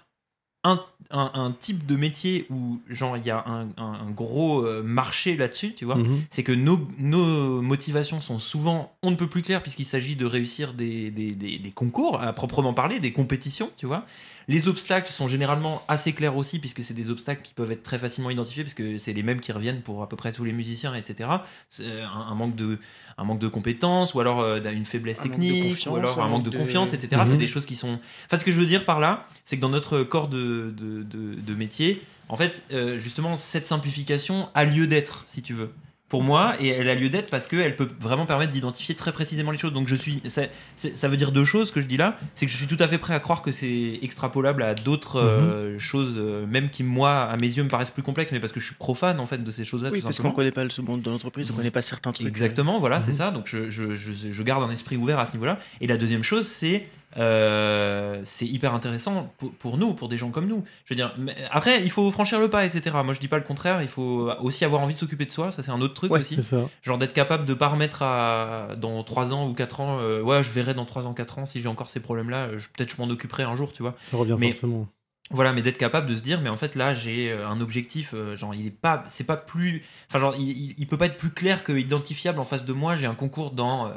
un, 0.69 0.81
un- 1.11 1.31
un 1.35 1.53
type 1.53 1.87
de 1.87 1.97
métier 1.97 2.47
où 2.51 2.81
genre 2.89 3.17
il 3.17 3.25
y 3.25 3.31
a 3.31 3.45
un, 3.47 4.11
gros 4.11 4.61
euh, 4.65 4.83
marché 4.83 5.37
là-dessus, 5.37 5.75
tu 5.75 5.85
vois, 5.85 5.97
Mhm. 5.97 6.23
c'est 6.31 6.43
que 6.43 6.53
nos, 6.53 6.79
nos 6.99 7.63
motivations 7.63 8.21
sont 8.21 8.39
souvent 8.39 8.93
on 9.03 9.11
ne 9.11 9.17
peut 9.17 9.29
plus 9.29 9.43
claires 9.43 9.63
puisqu'il 9.63 9.85
s'agit 9.87 10.17
de 10.17 10.27
réussir 10.27 10.75
des, 10.75 11.11
des- 11.11 11.33
des- 11.33 11.59
des 11.59 11.71
concours 11.71 12.21
à 12.21 12.33
proprement 12.33 12.75
parler, 12.75 13.01
des 13.01 13.13
compétitions, 13.13 13.71
tu 13.77 13.87
vois. 13.87 14.05
Les 14.49 14.67
obstacles 14.67 15.13
sont 15.13 15.29
généralement 15.29 15.83
assez 15.89 16.13
clairs 16.15 16.37
aussi 16.37 16.59
puisque 16.59 16.83
c'est 16.83 16.95
des 16.95 17.11
obstacles 17.11 17.43
qui 17.43 17.53
peuvent 17.55 17.71
être 17.71 17.83
très 17.83 17.99
facilement 17.99 18.31
identifiés 18.31 18.65
puisque 18.65 18.99
c'est 18.99 19.13
les 19.13 19.23
mêmes 19.23 19.41
qui 19.41 19.53
reviennent 19.53 19.83
pour 19.83 20.03
à 20.03 20.09
peu 20.09 20.17
près 20.17 20.33
tous 20.33 20.43
les 20.45 20.53
musiciens, 20.53 20.95
etc. 20.95 21.29
C'est 21.69 21.85
Un, 22.03 22.09
un 22.31 22.35
manque 22.35 22.57
de 22.57 22.79
un 23.19 23.25
manque 23.25 23.39
de 23.41 23.49
compétences 23.49 24.15
ou 24.15 24.21
alors 24.21 24.41
euh, 24.41 24.61
une 24.73 24.85
faiblesse 24.87 25.21
Un 25.21 25.25
technique 25.25 25.65
confiance, 25.65 25.95
ou 25.95 25.97
alors 25.99 26.19
un 26.21 26.25
un 26.25 26.29
manque 26.29 26.45
de 26.45 26.51
de- 26.51 26.57
confiance, 26.59 26.93
etc. 26.95 27.21
Mhm. 27.23 27.31
C'est 27.31 27.37
des 27.37 27.47
choses 27.47 27.67
qui 27.67 27.77
sont. 27.77 27.99
Enfin, 28.27 28.39
ce 28.39 28.45
que 28.45 28.53
je 28.53 28.59
veux 28.59 28.67
dire 28.67 28.85
par 28.85 29.01
là, 29.01 29.27
c'est 29.45 29.57
que 29.57 29.61
dans 29.63 29.69
notre 29.69 30.03
corps 30.03 30.29
de, 30.29 30.73
de, 30.77 31.03
de- 31.03 31.35
de 31.41 31.55
métier, 31.55 32.01
en 32.31 32.37
fait, 32.37 32.63
euh, 32.73 32.99
justement, 32.99 33.37
cette 33.37 33.67
simplification 33.67 34.49
a 34.55 34.65
lieu 34.65 34.87
d'être, 34.87 35.25
si 35.27 35.43
tu 35.43 35.53
veux. 35.55 35.71
Pour 36.09 36.23
moi, 36.23 36.55
et 36.59 36.69
elle 36.69 36.89
a 36.89 36.95
lieu 36.95 37.11
d'être 37.11 37.31
parce 37.31 37.47
qu'elle 37.47 37.77
peut 37.77 37.87
vraiment 38.01 38.25
permettre 38.25 38.51
d'identifier 38.51 38.95
très 38.95 39.13
précisément 39.13 39.51
les 39.51 39.59
choses. 39.59 39.75
Donc, 39.75 39.89
je 39.89 39.95
suis. 39.95 40.23
Ça, 40.27 40.43
ça 40.77 41.07
veut 41.09 41.19
dire 41.19 41.33
deux 41.33 41.45
choses 41.45 41.71
que 41.71 41.83
je 41.83 41.87
dis 41.87 41.99
là. 41.99 42.17
C'est 42.35 42.47
que 42.47 42.53
je 42.53 42.57
suis 42.57 42.67
tout 42.67 42.79
à 42.81 42.89
fait 42.89 42.97
prêt 42.97 43.13
à 43.13 43.21
croire 43.21 43.43
que 43.43 43.53
c'est 43.53 43.99
extrapolable 44.01 44.63
à 44.63 44.75
d'autres 44.75 45.21
euh, 45.21 45.79
choses, 45.79 46.15
euh, 46.17 46.47
même 46.47 46.71
qui, 46.71 46.83
moi, 46.83 47.25
à 47.25 47.37
mes 47.37 47.47
yeux, 47.49 47.63
me 47.63 47.69
paraissent 47.69 47.91
plus 47.91 48.03
complexes, 48.03 48.33
mais 48.33 48.41
parce 48.41 48.53
que 48.55 48.61
je 48.61 48.65
suis 48.65 48.75
profane, 48.75 49.21
en 49.21 49.27
fait, 49.27 49.45
de 49.45 49.51
ces 49.51 49.67
choses-là. 49.67 49.91
Oui, 49.93 49.99
tout 50.01 50.05
parce 50.07 50.19
qu'on 50.19 50.31
connaît 50.31 50.51
pas 50.51 50.65
le 50.65 50.71
monde 50.83 51.03
de 51.03 51.11
l'entreprise, 51.11 51.51
on 51.51 51.55
connaît 51.55 51.71
pas 51.71 51.83
certains 51.83 52.13
trucs. 52.13 52.27
Exactement, 52.27 52.79
voilà, 52.81 53.03
c'est 53.03 53.11
Mhm. 53.11 53.17
ça. 53.19 53.31
Donc 53.31 53.47
je, 53.47 53.69
je, 53.69 53.95
je, 53.95 54.13
je 54.33 54.43
garde 54.43 54.63
un 54.63 54.71
esprit 54.71 54.97
ouvert 54.97 55.19
à 55.19 55.27
ce 55.27 55.33
niveau-là. 55.33 55.59
Et 55.83 55.87
la 55.87 55.99
deuxième 55.99 56.23
chose, 56.23 56.47
c'est 56.47 56.87
euh, 57.19 58.21
c'est 58.25 58.47
hyper 58.47 58.75
intéressant 58.75 59.33
pour, 59.39 59.53
pour 59.53 59.77
nous, 59.79 59.95
pour 59.95 60.09
des 60.09 60.17
gens 60.17 60.31
comme 60.31 60.47
nous. 60.47 60.65
Je 60.85 60.95
veux 60.95 60.97
dire, 60.97 61.15
mais 61.19 61.37
après, 61.51 61.83
il 61.83 61.91
faut 61.91 62.11
franchir 62.11 62.39
le 62.41 62.49
pas, 62.49 62.65
etc. 62.65 62.97
Moi, 63.05 63.15
je 63.15 63.21
dis 63.21 63.29
pas 63.29 63.39
le 63.39 63.45
contraire. 63.45 63.83
Il 63.83 63.89
faut 63.89 64.31
aussi 64.41 64.65
avoir 64.65 64.83
envie 64.83 64.95
de 64.95 64.99
s'occuper 64.99 65.27
de 65.27 65.33
soi. 65.33 65.53
Ça, 65.53 65.63
c'est 65.63 65.71
un 65.71 65.81
autre 65.81 65.95
truc 65.95 66.13
Ouais, 66.13 66.21
aussi. 66.21 66.39
Genre 66.83 66.99
d'être 66.99 67.13
capable 67.13 67.45
de 67.47 67.55
pas 67.55 67.69
remettre 67.69 68.03
à 68.03 68.69
dans 68.77 69.03
3 69.03 69.33
ans 69.33 69.49
ou 69.49 69.55
4 69.55 69.81
ans. 69.81 69.99
euh, 70.01 70.23
ouais, 70.23 70.43
je 70.43 70.53
verrai 70.53 70.75
dans 70.75 70.85
3 70.85 71.07
ans, 71.07 71.15
4 71.15 71.39
ans 71.39 71.47
si 71.47 71.61
j'ai 71.61 71.69
encore 71.69 71.91
ces 71.91 72.01
problèmes-là. 72.01 72.47
euh, 72.47 72.59
je- 72.59 72.69
Peut-être 72.69 72.95
je 72.97 73.01
m'en 73.03 73.09
occuperai 73.09 73.43
un 73.43 73.55
jour, 73.55 73.73
tu 73.73 73.83
vois. 73.83 73.95
Ça 74.03 74.17
revient 74.17 74.37
Mais- 74.39 74.53
forcément. 74.53 74.87
Voilà, 75.31 75.53
mais 75.53 75.61
d'être 75.61 75.77
capable 75.77 76.07
de 76.07 76.17
se 76.17 76.23
dire, 76.23 76.41
mais 76.41 76.49
en 76.49 76.57
fait 76.57 76.75
là 76.75 76.95
j'ai 76.95 77.31
euh, 77.31 77.47
un 77.47 77.61
objectif, 77.61 78.15
genre 78.35 78.55
il 78.55 78.67
est 78.67 78.71
pas, 78.71 79.05
c'est 79.09 79.25
pas 79.25 79.37
plus, 79.37 79.85
enfin 80.09 80.19
genre 80.19 80.35
il, 80.39 80.49
il, 80.71 80.75
il 80.79 80.87
peut 80.87 80.97
pas 80.97 81.05
être 81.05 81.19
plus 81.19 81.29
clair 81.29 81.65
que 81.65 81.73
identifiable 81.73 82.39
en 82.41 82.45
face 82.45 82.65
de 82.65 82.73
moi. 82.73 82.95
J'ai 82.95 83.07
un 83.07 83.15
concours 83.15 83.51
dans, 83.51 83.93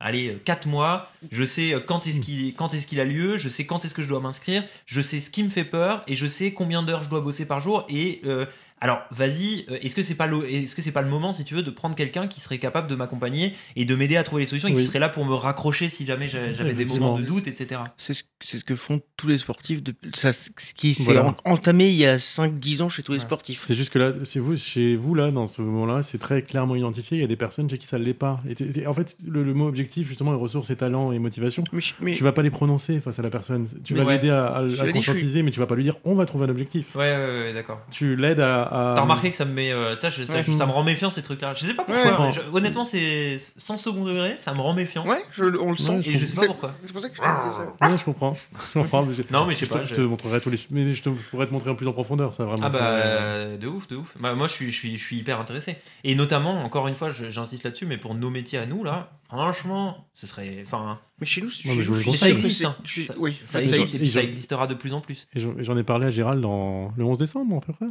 allez, 0.00 0.38
4 0.44 0.66
mois. 0.66 1.10
Je 1.30 1.44
sais 1.44 1.72
euh, 1.74 1.80
quand 1.80 2.06
Hmm. 2.06 2.08
est-ce 2.08 2.20
qu'il 2.20 2.54
quand 2.54 2.74
est-ce 2.74 2.86
qu'il 2.86 3.00
a 3.00 3.04
lieu, 3.04 3.36
je 3.38 3.48
sais 3.48 3.64
quand 3.66 3.84
est-ce 3.84 3.94
que 3.94 4.02
je 4.02 4.08
dois 4.08 4.20
m'inscrire, 4.20 4.64
je 4.86 5.00
sais 5.00 5.20
ce 5.20 5.30
qui 5.30 5.42
me 5.42 5.50
fait 5.50 5.64
peur 5.64 6.02
et 6.06 6.14
je 6.16 6.26
sais 6.26 6.52
combien 6.52 6.82
d'heures 6.82 7.02
je 7.02 7.08
dois 7.10 7.20
bosser 7.20 7.46
par 7.46 7.60
jour. 7.60 7.84
Et 7.88 8.20
euh, 8.24 8.46
alors, 8.80 9.00
vas-y, 9.10 9.64
euh, 9.70 9.78
est-ce 9.80 9.94
que 9.94 10.02
c'est 10.02 10.14
pas 10.16 10.26
le, 10.26 10.48
est-ce 10.50 10.76
que 10.76 10.82
c'est 10.82 10.92
pas 10.92 11.02
le 11.02 11.08
moment, 11.08 11.32
si 11.32 11.44
tu 11.44 11.54
veux, 11.54 11.62
de 11.62 11.70
prendre 11.70 11.94
quelqu'un 11.94 12.26
qui 12.28 12.40
serait 12.40 12.58
capable 12.58 12.88
de 12.88 12.94
m'accompagner 12.94 13.54
et 13.74 13.84
de 13.84 13.94
m'aider 13.94 14.16
à 14.16 14.22
trouver 14.22 14.42
les 14.42 14.46
solutions 14.46 14.68
et 14.68 14.74
qui 14.74 14.84
serait 14.84 14.98
là 14.98 15.08
pour 15.08 15.24
me 15.24 15.34
raccrocher 15.34 15.88
si 15.88 16.04
jamais 16.04 16.28
j'a- 16.28 16.52
j'avais 16.52 16.74
des 16.74 16.84
moments 16.84 17.18
de 17.18 17.24
doute, 17.24 17.46
etc. 17.46 17.80
C'est 17.96 18.12
ce, 18.14 18.22
ce 18.42 18.62
que 18.64 18.76
font 18.76 19.00
tous 19.16 19.28
les 19.28 19.38
sportifs. 19.38 19.82
De, 19.82 19.94
ça, 20.14 20.32
ce 20.32 20.50
qui 20.74 20.92
s'est 20.94 21.04
Voilà. 21.04 21.34
entamé 21.44 21.88
il 21.88 21.94
y 21.96 22.06
a 22.06 22.18
5-10 22.18 22.82
ans 22.82 22.88
chez 22.88 23.02
tous 23.02 23.12
les 23.12 23.18
Ouais. 23.18 23.24
sportifs. 23.24 23.64
C'est 23.66 23.74
juste 23.74 23.90
que 23.92 23.98
là, 23.98 24.12
chez 24.24 24.40
vous, 24.40 24.56
chez 24.56 24.94
vous 24.96 25.14
là, 25.14 25.30
dans 25.30 25.46
ce 25.46 25.62
moment-là, 25.62 26.02
c'est 26.02 26.18
très 26.18 26.42
clairement 26.42 26.76
identifié. 26.76 27.16
Il 27.18 27.20
y 27.22 27.24
a 27.24 27.28
des 27.28 27.36
personnes 27.36 27.70
chez 27.70 27.78
qui 27.78 27.86
ça 27.86 27.98
ne 27.98 28.04
l'est 28.04 28.12
pas. 28.14 28.40
Et 28.48 28.54
t- 28.54 28.68
t- 28.68 28.86
en 28.86 28.92
fait, 28.92 29.16
le, 29.26 29.42
le 29.42 29.54
mot 29.54 29.66
objectif, 29.68 30.06
justement, 30.06 30.32
et 30.34 30.36
ressources 30.36 30.68
et 30.70 30.76
talents 30.76 31.12
et 31.12 31.18
motivation, 31.18 31.64
Mais, 31.72 31.80
je- 31.80 31.94
mais- 32.00 32.14
tu 32.14 32.24
vas 32.24 32.32
pas 32.32 32.42
les 32.42 32.50
prononcer 32.50 33.00
face 33.00 33.18
à 33.18 33.22
la 33.22 33.30
personne. 33.30 33.66
Tu 33.84 33.94
Mais 33.94 34.00
vas 34.00 34.06
ouais. 34.06 34.12
l'aider 34.16 34.30
à, 34.30 34.64
suis- 34.68 34.92
conscientiser, 34.92 35.42
mais 35.42 35.50
tu 35.50 35.60
vas 35.60 35.66
pas 35.66 35.76
lui 35.76 35.82
dire 35.84 35.96
on 36.04 36.14
va 36.14 36.26
trouver 36.26 36.44
un 36.44 36.50
objectif. 36.50 36.94
Ouais, 36.94 37.16
ouais, 37.16 37.26
ouais, 37.40 37.54
d'accord. 37.54 37.80
Tu 37.90 38.16
l'aides 38.16 38.40
à. 38.40 38.65
À- 38.66 38.92
T'as 38.94 39.02
remarqué 39.02 39.30
que 39.30 39.36
ça 39.36 39.44
me 39.44 39.52
met, 39.52 39.72
euh, 39.72 39.98
ça, 39.98 40.10
je- 40.10 40.24
ça, 40.24 40.34
Ouais. 40.34 40.42
ça 40.44 40.66
me 40.66 40.72
rend 40.72 40.82
méfiant 40.84 41.10
ces 41.10 41.22
trucs-là. 41.22 41.54
Je 41.54 41.64
sais 41.66 41.74
pas 41.74 41.84
pourquoi. 41.84 42.26
Ouais. 42.26 42.32
je- 42.32 42.40
honnêtement, 42.52 42.84
c'est 42.84 43.38
sans 43.56 43.76
second 43.76 44.04
degré, 44.04 44.36
ça 44.36 44.52
me 44.54 44.60
rend 44.60 44.74
méfiant. 44.74 45.06
Ouais, 45.06 45.22
je- 45.32 45.44
on 45.44 45.70
le 45.70 45.76
sent. 45.76 45.90
Ouais, 45.98 46.08
Et 46.08 46.12
je 46.18 46.24
sais 46.24 46.36
pas 46.36 46.46
pourquoi. 46.46 46.70
C'est 46.84 46.92
pour 46.92 47.00
ça 47.02 47.08
que 47.08 47.16
je 47.16 47.20
te 47.22 47.26
disais 47.48 47.56
ça. 47.80 47.86
Ouais, 47.88 47.98
je 47.98 48.04
comprends. 48.04 48.34
Je 48.74 48.80
comprends 48.80 49.04
mais 49.04 49.14
Non, 49.30 49.46
mais 49.46 49.54
je 49.54 49.60
sais 49.60 49.66
te- 49.66 49.72
pas. 49.72 49.82
Je 49.82 49.88
je- 49.88 49.94
te 49.94 50.00
montrerai 50.00 50.40
tous 50.40 50.50
les. 50.50 50.58
Mais 50.70 50.94
je 50.94 51.02
te 51.02 51.08
pourrais 51.08 51.46
te 51.46 51.52
montrer 51.52 51.70
en 51.70 51.74
plus 51.74 51.86
en 51.88 51.92
profondeur, 51.92 52.34
ça 52.34 52.44
vraiment. 52.44 52.62
Ah 52.64 52.70
bah 52.70 52.78
euh, 52.82 53.56
de 53.56 53.66
ouf, 53.66 53.88
de 53.88 53.96
ouf. 53.96 54.14
Bah, 54.20 54.34
moi 54.34 54.46
je 54.46 54.52
suis, 54.52 54.70
je, 54.70 54.76
suis, 54.78 54.96
je 54.96 55.04
suis 55.04 55.16
hyper 55.16 55.40
intéressé. 55.40 55.76
Et 56.04 56.14
notamment, 56.14 56.62
encore 56.64 56.88
une 56.88 56.94
fois, 56.94 57.08
je- 57.10 57.28
j'insiste 57.28 57.64
là-dessus, 57.64 57.86
mais 57.86 57.96
pour 57.98 58.14
nos 58.14 58.30
métiers 58.30 58.58
à 58.58 58.66
nous, 58.66 58.84
là, 58.84 59.10
franchement, 59.28 60.06
ce 60.12 60.26
serait... 60.26 60.62
Enfin, 60.66 60.98
Mais 61.20 61.26
chez 61.26 61.40
nous, 61.40 61.48
mais 61.48 61.52
chez 61.74 61.82
je 61.82 61.92
je 61.92 62.10
mais 62.10 62.16
ça 62.16 62.28
existe. 62.28 62.64
hein. 62.64 62.76
je 62.84 62.90
suis- 62.90 63.04
Ça, 63.04 63.14
oui, 63.18 63.32
ça 63.44 63.52
ça 63.54 63.62
existe 63.62 63.94
et 63.94 63.98
puis 63.98 64.08
ça 64.08 64.22
existera 64.22 64.66
de 64.66 64.74
plus 64.74 64.92
en 64.92 65.00
plus. 65.00 65.26
Et 65.34 65.40
j'en 65.40 65.56
et 65.58 65.64
j'en 65.64 65.76
ai 65.76 65.82
parlé 65.82 66.06
à 66.06 66.10
Gérald 66.10 66.40
dans 66.40 66.92
le 66.96 67.04
11 67.04 67.18
décembre, 67.18 67.56
à 67.56 67.60
peu 67.60 67.72
près. 67.72 67.86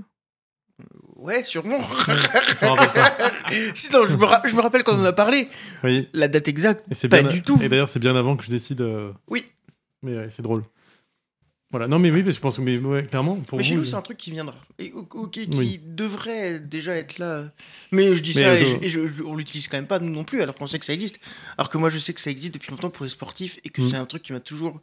Ouais, 1.15 1.43
sûrement. 1.43 1.80
Ça 2.55 2.76
pas. 2.76 3.32
Sinon, 3.76 4.05
je 4.05 4.15
me, 4.17 4.26
ra- 4.26 4.41
je 4.45 4.53
me 4.53 4.61
rappelle 4.61 4.84
quand 4.84 4.95
on 4.95 5.01
en 5.01 5.05
a 5.05 5.13
parlé. 5.13 5.47
Oui. 5.84 6.09
La 6.13 6.28
date 6.28 6.47
exacte, 6.47 6.86
Et 6.91 6.93
c'est 6.95 7.07
pas 7.09 7.21
bien- 7.21 7.32
du 7.32 7.41
tout. 7.41 7.57
Et 7.61 7.69
d'ailleurs, 7.69 7.89
c'est 7.89 7.99
bien 7.99 8.15
avant 8.15 8.36
que 8.36 8.43
je 8.43 8.49
décide. 8.49 8.82
euh, 8.82 9.11
Oui. 9.28 9.45
Mais 10.03 10.15
ouais, 10.17 10.28
c'est 10.30 10.41
drôle. 10.41 10.63
Voilà. 11.71 11.88
Non, 11.88 11.97
mais 11.99 12.11
oui, 12.11 12.23
mais 12.23 12.32
je 12.32 12.39
pense 12.39 12.57
que, 12.57 12.61
mais 12.61 12.78
ouais, 12.78 13.03
clairement, 13.03 13.38
pour 13.38 13.57
Mais 13.57 13.63
chez 13.63 13.73
vous. 13.76 13.82
nous, 13.82 13.86
c'est 13.86 13.95
un 13.95 14.01
truc 14.01 14.17
qui 14.17 14.32
viendra. 14.32 14.55
Et 14.78 14.93
ou 14.93 15.28
qui, 15.28 15.49
Oui. 15.53 15.80
devrait 15.84 16.59
déjà 16.59 16.95
être 16.95 17.17
là. 17.17 17.45
Mais 17.91 18.13
je 18.13 18.21
dis 18.21 18.34
Mais 18.36 18.43
ça 18.43 18.55
et, 18.59 18.65
je- 18.65 18.71
je- 18.78 18.84
et 18.84 18.89
je- 18.89 19.07
je- 19.07 19.23
on 19.23 19.36
l'utilise 19.36 19.67
quand 19.67 19.78
même 19.78 19.88
pas 19.88 19.99
nous 19.99 20.11
non 20.11 20.23
plus, 20.23 20.41
alors 20.41 20.55
qu'on 20.55 20.67
sait 20.67 20.80
que 20.80 20.86
ça 20.86 20.93
existe. 20.93 21.19
Alors 21.57 21.69
que 21.69 21.78
moi, 21.78 21.89
je 21.89 21.99
sais 21.99 22.13
que 22.13 22.21
ça 22.21 22.30
existe 22.30 22.53
depuis 22.53 22.71
longtemps 22.71 22.89
pour 22.91 23.03
les 23.03 23.09
sportifs 23.11 23.59
et 23.63 23.69
que 23.69 23.82
Mm. 23.82 23.89
c'est 23.89 23.97
un 23.97 24.05
truc 24.05 24.21
qui 24.23 24.32
m'a 24.34 24.39
toujours. 24.41 24.80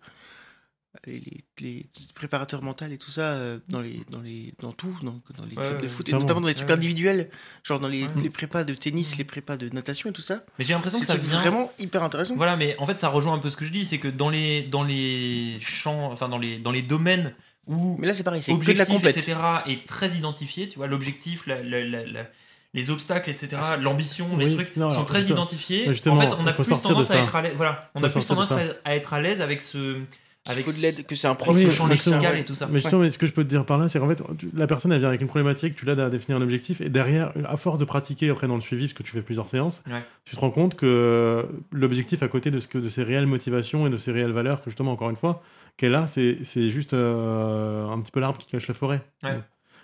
Les, 1.06 1.86
préparateurs 2.14 2.62
mentaux 2.62 2.84
et 2.84 2.98
tout 2.98 3.10
ça, 3.10 3.22
euh, 3.22 3.58
dans, 3.68 3.80
les, 3.80 4.02
dans, 4.10 4.20
les, 4.20 4.52
dans 4.60 4.72
tout, 4.72 4.94
dans, 5.02 5.20
dans 5.36 5.44
les 5.46 5.56
Ouais, 5.56 5.66
clubs 5.68 5.82
de 5.82 5.88
foot, 5.88 6.08
et 6.08 6.12
notamment 6.12 6.40
dans 6.42 6.48
les 6.48 6.54
trucs 6.54 6.68
Ouais. 6.68 6.74
individuels, 6.74 7.30
genre 7.64 7.80
dans 7.80 7.88
les, 7.88 8.04
Ouais. 8.04 8.10
les 8.22 8.30
prépas 8.30 8.62
de 8.62 8.74
tennis, 8.74 9.16
les 9.16 9.24
prépas 9.24 9.56
de 9.56 9.68
natation 9.70 10.10
et 10.10 10.12
tout 10.12 10.20
ça. 10.22 10.44
Mais 10.58 10.64
j'ai 10.64 10.74
l'impression 10.74 11.00
que 11.00 11.06
C'est 11.06 11.12
ça 11.12 11.18
vient... 11.18 11.40
vraiment 11.40 11.72
hyper 11.78 12.02
intéressant. 12.02 12.36
Voilà, 12.36 12.56
mais 12.56 12.76
en 12.78 12.86
fait, 12.86 13.00
ça 13.00 13.08
rejoint 13.08 13.32
un 13.34 13.38
peu 13.38 13.48
ce 13.50 13.56
que 13.56 13.64
je 13.64 13.72
dis, 13.72 13.86
c'est 13.86 13.98
que 13.98 14.08
dans 14.08 14.28
les, 14.28 14.62
dans 14.62 14.82
les 14.84 15.56
champs, 15.60 16.12
enfin 16.12 16.28
dans 16.28 16.38
les, 16.38 16.58
dans 16.58 16.70
les 16.72 16.82
domaines 16.82 17.34
où 17.66 17.96
Mais 17.98 18.06
là, 18.06 18.14
c'est 18.14 18.22
pareil, 18.22 18.42
c'est 18.42 18.52
que 18.56 18.64
de 18.72 18.72
la 18.78 18.84
compète. 18.86 19.16
etc., 19.16 19.36
est 19.68 19.86
très 19.86 20.10
identifié, 20.10 20.68
tu 20.68 20.76
vois, 20.76 20.88
l'objectif, 20.88 21.46
la- 21.46 21.62
la- 21.62 21.84
la- 21.84 22.04
la- 22.06 22.26
les 22.74 22.90
obstacles, 22.90 23.30
etc., 23.30 23.48
Ah, 23.62 23.76
l'ambition, 23.76 24.28
Oui, 24.34 24.44
les 24.46 24.50
trucs 24.54 24.76
non, 24.76 24.88
sont 24.90 24.96
alors, 24.96 25.06
très 25.06 25.22
identifiés. 25.24 25.88
en 25.88 25.92
fait, 25.94 26.08
on 26.38 26.46
a 26.46 26.52
plus 26.52 26.68
tendance 26.68 27.10
à 27.10 27.18
être 27.18 27.36
à 27.36 27.42
l'aise. 27.42 27.52
Voilà, 27.56 27.90
on 27.94 28.02
a 28.04 28.08
plus 28.08 28.24
tendance 28.26 28.50
à 28.84 28.94
être 28.96 29.12
à 29.14 29.20
l'aise 29.20 29.40
avec 29.40 29.60
ce, 29.60 30.00
avec 30.46 30.64
faut 30.64 30.72
de 30.72 30.78
l'aide, 30.78 31.06
que 31.06 31.14
c'est 31.14 31.28
un 31.28 31.34
prof 31.34 31.56
Oui, 31.56 31.70
champ 31.70 31.86
lexical 31.86 32.20
ouais. 32.20 32.40
et 32.40 32.44
tout 32.44 32.54
ça. 32.54 32.66
Mais 32.70 32.80
justement, 32.80 33.02
mais 33.02 33.10
ce 33.10 33.18
que 33.18 33.26
je 33.26 33.32
peux 33.32 33.44
te 33.44 33.48
dire 33.48 33.64
par 33.64 33.78
là, 33.78 33.88
c'est 33.88 33.98
qu'en 34.00 34.08
fait, 34.08 34.22
tu- 34.38 34.50
la 34.54 34.66
personne, 34.66 34.90
elle 34.92 34.98
vient 34.98 35.08
avec 35.08 35.20
une 35.20 35.28
problématique, 35.28 35.76
tu 35.76 35.84
l'aides 35.86 36.00
à 36.00 36.10
définir 36.10 36.38
un 36.38 36.42
objectif, 36.42 36.80
et 36.80 36.88
derrière, 36.88 37.32
à 37.48 37.56
force 37.56 37.78
de 37.78 37.84
pratiquer 37.84 38.28
après 38.30 38.48
dans 38.48 38.56
le 38.56 38.60
suivi, 38.60 38.86
parce 38.86 38.94
que 38.94 39.02
tu 39.04 39.12
fais 39.12 39.22
plusieurs 39.22 39.48
séances, 39.48 39.82
Ouais. 39.88 40.02
tu 40.24 40.34
te 40.34 40.40
rends 40.40 40.50
compte 40.50 40.74
que 40.74 41.46
l'objectif 41.70 42.22
à 42.22 42.28
côté 42.28 42.50
de, 42.50 42.58
ce 42.58 42.66
que, 42.68 42.78
de 42.78 42.88
ses 42.88 43.02
réelles 43.04 43.26
motivations 43.26 43.86
et 43.86 43.90
de 43.90 43.96
ses 43.96 44.10
réelles 44.10 44.32
valeurs, 44.32 44.60
que 44.62 44.70
justement, 44.70 44.92
encore 44.92 45.10
une 45.10 45.16
fois, 45.16 45.42
qu'elle 45.76 45.94
a, 45.94 46.06
c'est 46.06 46.38
c'est 46.42 46.68
juste 46.68 46.92
euh, 46.92 47.86
un 47.88 48.00
petit 48.00 48.10
peu 48.12 48.20
l'arbre 48.20 48.38
qui 48.38 48.46
cache 48.46 48.66
la 48.68 48.74
forêt. 48.74 49.02
Ouais. 49.22 49.38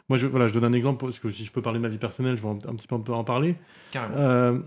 Moi, 0.08 0.18
je, 0.18 0.26
voilà, 0.26 0.48
je 0.48 0.54
donne 0.54 0.64
un 0.64 0.72
exemple, 0.72 1.04
parce 1.04 1.18
que 1.18 1.30
si 1.30 1.44
je 1.44 1.52
peux 1.52 1.62
parler 1.62 1.78
de 1.78 1.82
ma 1.82 1.88
vie 1.88 1.98
personnelle, 1.98 2.36
je 2.36 2.42
vais 2.42 2.48
un, 2.48 2.52
un 2.70 2.74
petit 2.74 2.86
peu 2.88 2.94
en- 2.94 3.24
parler. 3.24 3.54
Carrément. 3.92 4.14
Euh, 4.18 4.58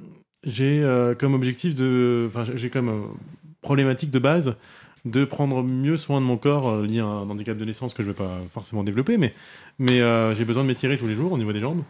j'ai 0.44 0.82
euh, 0.84 1.16
comme 1.16 1.34
objectif 1.34 1.76
de. 1.76 2.26
Enfin, 2.30 2.44
j'ai- 2.56 2.70
comme 2.70 3.08
problématique 3.62 4.10
de 4.12 4.20
base 4.20 4.56
de 5.04 5.26
prendre 5.26 5.64
mieux 5.64 5.98
soin 5.98 6.22
de 6.22 6.26
mon 6.26 6.38
corps 6.38 6.70
euh, 6.70 6.86
lié 6.86 7.00
à 7.00 7.06
un 7.06 7.28
handicap 7.30 7.58
de 7.58 7.66
naissance 7.66 7.96
que 7.96 8.04
je 8.04 8.10
ne 8.10 8.14
vais 8.14 8.18
pas 8.18 8.38
forcément 8.54 8.84
développer, 8.84 9.18
mais, 9.18 9.34
mais 9.80 10.00
euh, 10.00 10.36
j'ai 10.36 10.46
besoin 10.46 10.62
de 10.62 10.68
m'étirer 10.68 10.96
tous 10.98 11.08
les 11.08 11.16
jours 11.16 11.32
au 11.32 11.40
niveau 11.40 11.52
des 11.54 11.60
jambes 11.60 11.82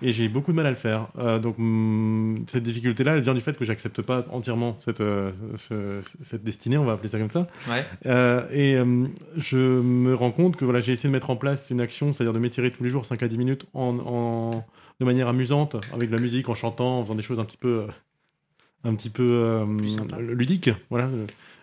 et 0.00 0.12
j'ai 0.12 0.28
beaucoup 0.28 0.50
de 0.50 0.56
mal 0.56 0.66
à 0.66 0.70
le 0.70 0.76
faire. 0.76 1.08
Euh, 1.18 1.38
donc 1.38 1.58
hum, 1.58 2.42
cette 2.46 2.62
difficulté-là, 2.62 3.12
elle 3.16 3.20
vient 3.20 3.34
du 3.34 3.42
fait 3.42 3.56
que 3.58 3.66
j'accepte 3.66 4.00
pas 4.00 4.24
entièrement 4.32 4.76
cette, 4.80 5.02
euh, 5.02 5.30
ce- 5.56 6.00
cette 6.22 6.42
destinée, 6.42 6.78
on 6.78 6.84
va 6.86 6.92
appeler 6.92 7.10
ça 7.10 7.18
comme 7.18 7.28
ça. 7.28 7.46
Ouais. 7.68 7.84
Euh, 8.06 8.46
et 8.50 8.76
euh, 8.76 9.06
je 9.36 9.58
me 9.58 10.14
rends 10.14 10.30
compte 10.30 10.56
que 10.56 10.64
voilà, 10.64 10.80
j'ai 10.80 10.92
essayé 10.92 11.10
de 11.10 11.12
mettre 11.12 11.28
en 11.28 11.36
place 11.36 11.68
une 11.68 11.82
action, 11.82 12.14
c'est-à-dire 12.14 12.32
de 12.32 12.38
m'étirer 12.38 12.70
tous 12.70 12.82
les 12.82 12.88
jours 12.88 13.04
5 13.04 13.22
à 13.22 13.28
10 13.28 13.36
minutes 13.36 13.66
en, 13.74 13.98
en- 13.98 14.64
de 15.00 15.04
manière 15.04 15.28
amusante, 15.28 15.76
avec 15.92 16.08
de 16.08 16.16
la 16.16 16.22
musique, 16.22 16.48
en 16.48 16.54
chantant, 16.54 17.00
en 17.00 17.02
faisant 17.02 17.14
des 17.16 17.22
choses 17.22 17.40
un 17.40 17.44
petit 17.44 17.56
peu, 17.58 17.80
euh, 17.82 17.86
un 18.84 18.94
petit 18.94 19.10
peu 19.10 19.26
euh, 19.30 19.66
ludiques. 20.18 20.70
Voilà. 20.88 21.08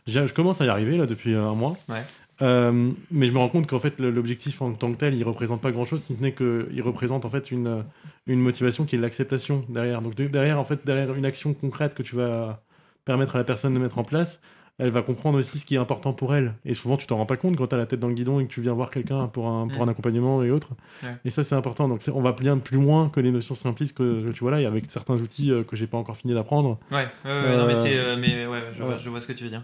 Je 0.08 0.34
commence 0.34 0.62
à 0.62 0.66
y 0.66 0.70
arriver 0.70 0.98
là 0.98 1.06
depuis 1.06 1.34
un 1.36 1.54
mois. 1.54 1.78
Ouais. 1.90 2.04
Euh, 2.42 2.92
mais 3.12 3.28
je 3.28 3.32
me 3.34 3.38
rends 3.38 3.50
compte 3.50 3.68
qu'en 3.68 3.78
fait 3.80 4.00
l'objectif 4.00 4.64
en 4.64 4.74
tant 4.74 4.92
que 4.92 4.98
tel 4.98 5.14
il 5.14 5.24
représente 5.24 5.62
pas 5.62 5.72
grand 5.72 5.86
chose 5.86 6.02
si 6.02 6.16
ce 6.16 6.22
n'est 6.22 6.34
qu'il 6.34 6.82
représente 6.82 7.24
en 7.24 7.30
fait 7.30 7.52
une, 7.52 7.84
une 8.26 8.40
motivation 8.40 8.84
qui 8.86 8.96
est 8.96 9.00
l'acceptation 9.00 9.64
derrière 9.70 10.02
donc 10.02 10.16
de- 10.16 10.26
derrière 10.26 10.58
en 10.60 10.64
fait 10.64 10.84
derrière 10.84 11.14
une 11.14 11.26
action 11.26 11.54
concrète 11.54 11.94
que 11.94 12.02
tu 12.02 12.16
vas 12.16 12.64
permettre 13.06 13.36
à 13.36 13.38
la 13.38 13.44
personne 13.44 13.76
de 13.76 13.80
mettre 13.80 14.00
en 14.00 14.04
place 14.04 14.42
elle 14.82 14.90
va 14.90 15.02
comprendre 15.04 15.38
aussi 15.38 15.60
ce 15.60 15.66
qui 15.66 15.76
est 15.76 15.78
important 15.78 16.12
pour 16.12 16.34
elle 16.36 16.54
et 16.66 16.74
souvent 16.74 16.98
tu 16.98 17.06
t'en 17.08 17.18
rends 17.18 17.26
pas 17.26 17.38
compte 17.38 17.56
quand 17.56 17.68
tu 17.68 17.76
as 17.76 17.78
la 17.78 17.86
tête 17.86 18.00
dans 18.00 18.08
le 18.08 18.14
guidon 18.16 18.40
et 18.40 18.46
que 18.48 18.52
tu 18.52 18.62
viens 18.62 18.74
voir 18.74 18.90
quelqu'un 18.90 19.28
pour 19.28 19.48
un, 19.48 19.68
pour 19.68 19.82
un 19.84 19.88
accompagnement 19.88 20.44
et 20.44 20.52
autres 20.52 20.70
Ouais. 21.04 21.16
et 21.26 21.30
ça 21.30 21.44
c'est 21.44 21.56
important 21.56 21.88
donc 21.88 22.02
on 22.14 22.22
va 22.22 22.32
bien 22.34 22.58
plus 22.58 22.78
loin 22.78 23.10
que 23.10 23.20
les 23.20 23.32
notions 23.32 23.56
simplistes 23.56 23.96
que, 23.98 24.32
tu 24.32 24.40
vois 24.42 24.52
là 24.52 24.60
et 24.62 24.66
avec 24.66 24.86
certains 24.90 25.16
outils 25.16 25.52
euh, 25.52 25.64
que 25.64 25.76
j'ai 25.76 25.88
pas 25.88 25.98
encore 25.98 26.18
fini 26.18 26.34
d'apprendre 26.34 26.80
Ouais, 26.92 27.06
non, 27.26 27.66
mais 27.68 27.74
Euh, 27.74 27.76
c'est, 27.78 27.98
euh, 27.98 28.18
mais 28.20 28.46
ouais, 28.46 28.64
je, 28.74 28.84
vois, 28.84 28.98
je 28.98 29.10
vois 29.10 29.22
ce 29.22 29.28
que 29.28 29.34
tu 29.34 29.44
veux 29.44 29.50
dire. 29.50 29.64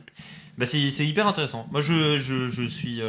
Bah, 0.57 0.65
c'est, 0.65 0.79
c'est 0.91 1.05
hyper 1.05 1.27
intéressant. 1.27 1.67
Moi, 1.71 1.81
je, 1.81 2.17
je, 2.17 2.49
je 2.49 2.63
suis. 2.63 2.99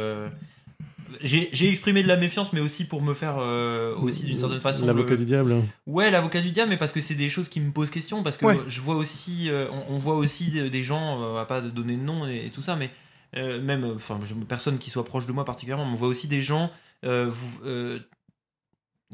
Euh, 1.21 1.25
J'ai, 1.51 1.69
exprimé 1.69 2.01
de 2.03 2.07
la 2.07 2.17
méfiance, 2.17 2.53
mais 2.53 2.59
aussi 2.61 2.85
pour 2.85 3.01
me 3.01 3.13
faire 3.13 3.37
euh, 3.39 3.95
aussi 3.95 4.23
d'une 4.23 4.39
certaine 4.39 4.61
façon. 4.61 4.85
l'avocat 4.85 5.11
le- 5.11 5.17
du 5.17 5.25
diable 5.25 5.55
Ouais, 5.87 6.09
l'avocat 6.11 6.41
du 6.41 6.51
diable, 6.51 6.69
mais 6.69 6.77
parce 6.77 6.91
que 6.91 7.01
c'est 7.01 7.15
des 7.15 7.29
choses 7.29 7.49
qui 7.49 7.59
me 7.59 7.71
posent 7.71 7.89
question, 7.91 8.23
parce 8.23 8.37
que 8.37 8.45
Ouais. 8.45 8.59
je 8.67 8.81
vois 8.81 8.95
aussi, 8.95 9.49
euh, 9.49 9.67
on, 9.89 9.95
on 9.95 9.97
voit 9.97 10.15
aussi 10.15 10.51
des, 10.51 10.83
gens, 10.83 11.21
euh, 11.21 11.31
on 11.31 11.33
va 11.33 11.45
pas 11.45 11.61
donner 11.61 11.95
de 11.97 12.01
nom 12.01 12.27
et, 12.27 12.45
et 12.47 12.49
tout 12.49 12.61
ça, 12.61 12.75
mais 12.75 12.89
euh, 13.35 13.61
même, 13.61 13.83
euh, 13.83 13.95
enfin, 13.95 14.19
personne 14.47 14.77
qui 14.79 14.89
soit 14.89 15.05
proche 15.05 15.25
de 15.25 15.31
moi 15.31 15.45
particulièrement, 15.45 15.85
mais 15.85 15.93
on 15.93 15.95
voit 15.97 16.07
aussi 16.07 16.27
des 16.27 16.41
gens, 16.41 16.71
euh, 17.05 17.27
vous- 17.29 17.59
euh, 17.65 17.99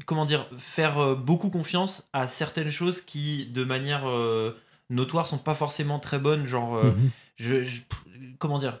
comment 0.04 0.24
dire, 0.26 0.46
faire 0.58 0.98
euh, 0.98 1.14
beaucoup 1.14 1.50
confiance 1.50 2.06
à 2.12 2.28
certaines 2.28 2.70
choses 2.70 3.00
qui, 3.00 3.46
de 3.46 3.64
manière 3.64 4.08
euh, 4.08 4.52
notoire, 4.90 5.26
sont 5.26 5.38
pas 5.38 5.54
forcément 5.54 5.98
très 5.98 6.18
bonnes, 6.18 6.46
genre, 6.46 6.76
euh, 6.76 6.92
Mhm. 6.92 7.10
je, 7.36 7.62
je- 7.62 7.80
comment 8.38 8.58
dire, 8.58 8.78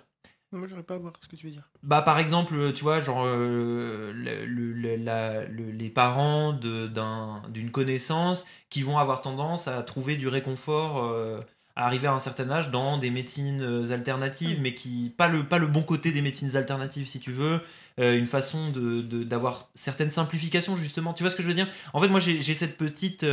Moi, 0.56 0.66
j'aurais 0.68 0.82
pas 0.82 0.94
à 0.94 0.98
voir 0.98 1.12
ce 1.20 1.28
que 1.28 1.36
tu 1.36 1.46
veux 1.46 1.52
dire. 1.52 1.68
bah, 1.82 2.02
par 2.02 2.18
exemple, 2.18 2.72
tu 2.72 2.82
vois, 2.82 3.00
genre, 3.00 3.24
euh, 3.24 4.12
le- 4.14 4.44
le- 4.46 4.72
le- 4.72 4.96
la- 4.96 5.44
le- 5.44 5.70
les 5.70 5.88
parents 5.90 6.52
d'une 6.52 7.70
connaissance 7.70 8.44
qui 8.70 8.82
vont 8.82 8.98
avoir 8.98 9.20
tendance 9.22 9.68
à 9.68 9.82
trouver 9.82 10.16
du 10.16 10.28
réconfort 10.28 11.04
euh, 11.04 11.40
à 11.76 11.84
arriver 11.86 12.08
à 12.08 12.12
un 12.14 12.20
certain 12.20 12.50
âge 12.50 12.70
dans 12.70 12.96
des 12.98 13.10
médecines 13.10 13.60
euh, 13.60 13.90
alternatives, 13.92 14.58
mais 14.62 14.74
qui, 14.74 15.12
pas 15.16 15.28
le, 15.28 15.46
pas 15.46 15.58
le 15.58 15.66
bon 15.66 15.82
côté 15.82 16.10
des 16.10 16.22
médecines 16.22 16.56
alternatives, 16.56 17.06
si 17.06 17.20
tu 17.20 17.32
veux, 17.32 17.60
euh, 18.00 18.16
une 18.18 18.26
façon 18.26 18.70
de- 18.70 19.02
de- 19.02 19.24
d'avoir 19.24 19.68
certaines 19.74 20.10
simplifications, 20.10 20.74
justement. 20.76 21.12
Tu 21.12 21.22
vois 21.22 21.30
ce 21.30 21.36
que 21.36 21.42
je 21.42 21.48
veux 21.48 21.54
dire? 21.54 21.68
En 21.92 22.00
fait, 22.00 22.08
moi, 22.08 22.20
j'ai 22.20 22.54
cette 22.54 22.76
petite. 22.78 23.24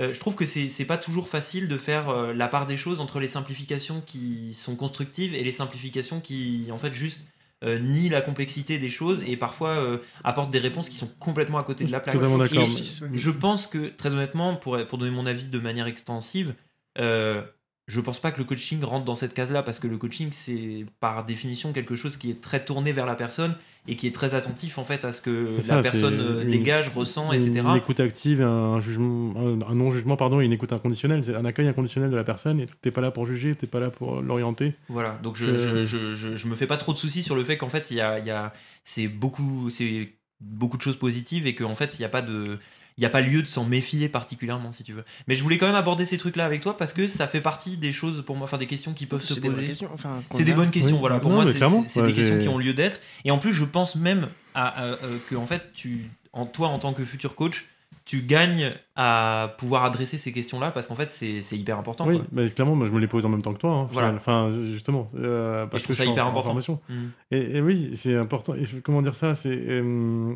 Euh, 0.00 0.12
je 0.12 0.20
trouve 0.20 0.34
que 0.34 0.46
c'est 0.46 0.84
pas 0.84 0.98
toujours 0.98 1.28
facile 1.28 1.68
de 1.68 1.78
faire 1.78 2.08
euh, 2.08 2.32
la 2.32 2.48
part 2.48 2.66
des 2.66 2.76
choses 2.76 3.00
entre 3.00 3.20
les 3.20 3.28
simplifications 3.28 4.02
qui 4.04 4.52
sont 4.54 4.76
constructives 4.76 5.34
et 5.34 5.42
les 5.42 5.52
simplifications 5.52 6.20
qui, 6.20 6.68
en 6.70 6.78
fait, 6.78 6.92
juste 6.92 7.24
euh, 7.64 7.78
nient 7.78 8.10
la 8.10 8.20
complexité 8.20 8.78
des 8.78 8.90
choses 8.90 9.22
et 9.26 9.36
parfois 9.36 9.98
apportent 10.22 10.50
des 10.50 10.58
réponses 10.58 10.88
qui 10.88 10.96
sont 10.96 11.10
complètement 11.18 11.58
à 11.58 11.64
côté 11.64 11.84
de 11.84 11.92
la 11.92 12.00
plaque. 12.00 12.14
Totalement 12.14 12.38
d'accord. 12.38 12.68
ouais. 12.68 13.08
Je 13.12 13.30
pense 13.30 13.66
que, 13.66 13.88
très 13.88 14.12
honnêtement, 14.12 14.56
pour, 14.56 14.78
pour 14.86 14.98
donner 14.98 15.10
mon 15.10 15.26
avis 15.26 15.48
de 15.48 15.58
manière 15.58 15.86
extensive, 15.86 16.54
euh, 16.98 17.42
je 17.88 18.00
pense 18.00 18.18
pas 18.18 18.32
que 18.32 18.38
le 18.38 18.44
coaching 18.44 18.82
rentre 18.82 19.04
dans 19.04 19.14
cette 19.14 19.32
case-là 19.32 19.62
parce 19.62 19.78
que 19.78 19.86
le 19.86 19.96
coaching 19.96 20.30
c'est 20.32 20.84
par 20.98 21.24
définition 21.24 21.72
quelque 21.72 21.94
chose 21.94 22.16
qui 22.16 22.30
est 22.30 22.40
très 22.40 22.64
tourné 22.64 22.90
vers 22.92 23.06
la 23.06 23.14
personne 23.14 23.54
et 23.86 23.94
qui 23.94 24.08
est 24.08 24.14
très 24.14 24.34
attentif 24.34 24.78
en 24.78 24.82
fait 24.84 25.04
à 25.04 25.12
ce 25.12 25.22
que 25.22 25.48
la 25.54 25.60
ça, 25.60 25.80
personne 25.80 26.18
euh, 26.20 26.42
une- 26.42 26.50
dégage, 26.50 26.88
ressent, 26.88 27.32
etc. 27.32 27.60
Une 27.64 27.76
écoute 27.76 28.00
active, 28.00 28.42
un, 28.42 28.80
jugement, 28.80 29.34
un, 29.36 29.62
un 29.70 29.74
non-jugement, 29.76 30.16
pardon, 30.16 30.40
et 30.40 30.44
une 30.44 30.52
écoute 30.52 30.72
inconditionnelle. 30.72 31.22
C'est 31.24 31.36
un 31.36 31.44
accueil 31.44 31.68
inconditionnel 31.68 32.10
de 32.10 32.16
la 32.16 32.24
personne 32.24 32.58
et 32.58 32.66
t'es 32.82 32.90
pas 32.90 33.00
là 33.00 33.12
pour 33.12 33.24
juger, 33.26 33.54
t'es 33.54 33.68
pas 33.68 33.78
là 33.78 33.90
pour 33.90 34.20
l'orienter. 34.20 34.74
Voilà, 34.88 35.18
donc 35.22 35.36
je, 35.36 35.46
Que- 35.46 35.84
je, 35.84 36.12
je, 36.34 36.46
me 36.48 36.56
fais 36.56 36.66
pas 36.66 36.78
trop 36.78 36.92
de 36.92 36.98
soucis 36.98 37.22
sur 37.22 37.36
le 37.36 37.44
fait 37.44 37.56
qu'en 37.56 37.68
fait 37.68 37.92
il 37.92 37.98
y 37.98 38.00
a, 38.00 38.18
y 38.18 38.30
a 38.30 38.52
c'est 38.82 39.06
beaucoup 39.06 39.70
c'est 39.70 40.12
beaucoup 40.40 40.76
de 40.76 40.82
choses 40.82 40.96
positives 40.96 41.46
et 41.46 41.54
qu'en 41.54 41.76
fait 41.76 41.96
il 41.96 42.00
n'y 42.00 42.04
a 42.06 42.08
pas 42.10 42.22
de 42.22 42.58
il 42.98 43.02
y 43.02 43.06
a 43.06 43.10
pas 43.10 43.20
lieu 43.20 43.42
de 43.42 43.46
s'en 43.46 43.64
méfier 43.64 44.08
particulièrement 44.08 44.72
si 44.72 44.82
tu 44.82 44.92
veux. 44.94 45.04
Mais 45.28 45.34
je 45.34 45.42
voulais 45.42 45.58
quand 45.58 45.66
même 45.66 45.74
aborder 45.74 46.04
ces 46.06 46.16
trucs 46.18 46.36
là 46.36 46.44
avec 46.46 46.62
toi 46.62 46.76
parce 46.76 46.92
que 46.92 47.06
ça 47.08 47.26
fait 47.26 47.40
partie 47.42 47.76
des 47.76 47.92
choses 47.92 48.22
pour 48.24 48.36
moi, 48.36 48.44
enfin 48.44 48.56
des 48.58 48.66
questions 48.66 48.92
qui 48.94 49.06
peuvent 49.06 49.22
se 49.24 49.38
poser. 49.38 49.74
enfin, 49.92 50.22
C'est 50.32 50.44
des 50.44 50.52
a. 50.52 50.54
bonnes 50.54 50.70
questions, 50.70 50.94
Oui. 50.96 51.00
voilà. 51.00 51.20
Pour 51.20 51.30
Non, 51.30 51.36
moi, 51.42 51.44
c'est 51.46 52.00
Ouais, 52.00 52.06
des 52.06 52.12
questions 52.14 52.38
qui 52.38 52.48
ont 52.48 52.58
lieu 52.58 52.72
d'être. 52.74 52.98
Et 53.24 53.30
en 53.30 53.38
plus, 53.38 53.52
je 53.52 53.64
pense 53.64 53.96
même 53.96 54.28
à, 54.54 54.68
à- 54.68 54.84
euh, 54.86 55.18
que 55.28 55.34
en 55.36 55.46
fait, 55.46 55.62
tu, 55.74 56.10
en 56.32 56.46
toi, 56.46 56.68
en 56.68 56.78
tant 56.78 56.92
que 56.94 57.04
futur 57.04 57.34
coach, 57.34 57.66
tu 58.06 58.22
gagnes 58.22 58.72
à 58.94 59.54
pouvoir 59.58 59.84
adresser 59.84 60.16
ces 60.16 60.30
questions-là 60.32 60.70
parce 60.70 60.86
qu'en 60.86 60.94
fait, 60.94 61.10
c'est 61.10 61.40
hyper 61.58 61.76
important. 61.76 62.06
Oui, 62.06 62.20
quoi. 62.34 62.48
clairement, 62.48 62.76
moi, 62.76 62.86
je 62.86 62.92
me 62.92 63.00
les 63.00 63.08
pose 63.08 63.26
en 63.26 63.28
même 63.28 63.42
temps 63.42 63.52
que 63.52 63.58
toi. 63.58 63.72
hein, 63.72 63.88
Voilà. 63.90 64.12
Enfin, 64.14 64.48
justement. 64.72 65.10
euh, 65.18 65.66
parce 65.66 65.82
je 65.82 65.84
trouve 65.88 65.96
que 65.96 66.02
ça 66.04 66.08
hyper 66.10 66.24
en 66.24 66.28
important. 66.30 66.46
formation. 66.48 66.80
Mm. 66.88 66.94
Et, 67.32 67.56
et 67.56 67.60
oui, 67.60 67.90
c'est 67.94 68.14
important. 68.16 68.54
Et 68.54 68.62
comment 68.82 69.02
dire 69.02 69.14
ça 69.16 69.34
C'est. 69.34 69.50
euh, 69.50 70.34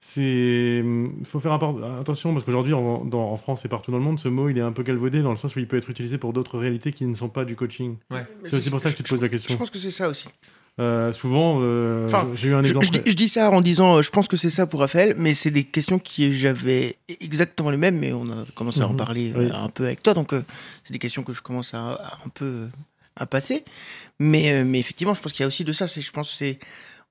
c'est. 0.00 0.82
Il 0.84 1.24
faut 1.24 1.40
faire 1.40 1.52
attention 1.52 2.32
parce 2.32 2.44
qu'aujourd'hui, 2.44 2.72
en, 2.74 3.04
dans- 3.04 3.30
en 3.32 3.36
France 3.36 3.64
et 3.64 3.68
partout 3.68 3.90
dans 3.90 3.98
le 3.98 4.04
monde, 4.04 4.18
ce 4.20 4.28
mot 4.28 4.48
il 4.48 4.58
est 4.58 4.62
un 4.62 4.72
peu 4.72 4.82
galvaudé 4.82 5.22
dans 5.22 5.30
le 5.30 5.36
sens 5.36 5.56
où 5.56 5.58
il 5.58 5.66
peut 5.68 5.76
être 5.76 5.90
utilisé 5.90 6.18
pour 6.18 6.32
d'autres 6.32 6.58
réalités 6.58 6.92
qui 6.92 7.06
ne 7.06 7.14
sont 7.14 7.28
pas 7.28 7.44
du 7.44 7.56
coaching. 7.56 7.96
C'est 8.44 8.56
aussi 8.56 8.70
pour 8.70 8.80
ça 8.80 8.90
que 8.90 8.96
tu 8.96 9.02
te 9.02 9.08
poses 9.08 9.20
la 9.20 9.26
Je 9.26 9.32
question. 9.32 9.56
pense 9.56 9.70
que 9.70 9.78
c'est 9.78 9.90
ça 9.90 10.08
aussi. 10.08 10.28
Euh, 10.78 11.10
souvent, 11.14 11.60
euh, 11.62 12.04
Enfin, 12.06 12.28
j'ai 12.34 12.48
eu 12.48 12.54
un 12.54 12.62
Je, 12.62 12.68
exemple. 12.68 12.84
je 12.84 12.90
dis, 12.92 13.00
je 13.06 13.14
dis 13.16 13.28
ça 13.30 13.50
en 13.50 13.62
disant, 13.62 13.96
euh, 13.96 14.02
je 14.02 14.10
pense 14.10 14.28
que 14.28 14.36
c'est 14.36 14.50
ça 14.50 14.66
pour 14.66 14.80
Raphaël, 14.80 15.14
mais 15.16 15.34
c'est 15.34 15.50
des 15.50 15.64
questions 15.64 15.98
qui 15.98 16.34
j'avais 16.34 16.96
exactement 17.20 17.70
les 17.70 17.78
mêmes, 17.78 17.98
mais 17.98 18.12
on 18.12 18.28
a 18.30 18.44
commencé 18.54 18.82
à 18.82 18.86
en 18.86 18.90
Mhm. 18.90 18.96
parler 18.98 19.32
Oui. 19.34 19.48
un 19.54 19.70
peu 19.70 19.86
avec 19.86 20.02
toi, 20.02 20.12
donc 20.12 20.34
euh, 20.34 20.42
c'est 20.84 20.92
des 20.92 20.98
questions 20.98 21.22
que 21.22 21.32
je 21.32 21.40
commence 21.40 21.72
à, 21.72 21.92
à 21.92 22.18
un 22.26 22.28
peu 22.28 22.66
à 23.16 23.24
passer. 23.24 23.64
Mais, 24.18 24.52
euh, 24.52 24.64
mais 24.66 24.78
effectivement, 24.78 25.14
je 25.14 25.22
pense 25.22 25.32
qu'il 25.32 25.40
y 25.40 25.44
a 25.44 25.46
aussi 25.48 25.64
de 25.64 25.72
ça. 25.72 25.86
Je 25.86 26.10
pense 26.10 26.30
que 26.32 26.36
c'est 26.36 26.58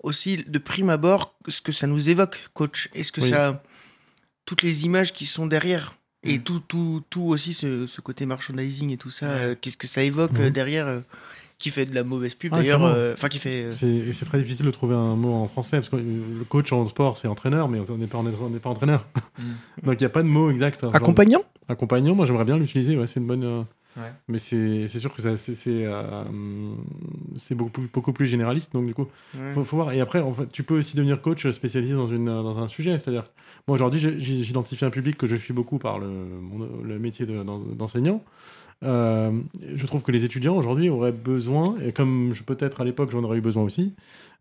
aussi 0.05 0.37
de 0.47 0.57
prime 0.59 0.89
abord 0.89 1.35
ce 1.47 1.61
que 1.61 1.71
ça 1.71 1.87
nous 1.87 2.09
évoque, 2.09 2.37
coach. 2.53 2.89
Est-ce 2.93 3.11
que 3.11 3.21
Oui. 3.21 3.29
ça, 3.31 3.61
toutes 4.45 4.61
les 4.61 4.85
images 4.85 5.11
qui 5.13 5.25
sont 5.25 5.47
derrière 5.47 5.95
et 6.23 6.37
Mhm. 6.37 6.43
tout, 6.43 6.59
tout, 6.67 7.03
tout 7.09 7.23
aussi 7.23 7.53
ce, 7.53 7.85
ce 7.85 8.01
côté 8.01 8.25
merchandising 8.25 8.91
et 8.91 8.97
tout 8.97 9.09
ça, 9.11 9.25
euh, 9.27 9.55
qu'est-ce 9.59 9.77
que 9.77 9.87
ça 9.87 10.01
évoque 10.03 10.39
euh, 10.39 10.49
derrière, 10.49 10.87
euh, 10.87 11.01
qui 11.59 11.69
fait 11.69 11.85
de 11.85 11.93
la 11.95 12.03
mauvaise 12.03 12.33
pub 12.35 12.51
Ah, 12.53 12.57
d'ailleurs, 12.57 12.83
euh, 12.83 13.13
enfin 13.13 13.29
qui 13.29 13.39
fait. 13.39 13.69
C'est 13.71 14.25
très 14.25 14.39
difficile 14.39 14.65
de 14.65 14.71
trouver 14.71 14.95
un 14.95 15.15
mot 15.15 15.33
en 15.33 15.47
français 15.47 15.77
parce 15.77 15.89
que 15.89 15.95
le 15.97 16.43
coach 16.49 16.71
en 16.73 16.83
sport 16.85 17.17
c'est 17.17 17.27
entraîneur, 17.27 17.69
mais 17.69 17.79
on 17.89 17.97
n'est 17.97 18.07
pas, 18.07 18.17
on 18.17 18.49
n'est 18.49 18.59
pas 18.59 18.69
entraîneur. 18.69 19.05
Mm. 19.37 19.43
Donc 19.85 19.95
il 20.01 20.03
n'y 20.03 20.07
a 20.07 20.09
pas 20.09 20.23
de 20.23 20.27
mot 20.27 20.49
exact. 20.51 20.83
hein. 20.83 20.87
Genre, 20.87 20.95
Accompagnant? 20.95 21.43
Accompagnant, 21.67 22.13
moi 22.15 22.25
j'aimerais 22.25 22.45
bien 22.45 22.57
l'utiliser, 22.57 22.97
ouais, 22.97 23.07
c'est 23.07 23.19
une 23.19 23.27
bonne. 23.27 23.65
Ouais. 23.97 24.11
Mais 24.27 24.39
c'est 24.39 24.87
sûr 24.87 25.13
que 25.13 25.21
c'est 25.35 25.85
euh, 25.85 26.23
beaucoup, 27.51 27.69
plus- 27.71 27.89
beaucoup 27.93 28.13
plus 28.13 28.25
généraliste, 28.27 28.73
donc 28.73 28.85
du 28.85 28.93
coup, 28.93 29.07
Ouais. 29.37 29.53
faut, 29.53 29.63
faut 29.63 29.77
voir. 29.77 29.93
Et 29.93 30.01
après, 30.01 30.19
en 30.19 30.33
fait, 30.33 30.47
tu 30.51 30.63
peux 30.63 30.77
aussi 30.77 30.95
devenir 30.97 31.21
coach 31.21 31.49
spécialisé 31.51 31.93
dans, 31.93 32.07
une, 32.07 32.25
dans 32.25 32.59
un 32.59 32.67
sujet. 32.67 32.99
C'est-à-dire, 32.99 33.25
moi 33.67 33.75
aujourd'hui, 33.75 33.99
j'identifie 34.19 34.83
un 34.85 34.89
public 34.89 35.17
que 35.17 35.27
je 35.27 35.35
suis 35.35 35.53
beaucoup 35.53 35.77
par 35.77 35.99
le, 35.99 36.07
le 36.83 36.99
métier 36.99 37.25
de- 37.25 37.43
d'en- 37.43 37.59
d'enseignant. 37.59 38.23
Euh, 38.83 39.31
je 39.75 39.85
trouve 39.85 40.03
que 40.03 40.11
les 40.11 40.25
étudiants 40.25 40.55
aujourd'hui 40.55 40.89
auraient 40.89 41.11
besoin, 41.11 41.75
et 41.83 41.91
comme 41.93 42.33
peut-être 42.45 42.81
à 42.81 42.85
l'époque 42.85 43.09
j'en 43.11 43.23
aurais 43.23 43.37
eu 43.37 43.41
besoin 43.41 43.63
aussi, 43.63 43.95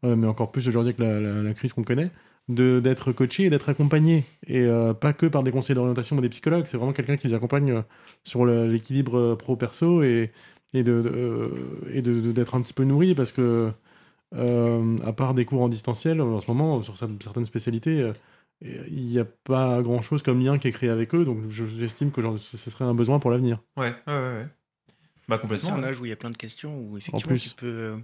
euh, 0.04 0.16
mais 0.16 0.26
encore 0.26 0.50
plus 0.52 0.66
aujourd'hui 0.68 0.94
avec 0.98 0.98
la, 0.98 1.54
crise 1.54 1.72
qu'on 1.72 1.84
connaît, 1.84 2.10
d'être 2.48 3.12
coaché 3.12 3.44
et 3.44 3.50
d'être 3.50 3.68
accompagné. 3.68 4.24
Et 4.46 4.60
euh, 4.60 4.92
pas 4.92 5.12
que 5.12 5.26
par 5.26 5.42
des 5.42 5.50
conseillers 5.50 5.76
d'orientation 5.76 6.16
ou 6.16 6.20
des 6.20 6.28
psychologues, 6.28 6.64
c'est 6.66 6.76
vraiment 6.76 6.92
quelqu'un 6.92 7.16
qui 7.16 7.28
les 7.28 7.34
accompagne 7.34 7.82
sur 8.22 8.44
l'équilibre 8.44 9.34
pro-perso 9.36 10.02
et, 10.02 10.30
et 10.74 10.82
de, 10.82 11.00
de- 11.02 11.50
et 11.92 12.02
de- 12.02 12.20
de- 12.20 12.32
d'être 12.32 12.54
un 12.54 12.60
petit 12.60 12.74
peu 12.74 12.84
nourri 12.84 13.14
parce 13.14 13.32
que, 13.32 13.70
à 14.32 15.12
part 15.12 15.34
des 15.34 15.44
cours 15.44 15.62
en 15.62 15.68
distanciel, 15.68 16.20
en 16.20 16.40
ce 16.40 16.50
moment, 16.50 16.82
sur 16.82 16.96
certaines 16.98 17.44
spécialités, 17.46 18.12
il 18.90 19.04
n'y 19.04 19.18
a 19.18 19.24
pas 19.24 19.82
grand-chose 19.82 20.22
comme 20.22 20.42
lien 20.44 20.58
qui 20.58 20.68
est 20.68 20.72
créé 20.72 20.88
avec 20.90 21.14
eux, 21.14 21.24
donc 21.24 21.38
je- 21.50 21.64
j'estime 21.78 22.10
que 22.10 22.22
genre, 22.22 22.38
ce 22.38 22.56
serait 22.70 22.84
un 22.84 22.94
besoin 22.94 23.18
pour 23.18 23.30
l'avenir. 23.30 23.58
Ouais, 23.76 23.94
ouais, 24.06 24.12
ouais. 24.12 24.18
ouais. 24.18 24.46
Bah 25.28 25.36
C'est 25.36 25.40
complètement. 25.42 25.74
un 25.74 25.82
ouais. 25.82 25.88
âge 25.88 26.00
où 26.00 26.04
il 26.06 26.08
y 26.08 26.12
a 26.12 26.16
plein 26.16 26.30
de 26.30 26.36
questions, 26.36 26.76
où 26.78 26.96
effectivement 26.98 27.28
plus. 27.30 27.48
tu 27.50 27.54
peux. 27.54 27.66
euh, 27.66 27.96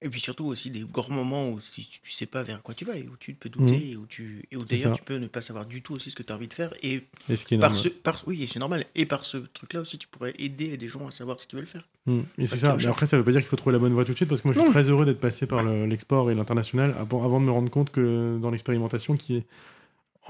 Et 0.00 0.08
puis 0.08 0.20
surtout 0.20 0.46
aussi 0.46 0.70
des 0.70 0.84
grands 0.84 1.12
moments 1.12 1.50
où 1.50 1.60
si 1.60 1.84
tu, 2.02 2.12
sais 2.12 2.24
pas 2.26 2.44
vers 2.44 2.62
quoi 2.62 2.72
tu 2.74 2.84
vas 2.84 2.96
et 2.96 3.02
où 3.08 3.16
tu 3.18 3.34
peux 3.34 3.48
douter 3.48 3.90
et 3.90 3.96
où 3.96 4.06
tu 4.06 4.44
et 4.52 4.56
où 4.56 4.64
d'ailleurs 4.64 4.92
tu 4.92 5.02
peux 5.02 5.16
ne 5.16 5.26
pas 5.26 5.42
savoir 5.42 5.66
du 5.66 5.82
tout 5.82 5.92
aussi 5.94 6.10
ce 6.10 6.14
que 6.14 6.22
tu 6.22 6.32
as 6.32 6.36
envie 6.36 6.46
de 6.46 6.54
faire 6.54 6.72
et 6.84 7.02
Et 7.28 7.34
ce 7.34 7.44
qui 7.44 7.54
est 7.56 7.58
par 7.58 7.70
normal. 7.72 7.82
ce 7.82 7.88
par 7.88 8.22
oui 8.28 8.44
et 8.44 8.46
c'est 8.46 8.60
normal 8.60 8.86
et 8.94 9.06
par 9.06 9.24
ce 9.24 9.38
truc 9.38 9.72
là 9.72 9.80
aussi 9.80 9.98
tu 9.98 10.06
pourrais 10.06 10.34
aider 10.38 10.76
des 10.76 10.86
gens 10.86 11.08
à 11.08 11.10
savoir 11.10 11.40
ce 11.40 11.48
qu'ils 11.48 11.58
veulent 11.58 11.66
faire. 11.66 11.86
Mm. 12.06 12.20
Et 12.38 12.46
c'est 12.46 12.58
ça. 12.58 12.76
Mais 12.78 12.86
après, 12.86 13.06
ça 13.06 13.16
veut 13.16 13.24
pas 13.24 13.32
dire 13.32 13.40
qu'il 13.40 13.48
faut 13.48 13.56
trouver 13.56 13.72
la 13.74 13.80
bonne 13.80 13.92
voie 13.92 14.04
tout 14.04 14.12
de 14.12 14.16
suite, 14.16 14.28
parce 14.28 14.40
que 14.40 14.46
moi, 14.48 14.54
je 14.54 14.60
suis 14.60 14.70
très 14.70 14.88
heureux 14.88 15.04
d'être 15.04 15.18
passé 15.20 15.46
par 15.46 15.62
le- 15.64 15.84
l'export 15.86 16.30
et 16.30 16.34
l'international 16.36 16.94
avant, 16.98 17.24
avant 17.24 17.40
de 17.40 17.46
me 17.46 17.50
rendre 17.50 17.68
compte 17.70 17.90
que 17.90 18.38
dans 18.40 18.50
l'expérimentation, 18.52 19.16
qui 19.16 19.36
est 19.38 19.44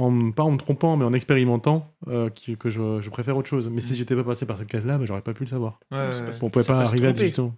en, 0.01 0.31
pas 0.31 0.43
en 0.43 0.51
me 0.53 0.57
trompant, 0.59 0.97
mais 0.97 1.05
en 1.05 1.13
expérimentant, 1.13 1.93
euh, 2.09 2.31
qui- 2.31 2.57
que 2.57 2.71
je, 2.71 3.01
je 3.01 3.11
préfère 3.11 3.37
autre 3.37 3.49
chose. 3.49 3.69
Mais 3.71 3.81
si 3.81 3.95
j'étais 3.95 4.15
pas 4.17 4.25
passé 4.25 4.47
par 4.47 4.59
cette 4.59 4.69
case-là, 4.69 4.99
bah, 4.99 5.05
j'aurais 5.07 5.21
pas 5.23 5.35
pu 5.35 5.45
le 5.45 5.49
savoir. 5.49 5.79
Ouais, 5.91 5.99
ouais, 5.99 6.09
C'est 6.13 6.21
ouais. 6.21 6.27
pas- 6.27 6.39
On 6.43 6.51
pouvait 6.51 6.65
pas 6.65 6.81
arriver 6.81 7.07
à 7.09 7.13
tromper. 7.13 7.29
18 7.31 7.39
ans. 7.41 7.55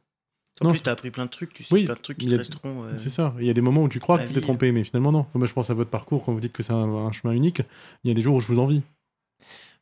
En 0.61 0.64
Non, 0.66 0.70
plus 0.70 0.78
c'est- 0.78 0.82
tu 0.84 0.88
as 0.91 0.93
appris 0.93 1.11
plein 1.11 1.24
de 1.24 1.30
trucs, 1.30 1.53
tu 1.55 1.64
sais 1.64 1.72
Oui, 1.74 1.84
plein 1.84 1.95
de 1.95 2.01
trucs 2.01 2.18
qui 2.18 2.26
il 2.26 2.28
te 2.28 2.34
y 2.34 2.36
a- 2.36 2.38
resteront. 2.38 2.84
euh, 2.84 2.99
C'est 2.99 3.09
ça. 3.09 3.34
Il 3.38 3.47
y 3.47 3.51
a 3.51 3.55
des 3.55 3.61
moments 3.62 3.82
où 3.84 3.88
tu 3.88 3.99
crois 4.01 4.18
que 4.18 4.26
tu 4.28 4.34
t'es 4.34 4.41
trompé, 4.43 4.72
mais 4.72 4.84
finalement, 4.84 5.11
non. 5.12 5.24
Moi, 5.34 5.47
je 5.47 5.53
pense 5.55 5.70
à 5.70 5.74
votre 5.74 5.91
parcours 5.91 6.22
quand 6.24 6.32
vous 6.34 6.41
dites 6.41 6.53
que 6.53 6.62
c'est 6.62 6.72
un, 6.72 6.76
un 6.76 7.12
chemin 7.12 7.32
unique. 7.32 7.62
Il 8.05 8.09
y 8.09 8.11
a 8.11 8.14
des 8.14 8.20
jours 8.22 8.34
où 8.36 8.41
je 8.41 8.47
vous 8.49 8.59
envie. 8.59 8.82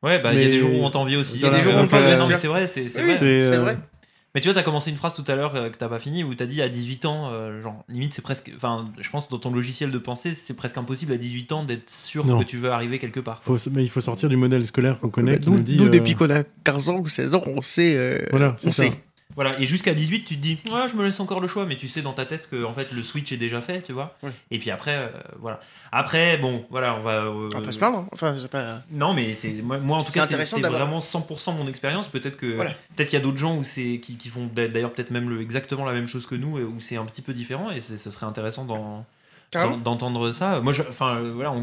Ouais, 0.02 0.20
bah 0.20 0.32
il 0.32 0.40
y 0.40 0.44
a 0.44 0.48
des 0.48 0.60
jours 0.60 0.72
où 0.72 0.84
on 0.84 0.90
t'envie 0.90 1.16
aussi. 1.16 1.34
Il 1.36 1.40
y 1.40 1.46
a 1.46 1.50
des 1.50 1.60
jours 1.60 1.74
où 1.74 1.78
on 1.78 1.86
t'envie, 1.88 2.16
Non, 2.16 2.28
mais 2.28 2.36
c'est 2.38 2.46
vrai, 2.46 2.66
c'est 2.68 2.82
Oui, 2.82 2.88
vrai. 2.88 3.02
C'est, 3.18 3.18
c'est 3.18 3.54
euh, 3.54 3.60
vrai. 3.62 3.78
Mais 4.34 4.40
tu 4.42 4.48
vois, 4.48 4.54
t'as 4.54 4.62
commencé 4.62 4.90
une 4.90 4.96
phrase 4.98 5.14
tout 5.14 5.24
à 5.26 5.34
l'heure 5.34 5.54
euh, 5.56 5.70
que 5.70 5.76
t'as 5.78 5.88
pas 5.88 5.98
fini 5.98 6.22
où 6.22 6.34
t'as 6.34 6.44
dit 6.46 6.60
à 6.60 6.68
18 6.68 7.04
ans, 7.06 7.30
euh, 7.32 7.60
genre 7.62 7.82
limite 7.88 8.12
c'est 8.12 8.20
presque, 8.22 8.52
enfin 8.54 8.86
je 9.00 9.08
pense 9.10 9.28
dans 9.30 9.38
ton 9.38 9.50
logiciel 9.50 9.90
de 9.90 9.98
pensée 9.98 10.34
c'est 10.34 10.54
presque 10.54 10.76
impossible 10.76 11.12
à 11.12 11.16
18 11.16 11.52
ans 11.52 11.64
d'être 11.64 11.88
sûr 11.88 12.26
Non. 12.26 12.38
que 12.38 12.44
tu 12.44 12.58
veux 12.58 12.70
arriver 12.70 12.98
quelque 12.98 13.20
part. 13.20 13.42
Faut, 13.42 13.56
mais 13.70 13.82
il 13.84 13.88
faut 13.88 14.02
sortir 14.02 14.28
du 14.28 14.36
modèle 14.36 14.66
scolaire 14.66 14.98
qu'on 15.00 15.08
connaît. 15.08 15.32
Bah, 15.32 15.38
qui 15.38 15.50
nous, 15.50 15.56
nous 15.56 15.62
dit, 15.62 15.76
nous, 15.78 15.86
euh, 15.86 15.90
depuis 15.90 16.14
qu'on 16.14 16.28
a 16.30 16.44
15 16.64 16.90
ans 16.90 16.98
ou 16.98 17.08
16 17.08 17.34
ans, 17.34 17.42
on 17.46 17.62
sait. 17.62 17.94
euh, 17.96 18.18
Voilà, 18.30 18.54
c'est 18.58 18.68
on 18.68 18.72
ça. 18.72 18.82
sait. 18.84 18.92
Voilà, 19.38 19.58
et 19.60 19.66
jusqu'à 19.66 19.94
18 19.94 20.24
tu 20.24 20.34
te 20.36 20.40
dis, 20.42 20.58
ouais 20.68 20.88
je 20.88 20.96
me 20.96 21.04
laisse 21.04 21.20
encore 21.20 21.38
le 21.40 21.46
choix, 21.46 21.64
mais 21.64 21.76
tu 21.76 21.86
sais 21.86 22.02
dans 22.02 22.12
ta 22.12 22.26
tête 22.26 22.50
que 22.50 22.64
en 22.64 22.72
fait 22.72 22.90
le 22.92 23.04
switch 23.04 23.30
est 23.30 23.36
déjà 23.36 23.60
fait, 23.60 23.82
tu 23.82 23.92
vois. 23.92 24.16
Et 24.50 24.58
puis 24.58 24.70
après, 24.72 24.96
euh, 24.96 25.06
voilà. 25.38 25.60
Après, 25.92 26.36
bon, 26.38 26.66
voilà, 26.70 26.96
on 26.96 27.02
va. 27.02 27.12
euh, 27.22 27.48
On 27.54 27.58
va 27.58 27.60
pas 27.60 27.70
se 27.72 27.78
plaindre. 27.78 27.98
hein. 27.98 28.08
Enfin, 28.12 28.34
c'est 28.36 28.50
pas. 28.50 28.82
Non, 28.90 29.14
mais 29.14 29.34
c'est 29.34 29.52
moi, 29.62 29.78
moi, 29.78 29.98
en 29.98 30.02
tout 30.02 30.12
cas 30.12 30.26
c'est 30.56 30.60
vraiment 30.78 31.00
100% 31.00 31.52
mon 31.56 31.68
expérience. 31.68 32.08
Peut-être 32.08 32.36
que 32.36 32.54
Voilà. 32.56 32.70
peut-être 32.96 33.08
qu'il 33.10 33.18
y 33.18 33.22
a 33.22 33.24
d'autres 33.24 33.38
gens 33.38 33.56
où 33.56 33.62
c'est 33.64 34.00
qui, 34.02 34.16
qui 34.16 34.28
font 34.28 34.50
d'ailleurs 34.52 34.92
peut-être 34.92 35.10
même 35.12 35.30
le, 35.30 35.40
exactement 35.40 35.84
la 35.84 35.92
même 35.92 36.06
chose 36.08 36.26
que 36.26 36.34
nous 36.34 36.58
et 36.58 36.64
où 36.64 36.80
c'est 36.80 36.96
un 36.96 37.04
petit 37.04 37.22
peu 37.22 37.32
différent 37.32 37.70
et 37.70 37.78
ce 37.80 37.96
serait 37.96 38.26
intéressant 38.26 38.64
d'entendre 39.82 40.32
ça. 40.32 40.60
Moi, 40.60 40.72
enfin 40.88 41.16
euh, 41.16 41.32
voilà, 41.34 41.54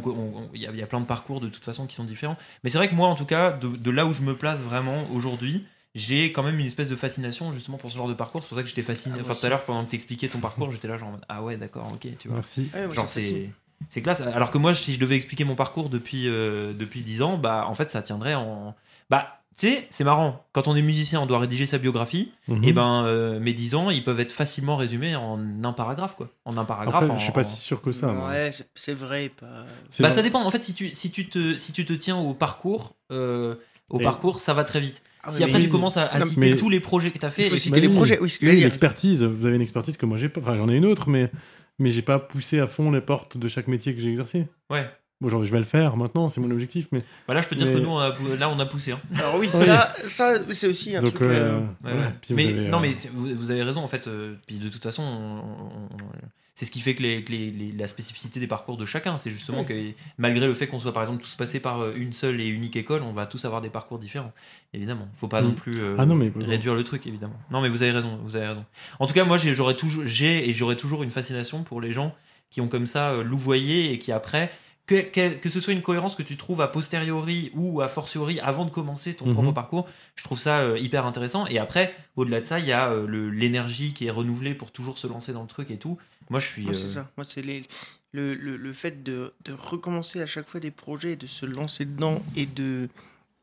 il 0.53 0.61
y, 0.61 0.65
a- 0.65 0.71
il 0.71 0.79
y 0.79 0.81
a 0.83 0.87
plein 0.87 1.01
de 1.01 1.05
parcours 1.05 1.39
de 1.41 1.49
toute 1.49 1.63
façon 1.63 1.85
qui 1.85 1.95
sont 1.95 2.03
différents. 2.03 2.37
Mais 2.63 2.69
c'est 2.69 2.77
vrai 2.77 2.89
que 2.89 2.95
moi, 2.95 3.07
en 3.09 3.15
tout 3.15 3.25
cas, 3.25 3.51
de, 3.51 3.67
de 3.67 3.91
là 3.91 4.05
où 4.05 4.13
je 4.13 4.21
me 4.21 4.33
place 4.35 4.61
vraiment 4.61 5.05
aujourd'hui. 5.13 5.65
J'ai 5.95 6.31
quand 6.33 6.43
même 6.43 6.59
une 6.59 6.65
espèce 6.65 6.89
de 6.89 6.95
fascination 6.95 7.51
justement 7.53 7.77
pour 7.77 7.89
ce 7.89 7.95
genre 7.97 8.07
de 8.09 8.13
parcours. 8.13 8.43
C'est 8.43 8.49
pour 8.49 8.57
ça 8.57 8.63
que 8.63 8.69
j'étais 8.69 8.83
fasciné. 8.83 9.15
Ah, 9.17 9.21
enfin, 9.21 9.33
tout 9.33 9.45
à 9.45 9.49
l'heure, 9.49 9.63
pendant 9.63 9.83
que 9.85 9.91
t'expliquais 9.91 10.27
ton 10.27 10.39
parcours, 10.39 10.69
j'étais 10.69 10.87
là 10.89 10.97
genre 10.97 11.17
ah 11.29 11.41
ouais, 11.41 11.55
d'accord, 11.57 11.89
ok, 11.93 12.07
tu 12.19 12.27
vois. 12.27 12.37
Merci. 12.37 12.69
Ouais, 12.73 12.85
moi, 12.85 12.93
Genre 12.95 13.07
c'est 13.07 13.49
c'est 13.89 14.01
classe. 14.01 14.21
Alors 14.21 14.51
que 14.51 14.57
moi, 14.57 14.73
si 14.73 14.93
je 14.93 14.99
devais 14.99 15.15
expliquer 15.15 15.43
mon 15.45 15.55
parcours 15.55 15.89
depuis 15.89 16.27
euh, 16.27 16.73
depuis 16.73 17.01
10 17.01 17.21
ans, 17.21 17.37
bah 17.37 17.65
en 17.67 17.73
fait 17.75 17.91
ça 17.91 18.01
tiendrait 18.01 18.35
en 18.35 18.75
bah 19.09 19.39
tu 19.57 19.69
sais, 19.69 19.87
c'est 19.89 20.03
marrant. 20.03 20.45
Quand 20.51 20.67
on 20.67 20.75
est 20.75 20.81
musicien, 20.81 21.21
on 21.21 21.25
doit 21.25 21.39
rédiger 21.39 21.65
sa 21.65 21.77
biographie. 21.77 22.33
Mhm. 22.49 22.63
Et 22.65 22.73
ben 22.73 23.05
euh, 23.05 23.39
mes 23.39 23.53
10 23.53 23.75
ans, 23.75 23.89
ils 23.89 24.03
peuvent 24.03 24.19
être 24.19 24.33
facilement 24.33 24.75
résumés 24.75 25.15
en 25.15 25.39
un 25.63 25.71
paragraphe 25.71 26.17
quoi. 26.17 26.27
En 26.43 26.57
un 26.57 26.65
paragraphe. 26.65 27.03
Après, 27.03 27.09
en- 27.09 27.17
je 27.17 27.23
suis 27.23 27.31
pas 27.31 27.39
en- 27.39 27.43
si 27.43 27.55
sûr 27.61 27.81
que 27.81 27.93
ça. 27.93 28.11
Ouais, 28.11 28.51
c'est- 28.75 28.93
vrai. 28.93 29.29
Pas... 29.29 29.45
Bah 29.45 29.63
vrai. 29.99 30.11
ça 30.11 30.21
dépend. 30.21 30.43
En 30.43 30.51
fait, 30.51 30.61
si 30.61 30.73
tu 30.73 30.89
si 30.89 31.09
tu 31.09 31.29
te 31.29 31.57
si 31.57 31.71
tu 31.71 31.85
te 31.85 31.93
tiens 31.93 32.17
au 32.17 32.33
parcours 32.33 32.95
euh, 33.13 33.55
au 33.89 34.01
Et- 34.01 34.03
parcours, 34.03 34.41
ça 34.41 34.53
va 34.53 34.65
très 34.65 34.81
vite. 34.81 35.01
Ah, 35.27 35.31
si 35.31 35.39
mais 35.43 35.49
après 35.49 35.61
tu 35.61 35.69
commences 35.69 35.97
à, 35.97 36.03
à 36.05 36.19
non, 36.19 36.25
citer 36.25 36.39
mais- 36.51 36.55
tous 36.55 36.69
les 36.69 36.79
projets 36.79 37.11
que 37.11 37.17
tu 37.19 37.25
as 37.25 37.31
fait, 37.31 37.43
Il 37.43 37.49
faut 37.49 37.55
et- 37.55 37.59
citer 37.59 37.81
les 37.81 37.87
oui, 37.87 37.95
projets. 37.95 38.19
Oui, 38.19 38.29
ce 38.29 38.39
que 38.39 38.43
oui, 38.45 38.47
j'allais 38.49 38.57
dire. 38.59 38.67
l'expertise. 38.67 39.23
Vous 39.23 39.45
avez 39.45 39.55
une 39.55 39.61
expertise 39.61 39.97
que 39.97 40.05
moi 40.05 40.17
j'ai 40.17 40.29
pas. 40.29 40.41
Enfin, 40.41 40.55
j'en 40.57 40.69
ai 40.69 40.75
une 40.75 40.85
autre, 40.85 41.09
mais 41.09 41.31
mais 41.79 41.89
j'ai 41.89 42.01
pas 42.01 42.19
poussé 42.19 42.59
à 42.59 42.67
fond 42.67 42.91
les 42.91 43.01
portes 43.01 43.37
de 43.37 43.47
chaque 43.47 43.67
métier 43.67 43.93
que 43.95 44.01
j'ai 44.01 44.09
exercé. 44.09 44.47
ouais. 44.69 44.89
Bon, 45.21 45.29
genre, 45.29 45.45
je 45.45 45.51
vais 45.53 45.59
le 45.59 45.63
faire 45.63 45.95
maintenant, 45.95 46.27
c'est 46.27 46.41
mon 46.41 46.51
objectif, 46.51 46.87
mais 46.91 46.99
Bah 47.25 47.33
là, 47.33 47.39
je 47.41 47.47
peux 47.47 47.55
te 47.55 47.63
dire 47.63 47.71
Mais- 47.71 47.79
que 47.79 47.85
nous, 47.85 47.89
on 47.89 47.99
a, 47.99 48.13
là, 48.37 48.49
on 48.49 48.59
a 48.59 48.65
poussé. 48.65 48.91
hein. 48.91 48.99
Alors 49.17 49.37
oui, 49.39 49.47
ça, 49.49 49.93
ça 50.07 50.33
c'est 50.51 50.67
aussi 50.67 50.93
un 50.93 50.99
donc 50.99 51.13
truc. 51.13 51.29
euh, 51.29 51.61
euh, 51.85 51.89
Ouais, 51.89 52.11
mais 52.31 52.43
avez, 52.47 52.67
non, 52.67 52.79
euh, 52.79 52.81
mais 52.81 52.91
vous, 53.13 53.29
vous 53.33 53.49
avez 53.49 53.63
raison 53.63 53.79
en 53.81 53.87
fait. 53.87 54.07
euh, 54.07 54.35
puis 54.45 54.57
de 54.59 54.67
toute 54.67 54.83
façon, 54.83 55.03
on- 55.03 55.37
on- 55.37 55.85
on- 55.85 56.09
c'est 56.55 56.65
ce 56.65 56.71
qui 56.71 56.79
fait 56.79 56.95
que, 56.95 57.03
les, 57.03 57.23
que 57.23 57.31
les- 57.33 57.51
les- 57.51 57.71
la 57.73 57.85
spécificité 57.85 58.39
des 58.39 58.47
parcours 58.47 58.77
de 58.77 58.85
chacun, 58.85 59.17
c'est 59.17 59.29
justement 59.29 59.65
que 59.65 59.91
malgré 60.17 60.47
le 60.47 60.53
fait 60.53 60.67
qu'on 60.67 60.79
soit 60.79 60.93
par 60.93 61.03
exemple 61.03 61.21
tous 61.21 61.35
passés 61.35 61.59
par 61.59 61.81
euh, 61.81 61.93
une 61.97 62.13
seule 62.13 62.39
et 62.39 62.47
unique 62.47 62.77
école, 62.77 63.01
on 63.03 63.11
va 63.11 63.25
tous 63.25 63.43
avoir 63.43 63.59
des 63.61 63.69
parcours 63.69 63.99
différents. 63.99 64.31
Évidemment, 64.73 65.07
faut 65.15 65.27
pas 65.27 65.41
Mm. 65.41 65.45
non 65.45 65.51
plus 65.53 65.79
euh, 65.81 65.95
Ah 65.99 66.05
non, 66.05 66.15
mais- 66.15 66.31
réduire 66.35 66.73
le 66.73 66.83
truc, 66.85 67.05
évidemment. 67.07 67.35
Non, 67.51 67.61
mais 67.61 67.67
vous 67.69 67.83
avez 67.83 67.91
raison, 67.91 68.17
vous 68.23 68.37
avez 68.37 68.47
raison. 68.47 68.65
En 68.99 69.05
tout 69.05 69.13
cas, 69.13 69.25
moi, 69.25 69.37
j'ai 69.37 69.53
j'aurais 69.53 69.75
toujours, 69.75 70.03
j'ai 70.07 70.49
et 70.49 70.53
j'aurai 70.53 70.77
toujours 70.77 71.03
une 71.03 71.11
fascination 71.11 71.63
pour 71.63 71.81
les 71.81 71.91
gens 71.91 72.15
qui 72.51 72.61
ont 72.61 72.69
comme 72.69 72.87
ça 72.87 73.09
euh, 73.11 73.23
louvoyé 73.23 73.91
et 73.91 73.99
qui 73.99 74.13
après, 74.13 74.49
que, 74.87 75.01
que, 75.01 75.33
que 75.33 75.49
ce 75.49 75.59
soit 75.59 75.73
une 75.73 75.81
cohérence 75.81 76.15
que 76.15 76.21
tu 76.21 76.37
trouves 76.37 76.61
a 76.61 76.67
posteriori 76.67 77.49
ou 77.55 77.81
a 77.81 77.87
fortiori 77.89 78.39
avant 78.39 78.65
de 78.65 78.69
commencer 78.69 79.15
ton 79.15 79.25
Mhm. 79.25 79.33
propre 79.33 79.51
parcours, 79.51 79.87
je 80.15 80.23
trouve 80.23 80.37
ça 80.39 80.59
euh, 80.59 80.77
hyper 80.79 81.05
intéressant. 81.07 81.47
Et 81.47 81.57
après, 81.57 81.93
au-delà 82.15 82.39
de 82.39 82.45
ça, 82.45 82.59
il 82.59 82.65
y 82.67 82.71
a 82.71 82.91
euh, 82.91 83.07
l'énergie 83.31 83.93
qui 83.93 84.05
est 84.05 84.11
renouvelée 84.11 84.53
pour 84.53 84.71
toujours 84.71 84.99
se 84.99 85.07
lancer 85.07 85.33
dans 85.33 85.41
le 85.41 85.47
truc 85.47 85.71
et 85.71 85.77
tout. 85.77 85.97
Moi, 86.29 86.39
je 86.39 86.47
suis. 86.47 86.63
Moi, 86.63 86.73
c'est 86.73 86.85
euh, 86.85 86.93
ça. 86.93 87.11
Moi, 87.17 87.25
c'est 87.29 87.41
les- 87.41 87.65
le, 88.11 88.33
le, 88.33 88.55
le 88.55 88.73
fait 88.73 89.03
de, 89.03 89.33
de 89.43 89.51
recommencer 89.53 90.21
à 90.21 90.25
chaque 90.25 90.47
fois 90.47 90.59
des 90.61 90.71
projets, 90.71 91.13
et 91.13 91.15
de 91.17 91.27
se 91.27 91.45
lancer 91.45 91.83
dedans 91.85 92.23
et 92.35 92.45
de 92.45 92.87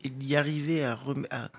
et 0.03 0.09
d'y 0.09 0.35
arriver 0.35 0.83
à, 0.83 0.95
rem- 0.95 1.27
à, 1.29 1.49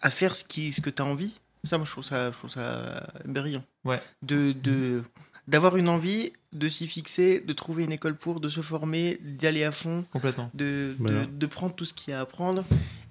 à 0.00 0.10
faire 0.10 0.34
ce, 0.36 0.44
qui, 0.44 0.72
ce 0.72 0.80
que 0.80 0.88
tu 0.90 1.02
as 1.02 1.04
envie. 1.04 1.38
Ça, 1.64 1.76
moi, 1.76 1.84
je 1.84 1.90
trouve 1.90 2.04
ça, 2.04 2.30
je 2.30 2.38
trouve 2.38 2.50
ça 2.50 3.06
brillant. 3.26 3.64
Ouais. 3.84 4.00
De, 4.22 4.52
de, 4.52 5.02
d'avoir 5.48 5.76
une 5.76 5.88
envie, 5.88 6.32
de 6.54 6.68
s'y 6.68 6.86
fixer, 6.88 7.40
de 7.40 7.52
trouver 7.52 7.84
une 7.84 7.92
école 7.92 8.14
pour, 8.16 8.40
de 8.40 8.48
se 8.48 8.60
former, 8.62 9.18
d'y 9.20 9.46
aller 9.46 9.64
à 9.64 9.72
fond, 9.72 10.04
Complètement. 10.12 10.50
de, 10.54 10.94
Voilà. 10.98 11.22
de, 11.22 11.26
de 11.26 11.46
prendre 11.46 11.74
tout 11.74 11.84
ce 11.84 11.92
qu'il 11.92 12.12
y 12.12 12.14
a 12.14 12.20
à 12.20 12.26
prendre 12.26 12.64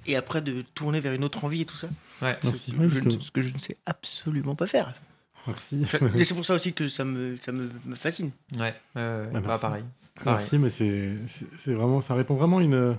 et 0.07 0.15
après 0.15 0.41
de 0.41 0.61
tourner 0.73 1.01
vers 1.01 1.13
une 1.13 1.23
autre 1.25 1.43
envie 1.43 1.61
et 1.61 1.65
tout 1.65 1.75
ça. 1.75 1.89
Ouais. 2.21 2.37
Merci. 2.43 2.73
Je, 2.87 2.99
que- 3.01 3.19
ce 3.19 3.29
que 3.31 3.41
je 3.41 3.53
ne 3.53 3.59
sais 3.59 3.75
absolument 3.85 4.55
pas 4.55 4.65
faire. 4.67 4.93
Merci. 5.47 5.83
Et 6.17 6.23
c'est 6.25 6.33
pour 6.33 6.45
ça 6.45 6.55
aussi 6.55 6.73
que 6.73 6.87
ça 6.87 7.03
me, 7.05 7.35
ça 7.37 7.51
me, 7.51 7.69
me 7.85 7.95
fascine. 7.95 8.31
Ouais. 8.59 8.73
euh, 8.97 9.25
Ah, 9.29 9.33
bah, 9.33 9.41
merci. 9.47 9.61
pareil. 9.61 9.83
Pareil. 10.23 10.37
Merci, 10.39 10.57
mais 10.57 10.69
c'est 10.69 11.11
c'est- 11.27 11.45
c'est 11.57 11.73
vraiment, 11.73 12.01
ça 12.01 12.13
répond 12.15 12.35
vraiment 12.35 12.59
une, 12.59 12.95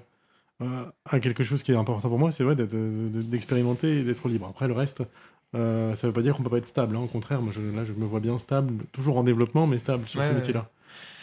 euh, 0.60 0.84
à 1.04 1.20
quelque 1.20 1.42
chose 1.44 1.62
qui 1.62 1.72
est 1.72 1.76
important 1.76 2.08
pour 2.08 2.18
moi, 2.18 2.30
c'est 2.32 2.44
vrai 2.44 2.54
d'être- 2.56 2.72
de- 2.72 3.08
de- 3.08 3.22
d'expérimenter 3.22 4.00
et 4.00 4.02
d'être 4.02 4.28
libre. 4.28 4.46
Après, 4.48 4.66
le 4.68 4.74
reste, 4.74 5.02
euh, 5.54 5.94
ça 5.94 6.06
veut 6.06 6.12
pas 6.12 6.22
dire 6.22 6.36
qu'on 6.36 6.42
peut 6.42 6.50
pas 6.50 6.58
être 6.58 6.68
stable. 6.68 6.96
hein. 6.96 7.00
Au 7.00 7.06
contraire, 7.06 7.40
moi, 7.42 7.52
je, 7.54 7.60
là, 7.76 7.84
je 7.84 7.92
me 7.92 8.06
vois 8.06 8.20
bien 8.20 8.38
stable, 8.38 8.84
toujours 8.92 9.18
en 9.18 9.24
développement, 9.24 9.66
mais 9.66 9.78
stable 9.78 10.06
sur 10.06 10.20
Ouais, 10.20 10.26
ce 10.26 10.30
ouais. 10.30 10.36
métier-là. 10.36 10.68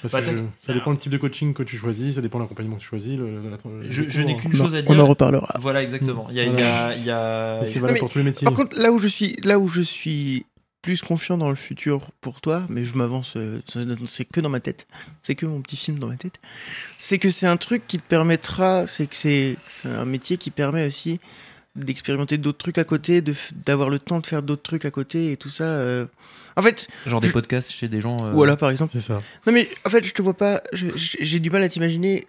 Parce 0.01 0.11
Bah, 0.13 0.21
que 0.21 0.27
je- 0.37 0.43
ça 0.61 0.73
dépend 0.73 0.91
le 0.91 0.97
type 0.97 1.11
de 1.11 1.17
coaching 1.17 1.53
que 1.53 1.63
tu 1.63 1.77
choisis, 1.77 2.15
ça 2.15 2.21
dépend 2.21 2.37
de 2.37 2.43
l'accompagnement 2.43 2.75
que 2.75 2.81
tu 2.81 2.87
choisis. 2.87 3.17
Le, 3.17 3.41
le- 3.41 3.49
la- 3.49 3.57
Je, 3.89 4.03
le 4.03 4.09
je 4.09 4.21
n'ai 4.21 4.35
qu'une 4.35 4.53
chose 4.53 4.75
à 4.75 4.79
on 4.85 4.91
en 4.91 4.93
dire. 4.95 5.07
reparlera. 5.07 5.55
Voilà, 5.59 5.81
exactement. 5.81 6.27
Il 6.29 6.35
y 6.35 6.41
a, 6.41 6.43
il 6.43 6.59
y 6.59 6.61
a- 6.61 6.95
il 6.95 7.03
y 7.05 7.09
a- 7.11 7.61
c'est 7.65 7.79
valable 7.79 7.99
pour 7.99 8.11
tous 8.11 8.19
les 8.19 8.25
métiers. 8.25 8.45
Par 8.45 8.53
contre, 8.53 8.77
là 8.77 8.91
où 8.91 8.99
je 8.99 9.07
suis, 9.07 9.37
là 9.43 9.57
où 9.57 9.67
je 9.67 9.81
suis 9.81 10.45
plus 10.85 11.01
confiant 11.01 11.35
dans 11.39 11.49
le 11.49 11.55
futur 11.55 12.11
pour 12.21 12.41
toi, 12.41 12.63
mais 12.69 12.85
je 12.85 12.95
m'avance, 12.95 13.33
euh, 13.37 13.59
c'est 14.05 14.25
que 14.25 14.39
dans 14.39 14.49
ma 14.49 14.59
tête, 14.59 14.85
c'est 15.23 15.33
que 15.33 15.47
mon 15.47 15.59
petit 15.61 15.77
film 15.77 15.97
dans 15.97 16.05
ma 16.05 16.15
tête, 16.15 16.39
c'est 16.99 17.17
que 17.17 17.31
c'est 17.31 17.47
un 17.47 17.57
truc 17.57 17.87
qui 17.87 17.97
te 17.97 18.03
permettra, 18.07 18.85
c'est 18.85 19.07
que 19.07 19.15
c'est 19.15 19.57
un 19.83 20.05
métier 20.05 20.37
qui 20.37 20.51
permet 20.51 20.85
aussi 20.85 21.19
d'expérimenter 21.75 22.37
d'autres 22.37 22.59
trucs 22.59 22.77
à 22.77 22.83
côté, 22.83 23.23
d'avoir 23.65 23.89
le 23.89 23.97
temps 23.97 24.19
de 24.19 24.27
faire 24.27 24.43
d'autres 24.43 24.61
trucs 24.61 24.85
à 24.85 24.91
côté 24.91 25.31
et 25.31 25.37
tout 25.37 25.49
ça. 25.49 25.63
euh. 25.63 26.05
En 26.55 26.61
fait, 26.61 26.87
Genre 27.07 27.19
des 27.19 27.27
Je- 27.29 27.33
podcasts 27.33 27.71
chez 27.71 27.87
des 27.87 27.99
gens. 27.99 28.23
euh, 28.27 28.31
voilà 28.31 28.55
par 28.55 28.69
exemple. 28.69 28.91
c'est 28.93 29.01
ça. 29.01 29.21
Non 29.47 29.53
mais 29.53 29.67
en 29.85 29.89
fait, 29.89 30.03
je 30.05 30.13
te 30.13 30.21
vois 30.21 30.35
pas, 30.37 30.61
j'ai 30.71 31.39
du 31.39 31.49
mal 31.49 31.63
à 31.63 31.67
t'imaginer 31.69 32.27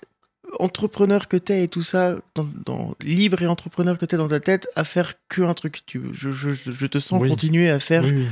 entrepreneur 0.61 1.29
que 1.29 1.37
t'es 1.37 1.65
et 1.65 1.69
tout 1.69 1.83
ça, 1.83 2.17
dans, 2.35 2.49
dans- 2.65 2.95
libre 3.03 3.43
et 3.43 3.47
entrepreneur 3.47 3.99
que 3.99 4.05
t'es 4.07 4.17
dans 4.17 4.29
ta 4.29 4.41
tête, 4.41 4.69
à 4.77 4.85
faire 4.85 5.15
que 5.29 5.43
un 5.43 5.55
truc. 5.55 5.81
Tu, 5.87 6.01
je, 6.13 6.31
je, 6.31 6.51
je 6.53 6.87
te 6.87 6.99
sens 6.99 7.21
Oui. 7.21 7.29
continuer 7.29 7.69
à 7.71 7.81
faire, 7.81 8.05
Oui, 8.05 8.13
oui. 8.17 8.25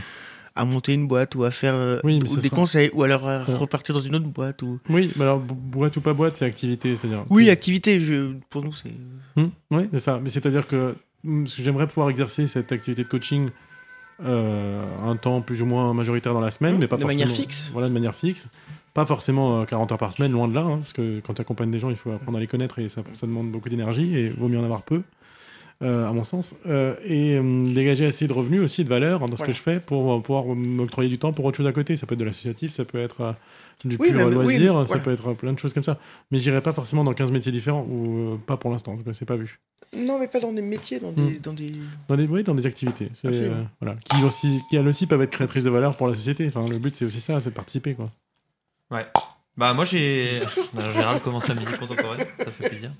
à 0.54 0.64
monter 0.64 0.92
une 0.94 1.06
boîte 1.08 1.34
ou 1.34 1.44
à 1.44 1.50
faire 1.50 1.74
euh, 1.74 1.98
ou 2.04 2.36
des 2.40 2.50
conseils 2.50 2.90
ou 2.94 3.02
alors 3.02 3.28
à 3.28 3.42
repartir 3.44 3.94
dans 3.94 4.00
une 4.00 4.14
autre 4.14 4.26
boîte 4.28 4.62
ou. 4.62 4.78
Oui, 4.88 5.10
mais 5.16 5.24
alors, 5.24 5.40
bo- 5.40 5.54
boîte 5.54 5.96
ou 5.96 6.00
pas 6.00 6.14
boîte, 6.14 6.36
c'est 6.36 6.44
activité. 6.44 6.94
c'est-à-dire- 6.96 7.24
Oui, 7.30 7.50
activité. 7.50 7.98
Je, 8.00 8.32
pour 8.50 8.62
nous, 8.64 8.72
c'est. 8.74 8.92
Hmm, 9.36 9.48
oui, 9.72 9.88
c'est 9.92 10.00
ça. 10.00 10.20
Mais 10.22 10.30
c'est-à-dire 10.30 10.66
que, 10.68 10.94
hmm, 11.24 11.42
parce 11.44 11.56
que 11.56 11.62
j'aimerais 11.62 11.86
pouvoir 11.88 12.08
exercer 12.10 12.46
cette 12.46 12.70
activité 12.72 13.02
de 13.02 13.08
coaching 13.08 13.50
euh, 14.24 14.84
un 15.04 15.16
temps 15.16 15.40
plus 15.40 15.60
ou 15.60 15.66
moins 15.66 15.92
majoritaire 15.92 16.32
dans 16.34 16.40
la 16.40 16.52
semaine, 16.52 16.76
Hmm, 16.76 16.78
mais 16.78 16.86
pas 16.86 16.96
de 16.96 17.02
forcément, 17.02 17.20
manière 17.24 17.34
fixe. 17.36 17.70
Voilà, 17.72 17.88
de 17.88 17.92
manière 17.92 18.14
fixe. 18.14 18.46
Pas 18.94 19.04
forcément 19.06 19.60
euh, 19.60 19.64
40 19.64 19.92
heures 19.92 19.98
par 19.98 20.12
semaine, 20.12 20.32
loin 20.32 20.46
de 20.48 20.54
là, 20.54 20.60
hein, 20.62 20.78
parce 20.78 20.92
que 20.92 21.20
quand 21.20 21.34
tu 21.34 21.40
accompagnes 21.42 21.70
des 21.70 21.80
gens, 21.80 21.90
il 21.90 21.96
faut 21.96 22.12
apprendre 22.12 22.38
à 22.38 22.40
les 22.40 22.46
connaître 22.46 22.78
et 22.78 22.88
ça, 22.88 23.02
ça 23.14 23.26
demande 23.26 23.50
beaucoup 23.50 23.68
d'énergie 23.68 24.16
et 24.16 24.28
vaut 24.30 24.46
mieux 24.48 24.58
en 24.58 24.64
avoir 24.64 24.82
peu, 24.82 25.02
euh, 25.82 26.08
à 26.08 26.12
mon 26.12 26.22
sens. 26.22 26.54
Euh, 26.66 26.94
et 27.04 27.40
dégager 27.74 28.06
assez 28.06 28.28
de 28.28 28.32
revenus 28.32 28.60
aussi, 28.62 28.84
de 28.84 28.88
valeur 28.88 29.20
dans 29.20 29.26
ce 29.26 29.32
Voilà. 29.38 29.52
que 29.52 29.56
je 29.58 29.62
fais 29.62 29.80
pour 29.80 30.12
euh, 30.14 30.20
pouvoir 30.20 30.46
m'octroyer 30.54 31.10
du 31.10 31.18
temps 31.18 31.32
pour 31.32 31.44
autre 31.44 31.56
chose 31.56 31.66
à 31.66 31.72
côté. 31.72 31.96
Ça 31.96 32.06
peut 32.06 32.14
être 32.14 32.20
de 32.20 32.24
l'associatif, 32.24 32.70
ça 32.72 32.84
peut 32.84 32.98
être 33.00 33.20
euh, 33.22 33.32
du 33.84 33.96
Oui, 33.98 34.10
pur 34.10 34.16
même- 34.18 34.28
oui, 34.28 34.34
loisir, 34.34 34.74
ça 34.74 34.84
voilà. 34.84 35.02
peut 35.02 35.10
être 35.10 35.32
plein 35.34 35.52
de 35.52 35.58
choses 35.58 35.72
comme 35.72 35.82
ça. 35.82 35.98
Mais 36.30 36.38
j'irai 36.38 36.60
pas 36.60 36.72
forcément 36.72 37.02
dans 37.02 37.14
15 37.14 37.32
métiers 37.32 37.50
différents, 37.50 37.84
ou 37.90 38.34
euh, 38.34 38.36
pas 38.46 38.56
pour 38.56 38.70
l'instant, 38.70 38.92
en 38.92 38.96
tout 38.96 39.02
cas, 39.04 39.12
c'est 39.12 39.24
pas 39.26 39.36
vu. 39.36 39.58
Non, 39.96 40.18
mais 40.20 40.28
pas 40.28 40.38
dans 40.40 40.52
des 40.52 40.62
métiers, 40.62 41.00
dans 41.00 41.10
des. 41.10 41.20
Hmm. 41.22 41.38
Dans 41.42 41.52
des... 41.52 41.72
Dans 42.08 42.16
des, 42.16 42.26
oui, 42.26 42.44
dans 42.44 42.54
des 42.54 42.66
activités. 42.66 43.10
Euh, 43.24 43.62
voilà. 43.80 43.96
qui, 44.04 44.22
aussi, 44.24 44.60
qui 44.70 44.76
elles 44.76 44.86
aussi 44.86 45.06
peuvent 45.08 45.22
être 45.22 45.30
créatrices 45.30 45.64
de 45.64 45.70
valeur 45.70 45.96
pour 45.96 46.06
la 46.06 46.14
société. 46.14 46.46
Enfin, 46.46 46.66
le 46.68 46.78
but, 46.78 46.94
c'est 46.94 47.04
aussi 47.04 47.20
ça, 47.20 47.40
c'est 47.40 47.50
de 47.50 47.54
participer. 47.54 47.94
Quoi. 47.94 48.10
Bah 49.56 49.72
moi 49.72 49.84
j'ai 49.84 50.40
Non, 50.74 50.92
Gérald 50.92 51.22
commence 51.22 51.46
la 51.46 51.54
musique 51.54 51.78
contemporaine, 51.78 52.26
ça 52.38 52.50
fait 52.50 52.68
plaisir. 52.70 52.90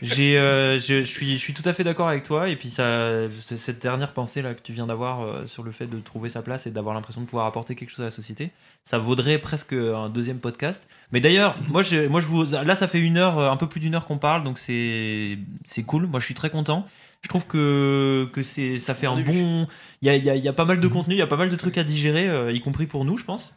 J'ai, 0.00 0.38
euh, 0.38 0.78
je, 0.78 1.02
suis, 1.02 1.34
je 1.34 1.38
suis 1.38 1.52
tout 1.52 1.62
à 1.66 1.74
fait 1.74 1.84
d'accord 1.84 2.08
avec 2.08 2.22
toi 2.22 2.48
et 2.48 2.56
puis 2.56 2.70
ça, 2.70 3.28
cette 3.44 3.82
dernière 3.82 4.14
pensée 4.14 4.40
là 4.40 4.54
que 4.54 4.62
tu 4.62 4.72
viens 4.72 4.86
d'avoir 4.86 5.20
euh, 5.20 5.46
sur 5.46 5.62
le 5.62 5.72
fait 5.72 5.86
de 5.86 6.00
trouver 6.00 6.30
sa 6.30 6.40
place 6.40 6.66
et 6.66 6.70
d'avoir 6.70 6.94
l'impression 6.94 7.20
de 7.20 7.26
pouvoir 7.26 7.44
apporter 7.44 7.74
quelque 7.74 7.90
chose 7.90 8.00
à 8.00 8.04
la 8.04 8.10
société, 8.10 8.50
ça 8.82 8.96
vaudrait 8.96 9.36
presque 9.36 9.74
un 9.74 10.08
deuxième 10.08 10.38
podcast. 10.38 10.88
Mais 11.12 11.20
d'ailleurs, 11.20 11.54
moi, 11.68 11.82
je, 11.82 12.06
moi 12.06 12.22
je 12.22 12.28
vous, 12.28 12.44
là 12.44 12.76
ça 12.76 12.88
fait 12.88 13.00
une 13.00 13.18
heure, 13.18 13.38
un 13.38 13.58
peu 13.58 13.68
plus 13.68 13.80
d'une 13.80 13.94
heure 13.94 14.06
qu'on 14.06 14.18
parle, 14.18 14.42
donc 14.42 14.58
c'est, 14.58 15.38
c'est 15.66 15.82
cool. 15.82 16.06
Moi 16.06 16.18
je 16.18 16.24
suis 16.24 16.34
très 16.34 16.48
content. 16.48 16.86
Je 17.22 17.28
trouve 17.28 17.46
que, 17.46 18.28
que 18.32 18.42
c'est, 18.42 18.78
ça 18.78 18.94
fait 18.94 19.06
un 19.06 19.16
bon, 19.20 19.66
il 20.02 20.06
y 20.06 20.08
a, 20.08 20.16
il 20.16 20.24
y 20.24 20.30
a- 20.30 20.36
y 20.36 20.48
a 20.48 20.52
pas 20.54 20.64
mal 20.64 20.80
de 20.80 20.88
contenu, 20.88 21.14
il 21.14 21.18
y 21.18 21.22
a 21.22 21.26
pas 21.26 21.36
mal 21.36 21.50
de 21.50 21.56
trucs 21.56 21.76
à 21.78 21.84
digérer, 21.84 22.28
euh, 22.28 22.50
y 22.50 22.60
compris 22.60 22.86
pour 22.86 23.04
nous, 23.04 23.16
je 23.18 23.24
pense. 23.24 23.54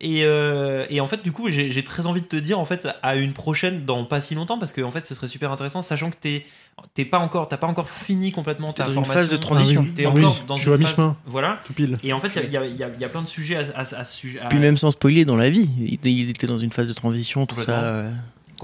Et, 0.00 0.20
euh, 0.24 0.86
et 0.88 1.00
en 1.02 1.06
fait, 1.06 1.22
du 1.22 1.30
coup, 1.30 1.50
j'ai 1.50 1.84
très 1.84 2.06
envie 2.06 2.22
de 2.22 2.26
te 2.26 2.36
dire, 2.36 2.58
en 2.58 2.64
fait, 2.64 2.88
à 3.02 3.16
une 3.16 3.32
prochaine 3.34 3.84
dans 3.84 4.04
pas 4.04 4.20
si 4.22 4.34
longtemps, 4.34 4.58
parce 4.58 4.72
que 4.72 4.80
en 4.80 4.90
fait, 4.90 5.04
ce 5.04 5.14
serait 5.14 5.28
super 5.28 5.50
intéressant, 5.52 5.82
sachant 5.82 6.10
que 6.10 6.16
t'es 6.18 6.46
t'es 6.94 7.04
pas 7.04 7.18
encore, 7.18 7.48
t'as 7.48 7.58
pas 7.58 7.66
encore 7.66 7.90
fini 7.90 8.30
complètement 8.32 8.72
ta 8.72 8.86
une 8.86 9.04
phase 9.04 9.28
de 9.28 9.36
transition. 9.36 9.86
T'es 9.94 10.06
Ah 10.06 10.12
oui, 10.14 10.24
encore 10.24 10.44
dans 10.48 10.56
je 10.56 10.62
suis 10.62 10.70
une 10.70 10.74
à 10.74 10.78
phase- 10.78 10.86
mi-chemin. 10.92 11.16
Voilà. 11.26 11.60
Tout 11.66 11.74
pile. 11.74 11.98
Et 12.02 12.14
en 12.14 12.18
fait, 12.20 12.28
il 12.42 12.50
y 12.50 12.56
a, 12.56 12.64
il 12.64 12.76
y 12.76 12.82
a- 12.82 12.88
il 12.88 12.98
y 13.00 13.04
a 13.04 13.08
plein 13.10 13.20
de 13.20 13.28
sujets 13.28 13.56
à, 13.56 13.64
à- 13.80 13.80
à 13.94 14.04
ce 14.04 14.16
sujet. 14.16 14.40
à- 14.40 14.46
Puis 14.46 14.58
même 14.58 14.78
sans 14.78 14.90
spoiler 14.90 15.26
dans 15.26 15.36
la 15.36 15.50
vie, 15.50 15.68
il, 15.78 15.98
il 16.10 16.30
était 16.30 16.46
dans 16.46 16.56
une 16.56 16.70
phase 16.72 16.88
de 16.88 16.94
transition, 16.94 17.44
tout 17.44 17.56
ça. 17.60 18.04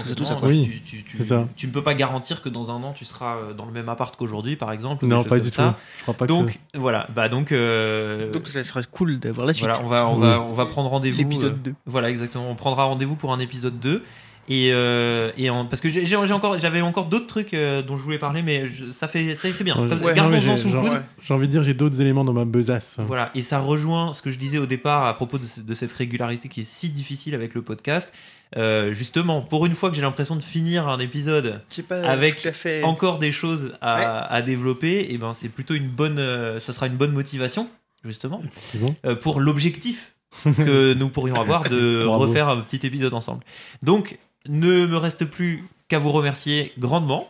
Euh, 0.01 0.03
tout 0.03 0.09
ça, 0.09 0.15
tout 0.15 0.25
ça, 0.25 0.33
complètement, 0.35 0.39
quoi. 0.39 0.49
Oui, 0.49 0.81
tu, 0.85 0.97
tu- 0.97 1.03
tu- 1.03 1.17
c'est 1.17 1.23
ça. 1.23 1.47
tu 1.55 1.67
ne 1.67 1.71
peux 1.71 1.83
pas 1.83 1.93
garantir 1.93 2.41
que 2.41 2.49
dans 2.49 2.71
un 2.71 2.81
an, 2.83 2.93
tu 2.93 3.05
seras 3.05 3.35
euh, 3.37 3.53
dans 3.53 3.65
le 3.65 3.71
même 3.71 3.89
appart 3.89 4.15
qu'aujourd'hui, 4.15 4.55
par 4.55 4.71
exemple. 4.71 5.05
ou 5.05 5.07
des 5.07 5.13
Non, 5.13 5.21
choses 5.21 5.29
pas 5.29 5.35
comme 5.37 5.43
du 5.45 5.49
tout. 5.49 5.55
ça. 5.55 5.75
Je 5.97 6.01
crois 6.03 6.13
pas 6.13 6.25
que 6.25 6.31
Donc, 6.31 6.59
voilà. 6.75 7.07
Bah, 7.15 7.29
donc, 7.29 7.51
euh, 7.51 8.31
Donc 8.31 8.47
ça 8.47 8.63
serait 8.63 8.83
cool 8.91 9.19
d'avoir 9.19 9.45
la 9.47 9.53
suite. 9.53 9.67
voilà, 9.67 9.83
on 9.83 9.87
va, 9.87 10.07
on 10.07 10.15
va, 10.17 10.41
on 10.41 10.53
va 10.53 10.65
prendre 10.65 10.89
rendez-vous. 10.89 11.17
euh, 11.19 11.23
L'épisode 11.23 11.61
2. 11.61 11.73
Voilà, 11.85 12.09
exactement. 12.09 12.49
On 12.49 12.55
prendra 12.55 12.83
rendez-vous 12.85 13.15
pour 13.15 13.33
un 13.33 13.39
épisode 13.39 13.79
2. 13.79 14.03
Et, 14.51 14.71
euh, 14.73 15.31
et 15.37 15.49
en- 15.51 15.65
parce 15.65 15.79
que 15.79 15.89
j'ai 15.89 16.15
encore, 16.33 16.57
j'avais 16.57 16.81
encore 16.81 17.05
d'autres 17.05 17.27
trucs 17.27 17.53
euh, 17.53 17.83
dont 17.83 17.97
je 17.97 18.03
voulais 18.03 18.17
parler, 18.17 18.41
mais 18.41 18.65
je- 18.67 18.91
ça 18.91 19.07
fait, 19.07 19.35
ça 19.35 19.47
c'est 19.51 19.63
bien. 19.63 19.77
Ouais, 19.77 20.13
gardons-en 20.15 20.57
sous 20.57 20.63
j'ai- 20.63 20.63
le 20.63 20.69
genre- 20.71 20.83
coude. 20.83 20.91
ouais. 20.93 21.01
J'ai 21.21 21.33
envie 21.35 21.45
de 21.47 21.51
dire, 21.51 21.61
j'ai 21.61 21.75
d'autres 21.75 22.01
éléments 22.01 22.23
dans 22.25 22.33
ma 22.33 22.45
besace. 22.45 22.97
Voilà, 22.99 23.29
et 23.35 23.43
ça 23.43 23.59
rejoint 23.59 24.13
ce 24.15 24.23
que 24.23 24.31
je 24.31 24.39
disais 24.39 24.57
au 24.57 24.65
départ 24.65 25.05
à 25.05 25.13
propos 25.13 25.37
de, 25.37 25.43
ce- 25.45 25.61
de 25.61 25.73
cette 25.75 25.91
régularité 25.91 26.49
qui 26.49 26.61
est 26.61 26.67
si 26.67 26.89
difficile 26.89 27.35
avec 27.35 27.53
le 27.53 27.61
podcast. 27.61 28.11
Euh, 28.57 28.91
justement, 28.93 29.41
pour 29.41 29.67
une 29.67 29.75
fois 29.75 29.91
que 29.91 29.95
j'ai 29.95 30.01
l'impression 30.01 30.35
de 30.35 30.41
finir 30.41 30.87
un 30.87 30.97
épisode 30.97 31.61
Qui 31.69 31.81
est 31.81 31.83
pas 31.83 32.01
Avec 32.01 32.39
fait. 32.51 32.81
encore 32.83 33.19
des 33.19 33.31
choses 33.31 33.73
à, 33.81 33.95
Ouais. 33.95 34.25
à 34.37 34.41
développer, 34.41 35.13
et 35.13 35.19
ben 35.19 35.33
c'est 35.35 35.49
plutôt 35.49 35.75
une 35.75 35.87
bonne, 35.89 36.17
euh, 36.17 36.59
ça 36.59 36.73
sera 36.73 36.87
une 36.87 36.95
bonne 36.97 37.11
motivation 37.11 37.69
justement 38.03 38.41
bon. 38.75 38.95
euh, 39.05 39.13
pour 39.15 39.39
l'objectif 39.39 40.13
que 40.57 40.93
nous 40.95 41.09
pourrions 41.09 41.35
avoir 41.39 41.69
de 41.69 42.03
Bravo. 42.05 42.25
refaire 42.25 42.49
un 42.49 42.57
petit 42.61 42.83
épisode 42.87 43.13
ensemble. 43.13 43.43
Donc, 43.83 44.17
ne 44.49 44.85
me 44.85 44.97
reste 44.97 45.23
plus 45.25 45.63
qu'à 45.87 45.99
vous 45.99 46.11
remercier 46.11 46.73
grandement. 46.77 47.27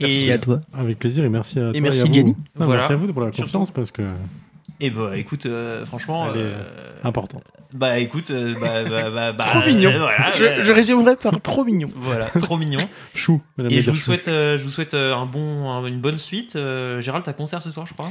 Merci 0.00 0.28
et, 0.28 0.32
à 0.32 0.38
toi. 0.38 0.60
Avec 0.72 0.98
plaisir 0.98 1.24
et 1.24 1.28
merci 1.28 1.58
à 1.58 1.72
toi. 1.72 1.80
merci, 1.80 1.98
et 1.98 2.02
à 2.02 2.04
vous. 2.04 2.14
Jenny. 2.14 2.36
Non, 2.58 2.66
Voilà. 2.66 2.80
Merci 2.82 2.92
à 2.92 2.96
vous 2.96 3.12
pour 3.12 3.22
la 3.22 3.30
confiance 3.32 3.70
parce 3.70 3.90
que 3.90 4.02
et 4.78 4.90
bah 4.90 5.16
écoute, 5.16 5.46
euh, 5.46 5.86
franchement, 5.86 6.26
Elle 6.34 6.40
est, 6.40 6.44
euh, 6.44 6.62
importante. 7.02 7.44
bah 7.72 7.98
écoute, 7.98 8.30
euh, 8.30 8.54
bah, 8.60 8.84
bah, 8.84 9.08
bah, 9.10 9.32
bah, 9.32 9.44
Trop 9.50 9.64
mignon. 9.66 9.90
euh, 9.90 9.98
voilà, 10.00 10.32
je, 10.34 10.44
bah, 10.44 10.60
je 10.64 10.70
résumerai 10.72 11.16
par 11.16 11.40
trop 11.40 11.64
mignon. 11.64 11.88
voilà, 11.96 12.26
trop 12.26 12.58
mignon. 12.58 12.80
Chou, 13.14 13.40
madame 13.56 13.72
Et 13.72 13.80
je 13.80 13.90
vous 13.90 13.96
chou. 13.96 14.02
souhaite, 14.02 14.28
euh, 14.28 14.58
je 14.58 14.64
vous 14.64 14.70
souhaite 14.70 14.92
un 14.92 15.24
bon, 15.24 15.70
un- 15.70 15.86
une 15.86 16.00
bonne 16.00 16.18
suite. 16.18 16.56
Euh, 16.56 17.00
Gérald, 17.00 17.24
t'as 17.24 17.32
concert 17.32 17.62
ce 17.62 17.70
soir, 17.70 17.86
je 17.86 17.94
crois. 17.94 18.10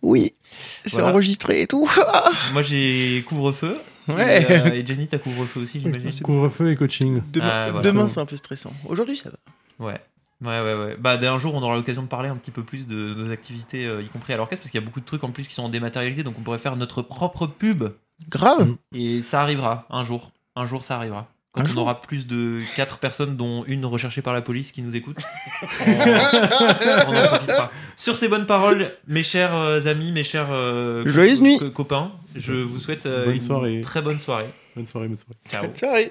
Oui, 0.00 0.32
c'est 0.50 0.92
Voilà. 0.92 1.08
enregistré 1.08 1.60
et 1.60 1.66
tout. 1.66 1.86
Moi, 2.54 2.62
j'ai 2.62 3.22
couvre-feu. 3.28 3.76
Ouais. 4.08 4.42
Et, 4.42 4.50
euh, 4.50 4.72
et 4.72 4.86
Jenny, 4.86 5.08
t'as 5.08 5.18
couvre-feu 5.18 5.60
aussi, 5.60 5.80
j'imagine. 5.80 6.10
Couvre-feu 6.22 6.70
et 6.70 6.76
coaching. 6.76 7.22
Demain, 7.32 7.48
Ah, 7.66 7.70
voilà. 7.70 7.82
demain, 7.88 8.08
c'est 8.08 8.20
un 8.20 8.26
peu 8.26 8.36
stressant. 8.36 8.72
Aujourd'hui, 8.86 9.16
ça 9.16 9.30
va. 9.30 9.84
Ouais. 9.86 10.00
Ouais, 10.44 10.60
ouais, 10.60 10.74
ouais. 10.74 10.96
Bah, 10.98 11.16
d'un 11.16 11.38
jour, 11.38 11.54
on 11.54 11.62
aura 11.62 11.76
l'occasion 11.76 12.02
de 12.02 12.08
parler 12.08 12.28
un 12.28 12.36
petit 12.36 12.50
peu 12.50 12.62
plus 12.62 12.86
de 12.86 13.14
nos 13.14 13.30
activités, 13.32 13.86
euh, 13.86 14.02
y 14.02 14.06
compris 14.08 14.32
à 14.34 14.36
l'orchestre, 14.36 14.62
parce 14.62 14.70
qu'il 14.70 14.80
y 14.80 14.82
a 14.82 14.86
beaucoup 14.86 15.00
de 15.00 15.06
trucs 15.06 15.24
en 15.24 15.30
plus 15.30 15.46
qui 15.48 15.54
sont 15.54 15.68
dématérialisés, 15.68 16.22
donc 16.24 16.34
on 16.38 16.42
pourrait 16.42 16.58
faire 16.58 16.76
notre 16.76 17.00
propre 17.02 17.46
pub 17.46 17.84
Grave. 18.28 18.76
Et 18.94 19.22
ça 19.22 19.40
arrivera 19.42 19.86
un 19.90 20.04
jour. 20.04 20.32
Un 20.54 20.66
jour, 20.66 20.84
ça 20.84 20.96
arrivera. 20.96 21.26
Quand 21.56 21.62
Un 21.62 21.64
on 21.64 21.68
jour. 21.68 21.82
aura 21.82 22.00
plus 22.02 22.26
de 22.26 22.60
4 22.76 22.98
personnes, 22.98 23.36
dont 23.36 23.64
une 23.66 23.84
recherchée 23.86 24.20
par 24.22 24.34
la 24.34 24.42
police 24.42 24.72
qui 24.72 24.82
nous 24.82 24.94
écoute, 24.94 25.16
on, 25.80 25.90
on 27.08 27.16
en 27.16 27.26
profitera. 27.28 27.70
Sur 27.96 28.16
ces 28.16 28.28
bonnes 28.28 28.44
paroles, 28.46 28.92
mes 29.08 29.22
chers 29.22 29.54
euh, 29.54 29.80
amis, 29.86 30.12
mes 30.12 30.22
chers 30.22 30.48
euh, 30.50 31.02
co- 31.02 31.08
Joyeuse 31.08 31.40
nuit. 31.40 31.58
co- 31.58 31.70
copains, 31.70 32.12
je 32.34 32.52
vous 32.52 32.78
souhaite 32.78 33.06
euh, 33.06 33.24
Bonne 33.24 33.34
une 33.36 33.40
soirée. 33.40 33.80
très 33.80 34.02
bonne 34.02 34.18
soirée. 34.20 34.46
Bonne 34.76 34.86
soirée, 34.86 35.08
bonne 35.08 35.16
soirée. 35.16 35.38
Ciao. 35.50 35.72
Ciao. 35.74 36.10